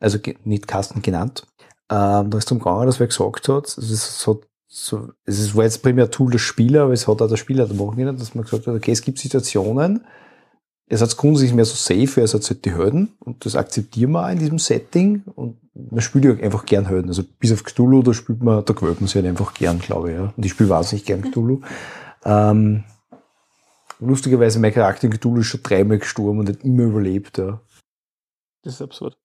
also 0.00 0.18
nicht 0.44 0.66
Kasten 0.66 1.02
genannt. 1.02 1.46
Ähm, 1.90 2.30
da 2.30 2.38
ist 2.38 2.48
zum 2.48 2.58
gegangen, 2.58 2.86
dass 2.86 2.98
wer 2.98 3.06
gesagt 3.08 3.48
hat, 3.48 3.64
also 3.76 3.94
es, 3.94 4.26
hat 4.26 4.38
so, 4.68 5.08
es 5.26 5.54
war 5.54 5.64
jetzt 5.64 5.82
primär 5.82 6.10
Tool 6.10 6.30
der 6.30 6.38
Spieler, 6.38 6.84
aber 6.84 6.94
es 6.94 7.06
hat 7.06 7.20
auch 7.20 7.28
der 7.28 7.36
Spieler 7.36 7.66
machen 7.66 7.96
können, 7.96 8.16
dass 8.16 8.34
man 8.34 8.44
gesagt 8.44 8.66
hat, 8.66 8.74
okay, 8.74 8.92
es 8.92 9.02
gibt 9.02 9.18
Situationen, 9.18 10.04
es 10.88 11.02
hat 11.02 11.16
grundsätzlich 11.16 11.54
mehr 11.54 11.64
so 11.64 11.74
safe, 11.74 12.20
es 12.22 12.34
hat 12.34 12.48
halt 12.48 12.64
die 12.64 12.74
Hürden 12.74 13.12
und 13.20 13.44
das 13.44 13.56
akzeptieren 13.56 14.12
wir 14.12 14.24
auch 14.24 14.30
in 14.30 14.38
diesem 14.38 14.58
Setting 14.58 15.22
und 15.34 15.58
man 15.74 16.00
spielt 16.00 16.24
ja 16.24 16.32
einfach 16.32 16.64
gern 16.64 16.86
Helden. 16.86 17.08
Also 17.08 17.22
bis 17.38 17.52
auf 17.52 17.62
Cthulhu, 17.62 18.02
da 18.02 18.14
spielt 18.14 18.42
man, 18.42 18.64
da 18.64 18.72
gewöhnt 18.72 19.00
man 19.00 19.06
sich 19.06 19.16
halt 19.16 19.26
einfach 19.26 19.54
gern, 19.54 19.78
glaube 19.78 20.10
ich. 20.10 20.16
Ja. 20.16 20.32
Und 20.36 20.44
ich 20.44 20.52
spiele 20.52 20.70
wahnsinnig 20.70 21.04
gern 21.04 21.22
Cthulhu. 21.22 21.60
Ähm, 22.24 22.84
lustigerweise, 24.00 24.58
mein 24.58 24.72
Charakter 24.72 25.04
in 25.04 25.12
Cthulhu 25.12 25.40
ist 25.40 25.46
schon 25.46 25.62
dreimal 25.62 25.98
gestorben 25.98 26.40
und 26.40 26.48
hat 26.48 26.64
immer 26.64 26.84
überlebt. 26.84 27.38
Ja. 27.38 27.60
Das 28.62 28.74
ist 28.74 28.82
absurd. 28.82 29.16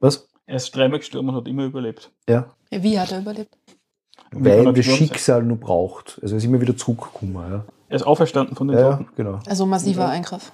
Was? 0.00 0.28
Er 0.46 0.56
ist 0.56 0.76
dreimal 0.76 0.98
gestorben 0.98 1.30
und 1.30 1.36
hat 1.36 1.48
immer 1.48 1.64
überlebt. 1.64 2.10
Ja. 2.28 2.54
ja 2.70 2.82
wie 2.82 2.98
hat 3.00 3.10
er 3.10 3.20
überlebt? 3.20 3.56
Weil 4.32 4.72
das 4.72 4.84
Schicksal 4.84 5.42
nur 5.42 5.56
braucht. 5.56 6.18
Also 6.22 6.34
er 6.34 6.38
ist 6.38 6.44
immer 6.44 6.60
wieder 6.60 6.76
zurückgekommen. 6.76 7.34
Ja. 7.34 7.64
Er 7.88 7.96
ist 7.96 8.06
auferstanden 8.06 8.54
von 8.54 8.68
den 8.68 8.78
ja, 8.78 8.96
Toten. 8.96 9.08
Genau. 9.16 9.40
Also 9.46 9.64
massiver 9.64 10.08
Eingriff. 10.08 10.52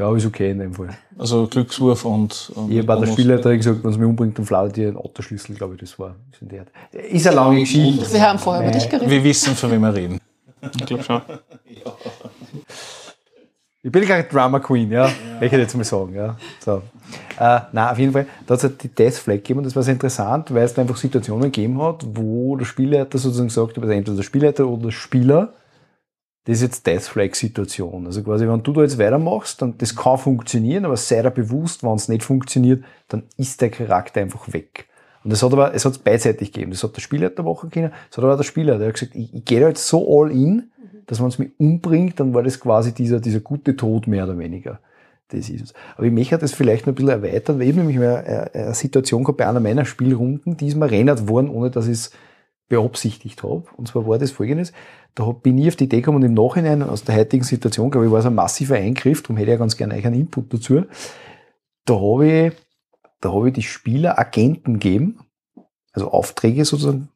Ja, 0.00 0.16
ist 0.16 0.24
okay 0.24 0.52
in 0.52 0.58
dem 0.60 0.72
Fall. 0.72 0.96
Also 1.18 1.46
Glückswurf 1.46 2.06
und, 2.06 2.50
und 2.54 2.70
Ich 2.70 2.78
habe 2.78 2.86
bei 2.86 2.96
der. 3.00 3.06
Spielleiterin 3.12 3.58
gesagt, 3.58 3.84
wenn 3.84 3.90
es 3.90 3.98
mich 3.98 4.06
umbringt, 4.06 4.38
dann 4.38 4.46
flaut 4.46 4.74
ihr 4.78 4.88
einen 4.88 4.96
Autoschlüssel, 4.96 5.54
glaube 5.54 5.74
ich, 5.74 5.80
das 5.80 5.98
war. 5.98 6.16
Ist, 6.32 6.40
in 6.40 6.48
der 6.48 6.60
Art. 6.60 6.68
ist 6.94 7.26
eine 7.26 7.36
lange 7.36 7.60
Geschichte. 7.60 8.10
Wir 8.10 8.22
haben 8.22 8.38
vorher 8.38 8.62
über 8.62 8.72
dich 8.72 8.88
geredet. 8.88 9.10
Wir 9.10 9.22
wissen, 9.22 9.54
von 9.54 9.70
wem 9.70 9.82
wir 9.82 9.94
reden. 9.94 10.18
Ich 10.62 10.86
glaube 10.86 11.02
schon. 11.02 11.20
Ich 13.82 13.90
bin 13.90 14.04
keine 14.04 14.24
Drama 14.24 14.60
Queen, 14.60 14.90
ja. 14.92 15.10
Ich 15.40 15.50
hätte 15.50 15.62
jetzt 15.62 15.74
mal 15.74 15.84
sagen, 15.84 16.14
ja. 16.14 16.36
So. 16.62 16.82
Äh, 17.38 17.60
nein, 17.72 17.88
auf 17.88 17.98
jeden 17.98 18.12
Fall, 18.12 18.26
da 18.46 18.52
hat 18.52 18.58
es 18.58 18.64
halt 18.64 18.82
die 18.82 18.88
Death 18.88 19.14
Flag 19.14 19.36
gegeben 19.36 19.60
und 19.60 19.64
das 19.64 19.74
war 19.74 19.82
sehr 19.82 19.94
interessant, 19.94 20.52
weil 20.52 20.64
es 20.64 20.74
da 20.74 20.82
einfach 20.82 20.98
Situationen 20.98 21.44
gegeben 21.44 21.80
hat, 21.80 22.04
wo 22.12 22.56
der 22.56 22.66
Spielleiter 22.66 23.16
sozusagen 23.16 23.48
gesagt 23.48 23.78
hat, 23.78 23.82
also 23.82 23.94
entweder 23.94 24.16
der 24.18 24.22
Spielleiter 24.22 24.66
oder 24.66 24.82
der 24.82 24.90
Spieler, 24.90 25.54
das 26.50 26.58
ist 26.58 26.62
jetzt 26.62 26.86
Death 26.88 27.02
Flag 27.02 27.36
Situation. 27.36 28.06
Also 28.06 28.24
quasi, 28.24 28.48
wenn 28.48 28.60
du 28.60 28.72
da 28.72 28.82
jetzt 28.82 28.98
weitermachst, 28.98 29.62
dann 29.62 29.78
das 29.78 29.94
kann 29.94 30.18
funktionieren, 30.18 30.84
aber 30.84 30.96
sei 30.96 31.22
dir 31.22 31.30
bewusst, 31.30 31.84
wenn 31.84 31.94
es 31.94 32.08
nicht 32.08 32.24
funktioniert, 32.24 32.82
dann 33.06 33.22
ist 33.36 33.60
der 33.60 33.70
Charakter 33.70 34.20
einfach 34.20 34.52
weg. 34.52 34.88
Und 35.22 35.32
das 35.32 35.44
hat 35.44 35.52
aber, 35.52 35.72
es 35.74 35.84
hat 35.84 35.92
es 35.92 35.98
beidseitig 35.98 36.50
gegeben. 36.50 36.72
Das 36.72 36.82
hat 36.82 36.96
der 36.96 37.02
Spieler 37.02 37.30
machen 37.40 37.70
können, 37.70 37.92
das 38.08 38.16
hat 38.16 38.24
aber 38.24 38.36
der 38.36 38.42
Spieler, 38.42 38.78
der 38.78 38.88
hat 38.88 38.94
gesagt, 38.94 39.14
ich, 39.14 39.32
ich 39.32 39.44
gehe 39.44 39.60
da 39.60 39.68
jetzt 39.68 39.86
so 39.86 40.04
all 40.20 40.32
in, 40.32 40.72
dass 41.06 41.20
man 41.20 41.28
es 41.28 41.38
mich 41.38 41.50
umbringt, 41.56 42.18
dann 42.18 42.34
war 42.34 42.42
das 42.42 42.58
quasi 42.58 42.92
dieser, 42.92 43.20
dieser 43.20 43.38
gute 43.38 43.76
Tod 43.76 44.08
mehr 44.08 44.24
oder 44.24 44.36
weniger. 44.36 44.80
Das 45.28 45.48
ist 45.48 45.62
es. 45.62 45.74
Aber 45.96 46.06
ich 46.06 46.12
möchte 46.12 46.36
das 46.36 46.50
vielleicht 46.50 46.88
noch 46.88 46.94
ein 46.94 46.96
bisschen 46.96 47.10
erweitern, 47.10 47.60
weil 47.60 47.68
ich 47.68 47.76
nämlich 47.76 47.96
eine, 47.96 48.52
eine 48.52 48.74
Situation 48.74 49.22
gehabt 49.22 49.38
bei 49.38 49.46
einer 49.46 49.60
meiner 49.60 49.84
Spielrunden, 49.84 50.56
die 50.56 50.66
ist 50.66 50.74
mir 50.74 50.86
erinnert 50.86 51.28
worden, 51.28 51.48
ohne 51.48 51.70
dass 51.70 51.86
ich 51.86 51.92
es 51.92 52.10
beabsichtigt 52.70 53.42
habe. 53.42 53.64
Und 53.76 53.88
zwar 53.88 54.06
war 54.06 54.16
das 54.16 54.30
folgendes. 54.30 54.72
Da 55.14 55.30
bin 55.32 55.58
ich 55.58 55.68
auf 55.68 55.76
die 55.76 55.84
Idee 55.84 55.98
gekommen 55.98 56.18
und 56.18 56.22
im 56.22 56.34
Nachhinein 56.34 56.82
aus 56.82 57.04
der 57.04 57.16
heutigen 57.16 57.44
Situation, 57.44 57.90
glaube 57.90 58.06
ich, 58.06 58.12
war 58.12 58.20
es 58.20 58.26
ein 58.26 58.34
massiver 58.34 58.76
Eingriff, 58.76 59.22
darum 59.22 59.36
hätte 59.36 59.50
ich 59.50 59.54
ja 59.54 59.58
ganz 59.58 59.76
gerne 59.76 59.94
einen 59.94 60.14
Input 60.14 60.54
dazu. 60.54 60.84
Da 61.84 61.94
habe 61.94 62.26
ich, 62.26 62.52
da 63.20 63.32
habe 63.32 63.48
ich 63.48 63.54
die 63.54 63.62
Spieler 63.62 64.18
Agenten 64.18 64.74
gegeben, 64.74 65.18
also 65.92 66.10
Aufträge 66.12 66.64
sozusagen, 66.64 67.08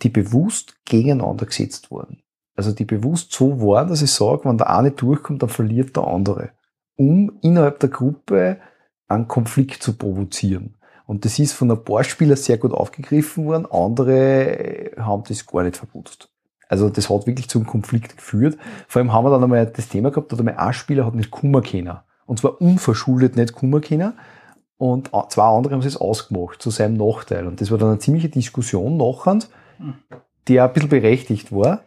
die 0.00 0.08
bewusst 0.08 0.76
gegeneinander 0.86 1.46
gesetzt 1.46 1.90
wurden. 1.90 2.22
Also 2.56 2.72
die 2.72 2.84
bewusst 2.84 3.32
so 3.32 3.60
waren, 3.60 3.88
dass 3.88 4.02
ich 4.02 4.10
sage, 4.10 4.44
wenn 4.44 4.58
der 4.58 4.70
eine 4.70 4.92
durchkommt, 4.92 5.42
dann 5.42 5.50
verliert 5.50 5.96
der 5.96 6.06
andere. 6.06 6.50
Um 6.96 7.38
innerhalb 7.42 7.80
der 7.80 7.90
Gruppe 7.90 8.58
einen 9.08 9.28
Konflikt 9.28 9.82
zu 9.82 9.94
provozieren. 9.94 10.76
Und 11.06 11.24
das 11.24 11.38
ist 11.38 11.52
von 11.52 11.70
ein 11.70 11.82
paar 11.84 12.04
Spielern 12.04 12.36
sehr 12.36 12.58
gut 12.58 12.72
aufgegriffen 12.72 13.46
worden, 13.46 13.66
andere 13.70 14.92
äh, 14.96 15.00
haben 15.00 15.24
das 15.28 15.46
gar 15.46 15.62
nicht 15.62 15.76
verputzt. 15.76 16.28
Also 16.68 16.88
das 16.88 17.10
hat 17.10 17.26
wirklich 17.26 17.48
zum 17.50 17.66
Konflikt 17.66 18.16
geführt. 18.16 18.56
Vor 18.88 19.00
allem 19.00 19.12
haben 19.12 19.24
wir 19.26 19.30
dann 19.30 19.42
einmal 19.42 19.66
das 19.66 19.88
Thema 19.88 20.10
gehabt, 20.10 20.32
da 20.32 20.36
hat 20.36 20.40
einmal 20.40 20.56
ein 20.56 20.72
Spieler 20.72 21.04
hat 21.04 21.14
nicht 21.14 21.30
Kummer 21.30 21.60
können. 21.60 21.98
Und 22.24 22.38
zwar 22.38 22.60
unverschuldet 22.60 23.36
nicht 23.36 23.52
Kummer 23.54 23.80
können. 23.80 24.14
Und 24.78 25.10
zwei 25.28 25.44
andere 25.44 25.74
haben 25.74 25.82
es 25.86 25.96
ausgemacht, 25.96 26.62
zu 26.62 26.70
seinem 26.70 26.94
Nachteil. 26.96 27.46
Und 27.46 27.60
das 27.60 27.70
war 27.70 27.78
dann 27.78 27.90
eine 27.90 27.98
ziemliche 27.98 28.28
Diskussion 28.30 28.96
nachher, 28.96 29.38
die 30.48 30.60
auch 30.60 30.66
ein 30.68 30.72
bisschen 30.72 30.88
berechtigt 30.88 31.52
war. 31.52 31.82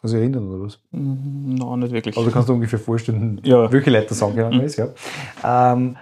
Kannst 0.00 0.12
du 0.14 0.18
dich 0.18 0.28
erinnern 0.34 0.48
oder 0.52 0.64
was? 0.64 0.78
Mm, 0.90 1.54
Nein, 1.54 1.78
nicht 1.78 1.92
wirklich. 1.92 2.16
Also 2.18 2.30
kannst 2.30 2.48
du 2.48 2.54
ungefähr 2.54 2.78
vorstellen, 2.78 3.40
Ja. 3.44 3.72
welche 3.72 3.88
Leute 3.90 4.08
das 4.08 4.22
angegangen 4.22 4.60
ist, 4.60 4.76
ja. 4.76 4.88
Ähm, 5.42 5.96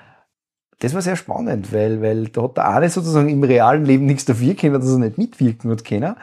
das 0.82 0.94
war 0.94 1.02
sehr 1.02 1.14
spannend, 1.14 1.72
weil, 1.72 2.02
weil 2.02 2.26
da 2.26 2.42
hat 2.42 2.56
der 2.56 2.68
eine 2.68 2.90
sozusagen 2.90 3.28
im 3.28 3.44
realen 3.44 3.84
Leben 3.84 4.04
nichts 4.04 4.24
dafür 4.24 4.54
können, 4.54 4.74
dass 4.74 4.90
er 4.90 4.98
nicht 4.98 5.16
mitwirken 5.16 5.70
hat 5.70 5.84
können. 5.84 6.16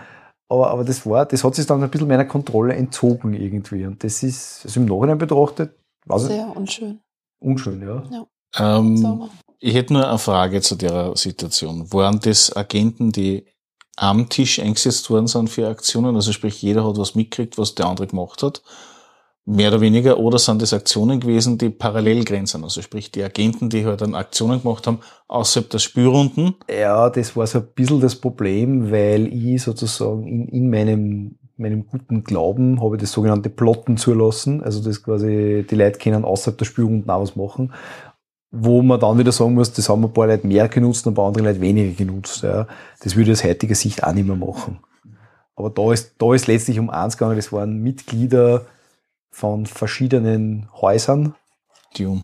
Aber, 0.50 0.70
aber 0.72 0.84
das 0.84 1.06
war, 1.06 1.26
das 1.26 1.46
hat 1.46 1.56
sich 1.56 1.66
dann 1.66 1.82
ein 1.82 1.90
bisschen 1.90 2.10
meiner 2.10 2.26
Kontrolle 2.26 2.76
entzogen 2.76 3.34
irgendwie. 3.34 3.86
Und 3.86 4.04
das 4.04 4.22
ist, 4.22 4.66
also 4.66 4.82
im 4.82 4.88
Nachhinein 4.88 5.18
betrachtet, 5.18 5.76
was 6.06 6.26
Sehr 6.26 6.54
unschön. 6.54 7.00
unschön, 7.40 7.82
ja. 7.82 8.04
Ähm, 8.58 8.98
Sauber. 8.98 9.30
ich 9.60 9.74
hätte 9.76 9.94
nur 9.94 10.10
eine 10.10 10.18
Frage 10.18 10.60
zu 10.60 10.76
der 10.76 11.16
Situation. 11.16 11.94
Waren 11.94 12.20
das 12.20 12.54
Agenten, 12.54 13.14
die 13.14 13.46
am 13.96 14.28
Tisch 14.28 14.60
eingesetzt 14.60 15.10
worden 15.10 15.28
sind 15.28 15.50
für 15.50 15.70
Aktionen? 15.70 16.16
Also 16.18 16.34
sprich, 16.34 16.62
jeder 16.62 16.86
hat 16.86 16.98
was 16.98 17.16
mitgekriegt, 17.16 17.58
was 17.58 17.76
der 17.76 17.86
andere 17.86 18.08
gemacht 18.08 18.44
hat? 18.44 18.62
Mehr 19.52 19.70
oder 19.70 19.82
weniger? 19.82 20.20
Oder 20.20 20.38
sind 20.38 20.62
das 20.62 20.74
Aktionen 20.74 21.20
gewesen, 21.20 21.58
die 21.58 21.72
parallel 21.72 22.24
grenzen? 22.24 22.64
Also 22.64 22.84
sprich, 22.84 23.10
die 23.12 23.24
Agenten, 23.24 23.68
die 23.70 23.84
halt 23.84 24.02
dann 24.02 24.14
Aktionen 24.14 24.62
gemacht 24.62 24.86
haben, 24.86 25.00
außerhalb 25.28 25.68
der 25.72 25.80
Spielrunden? 25.80 26.54
Ja, 26.70 27.10
das 27.10 27.36
war 27.36 27.48
so 27.48 27.58
ein 27.58 27.68
bisschen 27.74 28.00
das 28.00 28.16
Problem, 28.16 28.92
weil 28.92 29.26
ich 29.26 29.64
sozusagen 29.64 30.28
in, 30.28 30.48
in 30.50 30.70
meinem, 30.70 31.40
meinem 31.58 31.88
guten 31.88 32.24
Glauben 32.24 32.80
habe 32.80 32.98
ich 32.98 33.02
das 33.02 33.12
sogenannte 33.12 33.50
Plotten 33.50 33.98
zulassen. 33.98 34.62
Also 34.64 34.84
das 34.84 35.02
quasi, 35.02 35.66
die 35.68 35.76
Leute 35.76 35.98
können 35.98 36.26
außerhalb 36.26 36.56
der 36.56 36.66
Spielrunden 36.66 37.10
auch 37.10 37.22
was 37.24 37.36
machen. 37.36 37.74
Wo 38.52 38.84
man 38.84 39.00
dann 39.00 39.18
wieder 39.18 39.32
sagen 39.32 39.56
muss, 39.56 39.74
das 39.74 39.90
haben 39.90 40.06
ein 40.06 40.14
paar 40.14 40.28
Leute 40.28 40.46
mehr 40.46 40.68
genutzt 40.68 41.08
und 41.08 41.14
ein 41.14 41.16
paar 41.16 41.26
andere 41.26 41.46
Leute 41.46 41.62
weniger 41.62 41.96
genutzt. 41.96 42.44
Ja. 42.44 42.68
Das 43.02 43.16
würde 43.16 43.32
ich 43.32 43.40
aus 43.40 43.44
heutiger 43.44 43.74
Sicht 43.74 44.04
auch 44.04 44.14
nicht 44.14 44.28
mehr 44.28 44.36
machen. 44.36 44.78
Aber 45.56 45.72
da 45.72 45.92
ist, 45.92 46.14
da 46.20 46.36
ist 46.36 46.46
letztlich 46.46 46.78
um 46.78 46.92
eins 46.92 47.18
gegangen, 47.18 47.36
das 47.36 47.52
waren 47.52 47.82
Mitglieder 47.82 48.68
von 49.32 49.66
verschiedenen 49.66 50.68
Häusern. 50.82 51.36
Dune. 51.98 52.24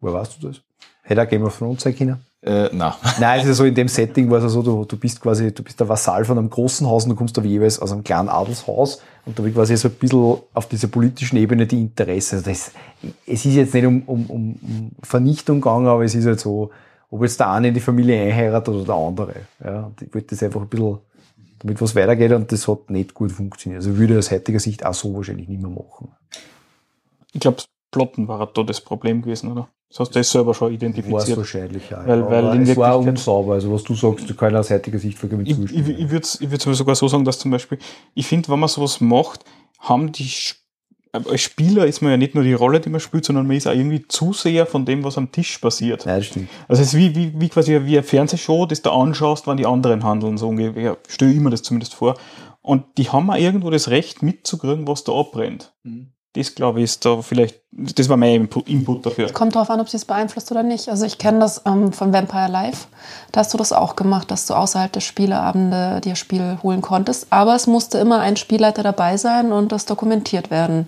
Woher 0.00 0.14
weißt 0.20 0.42
du 0.42 0.48
das? 0.48 0.62
Hätte 1.02 1.22
auch 1.22 1.28
Game 1.28 1.44
of 1.44 1.56
Thrones 1.56 1.82
sein 1.82 1.96
können. 1.96 2.24
Äh. 2.42 2.68
Nein, 2.72 2.92
es 3.40 3.46
ist 3.46 3.56
so 3.56 3.64
in 3.64 3.74
dem 3.74 3.88
Setting 3.88 4.30
war 4.30 4.42
es 4.42 4.52
so, 4.52 4.62
du, 4.62 4.84
du 4.84 4.96
bist 4.96 5.20
quasi, 5.20 5.52
du 5.52 5.62
bist 5.62 5.80
der 5.80 5.88
Vasall 5.88 6.24
von 6.24 6.38
einem 6.38 6.50
großen 6.50 6.86
Haus 6.86 7.04
und 7.04 7.10
du 7.10 7.16
kommst 7.16 7.36
da 7.36 7.42
jeweils 7.42 7.80
aus 7.80 7.92
einem 7.92 8.04
kleinen 8.04 8.28
Adelshaus 8.28 9.02
und 9.24 9.38
da 9.38 9.44
wird 9.44 9.54
quasi 9.54 9.76
so 9.76 9.88
ein 9.88 9.94
bisschen 9.94 10.38
auf 10.54 10.68
dieser 10.68 10.88
politischen 10.88 11.36
Ebene 11.36 11.66
die 11.66 11.80
Interesse. 11.80 12.36
Also 12.36 12.50
das, 12.50 12.70
es 13.26 13.44
ist 13.44 13.54
jetzt 13.54 13.74
nicht 13.74 13.86
um, 13.86 14.02
um, 14.02 14.26
um, 14.26 14.90
Vernichtung 15.02 15.60
gegangen, 15.60 15.88
aber 15.88 16.04
es 16.04 16.14
ist 16.14 16.26
halt 16.26 16.38
so, 16.38 16.70
ob 17.10 17.22
jetzt 17.22 17.40
der 17.40 17.50
eine 17.50 17.68
in 17.68 17.74
die 17.74 17.80
Familie 17.80 18.20
einheiratet 18.20 18.74
oder 18.74 18.84
der 18.84 18.94
andere. 18.94 19.34
Ja, 19.64 19.90
ich 20.00 20.14
wollte 20.14 20.28
das 20.28 20.42
einfach 20.42 20.60
ein 20.60 20.68
bisschen, 20.68 20.98
damit 21.58 21.80
was 21.80 21.94
weitergeht 21.94 22.32
und 22.32 22.50
das 22.52 22.66
hat 22.68 22.90
nicht 22.90 23.14
gut 23.14 23.32
funktioniert. 23.32 23.82
Also 23.82 23.96
würde 23.96 24.14
ich 24.14 24.18
aus 24.18 24.30
heutiger 24.30 24.60
Sicht 24.60 24.84
auch 24.84 24.94
so 24.94 25.14
wahrscheinlich 25.14 25.48
nicht 25.48 25.60
mehr 25.60 25.70
machen. 25.70 26.12
Ich 27.32 27.40
glaube, 27.40 27.62
Plotten 27.90 28.28
war 28.28 28.46
da 28.46 28.62
das 28.62 28.80
Problem 28.80 29.22
gewesen, 29.22 29.52
oder? 29.52 29.68
Das 29.88 30.00
hast 30.00 30.14
du 30.14 30.18
das 30.18 30.30
selber 30.30 30.52
schon 30.52 30.66
War 30.68 30.72
es 30.72 30.82
identifiziert. 30.82 31.36
wahrscheinlich, 31.38 31.88
ja. 31.90 32.04
Weil- 32.06 32.28
weil 32.28 32.56
in 32.56 32.62
es 32.62 32.76
war 32.76 32.98
unsauber. 32.98 33.54
Also 33.54 33.72
was 33.72 33.84
du 33.84 33.94
sagst, 33.94 34.28
du 34.28 34.34
kannst 34.34 34.56
aus 34.56 34.70
heutiger 34.70 34.98
Sicht 34.98 35.16
vollkommen 35.16 35.46
Ich, 35.46 35.52
ich, 35.52 35.56
zustimmen. 35.56 35.90
ich 35.98 36.10
würde 36.10 36.28
ich 36.40 36.50
würd's 36.50 36.64
sogar 36.78 36.94
so 36.96 37.06
sagen, 37.08 37.24
dass 37.24 37.38
zum 37.38 37.52
Beispiel, 37.52 37.78
ich 38.14 38.26
finde, 38.26 38.48
wenn 38.48 38.58
man 38.58 38.68
sowas 38.68 39.00
macht, 39.00 39.44
haben 39.78 40.10
die, 40.12 40.24
Sp- 40.26 40.58
als 41.24 41.40
Spieler 41.40 41.86
ist 41.86 42.02
man 42.02 42.10
ja 42.10 42.16
nicht 42.16 42.34
nur 42.34 42.44
die 42.44 42.52
Rolle, 42.52 42.80
die 42.80 42.90
man 42.90 43.00
spielt, 43.00 43.24
sondern 43.24 43.46
man 43.46 43.56
ist 43.56 43.66
auch 43.66 43.72
irgendwie 43.72 44.06
Zuseher 44.08 44.66
von 44.66 44.84
dem, 44.84 45.04
was 45.04 45.18
am 45.18 45.32
Tisch 45.32 45.58
passiert. 45.58 46.06
Nein, 46.06 46.18
das 46.18 46.26
stimmt. 46.26 46.48
Also 46.68 46.82
es 46.82 46.88
ist 46.88 46.98
wie, 46.98 47.14
wie, 47.14 47.32
wie 47.40 47.48
quasi 47.48 47.72
wie 47.84 47.98
eine 47.98 48.02
Fernsehshow, 48.02 48.66
das 48.66 48.82
du 48.82 48.90
anschaust, 48.90 49.46
wann 49.46 49.56
die 49.56 49.66
anderen 49.66 50.04
handeln, 50.04 50.38
so 50.38 50.48
ungefähr. 50.48 50.96
Stelle 51.08 51.32
ich 51.32 51.40
mir 51.40 51.50
das 51.50 51.62
zumindest 51.62 51.94
vor. 51.94 52.16
Und 52.62 52.84
die 52.98 53.08
haben 53.08 53.30
auch 53.30 53.36
irgendwo 53.36 53.70
das 53.70 53.88
Recht 53.88 54.22
mitzukriegen, 54.22 54.88
was 54.88 55.04
da 55.04 55.12
abbrennt. 55.12 55.72
Das 56.36 56.54
glaube 56.54 56.80
ich 56.80 56.84
ist 56.84 57.04
da 57.04 57.22
vielleicht, 57.22 57.60
das 57.72 58.08
war 58.10 58.16
mein 58.18 58.48
Input, 58.66 59.06
dafür. 59.06 59.32
Kommt 59.32 59.54
darauf 59.54 59.70
an, 59.70 59.80
ob 59.80 59.88
sie 59.88 59.96
es 59.96 60.04
beeinflusst 60.04 60.50
oder 60.50 60.62
nicht. 60.62 60.88
Also 60.90 61.06
ich 61.06 61.16
kenne 61.16 61.38
das 61.40 61.62
ähm, 61.66 61.92
von 61.92 62.12
Vampire 62.12 62.48
Live. 62.50 62.88
Da 63.32 63.40
hast 63.40 63.54
du 63.54 63.58
das 63.58 63.72
auch 63.72 63.96
gemacht, 63.96 64.30
dass 64.30 64.46
du 64.46 64.54
außerhalb 64.54 64.92
der 64.92 65.00
Spieleabende 65.00 66.00
dir 66.02 66.14
Spiel 66.14 66.58
holen 66.62 66.82
konntest. 66.82 67.28
Aber 67.30 67.54
es 67.54 67.66
musste 67.66 67.98
immer 67.98 68.20
ein 68.20 68.36
Spielleiter 68.36 68.82
dabei 68.82 69.16
sein 69.16 69.50
und 69.52 69.72
das 69.72 69.86
dokumentiert 69.86 70.50
werden, 70.50 70.86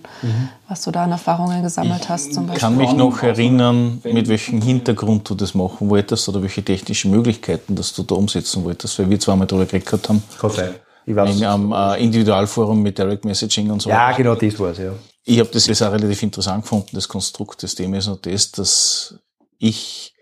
was 0.68 0.82
du 0.82 0.90
da 0.90 1.04
an 1.04 1.12
Erfahrungen 1.12 1.62
gesammelt 1.62 2.08
hast 2.08 2.34
zum 2.34 2.44
Ich 2.44 2.50
Beispiel. 2.50 2.60
kann 2.68 2.76
mich 2.76 2.92
noch 2.92 3.22
erinnern, 3.22 4.00
mit 4.04 4.28
welchem 4.28 4.60
Hintergrund 4.60 5.28
du 5.30 5.34
das 5.34 5.54
machen 5.54 5.88
wolltest 5.88 6.28
oder 6.28 6.42
welche 6.42 6.62
technischen 6.62 7.10
Möglichkeiten, 7.10 7.74
dass 7.74 7.94
du 7.94 8.02
da 8.02 8.14
umsetzen 8.14 8.64
wolltest, 8.64 8.98
weil 8.98 9.08
wir 9.08 9.18
zweimal 9.18 9.46
darüber 9.46 9.66
geredet 9.66 10.08
haben, 10.08 10.22
Kann 10.38 10.50
sein. 10.50 10.74
Ich 11.06 11.16
weiß. 11.16 11.36
in 11.40 11.44
einem 11.46 11.72
äh, 11.72 12.02
Individualforum 12.02 12.82
mit 12.82 12.98
Direct 12.98 13.24
Messaging 13.24 13.70
und 13.70 13.80
so. 13.80 13.88
Ja, 13.88 14.12
genau, 14.12 14.34
das 14.34 14.60
war's, 14.60 14.76
ja. 14.76 14.92
Ich 15.30 15.40
habe 15.40 15.50
das 15.50 15.66
jetzt 15.66 15.82
auch 15.82 15.92
relativ 15.92 16.22
interessant 16.22 16.62
gefunden, 16.62 16.88
das 16.92 17.06
Konstrukt. 17.06 17.62
Das 17.62 17.74
Thema 17.74 17.98
ist 17.98 18.06
nur 18.06 18.16
das, 18.16 18.50
dass 18.50 19.14
ich 19.58 20.14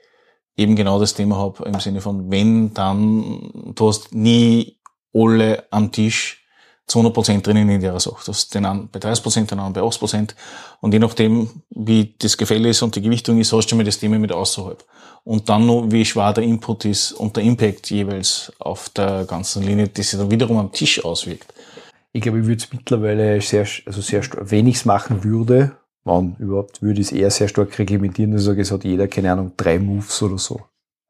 eben 0.57 0.75
genau 0.75 0.99
das 0.99 1.15
Thema 1.15 1.37
habe 1.37 1.65
im 1.65 1.79
Sinne 1.79 2.01
von, 2.01 2.29
wenn, 2.29 2.75
dann, 2.75 3.73
du 3.77 3.87
hast 3.87 4.13
nie 4.13 4.81
alle 5.15 5.63
am 5.71 5.93
Tisch 5.93 6.45
zu 6.89 6.99
100% 6.99 7.41
drinnen 7.43 7.69
in 7.69 7.81
der 7.81 8.01
Sache. 8.01 8.25
Du 8.25 8.33
hast 8.33 8.53
den 8.53 8.67
einen 8.67 8.89
bei 8.89 8.99
30%, 8.99 9.47
den 9.47 9.61
anderen 9.61 9.75
bei 9.75 9.81
80%. 9.81 10.35
Und 10.81 10.93
je 10.93 10.99
nachdem, 10.99 11.63
wie 11.71 12.17
das 12.19 12.37
Gefälle 12.37 12.71
ist 12.71 12.83
und 12.83 12.97
die 12.97 13.03
Gewichtung 13.03 13.39
ist, 13.39 13.53
hast 13.53 13.69
du 13.69 13.77
mal 13.77 13.85
das 13.85 14.01
Thema 14.01 14.19
mit 14.19 14.33
außerhalb. 14.33 14.85
Und 15.23 15.49
dann 15.49 15.67
noch, 15.67 15.85
wie 15.89 16.05
schwer 16.05 16.33
der 16.33 16.43
Input 16.43 16.85
ist 16.85 17.13
und 17.13 17.37
der 17.37 17.45
Impact 17.45 17.93
jeweils 17.93 18.53
auf 18.59 18.89
der 18.89 19.25
ganzen 19.25 19.63
Linie, 19.63 19.87
das 19.87 20.11
sich 20.11 20.19
dann 20.19 20.33
wiederum 20.33 20.57
am 20.57 20.73
Tisch 20.73 21.05
auswirkt. 21.05 21.55
Ich 22.17 22.23
glaube, 22.23 22.41
ich 22.41 22.47
würde 22.47 22.62
es 22.62 22.73
mittlerweile 22.73 23.41
sehr, 23.43 23.67
also 23.85 24.01
sehr, 24.01 24.23
wenn 24.41 24.67
ich 24.67 24.77
es 24.77 24.85
machen 24.87 25.23
würde, 25.23 25.77
wann 26.05 26.37
überhaupt, 26.39 26.81
würde 26.81 27.01
ich 27.01 27.09
es 27.09 27.12
eher 27.12 27.31
sehr 27.31 27.49
stark 27.49 27.79
reglementieren, 27.79 28.31
dass 28.31 28.41
ich 28.41 28.47
sage, 28.47 28.62
es 28.62 28.71
hat 28.71 28.85
jeder, 28.85 29.07
keine 29.07 29.33
Ahnung, 29.33 29.53
drei 29.57 29.79
Moves 29.79 30.23
oder 30.23 30.39
so. 30.39 30.62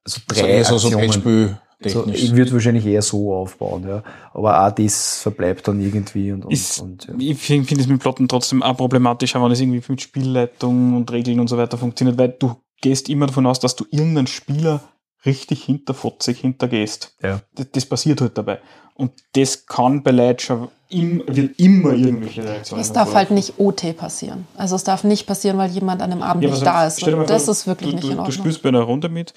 Also 0.05 0.21
drei 0.27 0.59
also 0.59 0.79
so 0.79 0.99
Aktionen. 0.99 1.59
So, 1.85 2.03
technisch. 2.03 2.23
ich 2.25 2.35
würde 2.35 2.53
wahrscheinlich 2.55 2.87
eher 2.87 3.03
so 3.03 3.35
aufbauen, 3.35 3.87
ja. 3.87 4.03
Aber 4.33 4.67
auch 4.67 4.73
das 4.73 5.21
verbleibt 5.21 5.69
dann 5.69 5.79
irgendwie 5.79 6.33
und, 6.33 6.47
und, 6.47 6.53
Ist, 6.53 6.81
und 6.81 7.07
ja. 7.07 7.15
Ich 7.19 7.39
finde 7.39 7.69
find 7.69 7.81
es 7.83 7.87
mit 7.87 8.01
Plotten 8.01 8.27
trotzdem 8.27 8.63
auch 8.63 8.77
problematisch, 8.77 9.35
wenn 9.35 9.51
es 9.51 9.61
irgendwie 9.61 9.83
mit 9.87 10.01
Spielleitung 10.01 10.97
und 10.97 11.13
Regeln 11.13 11.39
und 11.39 11.49
so 11.49 11.59
weiter 11.59 11.77
funktioniert, 11.77 12.19
weil 12.19 12.31
du 12.31 12.57
gehst 12.81 13.09
immer 13.11 13.27
davon 13.27 13.47
aus, 13.47 13.61
dass 13.61 13.77
du 13.77 13.85
irgendeinen 13.91 14.27
Spieler 14.27 14.81
richtig 15.27 15.65
hinterfotzig 15.65 16.41
hintergehst. 16.41 17.15
Ja. 17.23 17.43
Das, 17.55 17.71
das 17.73 17.87
passiert 17.87 18.23
halt 18.23 18.39
dabei. 18.39 18.61
Und 18.97 19.13
das 19.35 19.67
kann 19.67 20.03
bei 20.03 20.37
schon 20.39 20.69
im, 20.89 21.23
wird 21.27 21.59
immer 21.59 21.93
irgendwelche 21.93 22.45
Reaktionen. 22.45 22.81
Es 22.81 22.93
darf 22.93 23.15
halt 23.15 23.31
nicht 23.31 23.55
OT 23.59 23.97
passieren. 23.97 24.47
Also 24.57 24.77
es 24.77 24.85
darf 24.85 25.05
nicht 25.05 25.27
passieren, 25.27 25.59
weil 25.59 25.71
jemand 25.71 26.01
an 26.01 26.11
dem 26.11 26.23
Abend 26.23 26.45
Ja, 26.45 26.51
nicht 26.51 26.65
da 26.65 26.87
ist. 26.87 27.03
Und 27.03 27.29
das 27.29 27.45
vor, 27.45 27.53
ist 27.53 27.67
wirklich 27.67 27.91
du, 27.91 27.97
nicht 27.97 28.05
du, 28.05 28.11
in 28.11 28.17
Du 28.17 28.23
Ordnung. 28.23 28.33
spielst 28.33 28.63
bei 28.63 28.69
einer 28.71 28.83
Runde 28.83 29.09
mit, 29.09 29.35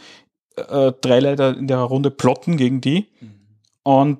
äh, 0.55 0.91
drei 1.01 1.19
Leute 1.19 1.55
in 1.57 1.67
der 1.67 1.79
Runde 1.79 2.11
plotten 2.11 2.57
gegen 2.57 2.81
die 2.81 3.07
und 3.83 4.19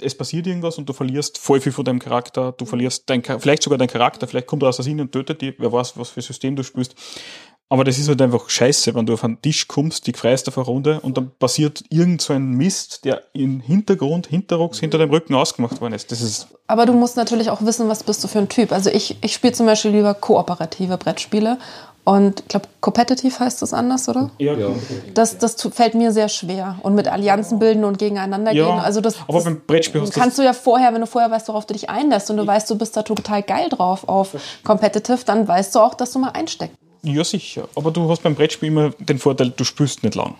es 0.00 0.16
passiert 0.16 0.46
irgendwas 0.46 0.78
und 0.78 0.88
du 0.88 0.92
verlierst 0.92 1.38
voll 1.38 1.60
viel 1.60 1.70
von 1.72 1.84
deinem 1.84 1.98
Charakter, 1.98 2.52
du 2.52 2.64
verlierst 2.64 3.08
dein, 3.08 3.22
vielleicht 3.22 3.62
sogar 3.62 3.78
dein 3.78 3.88
Charakter, 3.88 4.26
vielleicht 4.26 4.46
kommt 4.46 4.62
der 4.62 4.70
Assassin 4.70 5.00
und 5.00 5.12
tötet 5.12 5.40
die, 5.40 5.54
wer 5.58 5.70
weiß, 5.72 5.96
was 5.96 6.10
für 6.10 6.22
System 6.22 6.56
du 6.56 6.62
spielst. 6.62 6.94
Aber 7.72 7.84
das 7.84 7.98
ist 7.98 8.06
halt 8.08 8.20
einfach 8.20 8.50
scheiße, 8.50 8.94
wenn 8.94 9.06
du 9.06 9.14
auf 9.14 9.24
einen 9.24 9.40
Tisch 9.40 9.66
kommst, 9.66 10.06
die 10.06 10.12
freist 10.12 10.46
auf 10.48 10.58
eine 10.58 10.66
Runde 10.66 11.00
und 11.00 11.16
dann 11.16 11.30
passiert 11.38 11.82
irgend 11.88 12.20
so 12.20 12.34
ein 12.34 12.50
Mist, 12.50 13.06
der 13.06 13.22
im 13.32 13.60
Hintergrund, 13.60 14.26
hinterrucks, 14.26 14.78
hinter 14.78 14.98
dem 14.98 15.08
Rücken 15.08 15.34
ausgemacht 15.34 15.80
worden 15.80 15.94
ist. 15.94 16.12
Das 16.12 16.20
ist 16.20 16.48
Aber 16.66 16.84
du 16.84 16.92
musst 16.92 17.16
natürlich 17.16 17.48
auch 17.48 17.62
wissen, 17.62 17.88
was 17.88 18.02
bist 18.02 18.22
du 18.22 18.28
für 18.28 18.40
ein 18.40 18.50
Typ. 18.50 18.72
Also 18.72 18.90
ich, 18.90 19.16
ich 19.22 19.32
spiele 19.32 19.54
zum 19.54 19.64
Beispiel 19.64 19.90
lieber 19.92 20.12
kooperative 20.12 20.98
Brettspiele. 20.98 21.56
Und 22.04 22.40
ich 22.40 22.48
glaube, 22.48 22.66
competitive 22.80 23.38
heißt 23.38 23.62
das 23.62 23.72
anders, 23.72 24.08
oder? 24.08 24.30
ja, 24.38 24.54
Das, 25.14 25.38
das 25.38 25.54
tu- 25.56 25.70
fällt 25.70 25.94
mir 25.94 26.10
sehr 26.12 26.28
schwer. 26.28 26.76
Und 26.82 26.94
mit 26.96 27.06
Allianzen 27.08 27.58
bilden 27.60 27.84
und 27.84 27.96
gegeneinander 27.98 28.52
Ja, 28.52 28.66
gehen. 28.66 28.80
Also 28.80 29.00
das, 29.00 29.14
aber 29.28 29.34
das 29.34 29.44
beim 29.44 29.60
Brettspiel 29.66 30.00
hast 30.00 30.14
du 30.14 30.20
kannst 30.20 30.36
du 30.36 30.42
ja 30.42 30.52
vorher, 30.52 30.92
wenn 30.94 31.00
du 31.00 31.06
vorher 31.06 31.30
weißt, 31.30 31.46
worauf 31.48 31.64
du 31.64 31.74
dich 31.74 31.88
einlässt 31.88 32.28
und 32.28 32.36
du 32.38 32.46
weißt, 32.46 32.68
du 32.68 32.76
bist 32.76 32.96
da 32.96 33.02
total 33.02 33.42
geil 33.44 33.68
drauf 33.70 34.08
auf 34.08 34.34
competitive, 34.64 35.20
dann 35.24 35.46
weißt 35.46 35.74
du 35.76 35.78
auch, 35.78 35.94
dass 35.94 36.10
du 36.12 36.18
mal 36.18 36.30
einsteckst. 36.30 36.76
Ja, 37.02 37.24
sicher. 37.24 37.68
Aber 37.74 37.90
du 37.90 38.08
hast 38.08 38.22
beim 38.22 38.34
Brettspiel 38.34 38.68
immer 38.68 38.90
den 38.98 39.18
Vorteil, 39.18 39.50
du 39.50 39.64
spielst 39.64 40.02
nicht 40.02 40.14
lang. 40.14 40.34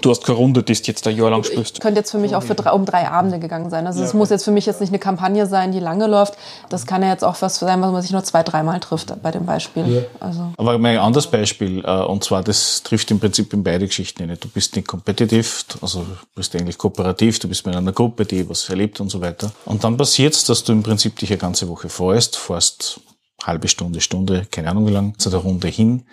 Du 0.00 0.10
hast 0.10 0.24
keine 0.24 0.38
Runde, 0.38 0.62
die 0.62 0.72
du 0.72 0.82
jetzt 0.82 1.06
ein 1.06 1.16
Jahr 1.16 1.30
lang 1.30 1.44
spielst. 1.44 1.80
Könnte 1.80 2.00
jetzt 2.00 2.10
für 2.10 2.18
mich 2.18 2.34
auch 2.34 2.42
für 2.42 2.54
drei, 2.54 2.72
um 2.72 2.84
drei 2.84 3.08
Abende 3.08 3.38
gegangen 3.38 3.70
sein. 3.70 3.86
Also 3.86 4.02
es 4.02 4.12
muss 4.12 4.30
jetzt 4.30 4.44
für 4.44 4.50
mich 4.50 4.66
jetzt 4.66 4.80
nicht 4.80 4.90
eine 4.90 4.98
Kampagne 4.98 5.46
sein, 5.46 5.72
die 5.72 5.78
lange 5.78 6.06
läuft. 6.06 6.34
Das 6.68 6.86
kann 6.86 7.02
ja 7.02 7.08
jetzt 7.08 7.22
auch 7.22 7.36
was 7.40 7.58
sein, 7.58 7.80
was 7.80 7.92
man 7.92 8.02
sich 8.02 8.10
nur 8.10 8.24
zwei, 8.24 8.42
dreimal 8.42 8.80
trifft 8.80 9.14
bei 9.22 9.30
dem 9.30 9.46
Beispiel. 9.46 10.06
Also 10.20 10.52
Aber 10.56 10.78
mal 10.78 10.92
ein 10.92 10.98
anderes 10.98 11.28
Beispiel, 11.28 11.84
äh, 11.84 12.02
und 12.02 12.24
zwar, 12.24 12.42
das 12.42 12.82
trifft 12.82 13.10
im 13.12 13.20
Prinzip 13.20 13.52
in 13.52 13.62
beide 13.62 13.86
Geschichten 13.86 14.26
nicht. 14.26 14.42
Du 14.42 14.48
bist 14.48 14.74
nicht 14.74 14.88
kompetitiv, 14.88 15.64
also 15.80 16.00
du 16.00 16.16
bist 16.34 16.54
eigentlich 16.56 16.76
kooperativ, 16.76 17.38
du 17.38 17.48
bist 17.48 17.64
mit 17.64 17.76
einer 17.76 17.92
Gruppe, 17.92 18.24
die 18.24 18.48
was 18.48 18.68
erlebt 18.68 19.00
und 19.00 19.10
so 19.10 19.20
weiter. 19.20 19.52
Und 19.64 19.84
dann 19.84 19.96
passiert's, 19.96 20.44
dass 20.44 20.64
du 20.64 20.72
im 20.72 20.82
Prinzip 20.82 21.18
dich 21.18 21.30
eine 21.30 21.38
ganze 21.38 21.68
Woche 21.68 21.88
freust, 21.88 22.36
fährst 22.36 23.00
halbe 23.46 23.68
Stunde, 23.68 24.00
Stunde, 24.00 24.46
keine 24.50 24.70
Ahnung 24.70 24.86
wie 24.86 24.92
lang, 24.92 25.18
zu 25.18 25.30
der 25.30 25.40
Runde 25.40 25.68
hin, 25.68 26.06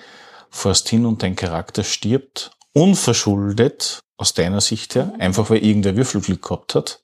fährst 0.50 0.90
hin 0.90 1.06
und 1.06 1.24
dein 1.24 1.36
Charakter 1.36 1.84
stirbt, 1.84 2.52
unverschuldet, 2.74 4.00
aus 4.18 4.34
deiner 4.34 4.62
Sicht 4.62 4.96
her, 4.96 5.14
einfach 5.18 5.50
weil 5.50 5.64
irgendwer 5.64 5.96
Würfelglück 5.96 6.42
gehabt 6.44 6.76
hat, 6.76 7.02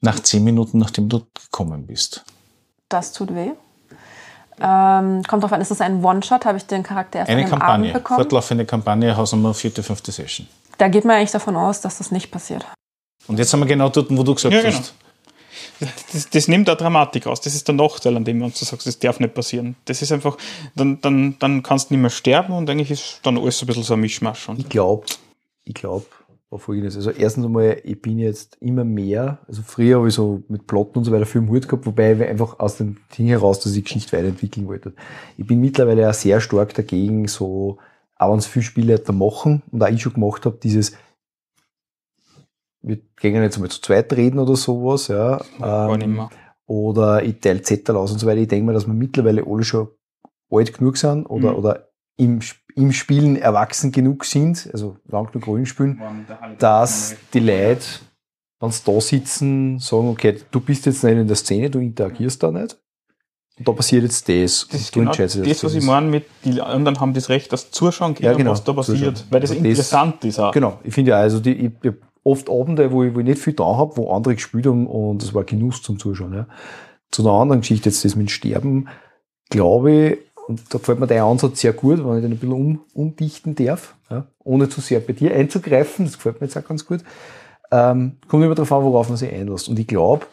nach 0.00 0.18
zehn 0.20 0.42
Minuten, 0.42 0.78
nachdem 0.78 1.08
du 1.08 1.22
gekommen 1.34 1.86
bist. 1.86 2.24
das 2.88 3.12
tut 3.12 3.34
weh. 3.34 3.52
Ähm, 4.62 5.22
kommt 5.26 5.42
drauf 5.42 5.52
an, 5.52 5.60
ist 5.62 5.70
es 5.70 5.80
ein 5.80 6.04
One-Shot? 6.04 6.44
Habe 6.44 6.58
ich 6.58 6.66
den 6.66 6.82
Charakter 6.82 7.20
erst 7.20 7.30
Eine 7.30 7.44
dem 7.44 7.52
Abend 7.54 7.60
Kampagne, 7.62 7.92
bekommen? 7.92 8.18
fortlaufende 8.20 8.66
Kampagne, 8.66 9.16
Hausnummer 9.16 9.54
vierte, 9.54 9.82
fünfte 9.82 10.12
Session. 10.12 10.46
Da 10.76 10.88
geht 10.88 11.04
man 11.04 11.16
eigentlich 11.16 11.30
davon 11.30 11.56
aus, 11.56 11.80
dass 11.80 11.98
das 11.98 12.10
nicht 12.10 12.30
passiert. 12.30 12.66
Und 13.26 13.38
jetzt 13.38 13.50
sind 13.50 13.60
wir 13.60 13.66
genau 13.66 13.88
dort, 13.88 14.08
wo 14.10 14.22
du 14.22 14.34
gesagt 14.34 14.54
Ja, 14.54 14.60
genau. 14.62 14.78
Das, 16.12 16.28
das 16.30 16.48
nimmt 16.48 16.68
da 16.68 16.74
Dramatik 16.74 17.26
raus. 17.26 17.40
Das 17.40 17.54
ist 17.54 17.66
der 17.66 17.74
Nachteil, 17.74 18.16
an 18.16 18.24
dem 18.24 18.40
du 18.40 18.48
sagst, 18.50 18.86
das 18.86 18.98
darf 18.98 19.20
nicht 19.20 19.34
passieren. 19.34 19.76
Das 19.86 20.02
ist 20.02 20.12
einfach, 20.12 20.36
dann, 20.74 21.00
dann, 21.00 21.36
dann 21.38 21.62
kannst 21.62 21.90
du 21.90 21.94
nicht 21.94 22.02
mehr 22.02 22.10
sterben 22.10 22.52
und 22.52 22.68
eigentlich 22.68 22.90
ist 22.90 23.20
dann 23.22 23.38
alles 23.38 23.58
so 23.58 23.64
ein 23.64 23.68
bisschen 23.68 23.82
so 23.82 23.94
ein 23.94 24.00
Mischmasch. 24.00 24.48
Und 24.48 24.58
Ich 24.58 24.68
glaube, 24.68 25.06
ich 25.64 25.74
glaube, 25.74 26.06
war 26.50 26.58
folgendes. 26.58 26.96
Also 26.96 27.10
erstens 27.10 27.44
einmal, 27.44 27.80
ich 27.84 28.02
bin 28.02 28.18
jetzt 28.18 28.58
immer 28.60 28.84
mehr, 28.84 29.38
also 29.46 29.62
früher 29.62 29.98
habe 29.98 30.08
ich 30.08 30.14
so 30.14 30.42
mit 30.48 30.66
Plotten 30.66 30.98
und 30.98 31.04
so 31.04 31.12
weiter 31.12 31.26
viel 31.26 31.40
Mut 31.40 31.68
gehabt, 31.68 31.86
wobei 31.86 32.18
wir 32.18 32.28
einfach 32.28 32.58
aus 32.58 32.76
dem 32.76 32.98
Ding 33.16 33.28
heraus, 33.28 33.60
dass 33.60 33.72
ich 33.72 33.78
die 33.78 33.84
Geschichte 33.84 34.16
weiterentwickeln 34.16 34.66
wollte. 34.66 34.92
Ich 35.38 35.46
bin 35.46 35.60
mittlerweile 35.60 36.10
auch 36.10 36.14
sehr 36.14 36.40
stark 36.40 36.74
dagegen, 36.74 37.28
so, 37.28 37.78
auch 38.16 38.32
wenn 38.32 38.38
es 38.38 38.46
viele 38.46 38.64
Spiele 38.64 38.98
da 38.98 39.12
machen 39.12 39.62
und 39.70 39.82
auch 39.82 39.88
ich 39.88 40.02
schon 40.02 40.14
gemacht 40.14 40.44
habe, 40.44 40.58
dieses, 40.60 40.92
wir 42.82 42.98
gehen 43.20 43.42
jetzt 43.42 43.58
mal 43.58 43.68
zu 43.68 43.80
zweit 43.80 44.12
reden 44.14 44.38
oder 44.38 44.56
sowas, 44.56 45.08
ja. 45.08 45.40
ähm, 45.62 46.14
mehr. 46.14 46.30
oder 46.66 47.22
ich 47.22 47.40
teile 47.40 47.62
Zettel 47.62 47.96
aus 47.96 48.12
und 48.12 48.18
so 48.18 48.26
weiter. 48.26 48.40
Ich 48.40 48.48
denke 48.48 48.64
mal, 48.66 48.72
dass 48.72 48.86
wir 48.86 48.94
mittlerweile 48.94 49.44
alle 49.46 49.64
schon 49.64 49.88
alt 50.50 50.72
genug 50.76 50.96
sind 50.96 51.26
oder, 51.26 51.50
Mhm. 51.52 51.56
oder 51.58 51.88
im, 52.16 52.40
im 52.76 52.92
Spielen 52.92 53.36
erwachsen 53.36 53.92
genug 53.92 54.24
sind, 54.24 54.68
also 54.72 54.96
lang 55.08 55.30
genug 55.30 55.46
Rollen 55.46 55.66
spielen, 55.66 56.00
dass 56.58 57.14
die 57.32 57.40
Leute, 57.40 57.80
wenn 58.60 58.70
sie 58.70 58.82
da 58.84 59.00
sitzen, 59.00 59.78
sagen, 59.78 60.08
okay, 60.08 60.38
du 60.50 60.60
bist 60.60 60.86
jetzt 60.86 61.02
nicht 61.04 61.16
in 61.16 61.26
der 61.26 61.36
Szene, 61.36 61.70
du 61.70 61.78
interagierst 61.80 62.42
da 62.42 62.50
nicht. 62.50 62.78
Und 63.58 63.68
da 63.68 63.72
passiert 63.72 64.02
jetzt 64.04 64.28
das. 64.28 64.66
Das 64.68 64.74
und 64.74 64.80
ist 64.80 64.94
du 64.94 65.00
genau 65.00 65.10
entscheidest 65.10 65.38
das, 65.38 65.46
jetzt, 65.46 65.64
was 65.64 65.74
ich 65.74 65.84
meine 65.84 66.06
mit, 66.08 66.24
die 66.44 66.60
anderen 66.60 66.98
haben 67.00 67.12
das 67.14 67.28
Recht, 67.28 67.52
das 67.52 67.70
zuschauen 67.70 68.14
können, 68.14 68.26
Ja, 68.30 68.36
genau, 68.36 68.52
was 68.52 68.64
da 68.64 68.72
passiert. 68.72 69.18
zuschauen. 69.18 69.32
Weil 69.32 69.40
das 69.40 69.50
das- 69.50 69.58
interessant 69.58 70.24
ist 70.24 70.38
auch. 70.38 70.52
Genau, 70.52 70.78
ich 70.82 70.94
finde 70.94 71.10
ja, 71.10 71.18
also 71.18 71.40
die, 71.40 71.52
ich 71.52 71.72
hab 71.86 71.94
oft 72.22 72.50
Abende, 72.50 72.92
wo 72.92 73.04
ich, 73.04 73.14
wo 73.14 73.20
ich 73.20 73.26
nicht 73.26 73.40
viel 73.40 73.54
da 73.54 73.76
habe, 73.76 73.96
wo 73.96 74.12
andere 74.12 74.34
gespielt 74.34 74.66
haben 74.66 74.86
und 74.86 75.22
das 75.22 75.34
war 75.34 75.44
Genuss 75.44 75.82
zum 75.82 75.98
Zuschauen. 75.98 76.34
Ja. 76.34 76.46
Zu 77.10 77.22
einer 77.22 77.38
anderen 77.38 77.60
Geschichte, 77.62 77.88
jetzt 77.88 78.04
das 78.04 78.16
mit 78.16 78.30
Sterben, 78.30 78.88
glaube 79.48 79.92
ich, 79.92 80.18
und 80.46 80.62
da 80.74 80.78
gefällt 80.78 80.98
mir 80.98 81.06
dein 81.06 81.22
Ansatz 81.22 81.60
sehr 81.60 81.72
gut, 81.72 82.04
wenn 82.04 82.16
ich 82.16 82.22
den 82.22 82.32
ein 82.32 82.38
bisschen 82.38 82.52
um, 82.52 82.80
umdichten 82.92 83.54
darf, 83.54 83.94
ja, 84.10 84.26
ohne 84.42 84.68
zu 84.68 84.80
sehr 84.80 85.00
bei 85.00 85.12
dir 85.12 85.34
einzugreifen, 85.34 86.06
das 86.06 86.14
gefällt 86.14 86.40
mir 86.40 86.46
jetzt 86.46 86.56
auch 86.56 86.66
ganz 86.66 86.84
gut. 86.84 87.04
Ähm, 87.70 88.16
kommt 88.26 88.44
immer 88.44 88.56
darauf 88.56 88.72
an, 88.72 88.82
worauf 88.82 89.08
man 89.08 89.16
sich 89.16 89.32
einlässt. 89.32 89.68
Und 89.68 89.78
ich 89.78 89.86
glaube, 89.86 90.26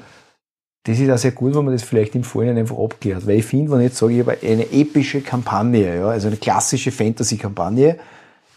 das 0.86 1.00
ist 1.00 1.12
auch 1.12 1.18
sehr 1.18 1.32
gut, 1.32 1.54
wenn 1.54 1.66
man 1.66 1.74
das 1.74 1.84
vielleicht 1.84 2.16
im 2.16 2.24
Vorhinein 2.24 2.58
einfach 2.58 2.80
abklärt. 2.80 3.28
Weil 3.28 3.38
ich 3.38 3.46
finde, 3.46 3.72
wenn 3.72 3.80
ich 3.80 3.90
jetzt 3.90 3.98
sage, 3.98 4.14
ich 4.14 4.20
habe 4.22 4.38
eine 4.42 4.72
epische 4.72 5.22
Kampagne, 5.22 5.98
ja, 5.98 6.08
also 6.08 6.28
eine 6.28 6.38
klassische 6.38 6.92
Fantasy-Kampagne, 6.92 7.98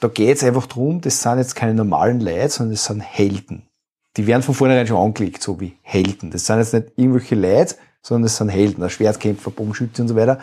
da 0.01 0.09
geht 0.09 0.37
es 0.37 0.45
einfach 0.45 0.67
drum, 0.67 1.01
das 1.01 1.23
sind 1.23 1.39
jetzt 1.39 1.55
keine 1.55 1.75
normalen 1.75 2.21
Leute, 2.21 2.49
sondern 2.49 2.75
das 2.75 2.85
sind 2.87 3.01
Helden. 3.01 3.69
Die 4.17 4.27
werden 4.27 4.43
von 4.43 4.55
vornherein 4.55 4.87
schon 4.87 4.97
angelegt, 4.97 5.43
so 5.43 5.61
wie 5.61 5.77
Helden. 5.83 6.31
Das 6.31 6.47
sind 6.47 6.59
jetzt 6.59 6.75
nicht 6.75 6.93
irgendwelche 6.97 7.35
Leute, 7.35 7.77
sondern 8.03 8.25
das 8.25 8.37
sind 8.37 8.49
Helden, 8.49 8.83
ein 8.83 8.91
Schwertkämpfer, 8.91 9.51
Bogenschütze 9.51 10.03
und 10.03 10.09
so 10.09 10.17
weiter. 10.17 10.41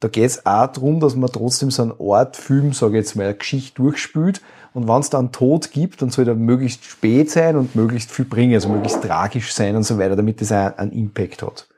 Da 0.00 0.08
geht 0.08 0.26
es 0.26 0.46
auch 0.46 0.66
darum, 0.66 1.00
dass 1.00 1.16
man 1.16 1.30
trotzdem 1.30 1.70
so 1.70 1.82
einen 1.82 1.94
Art 1.98 2.36
Film, 2.36 2.72
sage 2.72 2.98
ich 2.98 3.04
jetzt 3.04 3.16
mal, 3.16 3.24
eine 3.24 3.34
Geschichte 3.34 3.74
durchspült. 3.80 4.40
Und 4.74 4.88
wenn 4.88 5.00
es 5.00 5.10
dann 5.10 5.32
Tod 5.32 5.70
gibt, 5.70 6.02
dann 6.02 6.10
soll 6.10 6.24
der 6.24 6.34
möglichst 6.34 6.84
spät 6.84 7.30
sein 7.30 7.56
und 7.56 7.76
möglichst 7.76 8.10
viel 8.10 8.24
bringen, 8.24 8.54
also 8.54 8.68
möglichst 8.68 9.02
tragisch 9.02 9.52
sein 9.52 9.76
und 9.76 9.84
so 9.84 9.98
weiter, 9.98 10.16
damit 10.16 10.40
das 10.40 10.50
auch 10.50 10.76
einen 10.76 10.92
Impact 10.92 11.42
hat. 11.42 11.68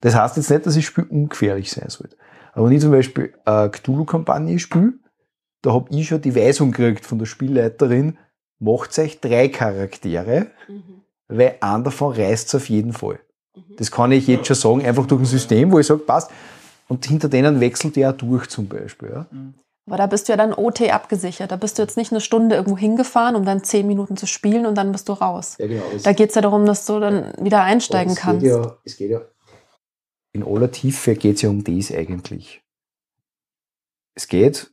Das 0.00 0.14
heißt 0.14 0.36
jetzt 0.36 0.50
nicht, 0.50 0.64
dass 0.64 0.74
das 0.74 0.84
Spiel 0.84 1.04
ungefährlich 1.04 1.70
sein 1.70 1.88
soll. 1.88 2.08
Aber 2.52 2.66
wenn 2.66 2.72
ich 2.72 2.80
zum 2.80 2.92
Beispiel 2.92 3.34
eine 3.44 3.70
Cthulhu-Kampagne 3.70 4.58
spiele, 4.58 4.94
da 5.62 5.72
habe 5.72 5.94
ich 5.94 6.08
schon 6.08 6.20
die 6.20 6.34
Weisung 6.34 6.72
gekriegt 6.72 7.04
von 7.04 7.18
der 7.18 7.26
Spielleiterin, 7.26 8.18
macht 8.58 8.98
euch 8.98 9.20
drei 9.20 9.48
Charaktere, 9.48 10.48
weil 11.28 11.56
einen 11.60 11.84
davon 11.84 12.14
reißt 12.14 12.54
auf 12.54 12.68
jeden 12.68 12.92
Fall. 12.92 13.20
Das 13.76 13.90
kann 13.90 14.12
ich 14.12 14.26
jetzt 14.26 14.46
schon 14.46 14.56
sagen, 14.56 14.86
einfach 14.86 15.06
durch 15.06 15.22
ein 15.22 15.26
System, 15.26 15.72
wo 15.72 15.78
ich 15.78 15.86
sage, 15.86 16.00
passt. 16.00 16.30
Und 16.88 17.06
hinter 17.06 17.28
denen 17.28 17.60
wechselt 17.60 17.96
der 17.96 18.10
auch 18.10 18.16
durch 18.16 18.48
zum 18.48 18.68
Beispiel. 18.68 19.10
Ja. 19.10 19.26
Aber 19.86 19.96
da 19.96 20.06
bist 20.06 20.28
du 20.28 20.32
ja 20.32 20.36
dann 20.36 20.52
OT 20.52 20.82
abgesichert. 20.82 21.50
Da 21.50 21.56
bist 21.56 21.78
du 21.78 21.82
jetzt 21.82 21.96
nicht 21.96 22.12
eine 22.12 22.20
Stunde 22.20 22.56
irgendwo 22.56 22.78
hingefahren, 22.78 23.36
um 23.36 23.44
dann 23.44 23.64
zehn 23.64 23.86
Minuten 23.86 24.16
zu 24.16 24.26
spielen 24.26 24.66
und 24.66 24.76
dann 24.76 24.92
bist 24.92 25.08
du 25.08 25.12
raus. 25.14 25.56
Ja, 25.58 25.66
genau. 25.66 25.82
Da 26.02 26.12
geht 26.12 26.30
es 26.30 26.34
ja 26.34 26.42
darum, 26.42 26.66
dass 26.66 26.86
du 26.86 27.00
dann 27.00 27.32
wieder 27.40 27.62
einsteigen 27.62 28.12
es 28.12 28.18
kannst. 28.18 28.42
Geht 28.42 28.50
ja, 28.50 28.76
es 28.84 28.96
geht 28.96 29.10
ja, 29.10 29.20
in 30.32 30.44
aller 30.44 30.70
Tiefe 30.70 31.14
geht 31.16 31.36
es 31.36 31.42
ja 31.42 31.48
um 31.48 31.64
das 31.64 31.90
eigentlich. 31.92 32.62
Es 34.14 34.28
geht, 34.28 34.70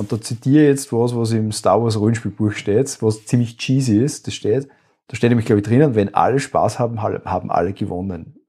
und 0.00 0.10
da 0.10 0.18
zitiere 0.18 0.62
ich 0.62 0.68
jetzt 0.68 0.92
was, 0.94 1.14
was 1.14 1.32
im 1.32 1.52
Star 1.52 1.82
Wars 1.82 2.00
Rollenspielbuch 2.00 2.52
steht, 2.52 3.02
was 3.02 3.26
ziemlich 3.26 3.58
cheesy 3.58 4.02
ist, 4.02 4.26
das 4.26 4.32
steht, 4.32 4.66
da 5.08 5.14
steht 5.14 5.28
nämlich, 5.28 5.44
glaube 5.44 5.60
ich, 5.60 5.66
drinnen, 5.66 5.94
wenn 5.94 6.14
alle 6.14 6.40
Spaß 6.40 6.78
haben, 6.78 7.02
haben 7.02 7.50
alle 7.50 7.74
gewonnen. 7.74 8.40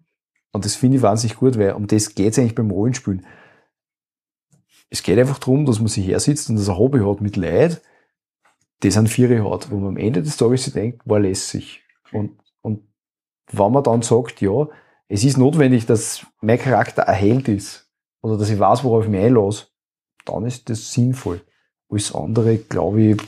Und 0.53 0.63
das 0.63 0.75
finde 0.75 0.97
ich 0.97 1.03
wahnsinnig 1.03 1.35
gut, 1.35 1.59
weil 1.59 1.73
um 1.73 1.87
das 1.87 2.15
geht 2.15 2.31
es 2.31 2.39
eigentlich 2.39 2.55
beim 2.55 2.71
Rollenspielen. 2.71 3.25
Es 4.89 5.03
geht 5.03 5.19
einfach 5.19 5.39
darum, 5.39 5.65
dass 5.65 5.79
man 5.79 5.89
sich 5.89 6.07
hersitzt 6.07 6.49
und 6.49 6.55
das 6.55 6.69
ein 6.69 6.77
Hobby 6.77 6.99
hat 6.99 7.19
mit 7.19 7.35
Leid, 7.35 7.81
das 8.79 8.95
an 8.95 9.07
Viere 9.07 9.43
hat, 9.49 9.71
wo 9.71 9.75
man 9.75 9.89
am 9.89 9.97
Ende 9.97 10.23
des 10.23 10.37
Tages 10.37 10.63
sich 10.63 10.73
denkt, 10.73 11.01
war 11.03 11.19
lässig. 11.19 11.83
Und, 12.13 12.31
und 12.61 12.87
wenn 13.51 13.71
man 13.73 13.83
dann 13.83 14.03
sagt, 14.03 14.39
ja, 14.39 14.69
es 15.09 15.25
ist 15.25 15.37
notwendig, 15.37 15.85
dass 15.85 16.25
mein 16.39 16.59
Charakter 16.59 17.09
ein 17.09 17.15
Held 17.15 17.49
ist, 17.49 17.91
oder 18.21 18.37
dass 18.37 18.49
ich 18.49 18.59
weiß, 18.59 18.85
worauf 18.85 19.03
ich 19.03 19.09
mich 19.09 19.21
einlasse, 19.21 19.70
dann 20.25 20.45
ist 20.45 20.69
das 20.69 20.91
sinnvoll. 20.91 21.41
Alles 21.89 22.13
andere, 22.15 22.57
glaube 22.57 23.01
ich, 23.01 23.21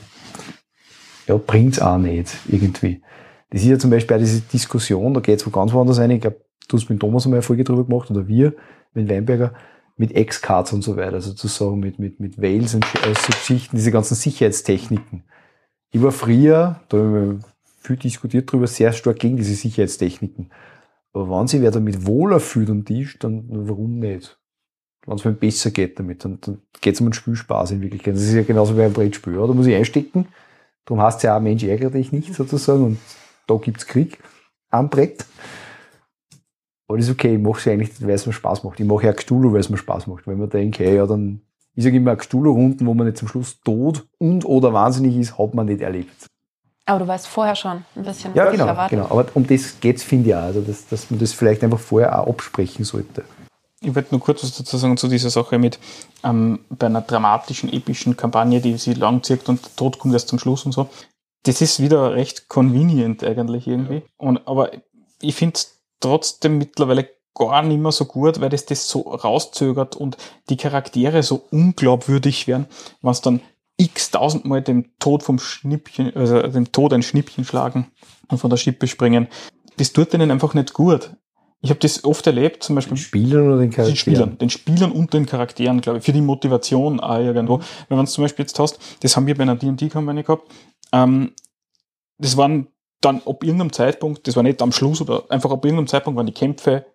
ja, 1.28 1.38
bringt's 1.38 1.80
auch 1.80 1.98
nicht 1.98 2.34
irgendwie. 2.48 3.02
Das 3.50 3.62
ist 3.62 3.68
ja 3.68 3.78
zum 3.78 3.92
Beispiel 3.92 4.16
auch 4.16 4.20
diese 4.20 4.42
Diskussion, 4.42 5.14
da 5.14 5.20
geht's 5.20 5.46
wo 5.46 5.52
ganz 5.52 5.74
woanders 5.74 6.00
rein. 6.00 6.12
Ich 6.12 6.22
glaube, 6.22 6.42
du 6.68 6.78
hast 6.78 6.90
mit 6.90 7.00
Thomas 7.00 7.26
einmal 7.26 7.38
eine 7.38 7.44
Folge 7.44 7.64
drüber 7.64 7.86
gemacht 7.86 8.10
oder 8.10 8.28
wir 8.28 8.54
mit 8.94 9.10
Weinberger 9.10 9.54
mit 9.96 10.16
X-Cards 10.16 10.74
und 10.74 10.82
so 10.82 10.98
weiter, 10.98 11.16
also 11.16 11.30
sozusagen 11.30 11.80
mit, 11.80 12.00
mit, 12.00 12.20
mit 12.20 12.42
Wales 12.42 12.74
und 12.74 12.86
äh, 13.06 13.14
so 13.14 13.28
Geschichten, 13.28 13.76
diese 13.76 13.92
ganzen 13.92 14.16
Sicherheitstechniken. 14.16 15.24
Ich 15.92 16.02
war 16.02 16.12
früher, 16.12 16.82
da 16.90 16.98
haben 16.98 17.14
wir 17.14 17.40
viel 17.80 17.98
diskutiert 17.98 18.52
drüber, 18.52 18.66
sehr 18.66 18.92
stark 18.94 19.20
gegen 19.20 19.38
diese 19.38 19.54
Sicherheitstechniken. 19.54 20.52
Aber 21.14 21.30
wenn 21.30 21.48
sich 21.48 21.62
wer 21.62 21.70
damit 21.70 22.08
wohler 22.08 22.40
fühlt 22.40 22.70
und 22.70 22.86
Tisch, 22.86 23.20
dann 23.20 23.46
warum 23.50 24.00
nicht? 24.00 24.40
Wenn 25.06 25.16
es 25.18 25.26
mir 25.26 25.34
besser 25.34 25.72
geht 25.72 26.00
damit, 26.00 26.24
dann, 26.24 26.40
dann 26.42 26.62
geht 26.82 26.96
es 26.96 27.02
um 27.02 27.08
einen 27.08 27.14
Spielspaß 27.14 27.72
in 27.72 27.82
Wirklichkeit. 27.82 28.16
Das 28.16 28.24
ist 28.24 28.34
ja 28.34 28.44
genauso 28.44 28.78
wie 28.78 28.84
ein 28.84 28.94
Brettspiel. 28.94 29.34
Ja? 29.36 29.46
Da 29.48 29.54
muss 29.54 29.66
ich 29.66 29.76
einstecken. 29.76 30.28
Darum 30.86 31.02
heißt 31.04 31.18
es 31.18 31.24
ja 31.24 31.38
auch, 31.38 31.42
Mensch, 31.42 31.64
ärgere 31.64 31.92
dich 31.92 32.12
nicht 32.12 32.34
sozusagen. 32.34 32.84
Und 32.84 32.98
da 33.48 33.56
gibt's 33.56 33.86
Krieg 33.86 34.20
am 34.70 34.90
Brett. 34.90 35.26
Aber 36.88 36.98
das 36.98 37.08
ist 37.08 37.14
okay, 37.14 37.36
ich 37.36 37.42
mache 37.42 37.60
es 37.60 37.68
eigentlich, 37.68 37.90
weil 38.02 38.12
es 38.12 38.26
mir 38.26 38.34
Spaß 38.34 38.64
macht. 38.64 38.80
Ich 38.80 38.86
mache 38.86 39.06
ja 39.06 39.14
Cthulhu, 39.14 39.54
weil 39.54 39.60
es 39.62 39.70
mir 39.70 39.78
Spaß 39.78 40.08
macht. 40.08 40.28
Wenn 40.28 40.38
man 40.38 40.50
denkt, 40.50 40.80
hey, 40.80 40.96
ja, 40.96 41.06
dann, 41.06 41.42
ich 41.76 41.84
sage 41.84 41.98
immer, 41.98 42.16
Cthulhu-Runden, 42.16 42.86
wo 42.86 42.94
man 42.94 43.08
nicht 43.08 43.18
zum 43.18 43.28
Schluss 43.28 43.60
tot 43.62 44.06
und 44.20 44.46
oder 44.46 44.74
wahnsinnig 44.74 45.18
ist, 45.18 45.38
hat 45.38 45.54
man 45.54 45.66
nicht 45.68 45.82
erlebt. 45.82 46.28
Aber 46.86 47.00
du 47.00 47.08
weißt 47.08 47.28
vorher 47.28 47.56
schon 47.56 47.84
ein 47.96 48.04
bisschen, 48.04 48.34
Ja, 48.36 48.46
was 48.46 48.52
genau, 48.52 48.68
erwartet. 48.68 49.00
genau. 49.00 49.10
Aber 49.10 49.26
um 49.34 49.48
das 49.48 49.80
geht's, 49.80 50.04
finde 50.04 50.30
ich 50.30 50.36
auch. 50.36 50.42
Also, 50.42 50.62
dass, 50.62 50.88
dass 50.88 51.10
man 51.10 51.20
das 51.20 51.32
vielleicht 51.32 51.64
einfach 51.64 51.80
vorher 51.80 52.20
auch 52.20 52.28
absprechen 52.28 52.84
sollte. 52.84 53.24
Ich 53.84 53.94
wollte 53.96 54.12
nur 54.12 54.22
kurz 54.22 54.44
was 54.44 54.58
dazu 54.58 54.78
sagen 54.78 54.96
zu 54.96 55.10
dieser 55.10 55.30
Sache 55.30 55.60
mit 55.60 55.78
ähm, 56.24 56.60
bei 56.70 56.88
einer 56.88 57.02
dramatischen, 57.02 57.72
epischen 57.72 58.16
Kampagne, 58.16 58.62
die 58.62 58.78
sie 58.78 58.94
lang 58.94 59.24
zieht 59.24 59.50
und 59.50 59.64
der 59.64 59.76
Tod 59.76 60.00
kommt 60.00 60.14
erst 60.14 60.30
zum 60.30 60.40
Schluss 60.40 60.66
und 60.66 60.72
so. 60.72 60.90
Das 61.44 61.60
ist 61.60 61.82
wieder 61.82 62.14
recht 62.14 62.48
convenient 62.48 63.24
eigentlich 63.24 63.68
irgendwie. 63.68 64.04
Und, 64.18 64.48
aber 64.48 64.72
ich 65.22 65.36
finde 65.36 65.56
es 65.56 65.82
trotzdem 66.00 66.58
mittlerweile 66.58 67.10
gar 67.36 67.62
nicht 67.62 67.80
mehr 67.80 67.92
so 67.92 68.06
gut, 68.06 68.40
weil 68.40 68.50
das 68.50 68.66
das 68.66 68.88
so 68.88 69.02
rauszögert 69.02 69.98
und 69.98 70.18
die 70.50 70.58
Charaktere 70.58 71.22
so 71.22 71.44
unglaubwürdig 71.52 72.48
werden, 72.48 72.68
was 73.02 73.22
dann 73.22 73.42
x 73.76 74.12
tausendmal 74.12 74.62
dem 74.62 74.98
Tod 75.00 75.24
vom 75.24 75.40
Schnippchen, 75.40 76.16
also 76.16 76.42
dem 76.42 76.72
Tod 76.72 76.94
ein 76.94 77.04
Schnippchen 77.04 77.44
schlagen 77.44 77.92
und 78.30 78.38
von 78.38 78.50
der 78.50 78.58
Schippe 78.58 78.88
springen. 78.88 79.28
Das 79.78 79.92
tut 79.92 80.14
denen 80.14 80.32
einfach 80.32 80.54
nicht 80.54 80.74
gut. 80.74 81.12
Ich 81.64 81.70
habe 81.70 81.80
das 81.80 82.04
oft 82.04 82.28
erlebt, 82.28 82.62
zum 82.62 82.76
Beispiel 82.76 82.96
Den 82.96 83.02
Spielern 83.02 83.48
oder 83.48 83.56
den 83.56 83.70
den 83.70 83.72
Charakteren? 83.72 83.96
Spielern, 83.96 84.38
den 84.38 84.50
Spielern 84.50 84.92
und 84.92 85.14
den 85.14 85.26
Charakteren, 85.26 85.80
glaube 85.80 86.00
ich, 86.00 86.04
für 86.04 86.12
die 86.12 86.22
Motivation 86.22 87.00
auch 87.00 87.18
irgendwo. 87.18 87.62
Wenn 87.88 87.96
man 87.96 88.04
es 88.04 88.12
zum 88.12 88.26
Beispiel 88.26 88.44
jetzt 88.44 88.60
hast, 88.60 88.80
das 89.00 89.16
haben 89.16 89.28
wir 89.28 89.36
bei 89.36 89.44
einer 89.44 89.56
D&D-Kampagne 89.56 90.24
gehabt, 90.24 90.52
ähm, 90.92 91.32
das 92.18 92.36
waren 92.36 92.68
dann 93.00 93.22
ab 93.26 93.44
irgendeinem 93.44 93.72
Zeitpunkt, 93.72 94.28
das 94.28 94.36
war 94.36 94.44
nicht 94.44 94.62
am 94.62 94.74
Schluss 94.74 95.00
oder 95.00 95.24
einfach 95.30 95.52
ab 95.52 95.64
irgendeinem 95.64 95.88
Zeitpunkt 95.88 96.18
waren 96.18 96.26
die 96.26 96.34
Kämpfe 96.34 96.86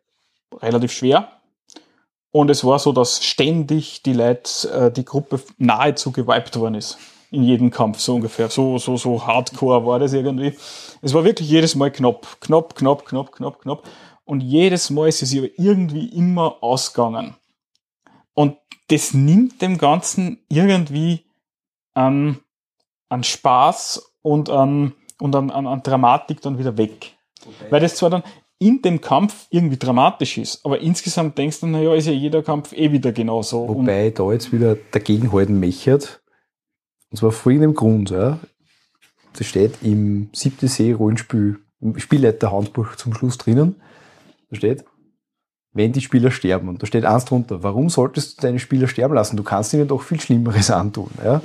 relativ 0.61 0.93
schwer. 0.93 1.29
Und 2.31 2.51
es 2.51 2.63
war 2.63 2.79
so, 2.79 2.93
dass 2.93 3.25
ständig 3.25 4.03
die 4.03 4.13
Leute, 4.13 4.71
äh, 4.71 4.93
die 4.93 5.07
Gruppe 5.07 5.41
nahezu 5.57 6.13
gewiped 6.13 6.57
worden 6.59 6.75
ist. 6.75 6.99
In 7.31 7.43
jedem 7.43 7.71
Kampf, 7.71 8.01
so 8.01 8.17
ungefähr. 8.17 8.49
So, 8.51 8.77
so, 8.79 8.99
so 8.99 9.27
hardcore 9.27 9.87
war 9.87 9.99
das 9.99 10.13
irgendwie. 10.13 10.55
Es 11.01 11.15
war 11.15 11.25
wirklich 11.25 11.49
jedes 11.49 11.75
Mal 11.75 11.91
knapp. 11.91 12.39
Knapp, 12.41 12.75
knapp, 12.75 13.07
knapp, 13.07 13.33
knapp, 13.33 13.61
knapp. 13.61 13.83
Und 14.29 14.43
jedes 14.43 14.91
Mal 14.91 15.09
ist 15.09 15.23
es 15.23 15.35
aber 15.35 15.49
irgendwie 15.57 16.07
immer 16.11 16.63
ausgegangen. 16.63 17.35
Und 18.35 18.59
das 18.89 19.15
nimmt 19.15 19.63
dem 19.63 19.79
Ganzen 19.79 20.41
irgendwie 20.51 21.25
an, 21.95 22.39
an 23.09 23.25
Spaß 23.25 24.13
und 24.21 24.51
an, 24.51 24.93
und 25.19 25.35
an, 25.35 25.51
an, 25.51 25.67
an 25.67 25.83
Dramatik 25.83 26.43
dann 26.43 26.59
wieder 26.59 26.77
weg. 26.77 27.17
Weil 27.71 27.81
das 27.81 27.97
zwar 27.97 28.11
dann 28.11 28.23
in 28.59 28.83
dem 28.83 29.01
Kampf 29.01 29.47
irgendwie 29.49 29.79
dramatisch 29.79 30.37
ist, 30.37 30.63
aber 30.63 30.79
insgesamt 30.79 31.39
denkst 31.39 31.61
du, 31.61 31.67
naja, 31.67 31.95
ist 31.95 32.07
ja 32.07 32.13
jeder 32.13 32.43
Kampf 32.43 32.75
eh 32.75 32.93
wieder 32.93 33.13
genauso. 33.13 33.63
Und 33.63 33.77
Wobei 33.79 34.09
ich 34.09 34.15
da 34.15 34.31
jetzt 34.31 34.53
wieder 34.53 34.77
dagegenhalten 34.91 35.59
mechert. 35.59 36.21
Und 37.11 37.17
zwar 37.17 37.33
folgendem 37.33 37.73
Grund, 37.73 38.11
ja. 38.11 38.39
Das 39.33 39.47
steht 39.47 39.79
im 39.81 40.29
siebte 40.35 40.69
See 40.69 40.93
Rollenspiel, 40.93 41.61
Spielleiterhandbuch 41.97 42.97
zum 42.97 43.15
Schluss 43.15 43.39
drinnen. 43.39 43.77
Da 44.51 44.57
steht, 44.57 44.85
wenn 45.73 45.93
die 45.93 46.01
Spieler 46.01 46.31
sterben. 46.31 46.69
Und 46.69 46.83
da 46.83 46.87
steht 46.87 47.05
eins 47.05 47.25
drunter, 47.25 47.63
warum 47.63 47.91
solltest 47.91 48.39
du 48.39 48.43
deine 48.43 48.59
Spieler 48.59 48.89
sterben 48.89 49.15
lassen? 49.15 49.37
Du 49.37 49.43
kannst 49.43 49.73
ihnen 49.75 49.89
doch 49.89 50.03
viel 50.03 50.21
Schlimmeres 50.21 50.71
antun. 50.73 51.11
Ja? 51.25 51.41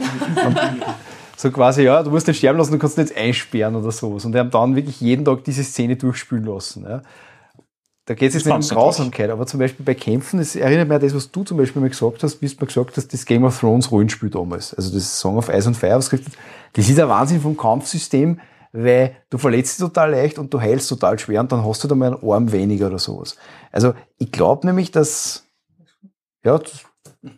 So 1.35 1.51
quasi, 1.51 1.83
ja, 1.83 2.03
du 2.03 2.09
musst 2.09 2.27
den 2.27 2.35
sterben 2.35 2.57
lassen, 2.57 2.71
du 2.71 2.79
kannst 2.79 2.97
ihn 2.97 3.01
jetzt 3.01 3.17
einsperren 3.17 3.75
oder 3.75 3.91
sowas. 3.91 4.25
Und 4.25 4.33
die 4.33 4.39
haben 4.39 4.51
dann 4.51 4.75
wirklich 4.75 5.01
jeden 5.01 5.25
Tag 5.25 5.43
diese 5.43 5.63
Szene 5.63 5.95
durchspielen 5.95 6.45
lassen. 6.45 6.83
Ja? 6.83 7.01
Da 8.05 8.15
geht 8.15 8.29
es 8.29 8.35
jetzt 8.35 8.45
nicht 8.45 8.71
um 8.71 8.77
Grausamkeit, 8.77 9.29
aber 9.29 9.45
zum 9.45 9.59
Beispiel 9.59 9.85
bei 9.85 9.93
Kämpfen, 9.93 10.39
das 10.39 10.57
erinnert 10.57 10.89
mich 10.89 10.95
an 10.95 11.01
das, 11.01 11.15
was 11.15 11.31
du 11.31 11.43
zum 11.43 11.57
Beispiel 11.57 11.81
mal 11.81 11.89
gesagt 11.89 12.21
hast, 12.21 12.41
wie 12.41 12.47
du 12.47 12.55
mal 12.59 12.65
gesagt 12.65 12.97
hast, 12.97 13.13
das 13.13 13.25
Game 13.25 13.45
of 13.45 13.57
Thrones 13.57 13.91
Rollenspiel 13.91 14.29
damals, 14.29 14.73
also 14.73 14.93
das 14.93 15.19
Song 15.19 15.37
of 15.37 15.47
Ice 15.47 15.67
and 15.67 15.77
Fire, 15.77 15.95
was 15.95 16.09
gesagt 16.09 16.31
das 16.73 16.89
ist 16.89 16.99
ein 16.99 17.07
Wahnsinn 17.07 17.39
vom 17.39 17.55
Kampfsystem, 17.55 18.39
weil 18.73 19.15
du 19.29 19.37
verletzt 19.37 19.79
dich 19.79 19.85
total 19.87 20.11
leicht 20.11 20.37
und 20.39 20.53
du 20.53 20.59
heilst 20.59 20.89
total 20.89 21.17
schwer 21.19 21.39
und 21.39 21.51
dann 21.51 21.63
hast 21.65 21.83
du 21.83 21.87
da 21.87 21.95
mal 21.95 22.13
einen 22.15 22.29
Arm 22.29 22.51
weniger 22.51 22.87
oder 22.87 22.99
sowas. 22.99 23.37
Also 23.71 23.93
ich 24.17 24.31
glaube 24.31 24.65
nämlich, 24.67 24.91
dass, 24.91 25.43
ja, 26.43 26.57
das 26.57 26.83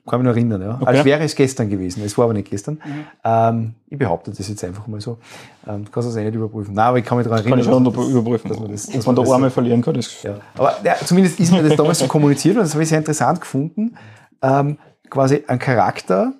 kann 0.07 0.19
mich 0.19 0.25
noch 0.27 0.35
erinnern, 0.35 0.61
ja. 0.63 0.75
Okay. 0.81 0.85
Als 0.97 1.05
wäre 1.05 1.23
es 1.23 1.35
gestern 1.35 1.69
gewesen. 1.69 2.03
Es 2.03 2.17
war 2.17 2.23
aber 2.25 2.33
nicht 2.33 2.49
gestern. 2.49 2.81
Ähm, 3.23 3.75
ich 3.87 3.99
behaupte 3.99 4.31
das 4.31 4.47
jetzt 4.47 4.63
einfach 4.63 4.87
mal 4.87 4.99
so. 4.99 5.19
Ähm, 5.67 5.85
du 5.85 5.91
kannst 5.91 6.09
das 6.09 6.15
eh 6.15 6.23
nicht 6.23 6.33
überprüfen. 6.33 6.73
Nein, 6.73 6.85
aber 6.85 6.97
ich 6.97 7.05
kann 7.05 7.17
mich 7.19 7.27
daran 7.27 7.43
kann 7.43 7.59
erinnern. 7.59 7.83
ich 7.83 7.93
schon 7.93 7.93
dass- 7.93 8.09
überprüfen. 8.09 8.49
dass 8.49 8.59
man 8.59 8.71
das- 8.71 8.87
dass 8.87 9.05
man 9.05 9.15
das- 9.15 9.25
der 9.25 9.33
Arme 9.35 9.49
verlieren 9.51 9.81
kann. 9.83 9.93
Das 9.93 10.23
ja. 10.23 10.39
Aber 10.57 10.75
ja, 10.83 10.95
zumindest 11.05 11.39
ist 11.39 11.51
mir 11.51 11.61
das 11.61 11.75
damals 11.75 11.99
so 11.99 12.07
kommuniziert 12.07 12.55
und 12.55 12.63
das 12.63 12.73
habe 12.73 12.81
ich 12.81 12.89
sehr 12.89 12.97
interessant 12.97 13.41
gefunden. 13.41 13.95
Ähm, 14.41 14.79
quasi 15.09 15.43
ein 15.47 15.59
Charakter, 15.59 16.33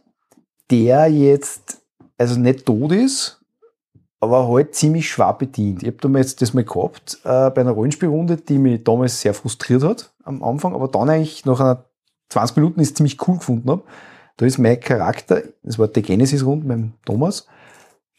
der 0.71 1.07
jetzt 1.07 1.81
also 2.17 2.39
nicht 2.39 2.65
tot 2.65 2.93
ist, 2.93 3.41
aber 4.19 4.47
halt 4.47 4.75
ziemlich 4.75 5.09
schwach 5.09 5.33
bedient. 5.33 5.83
Ich 5.83 5.87
habe 5.87 5.97
damals 5.97 6.35
das 6.35 6.53
mal 6.53 6.63
gehabt 6.63 7.19
äh, 7.23 7.49
bei 7.49 7.61
einer 7.61 7.71
Rollenspielrunde, 7.71 8.37
die 8.37 8.57
mich 8.57 8.83
damals 8.83 9.21
sehr 9.21 9.33
frustriert 9.33 9.83
hat 9.83 10.13
am 10.23 10.41
Anfang, 10.43 10.73
aber 10.73 10.87
dann 10.87 11.09
eigentlich 11.09 11.45
nach 11.45 11.59
einer 11.59 11.85
20 12.29 12.57
Minuten 12.57 12.79
ist 12.79 12.97
ziemlich 12.97 13.27
cool 13.27 13.37
gefunden 13.37 13.69
habe. 13.69 13.83
Da 14.37 14.45
ist 14.45 14.57
mein 14.57 14.79
Charakter, 14.79 15.43
das 15.63 15.79
war 15.79 15.87
die 15.87 16.01
Genesis-Runde 16.01 16.67
mit 16.67 16.77
dem 16.77 16.93
Thomas, 17.05 17.47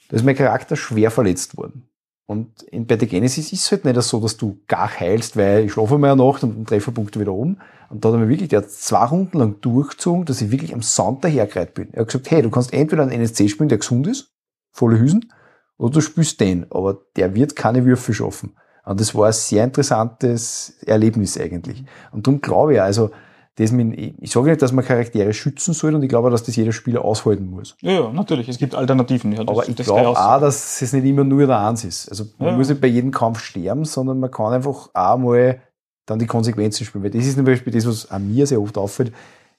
da 0.09 0.17
ist 0.17 0.25
mein 0.25 0.37
Charakter 0.37 0.77
schwer 0.77 1.11
verletzt 1.11 1.57
worden. 1.57 1.89
Und 2.27 2.63
in, 2.63 2.87
bei 2.87 2.97
der 2.97 3.07
Genesis 3.07 3.53
ist 3.53 3.65
es 3.65 3.71
halt 3.71 3.85
nicht 3.85 4.01
so, 4.03 4.21
dass 4.21 4.37
du 4.37 4.59
gar 4.67 4.91
heilst, 4.99 5.37
weil 5.37 5.65
ich 5.65 5.73
schlafe 5.73 5.97
mal 5.97 6.13
eine 6.13 6.25
Nacht 6.25 6.43
und 6.43 6.57
den 6.57 6.67
Trefferpunkt 6.67 7.19
wieder 7.19 7.33
um. 7.33 7.59
Und 7.89 8.05
da 8.05 8.09
hat 8.09 8.17
er 8.17 8.19
mir 8.19 8.29
wirklich, 8.29 8.49
der 8.49 8.63
hat 8.63 8.71
zwei 8.71 9.05
Runden 9.05 9.39
lang 9.39 9.61
durchgezogen, 9.61 10.25
dass 10.25 10.41
ich 10.41 10.51
wirklich 10.51 10.75
am 10.75 10.83
Sand 10.83 11.23
dahergereiht 11.23 11.75
bin. 11.75 11.93
Er 11.93 12.01
hat 12.01 12.09
gesagt, 12.09 12.31
hey, 12.31 12.43
du 12.43 12.51
kannst 12.51 12.73
entweder 12.73 13.03
einen 13.03 13.13
NSC 13.13 13.49
spielen, 13.49 13.69
der 13.69 13.79
gesund 13.79 14.09
ist, 14.09 14.33
volle 14.73 14.99
Hüsen, 14.99 15.33
oder 15.79 15.93
du 15.95 16.01
spielst 16.01 16.41
den, 16.41 16.67
aber 16.71 16.99
der 17.17 17.35
wird 17.35 17.57
keine 17.57 17.85
Würfel 17.85 18.15
schaffen. 18.15 18.57
Und 18.85 19.01
das 19.01 19.15
war 19.15 19.27
ein 19.27 19.33
sehr 19.33 19.65
interessantes 19.65 20.77
Erlebnis 20.87 21.39
eigentlich. 21.39 21.85
Und 22.13 22.27
darum 22.27 22.41
glaube 22.41 22.75
ich, 22.75 22.81
also, 22.83 23.11
das 23.57 23.73
mit, 23.73 23.99
ich 24.21 24.31
sage 24.31 24.51
nicht, 24.51 24.61
dass 24.61 24.71
man 24.73 24.85
Charaktere 24.85 25.33
schützen 25.33 25.73
soll 25.73 25.95
und 25.95 26.03
ich 26.03 26.09
glaube, 26.11 26.31
dass 26.31 26.43
das 26.43 26.57
jeder 26.57 26.73
Spieler 26.73 27.03
aushalten 27.05 27.49
muss. 27.49 27.75
ja, 27.81 27.93
ja, 27.93 28.13
natürlich. 28.13 28.49
Es 28.51 28.59
gibt 28.59 28.75
Alternativen. 28.75 29.33
Ja, 29.33 29.45
das, 29.45 29.49
Aber 29.49 29.67
ich 29.69 29.77
glaube 29.77 30.09
auch, 30.11 30.41
dass 30.41 30.83
es 30.83 30.93
nicht 30.93 31.05
immer 31.07 31.25
nur 31.25 31.47
der 31.47 31.59
Eins 31.67 31.83
ist. 31.85 32.09
Also 32.11 32.27
man 32.39 32.51
Ja. 32.51 32.57
muss 32.57 32.69
nicht 32.69 32.81
bei 32.83 32.89
jedem 32.89 33.11
Kampf 33.13 33.41
sterben, 33.41 33.85
sondern 33.87 34.21
man 34.21 34.31
kann 34.31 34.53
einfach 34.53 34.91
auch 34.93 35.17
mal 35.17 35.59
dann 36.05 36.19
die 36.19 36.27
Konsequenzen 36.27 36.85
spielen. 36.85 37.03
Weil 37.03 37.11
das 37.11 37.25
ist 37.25 37.35
zum 37.37 37.45
Beispiel 37.47 37.73
das, 37.73 37.87
was 37.87 38.11
an 38.11 38.31
mir 38.31 38.47
sehr 38.47 38.61
oft 38.61 38.77
auffällt. 38.77 39.13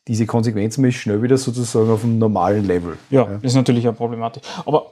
Diese 0.07 0.25
Konsequenzen 0.27 0.85
ist 0.85 0.95
schnell 0.95 1.21
wieder 1.23 1.37
sozusagen 1.37 1.89
auf 1.89 2.03
einem 2.03 2.19
normalen 2.19 2.65
Level. 2.65 2.97
Ja, 3.09 3.25
das 3.25 3.43
ist 3.43 3.55
natürlich 3.55 3.85
eine 3.85 3.97
Problematik. 3.97 4.43
Aber 4.65 4.91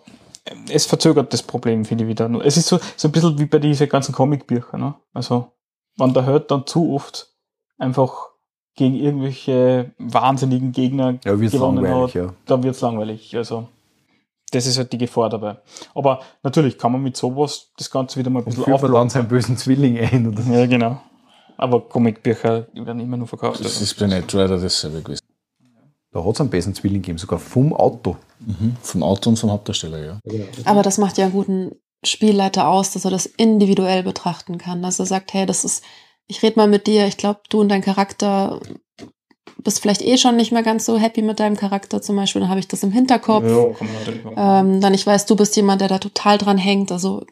es 0.69 0.85
verzögert 0.85 1.33
das 1.33 1.43
Problem, 1.43 1.85
finde 1.85 2.03
ich 2.03 2.09
wieder. 2.09 2.29
nur. 2.29 2.45
Es 2.45 2.57
ist 2.57 2.67
so, 2.67 2.79
so 2.95 3.07
ein 3.07 3.11
bisschen 3.11 3.37
wie 3.39 3.45
bei 3.45 3.59
diesen 3.59 3.89
ganzen 3.89 4.13
Comicbüchern. 4.13 4.79
Ne? 4.79 4.95
Also, 5.13 5.51
wenn 5.97 6.13
der 6.13 6.25
Held 6.25 6.51
dann 6.51 6.65
zu 6.67 6.93
oft 6.93 7.27
einfach 7.77 8.13
gegen 8.75 8.95
irgendwelche 8.95 9.91
wahnsinnigen 9.97 10.71
Gegner 10.71 11.17
Ja, 11.23 11.39
wird 11.39 11.51
gewonnen 11.53 11.83
langweilig, 11.83 12.15
hat, 12.15 12.21
ja. 12.23 12.33
dann 12.45 12.63
wird's 12.63 12.81
langweilig. 12.81 13.35
Also, 13.35 13.67
das 14.51 14.65
ist 14.67 14.77
halt 14.77 14.91
die 14.93 14.97
Gefahr 14.97 15.29
dabei. 15.29 15.57
Aber 15.95 16.19
natürlich 16.43 16.77
kann 16.77 16.91
man 16.91 17.01
mit 17.01 17.17
sowas 17.17 17.71
das 17.77 17.89
Ganze 17.89 18.19
wieder 18.19 18.29
mal 18.29 18.39
ein 18.39 18.43
Und 18.43 18.49
bisschen 18.51 18.63
führt 18.65 18.81
man 18.81 18.85
aufbauen. 18.91 18.93
dann 18.93 19.09
seinen 19.09 19.27
bösen 19.27 19.57
Zwilling 19.57 19.97
ein. 19.97 20.27
Oder? 20.27 20.41
Ja, 20.59 20.65
genau. 20.65 21.01
Aber 21.57 21.81
Comicbücher 21.87 22.67
werden 22.73 22.99
immer 22.99 23.17
nur 23.17 23.27
verkauft. 23.27 23.61
Das 23.61 23.67
Also. 23.67 23.83
ist 23.85 23.97
bei 23.97 24.05
Knight 24.07 24.33
Rider 24.35 24.59
dasselbe 24.59 25.01
gewesen. 25.01 25.24
Da 26.15 26.23
hat 26.23 26.35
es 26.35 26.39
einen 26.39 26.49
bösen 26.49 26.73
Zwilling 26.73 27.01
gegeben, 27.01 27.17
sogar 27.17 27.39
vom 27.39 27.73
Auto. 27.73 28.15
Mhm. 28.39 28.77
Vom 28.81 29.03
Auto 29.03 29.29
und 29.29 29.37
vom 29.37 29.51
Hauptdarsteller, 29.51 29.99
ja. 29.99 30.19
Aber 30.63 30.81
das 30.81 30.97
macht 30.97 31.17
ja 31.17 31.25
einen 31.25 31.33
guten 31.33 31.71
Spielleiter 32.05 32.69
aus, 32.69 32.91
dass 32.91 33.03
er 33.03 33.11
das 33.11 33.25
individuell 33.25 34.01
betrachten 34.01 34.57
kann. 34.57 34.81
Dass 34.81 34.97
er 34.97 35.07
sagt, 35.07 35.33
hey, 35.33 35.45
das 35.45 35.65
ist, 35.65 35.83
ich 36.27 36.41
rede 36.41 36.57
mal 36.57 36.69
mit 36.69 36.87
dir, 36.87 37.05
ich 37.05 37.17
glaube, 37.17 37.41
du 37.49 37.59
und 37.59 37.67
dein 37.67 37.81
Charakter 37.81 38.61
bist 39.57 39.81
vielleicht 39.81 40.03
eh 40.03 40.17
schon 40.17 40.37
nicht 40.37 40.53
mehr 40.53 40.63
ganz 40.63 40.85
so 40.85 40.97
happy 40.97 41.21
mit 41.21 41.41
deinem 41.41 41.57
Charakter 41.57 42.01
zum 42.01 42.15
Beispiel, 42.15 42.39
dann 42.39 42.49
habe 42.49 42.61
ich 42.61 42.69
das 42.69 42.83
im 42.83 42.91
Hinterkopf. 42.91 43.43
Ja, 43.43 43.67
machen. 43.67 44.35
Ähm, 44.37 44.79
dann 44.79 44.93
ich 44.93 45.05
weiß, 45.05 45.25
du 45.25 45.35
bist 45.35 45.53
jemand, 45.57 45.81
der 45.81 45.89
da 45.89 45.99
total 45.99 46.37
dran 46.37 46.57
hängt. 46.57 46.93
Also 46.93 47.25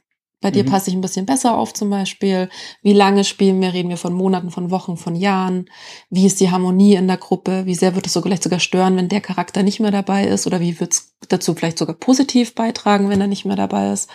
bei 0.43 0.51
dir 0.51 0.63
Mhm. 0.63 0.67
passe 0.67 0.91
ich 0.91 0.95
ein 0.95 1.01
bisschen 1.01 1.25
besser 1.25 1.57
auf 1.57 1.73
zum 1.73 1.89
Beispiel. 1.89 2.49
Wie 2.83 2.93
lange 2.93 3.23
spielen 3.23 3.59
wir? 3.61 3.73
Reden 3.73 3.89
wir 3.89 3.97
von 3.97 4.13
Monaten, 4.13 4.51
von 4.51 4.69
Wochen, 4.69 4.95
von 4.97 5.15
Jahren? 5.15 5.65
Wie 6.11 6.27
ist 6.27 6.39
die 6.39 6.51
Harmonie 6.51 6.93
in 6.93 7.07
der 7.07 7.17
Gruppe? 7.17 7.65
Wie 7.65 7.73
sehr 7.73 7.95
wird 7.95 8.05
es 8.05 8.13
so 8.13 8.21
vielleicht 8.21 8.43
sogar 8.43 8.59
stören, 8.59 8.95
wenn 8.95 9.09
der 9.09 9.21
Charakter 9.21 9.63
nicht 9.63 9.79
mehr 9.79 9.89
dabei 9.91 10.27
ist? 10.27 10.45
Oder 10.45 10.59
wie 10.59 10.79
wird 10.79 10.93
es 10.93 11.15
dazu 11.29 11.55
vielleicht 11.55 11.79
sogar 11.79 11.95
positiv 11.95 12.53
beitragen, 12.53 13.09
wenn 13.09 13.19
er 13.21 13.27
nicht 13.27 13.45
mehr 13.45 13.55
dabei 13.55 13.91
ist? 13.91 14.09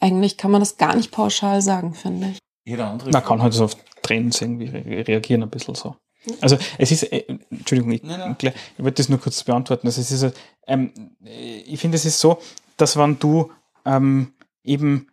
Eigentlich 0.00 0.36
kann 0.38 0.50
man 0.50 0.60
das 0.60 0.76
gar 0.78 0.96
nicht 0.96 1.10
pauschal 1.10 1.60
sagen, 1.60 1.92
finde 1.94 2.30
ich. 2.30 2.38
Jeder 2.64 2.88
andere. 2.90 3.10
Man 3.10 3.22
kann 3.24 3.42
halt 3.42 3.52
so 3.52 3.64
auf 3.64 3.76
Trends 4.02 4.40
irgendwie 4.40 4.66
re 4.68 5.04
reagieren 5.06 5.42
ein 5.42 5.50
bisschen 5.50 5.74
so. 5.74 5.96
Also 6.40 6.56
es 6.78 6.90
ist, 6.90 7.02
äh, 7.12 7.24
Entschuldigung, 7.50 7.92
ich, 7.92 8.02
Nein, 8.02 8.18
nein. 8.18 8.34
gleich- 8.38 8.54
ich 8.78 8.82
wollte 8.82 8.96
das 9.02 9.10
nur 9.10 9.20
kurz 9.20 9.44
beantworten. 9.44 9.86
Also 9.86 10.00
es 10.00 10.10
ist, 10.10 10.22
äh, 10.22 10.32
ähm, 10.66 10.92
äh, 11.24 11.58
ich 11.66 11.78
finde 11.78 11.96
es 11.96 12.06
ist 12.06 12.18
so, 12.18 12.38
dass 12.78 12.96
wenn 12.96 13.18
du 13.18 13.50
ähm, 13.84 14.32
eben, 14.62 15.08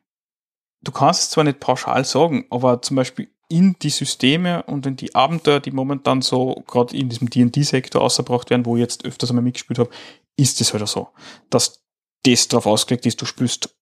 du 0.81 0.91
kannst 0.91 1.21
es 1.21 1.29
zwar 1.29 1.43
nicht 1.43 1.59
pauschal 1.59 2.05
sagen, 2.05 2.45
aber 2.49 2.81
zum 2.81 2.95
Beispiel 2.95 3.29
in 3.49 3.75
die 3.81 3.89
Systeme 3.89 4.63
und 4.63 4.85
in 4.85 4.95
die 4.95 5.13
Abenteuer, 5.13 5.59
die 5.59 5.71
momentan 5.71 6.21
so 6.21 6.63
gerade 6.67 6.95
in 6.95 7.09
diesem 7.09 7.29
D&D-Sektor 7.29 8.01
ausgebracht 8.01 8.49
werden, 8.49 8.65
wo 8.65 8.75
ich 8.77 8.81
jetzt 8.81 9.05
öfters 9.05 9.29
einmal 9.29 9.43
mitgespielt 9.43 9.79
habe, 9.79 9.89
ist 10.37 10.61
es 10.61 10.73
halt 10.73 10.83
auch 10.83 10.87
so, 10.87 11.09
dass 11.49 11.83
das 12.23 12.47
darauf 12.47 12.65
ausgelegt 12.65 13.05
ist, 13.05 13.21
du 13.21 13.25
spielst 13.25 13.75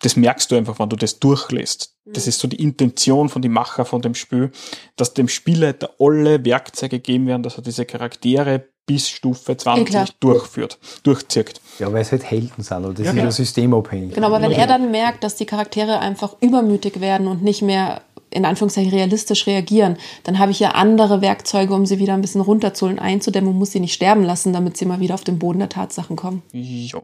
das 0.00 0.16
merkst 0.16 0.50
du 0.50 0.56
einfach, 0.56 0.78
wenn 0.78 0.88
du 0.88 0.96
das 0.96 1.18
durchlässt. 1.18 1.96
Das 2.04 2.26
ist 2.26 2.38
so 2.38 2.46
die 2.46 2.62
Intention 2.62 3.28
von 3.28 3.40
den 3.40 3.52
Macher 3.52 3.84
von 3.84 4.02
dem 4.02 4.14
Spiel, 4.14 4.50
dass 4.96 5.14
dem 5.14 5.28
Spielleiter 5.28 5.94
alle 5.98 6.44
Werkzeuge 6.44 7.00
geben 7.00 7.26
werden, 7.26 7.42
dass 7.42 7.56
er 7.56 7.62
diese 7.62 7.86
Charaktere 7.86 8.68
bis 8.86 9.08
Stufe 9.08 9.56
20 9.56 9.86
klar. 9.86 10.06
durchführt, 10.20 10.78
durchzieht. 11.02 11.60
Ja, 11.78 11.92
weil 11.92 12.02
es 12.02 12.12
halt 12.12 12.24
Helden 12.24 12.62
sind, 12.62 12.84
oder? 12.84 12.94
Das 12.94 13.06
Ja, 13.06 13.12
ist 13.12 13.18
ja 13.18 13.30
systemabhängig. 13.30 14.14
Genau, 14.14 14.26
aber 14.28 14.42
wenn 14.42 14.52
er 14.52 14.66
dann 14.66 14.90
merkt, 14.90 15.24
dass 15.24 15.36
die 15.36 15.46
Charaktere 15.46 15.98
einfach 15.98 16.36
übermütig 16.40 17.00
werden 17.00 17.26
und 17.26 17.42
nicht 17.42 17.62
mehr 17.62 18.02
in 18.30 18.44
Anführungszeichen 18.44 18.90
realistisch 18.90 19.46
reagieren, 19.46 19.96
dann 20.24 20.38
habe 20.38 20.50
ich 20.50 20.58
ja 20.58 20.70
andere 20.70 21.20
Werkzeuge, 21.20 21.72
um 21.72 21.86
sie 21.86 22.00
wieder 22.00 22.14
ein 22.14 22.20
bisschen 22.20 22.40
runterzuholen, 22.40 22.98
einzudämmen 22.98 23.50
und 23.50 23.58
muss 23.58 23.70
sie 23.70 23.80
nicht 23.80 23.94
sterben 23.94 24.24
lassen, 24.24 24.52
damit 24.52 24.76
sie 24.76 24.86
mal 24.86 25.00
wieder 25.00 25.14
auf 25.14 25.22
den 25.22 25.38
Boden 25.38 25.60
der 25.60 25.68
Tatsachen 25.68 26.16
kommen. 26.16 26.42
Ja, 26.52 27.00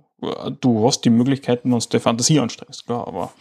du 0.61 0.86
hast 0.86 1.05
die 1.05 1.11
Möglichkeiten, 1.11 1.73
wenn 1.73 1.78
du 1.78 2.01
Fantasie 2.01 2.40
anstrengst, 2.40 2.85
klar, 2.86 3.07
aber 3.07 3.32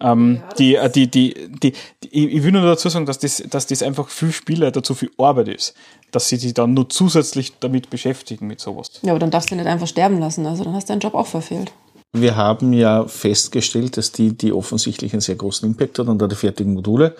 ähm, 0.00 0.42
die, 0.58 0.76
äh, 0.76 0.90
die, 0.90 1.10
die, 1.10 1.34
die, 1.48 1.72
die, 2.02 2.08
ich 2.10 2.34
ich 2.34 2.42
will 2.42 2.52
nur 2.52 2.62
dazu 2.62 2.88
sagen, 2.88 3.06
dass 3.06 3.18
das, 3.18 3.42
dass 3.48 3.66
das 3.66 3.82
einfach 3.82 4.08
für 4.08 4.32
Spielleiter 4.32 4.82
zu 4.82 4.94
viel 4.94 5.10
Arbeit 5.18 5.48
ist, 5.48 5.74
dass 6.10 6.28
sie 6.28 6.36
sich 6.36 6.54
dann 6.54 6.74
nur 6.74 6.88
zusätzlich 6.88 7.54
damit 7.60 7.90
beschäftigen 7.90 8.46
mit 8.46 8.60
sowas. 8.60 8.90
Ja, 9.02 9.12
aber 9.12 9.18
dann 9.18 9.30
darfst 9.30 9.50
du 9.50 9.54
ihn 9.54 9.58
nicht 9.58 9.68
einfach 9.68 9.86
sterben 9.86 10.18
lassen, 10.18 10.46
also 10.46 10.64
dann 10.64 10.74
hast 10.74 10.88
du 10.88 10.92
deinen 10.92 11.00
Job 11.00 11.14
auch 11.14 11.26
verfehlt. 11.26 11.72
Wir 12.12 12.36
haben 12.36 12.72
ja 12.72 13.06
festgestellt, 13.06 13.96
dass 13.96 14.12
die, 14.12 14.36
die 14.36 14.52
offensichtlich 14.52 15.12
einen 15.12 15.20
sehr 15.20 15.34
großen 15.34 15.68
Impact 15.68 15.98
hat 15.98 16.08
an 16.08 16.18
der 16.18 16.30
fertigen 16.30 16.72
Module. 16.72 17.14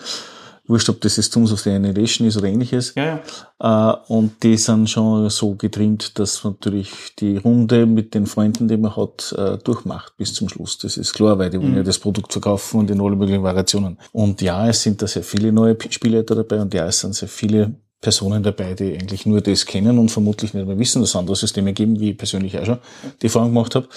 Wurscht, 0.67 0.89
ob 0.89 1.01
das 1.01 1.17
jetzt 1.17 1.33
Tools 1.33 1.51
of 1.51 1.61
the 1.61 1.71
Annihilation 1.71 2.27
ist 2.27 2.37
oder 2.37 2.47
ähnliches. 2.47 2.93
Ja, 2.95 3.21
ja. 3.59 3.93
Äh, 3.93 3.97
und 4.07 4.43
die 4.43 4.57
sind 4.57 4.89
schon 4.89 5.29
so 5.29 5.55
getrimmt, 5.55 6.19
dass 6.19 6.43
natürlich 6.43 6.91
die 7.19 7.37
Runde 7.37 7.85
mit 7.85 8.13
den 8.13 8.25
Freunden, 8.25 8.67
die 8.67 8.77
man 8.77 8.95
hat, 8.95 9.33
äh, 9.37 9.57
durchmacht 9.57 10.17
bis 10.17 10.33
zum 10.33 10.49
Schluss. 10.49 10.77
Das 10.77 10.97
ist 10.97 11.13
klar, 11.13 11.39
weil 11.39 11.49
die 11.49 11.59
wollen 11.59 11.75
ja 11.75 11.83
das 11.83 11.99
Produkt 11.99 12.33
verkaufen 12.33 12.81
und 12.81 12.91
in 12.91 13.01
alle 13.01 13.15
möglichen 13.15 13.43
Variationen. 13.43 13.97
Und 14.11 14.41
ja, 14.41 14.67
es 14.67 14.81
sind 14.81 15.01
da 15.01 15.07
sehr 15.07 15.23
viele 15.23 15.51
neue 15.51 15.77
Spielleiter 15.89 16.35
dabei 16.35 16.61
und 16.61 16.73
ja, 16.73 16.85
es 16.85 16.99
sind 16.99 17.15
sehr 17.15 17.29
viele 17.29 17.75
Personen 18.01 18.43
dabei, 18.43 18.73
die 18.73 18.93
eigentlich 18.93 19.25
nur 19.25 19.41
das 19.41 19.65
kennen 19.65 19.97
und 19.97 20.09
vermutlich 20.09 20.53
nicht 20.53 20.67
mehr 20.67 20.77
wissen, 20.77 21.01
dass 21.01 21.09
es 21.09 21.15
andere 21.15 21.35
Systeme 21.35 21.73
geben, 21.73 21.99
wie 21.99 22.11
ich 22.11 22.17
persönlich 22.17 22.57
auch 22.59 22.65
schon 22.65 22.77
die 23.21 23.25
Erfahrung 23.25 23.49
gemacht 23.49 23.73
habe. 23.75 23.87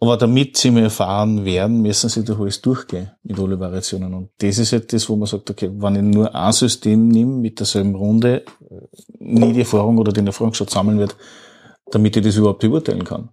Aber 0.00 0.16
damit 0.16 0.56
sie 0.56 0.70
mehr 0.70 0.84
erfahren 0.84 1.44
werden, 1.44 1.80
müssen 1.80 2.10
sie 2.10 2.24
durch 2.24 2.38
alles 2.38 2.60
durchgehen 2.60 3.10
mit 3.22 3.38
alle 3.38 3.58
Variationen. 3.58 4.12
Und 4.12 4.30
das 4.38 4.58
ist 4.58 4.72
halt 4.72 4.92
das, 4.92 5.08
wo 5.08 5.16
man 5.16 5.26
sagt, 5.26 5.50
okay, 5.50 5.70
wenn 5.72 5.96
ich 5.96 6.02
nur 6.02 6.34
ein 6.34 6.52
System 6.52 7.08
nehme 7.08 7.36
mit 7.36 7.58
derselben 7.58 7.94
Runde, 7.94 8.44
äh, 8.70 8.74
nie 9.18 9.52
die 9.52 9.60
Erfahrung 9.60 9.98
oder 9.98 10.12
den 10.12 10.26
Erfahrungsschatz 10.26 10.72
sammeln 10.72 10.98
wird, 10.98 11.16
damit 11.90 12.16
ich 12.16 12.22
das 12.22 12.36
überhaupt 12.36 12.60
beurteilen 12.60 13.04
kann. 13.04 13.30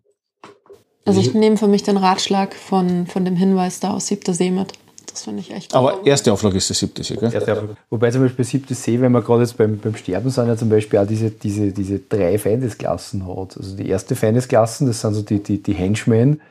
Also 1.04 1.20
ich 1.20 1.34
nehme 1.34 1.58
für 1.58 1.68
mich 1.68 1.84
den 1.84 1.98
Ratschlag 1.98 2.54
von, 2.56 3.08
von 3.08 3.26
dem 3.26 3.36
Hinweis 3.36 3.80
da 3.80 3.94
aus 3.94 4.08
Siebter 4.08 4.34
See 4.34 4.52
mit. 4.52 4.74
Das 5.12 5.24
finde 5.24 5.42
ich 5.42 5.52
echt 5.52 5.74
Aber 5.76 6.06
erste 6.06 6.32
Auflage 6.32 6.58
ist 6.58 6.70
der 6.70 6.76
siebte, 6.76 7.04
See, 7.04 7.16
gell? 7.16 7.34
Erste 7.34 7.52
Auflage. 7.54 7.76
Wobei 7.90 8.12
zum 8.12 8.22
Beispiel 8.22 8.46
siebte 8.46 8.74
See, 8.74 9.00
wenn 9.02 9.12
man 9.12 9.24
gerade 9.24 9.42
jetzt 9.42 9.58
beim, 9.58 9.78
beim 9.78 9.96
Sterben 9.96 10.30
sind, 10.30 10.48
ja 10.48 10.56
zum 10.58 10.70
Beispiel 10.70 11.00
auch 11.00 11.08
diese, 11.08 11.30
diese, 11.32 11.72
diese 11.72 12.00
drei 12.00 12.38
Feindesklassen 12.38 13.28
hat. 13.28 13.58
Also 13.58 13.76
die 13.76 13.90
erste 13.90 14.16
Feindesklassen, 14.16 14.88
das 14.88 15.02
sind 15.02 15.14
so 15.14 15.22
die, 15.22 15.44
die, 15.44 15.62
die 15.62 15.74
Henchmen. 15.74 16.42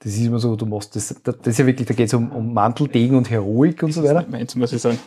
Das 0.00 0.12
ist 0.12 0.26
immer 0.26 0.38
so, 0.38 0.56
du 0.56 0.66
machst 0.66 0.94
das, 0.94 1.14
das 1.24 1.36
ist 1.46 1.58
ja 1.58 1.64
wirklich, 1.66 1.88
da 1.88 1.94
geht 1.94 2.08
es 2.08 2.14
um, 2.14 2.30
um 2.30 2.52
Mantel, 2.52 2.86
Degen 2.86 3.16
und 3.16 3.30
Heroik 3.30 3.82
und 3.82 3.92
so 3.92 4.02
weiter. 4.04 4.26
Meins, 4.28 4.54
muss 4.54 4.70
ich 4.72 4.82
sagen. 4.82 4.98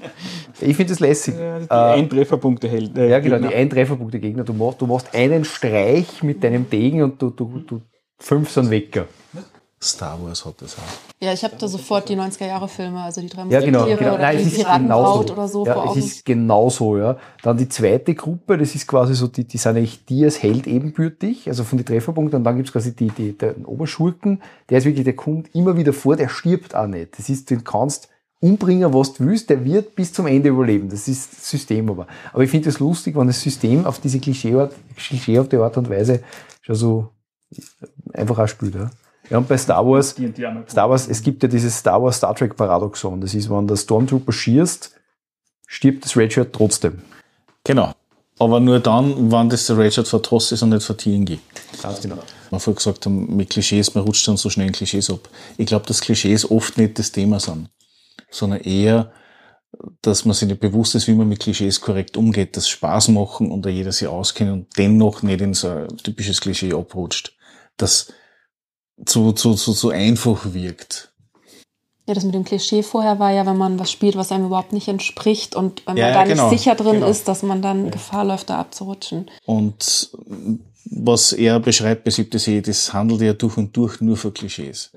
Ich 0.60 0.76
finde 0.76 0.92
das 0.94 1.00
lässig. 1.00 1.36
Ja, 1.38 1.60
die 1.60 1.66
Äh, 1.70 2.02
Eintrefferpunkte 2.02 2.68
hält. 2.68 2.98
Äh, 2.98 3.08
Ja, 3.08 3.20
genau, 3.20 3.36
Gegner. 3.36 3.50
die 3.50 3.56
Eintrefferpunkte 3.56 4.20
Gegner. 4.20 4.44
Du 4.44 4.54
machst, 4.54 4.82
du 4.82 4.88
machst 4.88 5.14
einen 5.14 5.46
Streich 5.46 6.24
mit 6.24 6.44
deinem 6.44 6.68
Degen 6.70 7.04
und 7.04 7.22
du, 7.22 7.30
du, 7.30 7.60
du 7.60 7.82
fünf 8.18 8.50
sind 8.50 8.72
Wecker. 8.72 9.06
Star 9.82 10.22
Wars 10.22 10.44
hat 10.46 10.62
das 10.62 10.76
auch. 10.78 10.82
Ja, 11.22 11.32
ich 11.32 11.44
habe 11.44 11.56
da 11.58 11.68
sofort 11.68 12.10
die 12.10 12.16
90er-Jahre-Filme, 12.18 13.02
also 13.02 13.22
die 13.22 13.28
drei 13.28 13.46
Ja, 13.46 13.62
genau. 13.62 13.80
Musketiere 13.80 13.98
genau. 14.00 14.14
oder 14.16 14.22
Nein, 14.24 14.38
die 14.38 14.44
es 14.44 14.48
ist 14.52 14.58
Piratenbraut 14.58 15.28
genauso. 15.28 15.34
oder 15.34 15.48
so 15.48 15.66
ja, 15.66 15.74
vor 15.74 15.84
es 15.84 15.90
Augen. 15.92 16.00
ist 16.00 16.26
genauso, 16.26 16.98
ja. 16.98 17.18
Dann 17.44 17.58
die 17.58 17.70
zweite 17.70 18.14
Gruppe, 18.14 18.58
das 18.58 18.76
ist 18.76 18.88
quasi 18.88 19.16
so, 19.16 19.28
die, 19.28 19.46
die 19.46 19.58
sind 19.58 19.78
eigentlich 19.78 20.04
die 20.06 20.26
als 20.26 20.44
Held 20.44 20.68
ebenbürtig, 20.68 21.48
also 21.48 21.64
von 21.64 21.78
den 21.78 21.86
Trefferpunkten. 21.86 22.38
Und 22.40 22.44
dann 22.44 22.58
gibt's 22.58 22.74
quasi 22.74 22.94
die, 22.94 23.08
die, 23.10 23.38
den 23.38 23.64
Oberschurken, 23.66 24.42
der 24.70 24.80
ist 24.80 24.86
wirklich, 24.86 25.06
der 25.06 25.16
kommt 25.16 25.56
immer 25.56 25.78
wieder 25.78 25.94
vor, 25.94 26.18
der 26.18 26.28
stirbt 26.28 26.76
auch 26.76 26.88
nicht. 26.88 27.18
Das 27.18 27.30
ist, 27.30 27.50
den 27.50 27.64
kannst 27.64 28.10
umbringen, 28.42 28.94
was 28.94 29.14
du 29.14 29.26
willst, 29.26 29.50
der 29.50 29.64
wird 29.64 29.96
bis 29.96 30.12
zum 30.14 30.28
Ende 30.28 30.50
überleben. 30.50 30.90
Das 30.90 31.08
ist 31.08 31.34
das 31.38 31.50
System 31.50 31.90
aber. 31.90 32.08
Aber 32.34 32.44
ich 32.44 32.50
finde 32.50 32.70
es 32.70 32.80
lustig, 32.80 33.16
wenn 33.16 33.28
das 33.28 33.42
System 33.42 33.86
auf 33.86 34.00
diese 34.00 34.20
Klischeeart, 34.20 34.74
klischeehafte 34.98 35.62
Art 35.62 35.78
und 35.78 35.90
Weise 35.90 36.22
schon 36.62 36.76
so 36.76 37.10
einfach 38.14 38.40
auch 38.40 38.48
spielt. 38.48 38.76
Ja. 38.76 38.90
Ja, 39.30 39.38
und 39.38 39.48
bei 39.48 39.58
Star 39.58 39.86
Wars, 39.86 40.16
D&D 40.16 40.46
einmal 40.46 40.68
Star 40.68 40.90
Wars, 40.90 41.08
es 41.08 41.22
gibt 41.22 41.44
ja 41.44 41.50
dieses 41.50 41.78
Star 41.78 42.02
Wars 42.02 42.18
Star 42.18 42.34
Trek 42.36 42.56
Paradoxon. 42.56 43.22
Das 43.22 43.34
ist, 43.34 43.50
wenn 43.50 43.68
der 43.68 43.76
Stormtrooper 43.76 44.32
schießt, 44.32 44.96
stirbt 45.68 46.06
das 46.06 46.18
Redshirt 46.18 46.54
trotzdem. 46.54 47.04
Genau. 47.64 47.94
Aber 48.40 48.60
nur 48.60 48.80
dann, 48.80 49.32
wenn 49.32 49.50
das 49.50 49.68
der 49.68 49.76
für 49.76 50.22
TOS 50.22 50.54
ist 50.54 50.64
und 50.64 50.70
nicht 50.70 50.84
für 50.84 50.96
TNG. 50.96 51.40
Ganz 51.82 52.02
genau. 52.02 52.18
Man 52.50 52.60
vorher 52.60 52.78
gesagt 52.78 53.06
haben, 53.06 53.36
mit 53.36 53.50
Klischees, 53.50 53.94
man 53.94 54.06
rutscht 54.06 54.28
dann 54.28 54.38
so 54.38 54.50
schnell 54.50 54.68
in 54.68 54.74
Klischees 54.74 55.10
ab. 55.10 55.30
Ich 55.58 55.68
glaube, 55.68 55.86
dass 55.86 56.02
Klischees 56.02 56.50
oft 56.50 56.78
nicht 56.78 56.98
das 56.98 57.12
Thema 57.12 57.40
sind, 57.40 57.70
sondern 58.32 58.62
eher, 58.62 59.12
dass 60.02 60.26
man 60.26 60.34
sich 60.34 60.48
nicht 60.48 60.62
bewusst 60.62 60.96
ist, 60.96 61.08
wie 61.08 61.14
man 61.14 61.28
mit 61.28 61.42
Klischees 61.42 61.82
korrekt 61.82 62.18
umgeht, 62.18 62.58
dass 62.58 62.70
Spaß 62.70 63.10
machen 63.10 63.52
und 63.52 63.66
da 63.66 63.70
jeder 63.70 63.92
sich 63.92 64.08
auskennt 64.08 64.52
und 64.52 64.68
dennoch 64.78 65.22
nicht 65.22 65.42
in 65.42 65.54
so 65.54 65.70
ein 65.70 65.98
typisches 65.98 66.42
Klischee 66.42 66.74
abrutscht. 66.74 67.38
Das 67.78 68.12
zu, 69.06 69.32
zu, 69.34 69.54
zu, 69.56 69.74
zu 69.74 69.90
einfach 69.90 70.54
wirkt. 70.54 71.12
Ja, 72.08 72.16
das 72.16 72.24
mit 72.24 72.34
dem 72.34 72.44
Klischee 72.44 72.82
vorher 72.82 73.20
war 73.20 73.32
ja, 73.32 73.46
wenn 73.46 73.58
man 73.58 73.78
was 73.78 73.92
spielt, 73.92 74.16
was 74.16 74.32
einem 74.32 74.48
überhaupt 74.48 74.74
nicht 74.74 74.88
entspricht 74.88 75.56
und 75.56 75.86
wenn 75.86 75.94
man 75.94 75.98
Ja, 75.98 76.08
ja, 76.08 76.14
da 76.16 76.24
genau, 76.24 76.50
nicht 76.50 76.60
sicher 76.60 76.74
drin 76.74 76.94
genau. 76.94 77.08
ist, 77.08 77.28
dass 77.28 77.44
man 77.44 77.62
dann 77.62 77.92
Gefahr 77.92 78.26
läuft, 78.26 78.50
da 78.50 78.60
abzurutschen. 78.60 79.30
Und 79.46 80.10
was 80.92 81.34
er 81.34 81.60
beschreibt 81.60 82.04
bei 82.04 82.10
Siebte 82.10 82.40
See, 82.40 82.62
das 82.62 82.94
handelt 82.94 83.22
ja 83.22 83.34
durch 83.34 83.58
und 83.58 83.78
durch 83.78 84.02
nur 84.02 84.18
für 84.18 84.32
Klischees. 84.32 84.92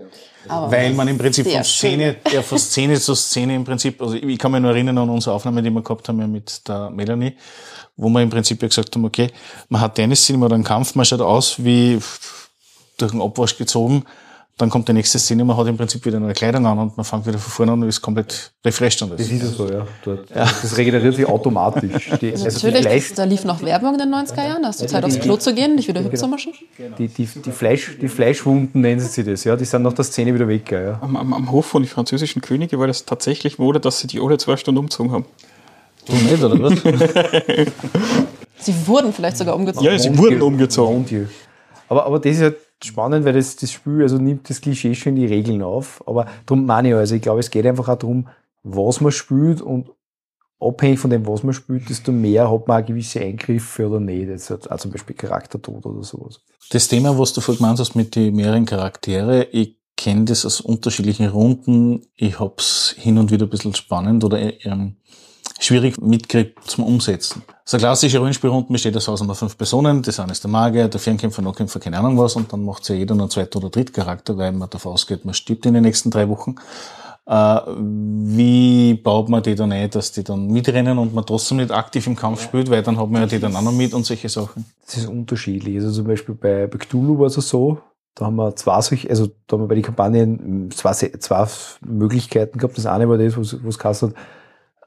Aber 0.49 0.71
Weil 0.73 0.95
man 0.95 1.07
im 1.07 1.19
Prinzip 1.19 1.47
von 1.51 1.63
Szene, 1.65 2.17
ja, 2.33 2.41
von 2.41 2.59
Szene 2.59 2.99
zu 2.99 3.15
Szene 3.15 3.57
im 3.57 3.65
Prinzip, 3.65 4.01
also 4.01 4.15
ich 4.15 4.39
kann 4.39 4.53
mich 4.53 4.63
nur 4.63 4.71
erinnern 4.71 4.97
an 4.97 5.11
unsere 5.11 5.37
Aufnahme, 5.37 5.63
die 5.63 5.71
wir 5.71 5.83
gehabt 5.83 6.09
haben 6.09 6.19
ja 6.19 6.27
mit 6.27 6.67
der 6.67 6.89
Melanie, 6.89 7.37
wo 7.97 8.09
wir 8.09 8.23
im 8.23 8.31
Prinzip 8.31 8.63
ja 8.63 8.69
gesagt 8.69 8.95
haben, 8.95 9.05
okay, 9.05 9.29
man 9.69 9.83
hat 9.83 9.99
Szene, 10.15 10.39
man 10.39 10.47
hat 10.47 10.55
einen 10.55 10.65
Kampf, 10.65 10.95
man 10.95 11.05
schaut 11.05 11.21
aus 11.21 11.63
wie 11.63 11.99
durch 13.03 13.13
den 13.13 13.21
Abwasch 13.21 13.57
gezogen, 13.57 14.05
dann 14.59 14.69
kommt 14.69 14.87
die 14.87 14.93
nächste 14.93 15.19
Szene, 15.19 15.45
man 15.45 15.57
hat 15.57 15.67
im 15.67 15.77
Prinzip 15.77 16.05
wieder 16.05 16.19
eine 16.19 16.35
Kleidung 16.35 16.67
an 16.67 16.79
und 16.79 16.97
man 16.97 17.05
fängt 17.05 17.27
wieder 17.27 17.39
von 17.39 17.51
vorne 17.51 17.73
an 17.73 17.83
und 17.83 17.89
ist 17.89 18.03
komplett 18.03 18.53
refreshed. 18.65 19.03
Und 19.03 19.19
Das 19.19 19.21
ist 19.21 19.43
ja 19.43 19.49
so, 19.49 19.69
ja. 19.69 19.87
Dort, 20.05 20.31
Das 20.31 20.77
regeneriert 20.77 21.17
sich 21.17 21.27
automatisch. 21.27 22.11
Die, 22.21 22.33
also 22.33 22.49
die, 22.49 22.55
Natürlich, 22.55 22.83
Fleisch, 22.83 23.09
das, 23.09 23.17
da 23.17 23.25
lief 23.25 23.45
noch 23.45 23.63
Werbung 23.63 23.95
in 23.95 23.99
den 23.99 24.15
90er 24.15 24.47
Jahren, 24.47 24.63
da 24.63 24.69
hast 24.69 24.83
du 24.83 24.87
Zeit 24.87 25.05
aufs 25.05 25.19
Klo 25.19 25.37
zu 25.37 25.55
gehen, 25.55 25.77
dich 25.79 25.89
wieder 25.89 26.05
hübsch 26.05 26.21
zu 26.21 26.29
maschen. 26.29 26.53
die, 26.99 27.09
die, 27.09 27.27
die, 27.27 27.51
Fleisch, 27.51 27.97
die 28.01 28.09
Fleischwunden 28.09 28.81
nennen 28.81 29.01
sie 29.01 29.25
das, 29.25 29.45
ja. 29.45 29.57
Die 29.57 29.65
sind 29.65 29.83
nach 29.83 29.95
der 29.95 30.05
Szene 30.05 30.35
wieder 30.35 30.47
weg, 30.47 30.71
ja. 30.71 30.99
Am, 31.01 31.17
am, 31.17 31.33
am 31.33 31.51
Hof 31.51 31.67
von 31.67 31.83
den 31.83 31.89
französischen 31.89 32.43
Könige 32.43 32.79
war 32.79 32.87
das 32.87 33.07
tatsächlich 33.07 33.59
Mode, 33.59 33.81
dass 33.81 34.01
sie 34.01 34.07
die 34.07 34.21
alle 34.21 34.37
zwei 34.37 34.57
Stunden 34.57 34.79
umgezogen 34.79 35.13
haben. 35.13 35.25
Du 36.07 36.13
nicht, 36.13 36.43
oder 36.43 36.61
was? 36.61 36.75
Sie 38.59 38.75
wurden 38.87 39.13
vielleicht 39.13 39.39
sogar 39.39 39.57
umgezogen. 39.57 39.87
Ja, 39.87 39.99
sie 39.99 40.17
wurden 40.17 40.41
umgezogen. 40.41 41.29
Aber, 41.89 42.07
aber 42.07 42.21
das 42.21 42.37
ist 42.37 42.43
halt 42.43 42.57
spannend, 42.85 43.25
weil 43.25 43.33
das, 43.35 43.57
das 43.57 43.73
Spiel 43.73 44.03
also 44.03 44.19
nimmt 44.19 44.49
das 44.49 44.61
Klischee 44.61 44.95
schon 44.95 45.17
die 45.17 45.27
Regeln 45.27 45.63
auf. 45.63 46.03
Aber 46.07 46.27
darum 46.47 46.67
meine 46.67 46.89
ich, 46.89 46.95
also 46.95 47.15
ich 47.15 47.23
glaube, 47.23 47.41
es 47.41 47.51
geht 47.51 47.67
einfach 47.67 47.89
auch 47.89 47.99
darum, 47.99 48.29
was 48.63 49.01
man 49.01 49.13
spielt 49.13 49.61
und 49.61 49.91
abhängig 50.61 50.99
von 50.99 51.11
dem, 51.11 51.27
was 51.27 51.43
man 51.43 51.55
spielt, 51.55 51.89
desto 51.89 52.13
mehr 52.13 52.51
hat 52.51 52.69
man 52.69 52.83
auch 52.83 52.87
gewisse 52.87 53.21
Eingriffe 53.21 53.89
oder 53.89 54.01
nicht. 54.01 54.29
Jetzt 54.29 54.51
hat 54.51 54.71
auch 54.71 54.79
zum 54.79 54.93
Beispiel 54.93 55.17
Charaktertod 55.17 55.85
oder 55.85 56.03
sowas. 56.03 56.41
Das 56.71 56.89
Thema, 56.89 57.19
was 57.19 57.33
du 57.33 57.41
vorhin 57.41 57.63
gemeint 57.63 57.81
hast 57.81 57.95
mit 57.95 58.15
den 58.15 58.35
mehreren 58.35 58.65
Charaktere, 58.65 59.45
ich 59.51 59.77
kenne 59.97 60.25
das 60.25 60.47
aus 60.47 60.61
unterschiedlichen 60.61 61.29
Runden. 61.29 62.07
Ich 62.15 62.39
hab's 62.41 62.95
hin 62.97 63.19
und 63.19 63.31
wieder 63.31 63.47
ein 63.47 63.51
bisschen 63.51 63.75
spannend 63.75 64.25
oder 64.25 64.39
ähm, 64.65 64.97
schwierig 65.65 66.01
mitgekriegt 66.01 66.65
zum 66.65 66.85
Umsetzen. 66.85 67.43
So 67.65 67.77
eine 67.77 67.83
klassische 67.83 68.19
Rollenspielrunde 68.19 68.73
besteht 68.73 68.97
aus 68.97 69.09
aus 69.09 69.39
fünf 69.39 69.57
Personen. 69.57 70.03
Das 70.03 70.19
eine 70.19 70.33
ist 70.33 70.43
der 70.43 70.51
Magier, 70.51 70.89
der 70.89 71.01
Fernkämpfer, 71.01 71.43
Nahkämpfer, 71.43 71.81
keine 71.81 71.99
Ahnung 71.99 72.19
was. 72.19 72.37
Und 72.37 72.53
dann 72.53 72.65
macht 72.65 72.89
ja 72.89 72.95
jeder 72.95 73.15
noch 73.15 73.29
zweiten 73.29 73.59
oder 73.59 73.71
dritten 73.71 73.93
Charakter, 73.93 74.37
weil 74.37 74.53
man 74.53 74.69
davon 74.69 74.93
ausgeht, 74.93 75.25
man 75.25 75.35
stirbt 75.35 75.67
in 75.67 75.75
den 75.75 75.85
nächsten 75.85 76.11
drei 76.11 76.29
Wochen. 76.29 76.57
Äh, 77.25 77.61
wie 77.67 78.95
baut 78.95 79.29
man 79.29 79.43
die 79.43 79.55
dann 79.55 79.71
ein, 79.71 79.89
dass 79.91 80.11
die 80.11 80.25
dann 80.25 80.49
mitrennen 80.49 80.99
und 80.99 81.15
man 81.15 81.25
trotzdem 81.25 81.59
nicht 81.59 81.71
aktiv 81.71 82.07
im 82.09 82.17
Kampf 82.17 82.43
spielt, 82.43 82.69
weil 82.69 82.83
dann 82.83 82.99
hat 82.99 83.09
man 83.11 83.23
ja 83.23 83.29
die 83.29 83.39
dann 83.39 83.55
auch 83.55 83.63
noch 83.63 83.73
mit 83.73 83.95
und 83.95 84.05
solche 84.05 84.29
Sachen. 84.29 84.65
Das 84.85 84.97
ist 84.97 85.07
unterschiedlich. 85.07 85.77
Also 85.77 85.93
zum 85.93 86.07
Beispiel 86.07 86.35
bei, 86.35 86.67
bei 86.67 86.79
Cthulhu 86.79 87.21
war 87.21 87.27
es 87.27 87.35
so, 87.35 87.79
da 88.17 88.27
haben 88.27 88.37
wir 88.37 88.57
zwei 88.57 88.81
solche, 88.81 89.09
also 89.09 89.29
da 89.47 89.57
haben 89.57 89.63
wir 89.63 89.69
bei 89.69 89.77
den 89.77 89.85
Kampagnen 89.85 90.71
zwei, 90.73 90.93
zwei 90.93 91.47
Möglichkeiten 91.81 92.59
gehabt. 92.59 92.77
Das 92.77 92.87
eine 92.87 93.09
war 93.09 93.19
das, 93.19 93.37
wo 93.37 93.69
es 93.69 93.79
hat, 93.85 94.15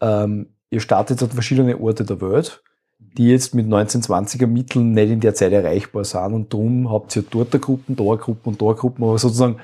ähm, 0.01 0.47
ihr 0.75 0.81
startet 0.81 1.23
an 1.23 1.29
verschiedene 1.29 1.79
Orte 1.79 2.03
der 2.03 2.19
Welt, 2.21 2.61
die 2.99 3.29
jetzt 3.29 3.55
mit 3.55 3.65
1920er 3.65 4.45
Mitteln 4.45 4.91
nicht 4.91 5.09
in 5.09 5.21
der 5.21 5.33
Zeit 5.33 5.53
erreichbar 5.53 6.03
sind 6.03 6.33
und 6.33 6.53
darum 6.53 6.91
habt 6.91 7.15
ihr 7.15 7.23
dort 7.29 7.59
Gruppen, 7.61 7.95
da 7.95 8.03
Gruppen 8.15 8.49
und 8.49 8.61
da 8.61 8.73
Gruppen, 8.73 9.03
aber 9.05 9.17
sozusagen, 9.17 9.57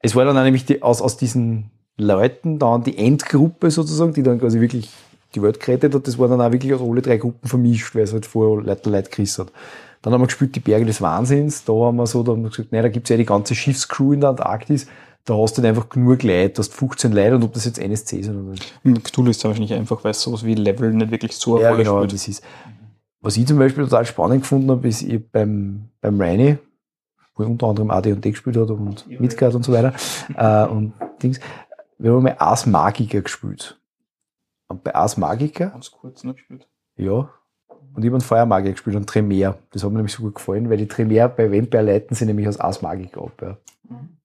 es 0.00 0.16
war 0.16 0.24
dann 0.24 0.42
nämlich 0.42 0.64
die, 0.64 0.82
aus, 0.82 1.02
aus 1.02 1.18
diesen 1.18 1.70
Leuten 1.98 2.58
dann 2.58 2.84
die 2.84 2.96
Endgruppe 2.96 3.70
sozusagen, 3.70 4.14
die 4.14 4.22
dann 4.22 4.40
quasi 4.40 4.60
wirklich 4.60 4.90
die 5.34 5.42
Welt 5.42 5.60
gerettet 5.60 5.94
hat, 5.94 6.06
das 6.06 6.18
war 6.18 6.28
dann 6.28 6.40
auch 6.40 6.52
wirklich 6.52 6.72
aus 6.72 6.80
alle 6.80 7.02
drei 7.02 7.18
Gruppen 7.18 7.48
vermischt, 7.48 7.94
weil 7.94 8.02
es 8.02 8.14
halt 8.14 8.24
vorher 8.24 8.64
Leute, 8.64 8.88
Leute 8.88 9.10
gerissen 9.10 9.44
hat. 9.44 9.52
Dann 10.00 10.14
haben 10.14 10.22
wir 10.22 10.26
gespielt 10.26 10.54
die 10.54 10.60
Berge 10.60 10.86
des 10.86 11.02
Wahnsinns, 11.02 11.64
da 11.64 11.72
haben 11.72 11.96
wir 11.96 12.06
so, 12.06 12.22
da 12.22 12.32
haben 12.32 12.42
wir 12.42 12.50
gesagt, 12.50 12.72
nein, 12.72 12.82
da 12.82 12.88
gibt's 12.88 13.10
ja 13.10 13.18
die 13.18 13.26
ganze 13.26 13.54
Schiffscrew 13.54 14.14
in 14.14 14.20
der 14.20 14.30
Antarktis, 14.30 14.86
da 15.26 15.36
hast 15.36 15.58
du 15.58 15.62
halt 15.62 15.68
einfach 15.68 15.88
genug 15.88 16.22
Leute, 16.22 16.54
du 16.54 16.58
hast 16.60 16.72
15 16.72 17.12
Leute 17.12 17.34
und 17.34 17.42
ob 17.42 17.52
das 17.52 17.64
jetzt 17.64 17.78
NSC 17.78 18.22
sind 18.22 18.36
oder 18.36 18.52
nicht. 18.52 19.04
Cthulhu 19.04 19.30
ist 19.30 19.44
wahrscheinlich 19.44 19.74
einfach, 19.74 20.02
weil 20.04 20.12
es 20.12 20.22
sowas 20.22 20.44
wie 20.44 20.54
Level 20.54 20.92
nicht 20.92 21.10
wirklich 21.10 21.36
so 21.36 21.60
ja, 21.60 21.74
genau, 21.74 21.98
spielt. 21.98 22.12
das 22.12 22.28
ist. 22.28 22.44
Was 23.20 23.36
ich 23.36 23.46
zum 23.46 23.58
Beispiel 23.58 23.84
total 23.84 24.06
spannend 24.06 24.42
gefunden 24.42 24.70
habe, 24.70 24.86
ist 24.86 25.02
ich 25.02 25.20
beim, 25.30 25.88
beim 26.00 26.20
Rainy, 26.20 26.58
wo 27.34 27.42
ich 27.42 27.48
unter 27.48 27.66
anderem 27.66 27.90
AD&D 27.90 28.30
gespielt 28.30 28.56
hat 28.56 28.70
und 28.70 29.20
Midgard 29.20 29.54
und 29.56 29.64
so 29.64 29.72
weiter, 29.72 29.92
äh, 30.36 30.70
und 30.70 30.92
Dings, 31.20 31.40
wir 31.98 32.12
haben 32.12 32.22
mal 32.22 32.36
Ars 32.38 32.66
Magica 32.66 33.18
gespielt. 33.18 33.80
Und 34.68 34.84
bei 34.84 34.94
Ars 34.94 35.16
Magica. 35.16 35.66
Ganz 35.66 35.90
kurz 35.90 36.22
noch 36.22 36.34
gespielt. 36.34 36.68
Ja. 36.96 37.28
Und 37.68 38.02
ich 38.02 38.06
habe 38.06 38.16
einen 38.16 38.20
Feuermagier 38.20 38.72
gespielt 38.72 38.94
und 38.94 39.08
Tremere. 39.08 39.58
Das 39.72 39.82
hat 39.82 39.90
mir 39.90 39.96
nämlich 39.96 40.14
so 40.14 40.22
gut 40.22 40.36
gefallen, 40.36 40.70
weil 40.70 40.76
die 40.76 40.86
Tremere 40.86 41.28
bei 41.28 41.50
Vampire-Leuten 41.50 42.14
sind 42.14 42.28
nämlich 42.28 42.46
aus 42.46 42.60
Ars 42.60 42.80
Magica 42.82 43.20
ab. 43.20 43.32
Ja. 43.40 43.56
Mhm. 43.88 44.15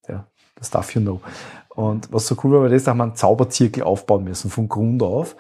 Das 0.61 0.69
darf 0.69 0.93
you 0.95 1.01
know. 1.01 1.19
Und 1.69 2.11
was 2.13 2.27
so 2.27 2.35
cool 2.43 2.53
war, 2.53 2.61
war 2.61 2.69
das, 2.69 2.83
da 2.83 2.91
haben 2.91 2.99
wir 2.99 3.05
einen 3.05 3.15
Zauberzirkel 3.15 3.83
aufbauen 3.83 4.23
müssen, 4.23 4.49
von 4.49 4.69
Grund 4.69 5.01
auf. 5.01 5.35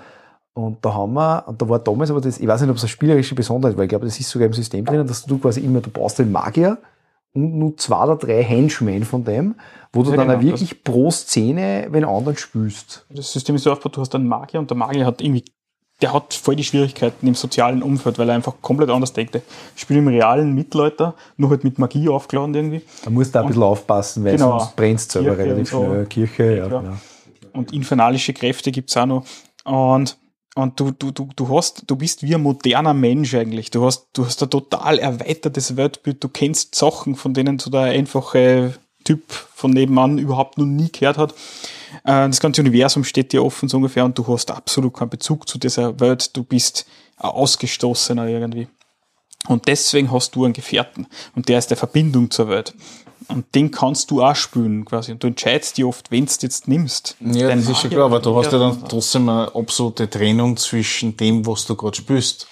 Und 0.53 0.83
da 0.83 0.93
haben 0.93 1.13
wir, 1.13 1.47
und 1.47 1.61
da 1.61 1.69
war 1.69 1.79
damals 1.79 2.11
aber 2.11 2.19
das, 2.19 2.39
ich 2.39 2.47
weiß 2.47 2.61
nicht, 2.61 2.69
ob 2.69 2.75
es 2.75 2.83
eine 2.83 2.89
spielerische 2.89 3.35
Besonderheit 3.35 3.77
war, 3.77 3.83
ich 3.83 3.89
glaube, 3.89 4.05
das 4.05 4.19
ist 4.19 4.29
sogar 4.29 4.47
im 4.47 4.53
System 4.53 4.83
drinnen, 4.83 5.07
dass 5.07 5.25
du 5.25 5.37
quasi 5.37 5.61
immer, 5.61 5.79
du 5.79 5.89
brauchst 5.89 6.19
den 6.19 6.31
Magier 6.31 6.77
und 7.33 7.57
nur 7.57 7.77
zwei 7.77 8.03
oder 8.03 8.17
drei 8.17 8.43
Henchmen 8.43 9.05
von 9.05 9.23
dem, 9.23 9.55
wo 9.93 10.03
du 10.03 10.11
ja, 10.11 10.17
dann 10.17 10.27
genau, 10.27 10.41
wirklich 10.41 10.83
pro 10.83 11.09
Szene 11.11 11.87
wenn 11.91 12.03
anderen 12.03 12.37
spielst. 12.37 13.05
Das 13.09 13.31
System 13.31 13.55
ist 13.55 13.63
so 13.63 13.71
aufgebaut, 13.71 13.97
du 13.97 14.01
hast 14.01 14.15
einen 14.15 14.27
Magier 14.27 14.59
und 14.59 14.69
der 14.69 14.77
Magier 14.77 15.05
hat 15.05 15.21
irgendwie, 15.21 15.45
der 16.01 16.13
hat 16.13 16.33
voll 16.33 16.55
die 16.55 16.63
Schwierigkeiten 16.63 17.27
im 17.27 17.35
sozialen 17.35 17.83
Umfeld, 17.83 18.17
weil 18.17 18.29
er 18.29 18.35
einfach 18.35 18.55
komplett 18.61 18.89
anders 18.89 19.13
denkt. 19.13 19.35
Ich 19.75 19.81
spiele 19.81 19.99
im 19.99 20.07
realen 20.07 20.53
Mittelalter, 20.53 21.15
nur 21.37 21.51
halt 21.51 21.63
mit 21.63 21.77
Magie 21.79 22.09
aufgeladen 22.09 22.55
irgendwie. 22.55 22.81
Da 23.03 23.09
musst 23.09 23.35
du 23.35 23.39
auch 23.39 23.43
ein 23.43 23.47
bisschen 23.47 23.63
aufpassen, 23.63 24.23
weil 24.23 24.35
genau, 24.35 24.59
sonst 24.59 24.75
brennst 24.75 25.13
du 25.15 25.21
selber 25.21 25.37
relativ 25.37 25.69
so. 25.69 25.85
schnell. 25.85 26.05
Kirche, 26.05 26.57
ja. 26.57 26.67
ja. 26.67 26.97
Und 27.53 27.73
infernalische 27.73 28.33
Kräfte 28.33 28.71
gibt's 28.71 28.97
auch 28.97 29.05
noch. 29.05 29.25
Und 29.63 30.17
und 30.53 30.77
du, 30.79 30.91
du, 30.91 31.11
du, 31.11 31.29
du 31.33 31.55
hast, 31.55 31.83
du 31.87 31.95
bist 31.95 32.23
wie 32.23 32.35
ein 32.35 32.41
moderner 32.41 32.93
Mensch 32.93 33.33
eigentlich. 33.35 33.71
Du 33.71 33.85
hast, 33.85 34.09
du 34.11 34.25
hast 34.25 34.43
ein 34.43 34.49
total 34.49 34.99
erweitertes 34.99 35.77
Weltbild. 35.77 36.21
Du 36.21 36.27
kennst 36.27 36.75
Sachen, 36.75 37.15
von 37.15 37.33
denen 37.33 37.57
so 37.57 37.71
der 37.71 37.83
einfache 37.83 38.73
Typ 39.03 39.31
von 39.31 39.71
nebenan 39.71 40.17
überhaupt 40.17 40.57
noch 40.57 40.65
nie 40.65 40.91
gehört 40.91 41.17
hat. 41.17 41.31
Äh, 42.03 42.27
das 42.27 42.39
ganze 42.39 42.61
Universum 42.61 43.03
steht 43.03 43.33
dir 43.33 43.43
offen 43.43 43.69
so 43.69 43.77
ungefähr 43.77 44.05
und 44.05 44.17
du 44.17 44.27
hast 44.27 44.51
absolut 44.51 44.93
keinen 44.93 45.09
Bezug 45.09 45.47
zu 45.47 45.57
dieser 45.57 45.99
Welt. 45.99 46.35
Du 46.35 46.43
bist 46.43 46.85
ein 47.17 47.29
Ausgestoßener 47.29 48.27
irgendwie. 48.27 48.67
Und 49.47 49.67
deswegen 49.67 50.11
hast 50.11 50.35
du 50.35 50.45
einen 50.45 50.53
Gefährten. 50.53 51.07
Und 51.35 51.49
der 51.49 51.57
ist 51.57 51.69
der 51.69 51.77
Verbindung 51.77 52.29
zur 52.29 52.47
Welt. 52.47 52.73
Und 53.27 53.55
den 53.55 53.71
kannst 53.71 54.11
du 54.11 54.21
auch 54.21 54.35
spülen 54.35 54.85
quasi. 54.85 55.11
Und 55.11 55.23
du 55.23 55.27
entscheidest 55.27 55.77
dich 55.77 55.85
oft, 55.85 56.11
wenn 56.11 56.25
du 56.25 56.31
jetzt 56.41 56.67
nimmst. 56.67 57.15
Ja, 57.19 57.55
das 57.55 57.67
ist 57.67 57.79
schon 57.79 57.89
klar, 57.89 58.05
aber 58.05 58.19
du 58.19 58.35
hast 58.35 58.51
ja 58.51 58.59
dann 58.59 58.83
trotzdem 58.87 59.29
eine 59.29 59.53
absolute 59.55 60.09
Trennung 60.09 60.57
zwischen 60.57 61.17
dem, 61.17 61.45
was 61.45 61.65
du 61.65 61.75
gerade 61.75 61.95
spürst. 61.95 62.47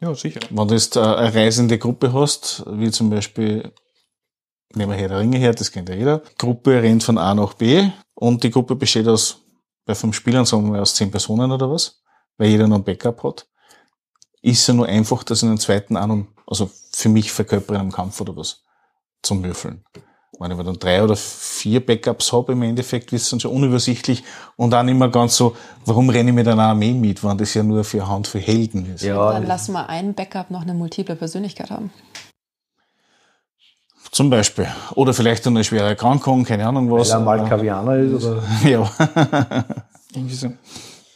Ja, 0.00 0.14
sicher. 0.14 0.40
Wenn 0.50 0.68
du 0.68 0.74
jetzt 0.74 0.96
eine 0.96 1.34
reisende 1.34 1.78
Gruppe 1.78 2.12
hast, 2.12 2.64
wie 2.66 2.90
zum 2.90 3.10
Beispiel, 3.10 3.72
nehmen 4.76 4.92
wir 4.92 4.98
Herr 4.98 5.08
der 5.08 5.18
Ringe 5.20 5.38
her, 5.38 5.52
das 5.52 5.70
kennt 5.70 5.88
ja 5.88 5.94
jeder. 5.94 6.22
Gruppe 6.38 6.82
rennt 6.82 7.02
von 7.02 7.18
A 7.18 7.34
nach 7.34 7.54
B 7.54 7.88
und 8.14 8.42
die 8.42 8.50
Gruppe 8.50 8.76
besteht 8.76 9.08
aus, 9.08 9.40
bei 9.84 9.94
fünf 9.94 10.16
Spielern 10.16 10.46
sagen 10.46 10.72
wir 10.72 10.80
aus 10.80 10.94
zehn 10.94 11.10
Personen 11.10 11.52
oder 11.52 11.70
was, 11.70 12.02
weil 12.38 12.48
jeder 12.48 12.66
noch 12.66 12.76
ein 12.76 12.84
Backup 12.84 13.22
hat. 13.22 13.46
Ist 14.42 14.66
ja 14.66 14.74
nur 14.74 14.86
einfach, 14.86 15.22
dass 15.24 15.42
in 15.42 15.48
den 15.48 15.58
zweiten 15.58 15.96
auch 15.96 16.06
noch, 16.06 16.26
also 16.46 16.70
für 16.92 17.08
mich 17.08 17.32
verkörpere 17.32 17.76
in 17.76 17.80
einem 17.82 17.92
Kampf 17.92 18.20
oder 18.20 18.36
was 18.36 18.62
zum 19.22 19.42
Würfeln. 19.42 19.84
Wenn 20.38 20.50
ich 20.50 20.56
dann 20.58 20.78
drei 20.78 21.02
oder 21.02 21.16
vier 21.16 21.84
Backups 21.84 22.32
habe, 22.32 22.52
im 22.52 22.62
Endeffekt 22.62 23.12
ist 23.12 23.22
es 23.22 23.30
dann 23.30 23.40
schon 23.40 23.52
unübersichtlich 23.52 24.24
und 24.56 24.70
dann 24.70 24.88
immer 24.88 25.08
ganz 25.08 25.36
so, 25.36 25.56
warum 25.84 26.10
renne 26.10 26.30
ich 26.30 26.34
mit 26.34 26.48
einer 26.48 26.62
Armee 26.62 26.92
mit, 26.92 27.22
wenn 27.22 27.38
das 27.38 27.54
ja 27.54 27.62
nur 27.62 27.84
für 27.84 28.02
eine 28.02 28.08
Handvoll 28.10 28.40
Helden 28.40 28.94
ist. 28.94 29.02
Ja, 29.02 29.32
dann 29.32 29.46
lassen 29.46 29.72
wir 29.72 29.88
einen 29.88 30.14
Backup 30.14 30.50
noch 30.50 30.62
eine 30.62 30.74
multiple 30.74 31.14
Persönlichkeit 31.14 31.70
haben. 31.70 31.92
Zum 34.14 34.30
Beispiel. 34.30 34.68
Oder 34.94 35.12
vielleicht 35.12 35.44
eine 35.48 35.64
schwere 35.64 35.88
Erkrankung, 35.88 36.44
keine 36.44 36.68
Ahnung 36.68 36.88
was. 36.88 37.10
Weil 37.10 37.16
er 37.16 37.24
mal 37.24 37.48
Kavianer 37.48 37.96
ist, 37.96 38.24
oder? 38.24 38.44
Ja. 38.64 38.88
Irgendwie 40.14 40.34
so. 40.36 40.52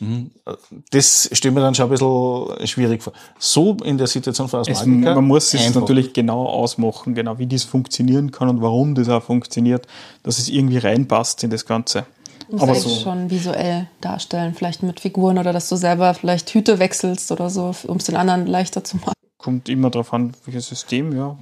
Mhm. 0.01 0.33
Das 0.91 1.31
stellt 1.31 1.55
mir 1.55 1.61
dann 1.61 1.77
schon 1.77 1.87
ein 1.87 1.91
bisschen 1.91 2.67
schwierig 2.67 3.01
vor. 3.01 3.13
So 3.39 3.77
in 3.85 3.99
der 3.99 4.09
Situation 4.09 4.49
von 4.49 4.61
Asthmatiker. 4.61 5.15
Man 5.15 5.25
muss 5.27 5.55
es 5.55 5.73
natürlich 5.73 6.13
genau 6.13 6.47
ausmachen, 6.47 7.15
genau 7.15 7.39
wie 7.39 7.47
das 7.47 7.63
funktionieren 7.63 8.33
kann 8.33 8.49
und 8.49 8.63
warum 8.63 8.97
das 8.97 9.09
auch 9.09 9.23
funktioniert, 9.23 9.87
dass 10.25 10.41
es 10.41 10.49
irgendwie 10.49 10.79
reinpasst 10.79 11.45
in 11.45 11.51
das 11.51 11.65
Ganze. 11.67 12.05
Muss 12.51 12.63
Aber 12.63 12.75
so 12.75 12.89
schon 12.89 13.31
visuell 13.31 13.87
darstellen, 14.01 14.55
vielleicht 14.55 14.83
mit 14.83 14.99
Figuren 14.99 15.39
oder 15.39 15.53
dass 15.53 15.69
du 15.69 15.77
selber 15.77 16.15
vielleicht 16.15 16.53
Hüte 16.53 16.81
wechselst 16.81 17.31
oder 17.31 17.49
so, 17.49 17.73
um 17.87 17.99
es 17.99 18.07
den 18.07 18.17
anderen 18.17 18.49
leichter 18.49 18.83
zu 18.83 18.97
machen. 18.97 19.13
Kommt 19.37 19.69
immer 19.69 19.89
darauf 19.89 20.13
an, 20.13 20.35
welches 20.47 20.67
System, 20.67 21.17
ja 21.17 21.37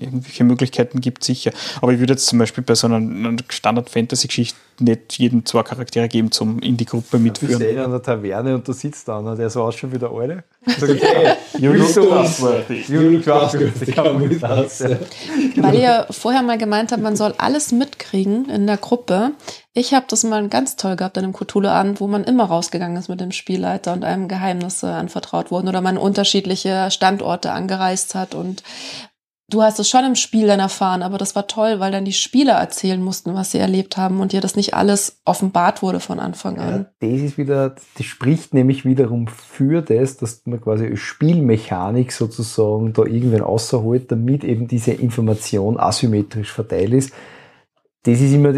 irgendwelche 0.00 0.44
Möglichkeiten 0.44 1.00
gibt, 1.00 1.24
sicher. 1.24 1.52
Aber 1.80 1.92
ich 1.92 1.98
würde 1.98 2.14
jetzt 2.14 2.26
zum 2.26 2.38
Beispiel 2.38 2.64
bei 2.64 2.74
so 2.74 2.86
einer, 2.86 2.96
einer 2.96 3.36
Standard-Fantasy-Geschichte 3.48 4.56
nicht 4.80 5.18
jedem 5.18 5.44
zwei 5.44 5.62
Charaktere 5.62 6.08
geben, 6.08 6.32
zum 6.32 6.58
in 6.60 6.76
die 6.76 6.84
Gruppe 6.84 7.18
mitführen. 7.18 7.58
Du 7.58 7.66
bist 7.66 7.78
an 7.78 7.90
der 7.90 8.02
Taverne 8.02 8.54
und 8.54 8.66
du 8.66 8.72
sitzt 8.72 9.08
da 9.08 9.18
und 9.18 9.38
der 9.38 9.50
so 9.50 9.62
ausschaut 9.62 9.92
wie 9.92 9.98
der 9.98 10.10
Alte. 10.10 10.44
Sagt, 10.66 11.02
hey, 11.02 11.36
you 11.58 11.72
look 11.72 11.92
trustworthy. 11.92 12.84
You 12.88 13.00
look 13.00 13.24
trustworthy. 13.24 13.96
Weil 15.56 15.74
ihr 15.74 16.06
vorher 16.10 16.42
mal 16.42 16.58
gemeint 16.58 16.92
habt, 16.92 17.02
man 17.02 17.16
soll 17.16 17.34
alles 17.38 17.72
mitkriegen 17.72 18.48
in 18.48 18.66
der 18.66 18.76
Gruppe. 18.76 19.32
Ich 19.74 19.94
habe 19.94 20.06
das 20.08 20.22
mal 20.24 20.48
ganz 20.48 20.76
toll 20.76 20.96
gehabt 20.96 21.18
an 21.18 21.24
einem 21.24 21.32
Cthulhu-Abend, 21.32 22.00
wo 22.00 22.06
man 22.06 22.24
immer 22.24 22.44
rausgegangen 22.44 22.96
ist 22.96 23.08
mit 23.08 23.20
dem 23.20 23.32
Spielleiter 23.32 23.92
und 23.92 24.04
einem 24.04 24.28
Geheimnisse 24.28 24.92
anvertraut 24.92 25.50
wurden 25.50 25.68
oder 25.68 25.80
man 25.80 25.96
unterschiedliche 25.98 26.90
Standorte 26.90 27.52
angereist 27.52 28.14
hat 28.14 28.34
und 28.34 28.62
du 29.48 29.62
hast 29.62 29.78
es 29.78 29.88
schon 29.88 30.04
im 30.04 30.14
Spiel 30.14 30.46
dann 30.46 30.60
erfahren, 30.60 31.02
aber 31.02 31.18
das 31.18 31.36
war 31.36 31.46
toll, 31.46 31.80
weil 31.80 31.92
dann 31.92 32.04
die 32.04 32.12
Spieler 32.12 32.54
erzählen 32.54 33.02
mussten, 33.02 33.34
was 33.34 33.52
sie 33.52 33.58
erlebt 33.58 33.96
haben 33.96 34.20
und 34.20 34.32
dir 34.32 34.40
das 34.40 34.56
nicht 34.56 34.74
alles 34.74 35.20
offenbart 35.24 35.82
wurde 35.82 36.00
von 36.00 36.18
Anfang 36.18 36.58
an. 36.58 36.86
Ja, 37.00 37.10
das 37.10 37.20
ist 37.20 37.38
wieder, 37.38 37.74
das 37.96 38.06
spricht 38.06 38.54
nämlich 38.54 38.84
wiederum 38.84 39.28
für 39.28 39.82
das, 39.82 40.16
dass 40.16 40.42
man 40.46 40.60
quasi 40.60 40.96
Spielmechanik 40.96 42.12
sozusagen 42.12 42.92
da 42.92 43.02
irgendwann 43.02 43.42
außerholt, 43.42 44.10
damit 44.10 44.44
eben 44.44 44.68
diese 44.68 44.92
Information 44.92 45.78
asymmetrisch 45.78 46.52
verteilt 46.52 46.92
ist. 46.92 47.12
Das 48.04 48.20
ist 48.20 48.32
immer, 48.32 48.54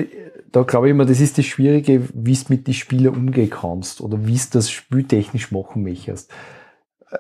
da 0.52 0.62
glaube 0.62 0.86
ich 0.86 0.92
immer, 0.92 1.04
das 1.04 1.20
ist 1.20 1.36
das 1.36 1.44
Schwierige, 1.44 2.08
wie 2.14 2.34
du 2.34 2.44
mit 2.48 2.66
den 2.66 2.74
Spielern 2.74 3.14
umgehen 3.14 3.50
kannst 3.50 4.00
oder 4.00 4.26
wie 4.26 4.36
du 4.36 4.44
das 4.52 4.70
spieltechnisch 4.70 5.50
machen 5.50 5.82
möchtest 5.82 6.30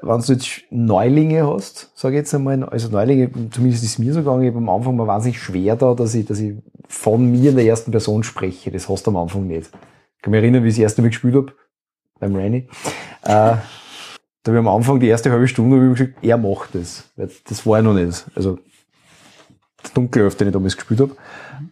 wenn 0.02 0.20
du 0.20 0.32
jetzt 0.32 0.62
Neulinge 0.70 1.46
hast, 1.46 1.90
sage 1.94 2.14
ich 2.14 2.20
jetzt 2.20 2.34
einmal, 2.34 2.62
also 2.64 2.88
Neulinge, 2.88 3.30
zumindest 3.50 3.84
ist 3.84 3.92
es 3.92 3.98
mir 3.98 4.12
so 4.12 4.20
gegangen, 4.20 4.42
ich 4.42 4.48
habe 4.48 4.58
am 4.58 4.68
Anfang 4.68 4.96
mal 4.96 5.06
wahnsinnig 5.06 5.40
schwer 5.40 5.76
da, 5.76 5.94
dass 5.94 6.14
ich, 6.14 6.26
dass 6.26 6.38
ich 6.38 6.54
von 6.88 7.30
mir 7.30 7.50
in 7.50 7.56
der 7.56 7.66
ersten 7.66 7.90
Person 7.90 8.22
spreche. 8.22 8.70
Das 8.70 8.88
hast 8.88 9.06
du 9.06 9.10
am 9.10 9.16
Anfang 9.16 9.46
nicht. 9.46 9.70
Ich 10.16 10.22
kann 10.22 10.30
mich 10.30 10.40
erinnern, 10.40 10.64
wie 10.64 10.68
ich 10.68 10.74
das 10.74 10.82
erste 10.82 11.02
Mal 11.02 11.08
gespielt 11.08 11.34
habe, 11.34 11.52
beim 12.18 12.34
Rainy. 12.34 12.68
da 13.22 13.60
habe 14.46 14.56
ich 14.56 14.58
am 14.58 14.68
Anfang 14.68 15.00
die 15.00 15.08
erste 15.08 15.30
halbe 15.30 15.48
Stunde 15.48 15.76
hab 15.76 15.92
ich 15.92 15.98
gesagt, 15.98 16.24
er 16.24 16.38
macht 16.38 16.74
das. 16.74 17.04
Das 17.16 17.66
war 17.66 17.78
ja 17.78 17.82
noch 17.82 17.94
nicht. 17.94 18.26
Also 18.34 18.58
das 19.82 19.92
Dunkelelf, 19.92 20.36
den 20.36 20.48
ich 20.48 20.52
damals 20.52 20.76
gespielt 20.76 21.00
habe. 21.00 21.16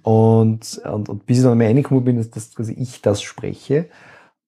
Und, 0.03 0.81
und, 0.85 1.09
und 1.09 1.27
bis 1.27 1.39
ich 1.39 1.45
dann 1.45 1.59
mal 1.59 1.67
reingekommen 1.67 2.05
bin, 2.05 2.17
dass, 2.17 2.51
dass 2.51 2.69
ich 2.69 3.03
das 3.03 3.23
spreche. 3.23 3.89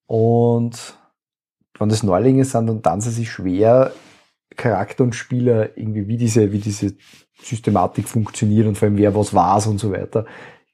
Und 0.07 0.97
wenn 1.79 1.89
das 1.89 2.03
Neulinge 2.03 2.45
sind, 2.45 2.67
dann 2.67 2.81
dann 2.81 3.01
sie 3.01 3.25
schwer, 3.25 3.91
Charakter 4.55 5.03
und 5.03 5.15
Spieler 5.15 5.77
irgendwie, 5.77 6.07
wie 6.07 6.17
diese, 6.17 6.51
wie 6.51 6.59
diese 6.59 6.95
Systematik 7.41 8.07
funktioniert 8.07 8.67
und 8.67 8.77
vor 8.77 8.87
allem 8.87 8.97
wer 8.97 9.15
was 9.15 9.33
weiß 9.33 9.67
und 9.67 9.79
so 9.79 9.91
weiter. 9.91 10.25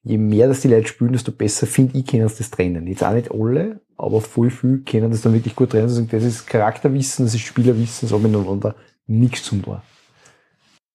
Je 0.04 0.18
mehr 0.18 0.48
das 0.48 0.62
die 0.62 0.68
Leute 0.68 0.88
spielen, 0.88 1.14
desto 1.14 1.32
besser 1.32 1.68
finde 1.68 1.98
ich, 1.98 2.08
können 2.08 2.28
sie 2.28 2.40
das 2.40 2.52
trennen. 2.52 2.88
Jetzt 2.88 3.04
auch 3.04 3.14
nicht 3.14 3.32
alle, 3.32 3.82
aber 3.98 4.20
voll 4.22 4.50
viel 4.50 4.80
können 4.80 5.12
das 5.12 5.22
dann 5.22 5.34
wirklich 5.34 5.56
gut 5.56 5.72
trennen. 5.72 5.84
Also 5.84 6.02
das 6.02 6.24
ist 6.24 6.48
Charakterwissen, 6.48 7.26
das 7.26 7.36
ist 7.36 7.42
Spielerwissen, 7.42 8.10
hat 8.10 8.22
miteinander 8.22 8.76
nichts 9.06 9.44
zum 9.44 9.62
tun. 9.62 9.82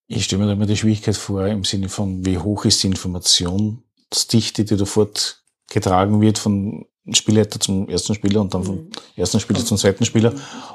Ich 0.08 0.24
stelle 0.24 0.42
mir 0.42 0.46
da 0.46 0.52
immer 0.54 0.66
die 0.66 0.76
Schwierigkeit 0.76 1.16
vor, 1.16 1.46
im 1.46 1.64
Sinne 1.64 1.88
von, 1.88 2.24
wie 2.24 2.38
hoch 2.38 2.64
ist 2.64 2.82
die 2.82 2.88
Informationsdichte, 2.88 4.64
die 4.64 4.76
da 4.76 4.84
fortgetragen 4.84 6.20
wird 6.20 6.38
von 6.38 6.86
Spielleiter 7.14 7.60
zum 7.60 7.88
ersten 7.88 8.14
Spieler 8.14 8.40
und 8.40 8.52
dann 8.52 8.64
vom 8.64 8.74
Mhm. 8.76 8.90
ersten 9.16 9.38
Spieler 9.40 9.64
zum 9.64 9.76
zweiten 9.76 10.04
Spieler 10.04 10.32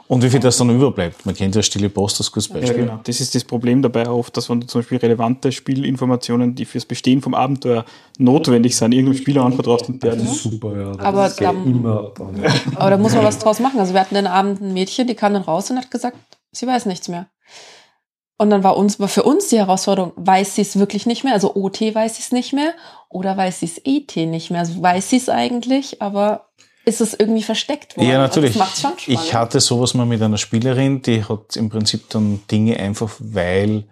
und 0.07 0.23
wie 0.23 0.29
viel 0.29 0.39
das 0.39 0.57
dann 0.57 0.69
überbleibt. 0.69 1.25
Man 1.25 1.35
kennt 1.35 1.55
ja 1.55 1.61
Stille 1.61 1.89
Post 1.89 2.19
als 2.21 2.31
gutes 2.31 2.47
Ja, 2.49 2.55
Beispiel. 2.59 2.85
genau. 2.85 2.99
Das 3.03 3.19
ist 3.19 3.35
das 3.35 3.43
Problem 3.43 3.81
dabei 3.81 4.07
oft, 4.09 4.35
dass 4.37 4.49
wenn 4.49 4.61
du 4.61 4.67
zum 4.67 4.81
Beispiel 4.81 4.97
relevante 4.99 5.51
Spielinformationen, 5.51 6.55
die 6.55 6.65
fürs 6.65 6.85
Bestehen 6.85 7.21
vom 7.21 7.33
Abenteuer 7.33 7.83
notwendig 8.17 8.75
sind, 8.77 8.93
irgendeinem 8.93 9.17
Spieler 9.21 9.43
anvertraust 9.43 9.89
und 9.89 10.01
der 10.03 10.15
das 10.15 10.43
super, 10.43 10.75
ja. 10.79 10.91
Das 10.91 11.05
Aber 11.05 11.27
ist 11.27 11.39
ja 11.39 11.51
dann- 11.51 11.65
immer. 11.65 12.11
Aber 12.75 12.89
da 12.89 12.97
muss 12.97 13.13
man 13.13 13.23
was 13.25 13.39
draus 13.39 13.59
machen. 13.59 13.79
Also 13.79 13.93
wir 13.93 13.99
hatten 14.01 14.15
den 14.15 14.27
Abend 14.27 14.61
ein 14.61 14.73
Mädchen, 14.73 15.07
die 15.07 15.15
kam 15.15 15.33
dann 15.33 15.41
raus 15.43 15.69
und 15.69 15.77
hat 15.77 15.91
gesagt, 15.91 16.17
sie 16.51 16.65
weiß 16.67 16.85
nichts 16.85 17.07
mehr. 17.09 17.27
Und 18.41 18.49
dann 18.49 18.63
war 18.63 18.75
uns, 18.75 18.99
war 18.99 19.07
für 19.07 19.21
uns 19.21 19.49
die 19.49 19.59
Herausforderung, 19.59 20.13
weiß 20.15 20.55
sie 20.55 20.63
es 20.63 20.79
wirklich 20.79 21.05
nicht 21.05 21.23
mehr? 21.23 21.33
Also 21.33 21.53
OT 21.55 21.79
weiß 21.79 22.15
sie 22.15 22.23
es 22.23 22.31
nicht 22.31 22.53
mehr 22.53 22.73
oder 23.07 23.37
weiß 23.37 23.59
sie 23.59 23.67
es 23.67 23.77
ET 23.85 24.15
nicht 24.15 24.49
mehr? 24.49 24.61
Also 24.61 24.81
weiß 24.81 25.11
sie 25.11 25.17
es 25.17 25.29
eigentlich, 25.29 26.01
aber 26.01 26.47
ist 26.83 27.01
es 27.01 27.13
irgendwie 27.13 27.43
versteckt 27.43 27.95
worden? 27.97 28.09
Ja, 28.09 28.17
natürlich. 28.17 28.55
Schon 28.55 28.65
spannend. 28.65 29.07
Ich 29.07 29.35
hatte 29.35 29.59
sowas 29.59 29.93
mal 29.93 30.07
mit 30.07 30.23
einer 30.23 30.39
Spielerin, 30.39 31.03
die 31.03 31.23
hat 31.23 31.55
im 31.55 31.69
Prinzip 31.69 32.09
dann 32.09 32.41
Dinge 32.49 32.79
einfach, 32.79 33.11
weil 33.19 33.83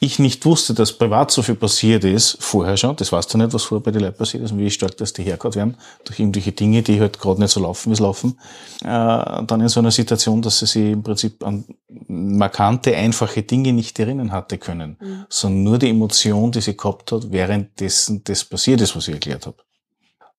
ich 0.00 0.20
nicht 0.20 0.44
wusste, 0.46 0.74
dass 0.74 0.92
privat 0.92 1.32
so 1.32 1.42
viel 1.42 1.56
passiert 1.56 2.04
ist, 2.04 2.36
vorher 2.40 2.76
schon, 2.76 2.94
das 2.94 3.10
weißt 3.10 3.34
du 3.34 3.38
nicht, 3.38 3.52
was 3.52 3.64
vorher 3.64 3.82
bei 3.82 3.90
den 3.90 4.02
Leuten 4.02 4.16
passiert 4.16 4.44
ist 4.44 4.52
und 4.52 4.58
wie 4.58 4.70
stark 4.70 4.96
dass 4.96 5.12
die 5.12 5.24
hergehauen 5.24 5.54
werden, 5.56 5.76
durch 6.04 6.20
irgendwelche 6.20 6.52
Dinge, 6.52 6.82
die 6.82 7.00
halt 7.00 7.18
gerade 7.18 7.40
nicht 7.40 7.50
so 7.50 7.60
laufen, 7.60 7.90
wie 7.90 7.94
es 7.94 8.00
laufen, 8.00 8.38
äh, 8.82 8.86
dann 8.86 9.60
in 9.60 9.68
so 9.68 9.80
einer 9.80 9.90
Situation, 9.90 10.40
dass 10.40 10.60
sie 10.60 10.66
sich 10.66 10.92
im 10.92 11.02
Prinzip 11.02 11.44
an 11.44 11.64
markante, 12.06 12.94
einfache 12.94 13.42
Dinge 13.42 13.72
nicht 13.72 13.98
erinnern 13.98 14.30
hatte 14.30 14.58
können, 14.58 14.96
Mhm. 15.00 15.26
sondern 15.28 15.62
nur 15.64 15.78
die 15.78 15.90
Emotion, 15.90 16.52
die 16.52 16.60
sie 16.60 16.76
gehabt 16.76 17.10
hat, 17.10 17.32
währenddessen 17.32 18.22
das 18.22 18.44
passiert 18.44 18.80
ist, 18.80 18.94
was 18.94 19.08
ich 19.08 19.14
erklärt 19.14 19.46
habe. 19.46 19.56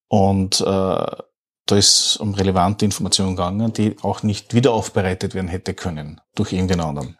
Und 0.07 0.61
äh, 0.61 0.63
da 0.65 1.75
ist 1.75 2.17
um 2.17 2.33
relevante 2.33 2.85
Informationen 2.85 3.35
gegangen, 3.35 3.73
die 3.73 3.95
auch 4.01 4.23
nicht 4.23 4.53
wieder 4.53 4.71
aufbereitet 4.71 5.35
werden 5.35 5.49
hätte 5.49 5.73
können 5.73 6.19
durch 6.33 6.53
irgendeinen 6.53 6.81
anderen. 6.81 7.18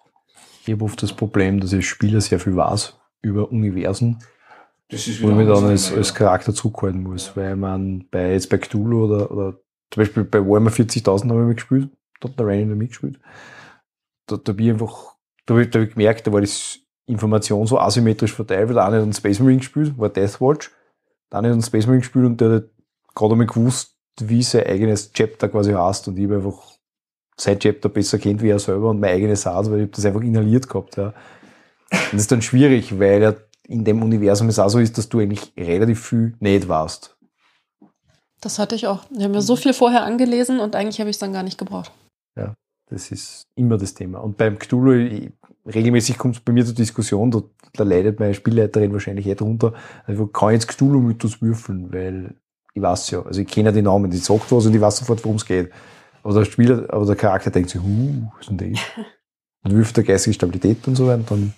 Ich 0.66 0.74
habe 0.74 0.84
oft 0.84 1.02
das 1.02 1.14
Problem, 1.14 1.60
dass 1.60 1.72
ich 1.72 1.78
als 1.78 1.86
Spieler 1.86 2.22
sehr 2.22 2.40
viel 2.40 2.56
weiß 2.56 2.98
über 3.22 3.52
Universen, 3.52 4.20
wo 4.90 4.96
ich 4.96 5.22
mich 5.22 5.48
dann 5.48 5.66
als, 5.66 5.92
als 5.92 6.14
Charakter 6.14 6.54
zurückhalten 6.54 7.04
muss, 7.04 7.36
weil 7.36 7.56
man 7.56 8.06
bei, 8.10 8.34
jetzt 8.34 8.50
bei 8.50 8.58
Cthulhu 8.58 9.06
oder, 9.06 9.32
oder 9.32 9.54
zum 9.92 10.02
Beispiel 10.02 10.24
bei 10.24 10.40
Warhammer 10.40 10.72
40.000 10.72 11.30
habe 11.30 11.42
ich 11.42 11.48
mitgespielt, 11.48 11.90
da 12.20 12.30
hat 12.30 12.40
der 12.40 12.46
Ryan 12.46 12.78
mitgespielt. 12.78 13.20
Da, 14.28 14.38
da 14.38 14.52
bin 14.52 14.66
ich 14.66 14.72
einfach, 14.74 15.16
da 15.46 15.54
habe 15.54 15.64
ich, 15.64 15.70
da 15.70 15.80
hab 15.80 15.88
ich 15.88 15.94
gemerkt, 15.94 16.28
da 16.28 16.34
war 16.34 16.42
die 16.42 16.50
Information 17.08 17.66
so 17.66 17.80
asymmetrisch 17.80 18.34
verteilt, 18.34 18.68
weil 18.68 18.76
der 18.76 18.86
eine 18.86 18.98
hat 18.98 19.04
einen 19.04 19.14
Space 19.14 19.40
Marine 19.40 19.60
gespielt, 19.60 19.98
war 19.98 20.10
Deathwatch, 20.10 20.72
der 21.32 21.40
eine 21.40 21.50
hat 21.50 21.54
einen 21.54 21.64
Space 21.64 21.86
Marine 21.86 22.02
gespielt 22.02 22.26
und 22.26 22.42
der 22.42 22.52
hat 22.52 22.70
gerade 23.16 23.34
einmal 23.34 23.48
gewusst, 23.48 23.96
wie 24.20 24.44
sein 24.44 24.66
eigenes 24.66 25.12
Chapter 25.12 25.50
quasi 25.50 25.74
heißt. 25.74 26.08
Und 26.08 26.18
ich 26.18 26.26
habe 26.26 26.38
einfach 26.38 26.79
sein 27.40 27.60
Chapter 27.60 27.90
besser 27.90 28.18
kennt 28.18 28.42
wie 28.42 28.50
er 28.50 28.60
selber 28.60 28.90
und 28.90 29.00
mein 29.00 29.16
eigenes 29.16 29.44
Satz, 29.44 29.70
weil 29.70 29.82
ich 29.82 29.92
das 29.92 30.06
einfach 30.06 30.22
inhaliert 30.22 30.68
gehabt. 30.68 30.98
Ja. 30.98 31.08
Und 31.92 32.14
das 32.14 32.22
ist 32.22 32.32
dann 32.32 32.42
schwierig, 32.42 33.00
weil 33.00 33.22
ja 33.22 33.36
in 33.68 33.84
dem 33.84 34.02
Universum 34.02 34.50
es 34.50 34.60
auch 34.60 34.70
so 34.70 34.80
ist, 34.80 34.98
dass 34.98 35.10
du 35.10 35.20
eigentlich 35.20 35.54
relativ 35.58 36.08
viel 36.08 36.36
nicht 36.40 36.68
weißt. 36.68 37.16
Das 38.42 38.58
hatte 38.58 38.76
ich 38.76 38.88
auch. 38.88 39.04
Ich 39.12 39.24
habe 39.24 39.34
mir 39.34 39.42
so 39.42 39.56
viel 39.56 39.74
vorher 39.74 40.04
angelesen 40.04 40.60
und 40.60 40.76
eigentlich 40.76 41.00
habe 41.00 41.10
ich 41.10 41.16
es 41.16 41.20
dann 41.20 41.34
gar 41.34 41.44
nicht 41.44 41.58
gebraucht. 41.58 41.92
Das 42.90 43.12
ist 43.12 43.48
immer 43.56 43.78
das 43.78 43.94
Thema. 43.94 44.20
Und 44.20 44.38
beim 44.38 44.58
Cthulhu, 44.58 44.94
ich, 44.94 45.32
regelmäßig 45.66 46.18
kommt 46.18 46.36
es 46.36 46.42
bei 46.42 46.52
mir 46.52 46.66
zur 46.66 46.74
Diskussion, 46.74 47.30
da, 47.30 47.44
da 47.74 47.84
leidet 47.84 48.20
meine 48.20 48.34
Spielleiterin 48.34 48.92
wahrscheinlich 48.92 49.28
eh 49.28 49.36
drunter. 49.36 49.74
Also 50.06 50.26
ich 50.26 50.34
kann 50.34 50.54
jetzt 50.54 50.68
Cthulhu 50.68 51.00
mit 51.00 51.24
das 51.24 51.42
würfeln, 51.42 51.94
weil 51.94 52.36
ich 52.74 52.82
weiß 52.82 53.12
ja, 53.12 53.22
also 53.22 53.42
ich 53.42 53.48
kenne 53.48 53.70
ja 53.70 53.74
die 53.74 53.82
Namen, 53.84 54.10
die 54.10 54.18
sagt 54.18 54.52
was 54.52 54.66
und 54.66 54.74
ich 54.74 54.82
weiß 54.82 54.98
sofort, 54.98 55.24
worum 55.24 55.38
es 55.38 55.46
geht. 55.46 55.72
Aber 56.24 56.34
der 56.34 56.46
Spieler, 56.46 56.86
aber 56.90 57.06
der 57.06 57.16
Charakter 57.16 57.52
denkt 57.52 57.70
sich, 57.70 57.82
huh, 57.82 58.28
was 58.34 58.48
ist 58.48 58.50
denn 58.60 58.74
das? 58.74 58.80
Und 59.64 59.74
würfelt 59.74 59.98
der 59.98 60.04
geistige 60.06 60.34
Stabilität 60.34 60.88
und 60.88 60.96
so 60.96 61.06
weiter, 61.06 61.18
und 61.20 61.30
dann 61.30 61.54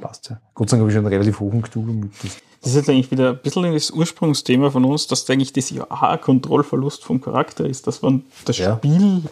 passt 0.00 0.30
ja. 0.30 0.40
Gott 0.54 0.70
sei 0.70 0.76
Dank 0.76 0.80
habe 0.82 0.90
ich 0.90 0.94
schon 0.94 1.04
einen 1.04 1.12
relativ 1.12 1.38
hohen 1.38 1.60
Cthulhu 1.60 1.92
mit. 1.92 2.10
Das 2.22 2.40
Das 2.62 2.70
ist 2.70 2.76
jetzt 2.76 2.88
eigentlich 2.88 3.10
wieder 3.10 3.30
ein 3.30 3.38
bisschen 3.42 3.70
das 3.72 3.90
Ursprungsthema 3.90 4.70
von 4.70 4.86
uns, 4.86 5.06
dass 5.06 5.28
eigentlich 5.28 5.52
das 5.52 5.74
Kontrollverlust 6.22 7.04
vom 7.04 7.20
Charakter 7.20 7.66
ist, 7.66 7.86
dass 7.86 8.00
man 8.00 8.24
das 8.46 8.56
Ja. 8.56 8.76
Spiel, 8.76 9.22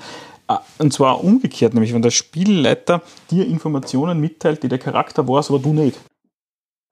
äh, 0.48 0.57
und 0.78 0.93
zwar 0.93 1.24
umgekehrt, 1.24 1.73
nämlich 1.73 1.94
wenn 1.94 2.02
der 2.02 2.11
Spielleiter 2.11 3.02
dir 3.31 3.47
Informationen 3.47 4.20
mitteilt, 4.20 4.62
die 4.62 4.69
der 4.69 4.78
Charakter 4.78 5.27
weiß, 5.27 5.48
aber 5.48 5.61
du 5.61 5.73
nicht. 5.73 5.98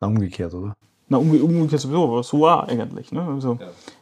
Na, 0.01 0.09
umgekehrt, 0.09 0.55
oder? 0.55 0.75
Na, 1.11 1.17
umge 1.17 1.43
umgekehrt 1.43 1.81
sowieso, 1.81 2.05
aber 2.05 2.23
so 2.23 2.47
auch 2.47 2.69
eigentlich. 2.69 3.13
Ne? 3.13 3.23
Also, 3.23 3.59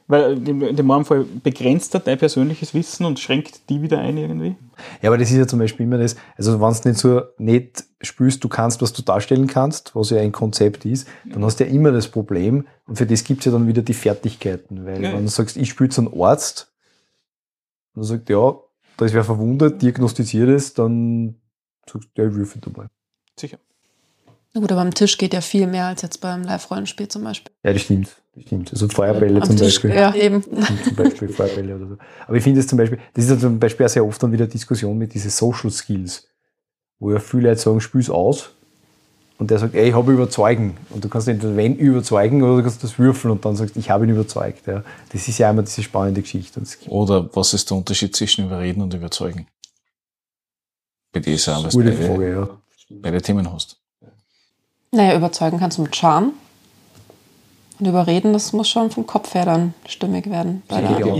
Weil 0.08 0.48
in, 0.48 0.76
dem 0.76 1.04
Fall 1.04 1.24
begrenzt 1.42 1.94
er 1.94 2.00
dein 2.00 2.18
persönliches 2.18 2.74
Wissen 2.74 3.06
und 3.06 3.18
schränkt 3.20 3.68
die 3.68 3.82
wieder 3.82 3.98
ein 4.00 4.16
irgendwie. 4.16 4.56
Ja, 5.02 5.10
aber 5.10 5.18
das 5.18 5.30
ist 5.30 5.36
ja 5.36 5.46
zum 5.46 5.58
Beispiel 5.58 5.86
immer 5.86 5.98
das, 5.98 6.16
also 6.36 6.60
wenn 6.60 6.72
du 6.72 6.88
nicht 6.88 6.98
so 6.98 7.22
nicht 7.38 7.84
spürst, 8.00 8.42
du 8.42 8.48
kannst, 8.48 8.82
was 8.82 8.92
du 8.92 9.02
darstellen 9.02 9.46
kannst, 9.46 9.94
was 9.94 10.10
ja 10.10 10.18
ein 10.20 10.32
Konzept 10.32 10.84
ist, 10.84 11.08
dann 11.24 11.44
hast 11.44 11.60
du 11.60 11.64
ja 11.64 11.70
immer 11.70 11.92
das 11.92 12.08
Problem 12.08 12.66
und 12.86 12.96
für 12.96 13.06
das 13.06 13.24
gibt's 13.24 13.44
ja 13.46 13.52
dann 13.52 13.66
wieder 13.66 13.82
die 13.82 13.94
Fertigkeiten, 13.94 14.84
weil 14.84 15.02
Ja. 15.02 15.12
wenn 15.12 15.24
du 15.24 15.30
sagst, 15.30 15.56
ich 15.56 15.74
so 15.94 16.02
einen 16.02 16.20
Arzt 16.20 16.72
und 17.94 18.02
er 18.02 18.06
sagt, 18.06 18.28
ja, 18.30 18.54
da 18.96 19.04
ist 19.04 19.14
wer 19.14 19.24
verwundert, 19.24 19.80
diagnostiziert 19.80 20.48
es, 20.48 20.74
dann 20.74 21.36
sagst 21.90 22.10
du, 22.14 22.22
ja, 22.22 22.28
ich 22.28 22.34
würfel 22.34 22.60
du 22.60 22.70
mal. 22.70 22.88
Sicher. 23.38 23.58
Na 24.56 24.60
gut, 24.60 24.72
aber 24.72 24.80
am 24.80 24.94
Tisch 24.94 25.18
geht 25.18 25.34
ja 25.34 25.42
viel 25.42 25.66
mehr 25.66 25.84
als 25.84 26.00
jetzt 26.00 26.22
beim 26.22 26.42
Live-Rollenspiel 26.42 27.08
zum 27.08 27.24
Beispiel. 27.24 27.52
Ja, 27.62 27.74
das 27.74 27.82
stimmt, 27.82 28.08
das 28.34 28.44
stimmt. 28.44 28.72
Also 28.72 28.88
Feuerbälle 28.88 29.42
Am 29.42 29.48
zum 29.48 29.56
Tisch, 29.58 29.82
Beispiel. 29.82 29.90
ja, 29.90 30.14
eben. 30.14 30.42
zum 30.82 30.96
Beispiel 30.96 31.28
Feuerbälle 31.28 31.76
oder 31.76 31.88
so. 31.88 31.96
Aber 32.26 32.36
ich 32.38 32.42
finde 32.42 32.60
es 32.60 32.66
zum 32.66 32.78
Beispiel, 32.78 32.98
das 33.12 33.24
ist 33.24 33.30
ja 33.32 33.38
zum 33.38 33.60
Beispiel 33.60 33.84
auch 33.84 33.90
sehr 33.90 34.06
oft 34.06 34.22
dann 34.22 34.32
wieder 34.32 34.46
Diskussion 34.46 34.96
mit 34.96 35.12
diesen 35.12 35.30
Social 35.30 35.70
Skills, 35.70 36.26
wo 36.98 37.12
ja 37.12 37.18
viele 37.18 37.50
Leute 37.50 37.60
sagen, 37.60 37.82
spiel's 37.82 38.08
aus. 38.08 38.48
Und 39.36 39.50
der 39.50 39.58
sagt, 39.58 39.74
ey, 39.74 39.90
ich 39.90 39.94
habe 39.94 40.10
überzeugen. 40.10 40.78
Und 40.88 41.04
du 41.04 41.10
kannst 41.10 41.28
entweder 41.28 41.54
wenn 41.54 41.76
überzeugen 41.76 42.42
oder 42.42 42.56
du 42.56 42.62
kannst 42.62 42.82
das 42.82 42.98
würfeln 42.98 43.32
und 43.32 43.44
dann 43.44 43.56
sagst, 43.56 43.76
ich 43.76 43.90
habe 43.90 44.06
ihn 44.06 44.10
überzeugt. 44.12 44.66
Ja. 44.66 44.82
Das 45.12 45.28
ist 45.28 45.36
ja 45.36 45.50
immer 45.50 45.64
diese 45.64 45.82
spannende 45.82 46.22
Geschichte. 46.22 46.62
Oder 46.88 47.28
was 47.36 47.52
ist 47.52 47.68
der 47.68 47.76
Unterschied 47.76 48.16
zwischen 48.16 48.46
überreden 48.46 48.80
und 48.80 48.94
überzeugen? 48.94 49.48
Bei 51.12 51.20
dir 51.20 51.34
ist 51.34 51.44
ja 51.44 51.56
alles 51.56 51.74
gute 51.74 51.92
Frage, 51.92 52.32
ja. 52.32 52.48
beide 53.02 53.20
Themen 53.20 53.52
hast. 53.52 53.76
Naja, 54.96 55.14
überzeugen 55.14 55.58
kannst 55.58 55.76
du 55.78 55.82
mit 55.82 55.94
Charme. 55.94 56.32
Und 57.78 57.86
überreden, 57.86 58.32
das 58.32 58.54
muss 58.54 58.68
schon 58.68 58.90
vom 58.90 59.06
Kopf 59.06 59.34
her 59.34 59.44
dann 59.44 59.74
stimmig 59.86 60.30
werden. 60.30 60.62
Bei 60.66 60.80
Ja, 60.80 60.98
der, 60.98 61.14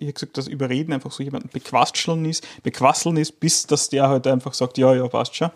Ich 0.00 0.06
habe 0.06 0.12
gesagt, 0.12 0.36
dass 0.36 0.48
Überreden 0.48 0.92
einfach 0.92 1.12
so 1.12 1.22
jemanden 1.22 1.48
bequasteln 1.52 2.24
ist, 2.24 2.44
bequasseln 2.64 3.16
ist, 3.16 3.38
bis 3.38 3.68
dass 3.68 3.88
der 3.88 4.08
halt 4.08 4.26
einfach 4.26 4.52
sagt, 4.54 4.76
ja, 4.78 4.92
ja, 4.92 5.06
passt 5.06 5.36
schon. 5.36 5.50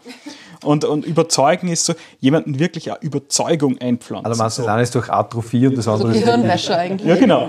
Und, 0.63 0.85
und 0.85 1.05
überzeugen 1.05 1.67
ist 1.69 1.85
so, 1.85 1.95
jemanden 2.21 2.61
wirklich 2.61 2.93
eine 2.93 3.01
Überzeugung 3.01 3.79
einpflanzen. 3.79 4.27
Also 4.27 4.41
meinst 4.41 4.59
du, 4.59 4.63
das 4.63 4.71
eine 4.71 4.83
ist 4.83 4.95
durch 4.95 5.11
Atrophie 5.11 5.67
und 5.67 5.77
das 5.77 5.87
so 5.87 5.93
andere 5.93 6.13
ist 6.13 6.25
Gehirnwäsche 6.25 6.77
eigentlich. 6.77 7.09
Ja, 7.09 7.17
genau. 7.17 7.49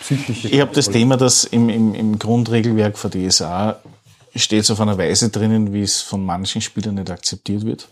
psychische. 0.00 0.48
Ich 0.48 0.60
habe 0.60 0.74
das 0.74 0.90
Thema, 0.90 1.16
das 1.16 1.44
im, 1.44 1.68
im, 1.68 1.94
im 1.94 2.18
Grundregelwerk 2.18 2.98
von 2.98 3.10
DSA 3.12 3.78
steht 4.36 4.70
auf 4.70 4.80
einer 4.80 4.98
Weise 4.98 5.28
drinnen, 5.30 5.72
wie 5.72 5.82
es 5.82 6.00
von 6.00 6.24
manchen 6.24 6.60
Spielern 6.60 6.94
nicht 6.94 7.10
akzeptiert 7.10 7.64
wird. 7.64 7.88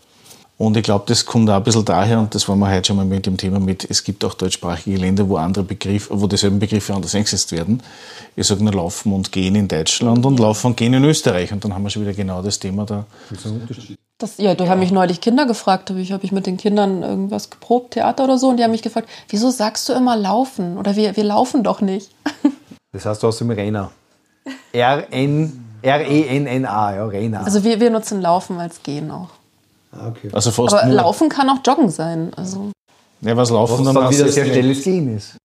Und 0.57 0.77
ich 0.77 0.83
glaube, 0.83 1.03
das 1.07 1.25
kommt 1.25 1.49
auch 1.49 1.55
ein 1.55 1.63
bisschen 1.63 1.83
daher, 1.83 2.17
und 2.17 2.33
das 2.33 2.47
waren 2.47 2.59
wir 2.59 2.71
heute 2.71 2.87
schon 2.87 2.95
mal 2.95 3.03
mit 3.03 3.25
dem 3.25 3.35
Thema 3.35 3.59
mit, 3.59 3.89
es 3.89 4.05
gibt 4.05 4.23
auch 4.23 4.33
deutschsprachige 4.35 4.95
Länder, 4.95 5.27
wo 5.27 5.35
andere 5.35 5.65
Begriffe, 5.65 6.09
wo 6.17 6.27
dieselben 6.27 6.59
Begriffe 6.59 6.93
anders 6.93 7.13
eingesetzt 7.13 7.51
werden. 7.51 7.83
Ich 8.37 8.47
sage 8.47 8.63
nur 8.63 8.73
laufen 8.73 9.11
und 9.11 9.33
gehen 9.33 9.55
in 9.55 9.67
Deutschland 9.67 10.25
und 10.25 10.39
laufen 10.39 10.67
und 10.67 10.77
gehen 10.77 10.93
in 10.93 11.03
Österreich. 11.03 11.51
Und 11.51 11.65
dann 11.65 11.73
haben 11.73 11.83
wir 11.83 11.89
schon 11.89 12.03
wieder 12.03 12.13
genau 12.13 12.41
das 12.41 12.57
Thema 12.57 12.85
da. 12.85 13.05
Das, 14.17 14.37
ja, 14.37 14.55
da 14.55 14.67
haben 14.69 14.79
mich 14.79 14.91
neulich 14.91 15.19
Kinder 15.19 15.45
gefragt, 15.45 15.89
habe 15.89 15.99
ich, 15.99 16.13
hab 16.13 16.23
ich 16.23 16.31
mit 16.31 16.45
den 16.45 16.55
Kindern 16.55 17.03
irgendwas 17.03 17.49
geprobt, 17.49 17.95
Theater 17.95 18.23
oder 18.23 18.37
so, 18.37 18.47
und 18.47 18.55
die 18.55 18.63
haben 18.63 18.71
mich 18.71 18.81
gefragt, 18.81 19.09
wieso 19.27 19.51
sagst 19.51 19.89
du 19.89 19.93
immer 19.93 20.15
laufen? 20.15 20.77
Oder 20.77 20.95
wir, 20.95 21.17
wir 21.17 21.25
laufen 21.25 21.63
doch 21.63 21.81
nicht. 21.81 22.11
Das 22.93 23.05
heißt, 23.05 23.21
du 23.21 23.27
hast 23.27 23.41
im 23.41 23.49
Renner. 23.49 23.91
R-N, 24.71 25.64
R-E-N-N-A, 25.85 26.95
ja, 26.95 27.05
Rena. 27.05 27.43
Also 27.43 27.63
wir, 27.63 27.79
wir 27.79 27.89
nutzen 27.89 28.21
Laufen 28.21 28.59
als 28.59 28.81
Gehen 28.83 29.11
auch. 29.11 29.29
ah, 29.91 30.07
okay. 30.09 30.29
Also 30.33 30.51
fast 30.51 30.73
Aber 30.73 30.85
nur. 30.85 30.95
Laufen 30.95 31.29
kann 31.29 31.49
auch 31.49 31.59
Joggen 31.65 31.89
sein. 31.89 32.31
Also 32.35 32.71
Ja, 33.21 33.37
was 33.37 33.49
laufen 33.49 33.79
Was 33.79 33.85
dann 33.85 33.95
dann 33.95 34.11
wieder 34.13 34.27
sehr 34.29 34.45
schnelles 34.45 34.83
Gehen 34.83 35.15
ist. 35.15 35.35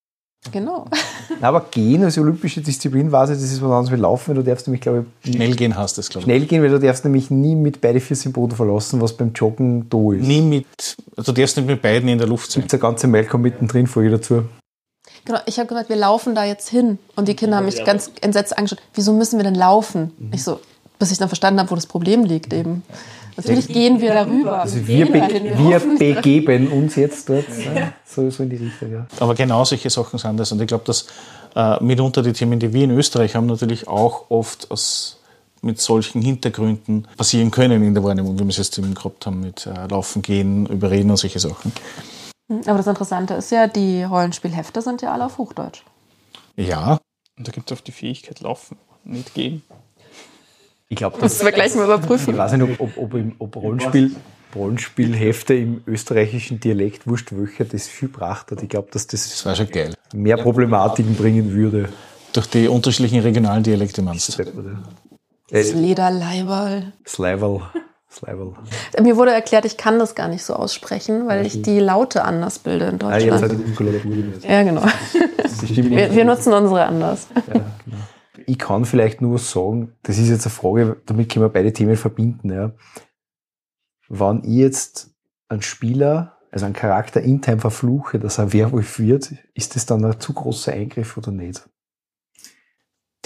genau. 0.51 0.87
Na, 1.41 1.49
aber 1.49 1.61
Gehen 1.71 2.03
als 2.05 2.19
olympische 2.19 2.61
Disziplin 2.61 3.11
weiß 3.13 3.31
ich, 3.31 3.37
das 3.37 3.45
ist 3.53 3.63
was 3.63 3.71
anderes 3.71 3.93
wie 3.93 4.01
Laufen, 4.01 4.29
weil 4.35 4.43
du 4.43 4.51
darfst 4.51 4.67
nämlich, 4.67 4.81
glaube 4.81 5.07
ich, 5.23 5.35
Schnell 5.35 5.55
gehen 5.55 5.77
hast 5.77 5.97
du 5.97 6.01
es, 6.01 6.09
glaube 6.09 6.23
ich. 6.23 6.25
schnell 6.25 6.47
gehen, 6.47 6.63
weil 6.63 6.71
du 6.71 6.81
darfst 6.81 7.05
nämlich 7.05 7.31
nie 7.31 7.55
mit 7.55 7.81
beide 7.81 8.01
Füße 8.01 8.27
im 8.27 8.33
Boden 8.33 8.57
verlassen, 8.57 9.01
was 9.01 9.17
beim 9.17 9.33
Joggen 9.33 9.89
da 9.89 10.13
ist. 10.13 10.27
Nie 10.27 10.41
mit, 10.43 10.67
also 11.17 11.33
du 11.33 11.41
darfst 11.41 11.57
nicht 11.57 11.67
mit 11.67 11.81
beiden 11.83 12.09
in 12.09 12.19
der 12.19 12.27
Luft 12.27 12.51
sein. 12.51 12.63
Gibt 12.63 12.73
eine 12.75 12.81
ganze 12.81 13.07
Malcolm 13.07 13.43
mittendrin 13.43 13.87
Folge 13.87 14.11
dazu. 14.11 14.43
Genau, 15.25 15.41
ich 15.47 15.59
habe 15.59 15.69
gesagt, 15.69 15.89
wir 15.89 15.97
laufen 15.97 16.35
da 16.35 16.45
jetzt 16.45 16.69
hin. 16.69 16.99
Und 17.17 17.29
die 17.29 17.35
Kinder 17.35 17.57
haben 17.57 17.67
mich 17.67 17.85
ganz 17.85 18.11
entsetzt 18.21 18.57
angeschaut. 18.57 18.81
Wieso 18.95 19.13
müssen 19.13 19.39
wir 19.39 19.45
denn 19.45 19.55
laufen? 19.55 20.13
Ich 20.33 20.43
so, 20.43 20.61
bis 20.99 21.11
ich 21.11 21.19
dann 21.19 21.29
verstanden 21.29 21.61
habe, 21.61 21.71
wo 21.71 21.75
das 21.75 21.87
Problem 21.87 22.25
liegt 22.25 22.53
eben. 22.53 22.83
Natürlich 23.37 23.69
gehen 23.69 24.01
wir 24.01 24.13
darüber. 24.13 24.61
Also 24.61 24.87
wir, 24.87 25.11
be 25.11 25.19
dahin, 25.19 25.45
wir 25.45 25.81
begeben 25.99 26.69
uns 26.69 26.97
jetzt 26.97 27.29
dort. 27.29 27.47
Ja. 27.75 27.93
So, 28.05 28.29
so 28.31 28.43
in 28.43 28.51
die 28.51 28.57
Richtung, 28.57 28.93
ja. 28.93 29.07
Aber 29.19 29.35
genau 29.35 29.65
solche 29.65 29.89
Sachen 29.89 30.19
sind 30.19 30.37
das. 30.37 30.53
Und 30.53 30.61
ich 30.61 30.67
glaube, 30.67 30.85
dass 30.85 31.07
äh, 31.55 31.83
mitunter 31.83 32.23
die 32.23 32.33
Themen, 32.33 32.59
die 32.59 32.73
wir 32.73 32.85
in 32.85 32.91
Österreich 32.91 33.35
haben, 33.35 33.47
natürlich 33.47 33.89
auch 33.89 34.31
oft 34.31 34.71
aus, 34.71 35.19
mit 35.63 35.81
solchen 35.81 36.23
Hintergründen 36.23 37.07
passieren 37.17 37.51
können 37.51 37.83
in 37.83 37.95
der 37.95 38.03
Wahrnehmung, 38.03 38.39
wie 38.39 38.45
wir 38.45 38.49
es 38.49 38.57
jetzt 38.57 38.79
eben 38.79 38.95
gehabt 38.95 39.27
haben 39.27 39.41
mit 39.41 39.67
äh, 39.67 39.87
Laufen, 39.89 40.23
Gehen, 40.23 40.67
Überreden 40.67 41.11
und 41.11 41.17
solche 41.17 41.39
Sachen. 41.39 41.73
Aber 42.67 42.77
das 42.79 42.87
Interessante 42.87 43.35
ist 43.35 43.51
ja, 43.53 43.67
die 43.69 44.03
Rollenspielhefte 44.03 44.83
sind 44.83 45.03
ja 45.03 45.13
alle 45.13 45.27
auf 45.27 45.39
Hochdeutsch. 45.39 45.83
Ja, 46.57 46.99
Und 47.39 47.47
da 47.49 47.53
gibt 47.53 47.71
es 47.71 47.79
auch 47.79 47.83
die 47.83 47.93
Fähigkeit 47.93 48.41
laufen, 48.41 48.77
nicht 49.05 49.33
gehen. 49.35 49.63
Ich 50.89 50.97
glaube, 50.97 51.19
das 51.21 51.35
Müssen 51.35 51.45
wir 51.47 51.53
gleich 51.53 51.75
mal 51.77 51.85
überprüfen. 51.85 52.35
Ich 52.35 52.39
weiß 52.39 52.53
nicht, 52.53 52.81
ob, 52.81 52.81
ob, 52.81 52.97
ob, 52.99 53.15
im- 53.15 53.37
ob 53.39 53.55
Rollenspiel, 53.57 54.17
Rollenspielhefte 54.55 55.55
im 55.55 55.83
österreichischen 55.87 56.59
Dialekt, 56.59 57.07
wurscht 57.07 57.29
welcher, 57.31 57.65
das 57.65 57.87
viel 57.87 58.09
gebracht 58.09 58.51
hat. 58.51 58.61
Ich 58.63 58.69
glaube, 58.69 58.89
dass 58.91 59.07
das 59.07 59.29
das 59.29 59.47
war 59.47 59.55
schon 59.55 59.71
geil. 59.71 59.95
mehr 60.13 60.37
Problematiken 60.39 61.15
bringen 61.15 61.53
würde. 61.53 61.89
Durch 62.33 62.47
die 62.49 62.67
unterschiedlichen 62.67 63.21
regionalen 63.21 63.63
Dialekte 63.63 64.03
meinst 64.03 64.37
du? 64.39 64.43
Äh, 65.53 65.73
Lederleiberl. 65.73 66.93
Slival. 68.13 68.55
Mir 69.01 69.17
wurde 69.17 69.33
erklärt, 69.33 69.65
ich 69.65 69.77
kann 69.77 69.99
das 70.01 70.15
gar 70.17 70.27
nicht 70.29 70.43
so 70.43 70.55
aussprechen, 70.55 71.29
weil 71.29 71.47
ich 71.47 71.63
die 71.63 71.79
Laute 71.79 72.25
anders 72.25 72.59
bilde 72.59 72.87
in 72.87 73.03
Ah, 73.03 73.17
jetzt 73.19 73.31
Deutschland. 73.43 73.69
Muskulatur 73.69 74.11
nicht. 74.17 74.45
Ja, 74.45 74.63
genau. 74.65 74.83
Wir, 75.63 76.13
wir 76.15 76.25
nutzen 76.25 76.53
unsere 76.53 76.85
anders. 76.87 77.29
Ich 78.47 78.59
kann 78.59 78.85
vielleicht 78.85 79.21
nur 79.21 79.39
sagen, 79.39 79.93
das 80.03 80.19
ist 80.19 80.29
jetzt 80.29 80.45
eine 80.47 80.53
Frage, 80.53 80.97
damit 81.07 81.31
können 81.33 81.45
wir 81.45 81.51
beide 81.51 81.73
Themen 81.73 81.97
verbinden. 81.97 82.53
Ja. 82.53 82.73
Wenn 84.09 84.43
ich 84.43 84.57
jetzt 84.57 85.11
einen 85.49 85.63
Spieler, 85.63 86.39
also 86.51 86.65
einen 86.65 86.75
Charakter 86.75 87.21
in 87.21 87.41
Time 87.43 87.59
verfluche, 87.61 88.19
dass 88.19 88.39
er 88.39 88.53
Werwolf 88.53 88.99
wird, 88.99 89.33
ist 89.55 89.77
das 89.77 89.87
dann 89.87 90.05
ein 90.05 90.19
zu 90.19 90.33
großer 90.33 90.73
Eingriff 90.73 91.17
oder 91.17 91.31
nicht? 91.31 91.69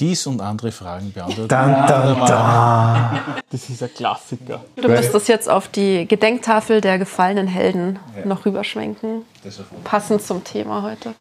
Dies 0.00 0.26
und 0.26 0.40
andere 0.40 0.72
Fragen 0.72 1.12
beantwortet. 1.12 1.52
Dann, 1.52 1.86
dann, 1.86 2.18
dann. 2.18 3.20
Das 3.48 3.70
ist 3.70 3.80
ein 3.80 3.94
Klassiker. 3.94 4.64
Du 4.74 4.88
müsstest 4.88 5.28
jetzt 5.28 5.48
auf 5.48 5.68
die 5.68 6.08
Gedenktafel 6.08 6.80
der 6.80 6.98
gefallenen 6.98 7.46
Helden 7.46 8.00
noch 8.24 8.44
rüberschwenken. 8.44 9.22
Passend 9.84 10.22
zum 10.22 10.42
Thema 10.42 10.82
heute. 10.82 11.12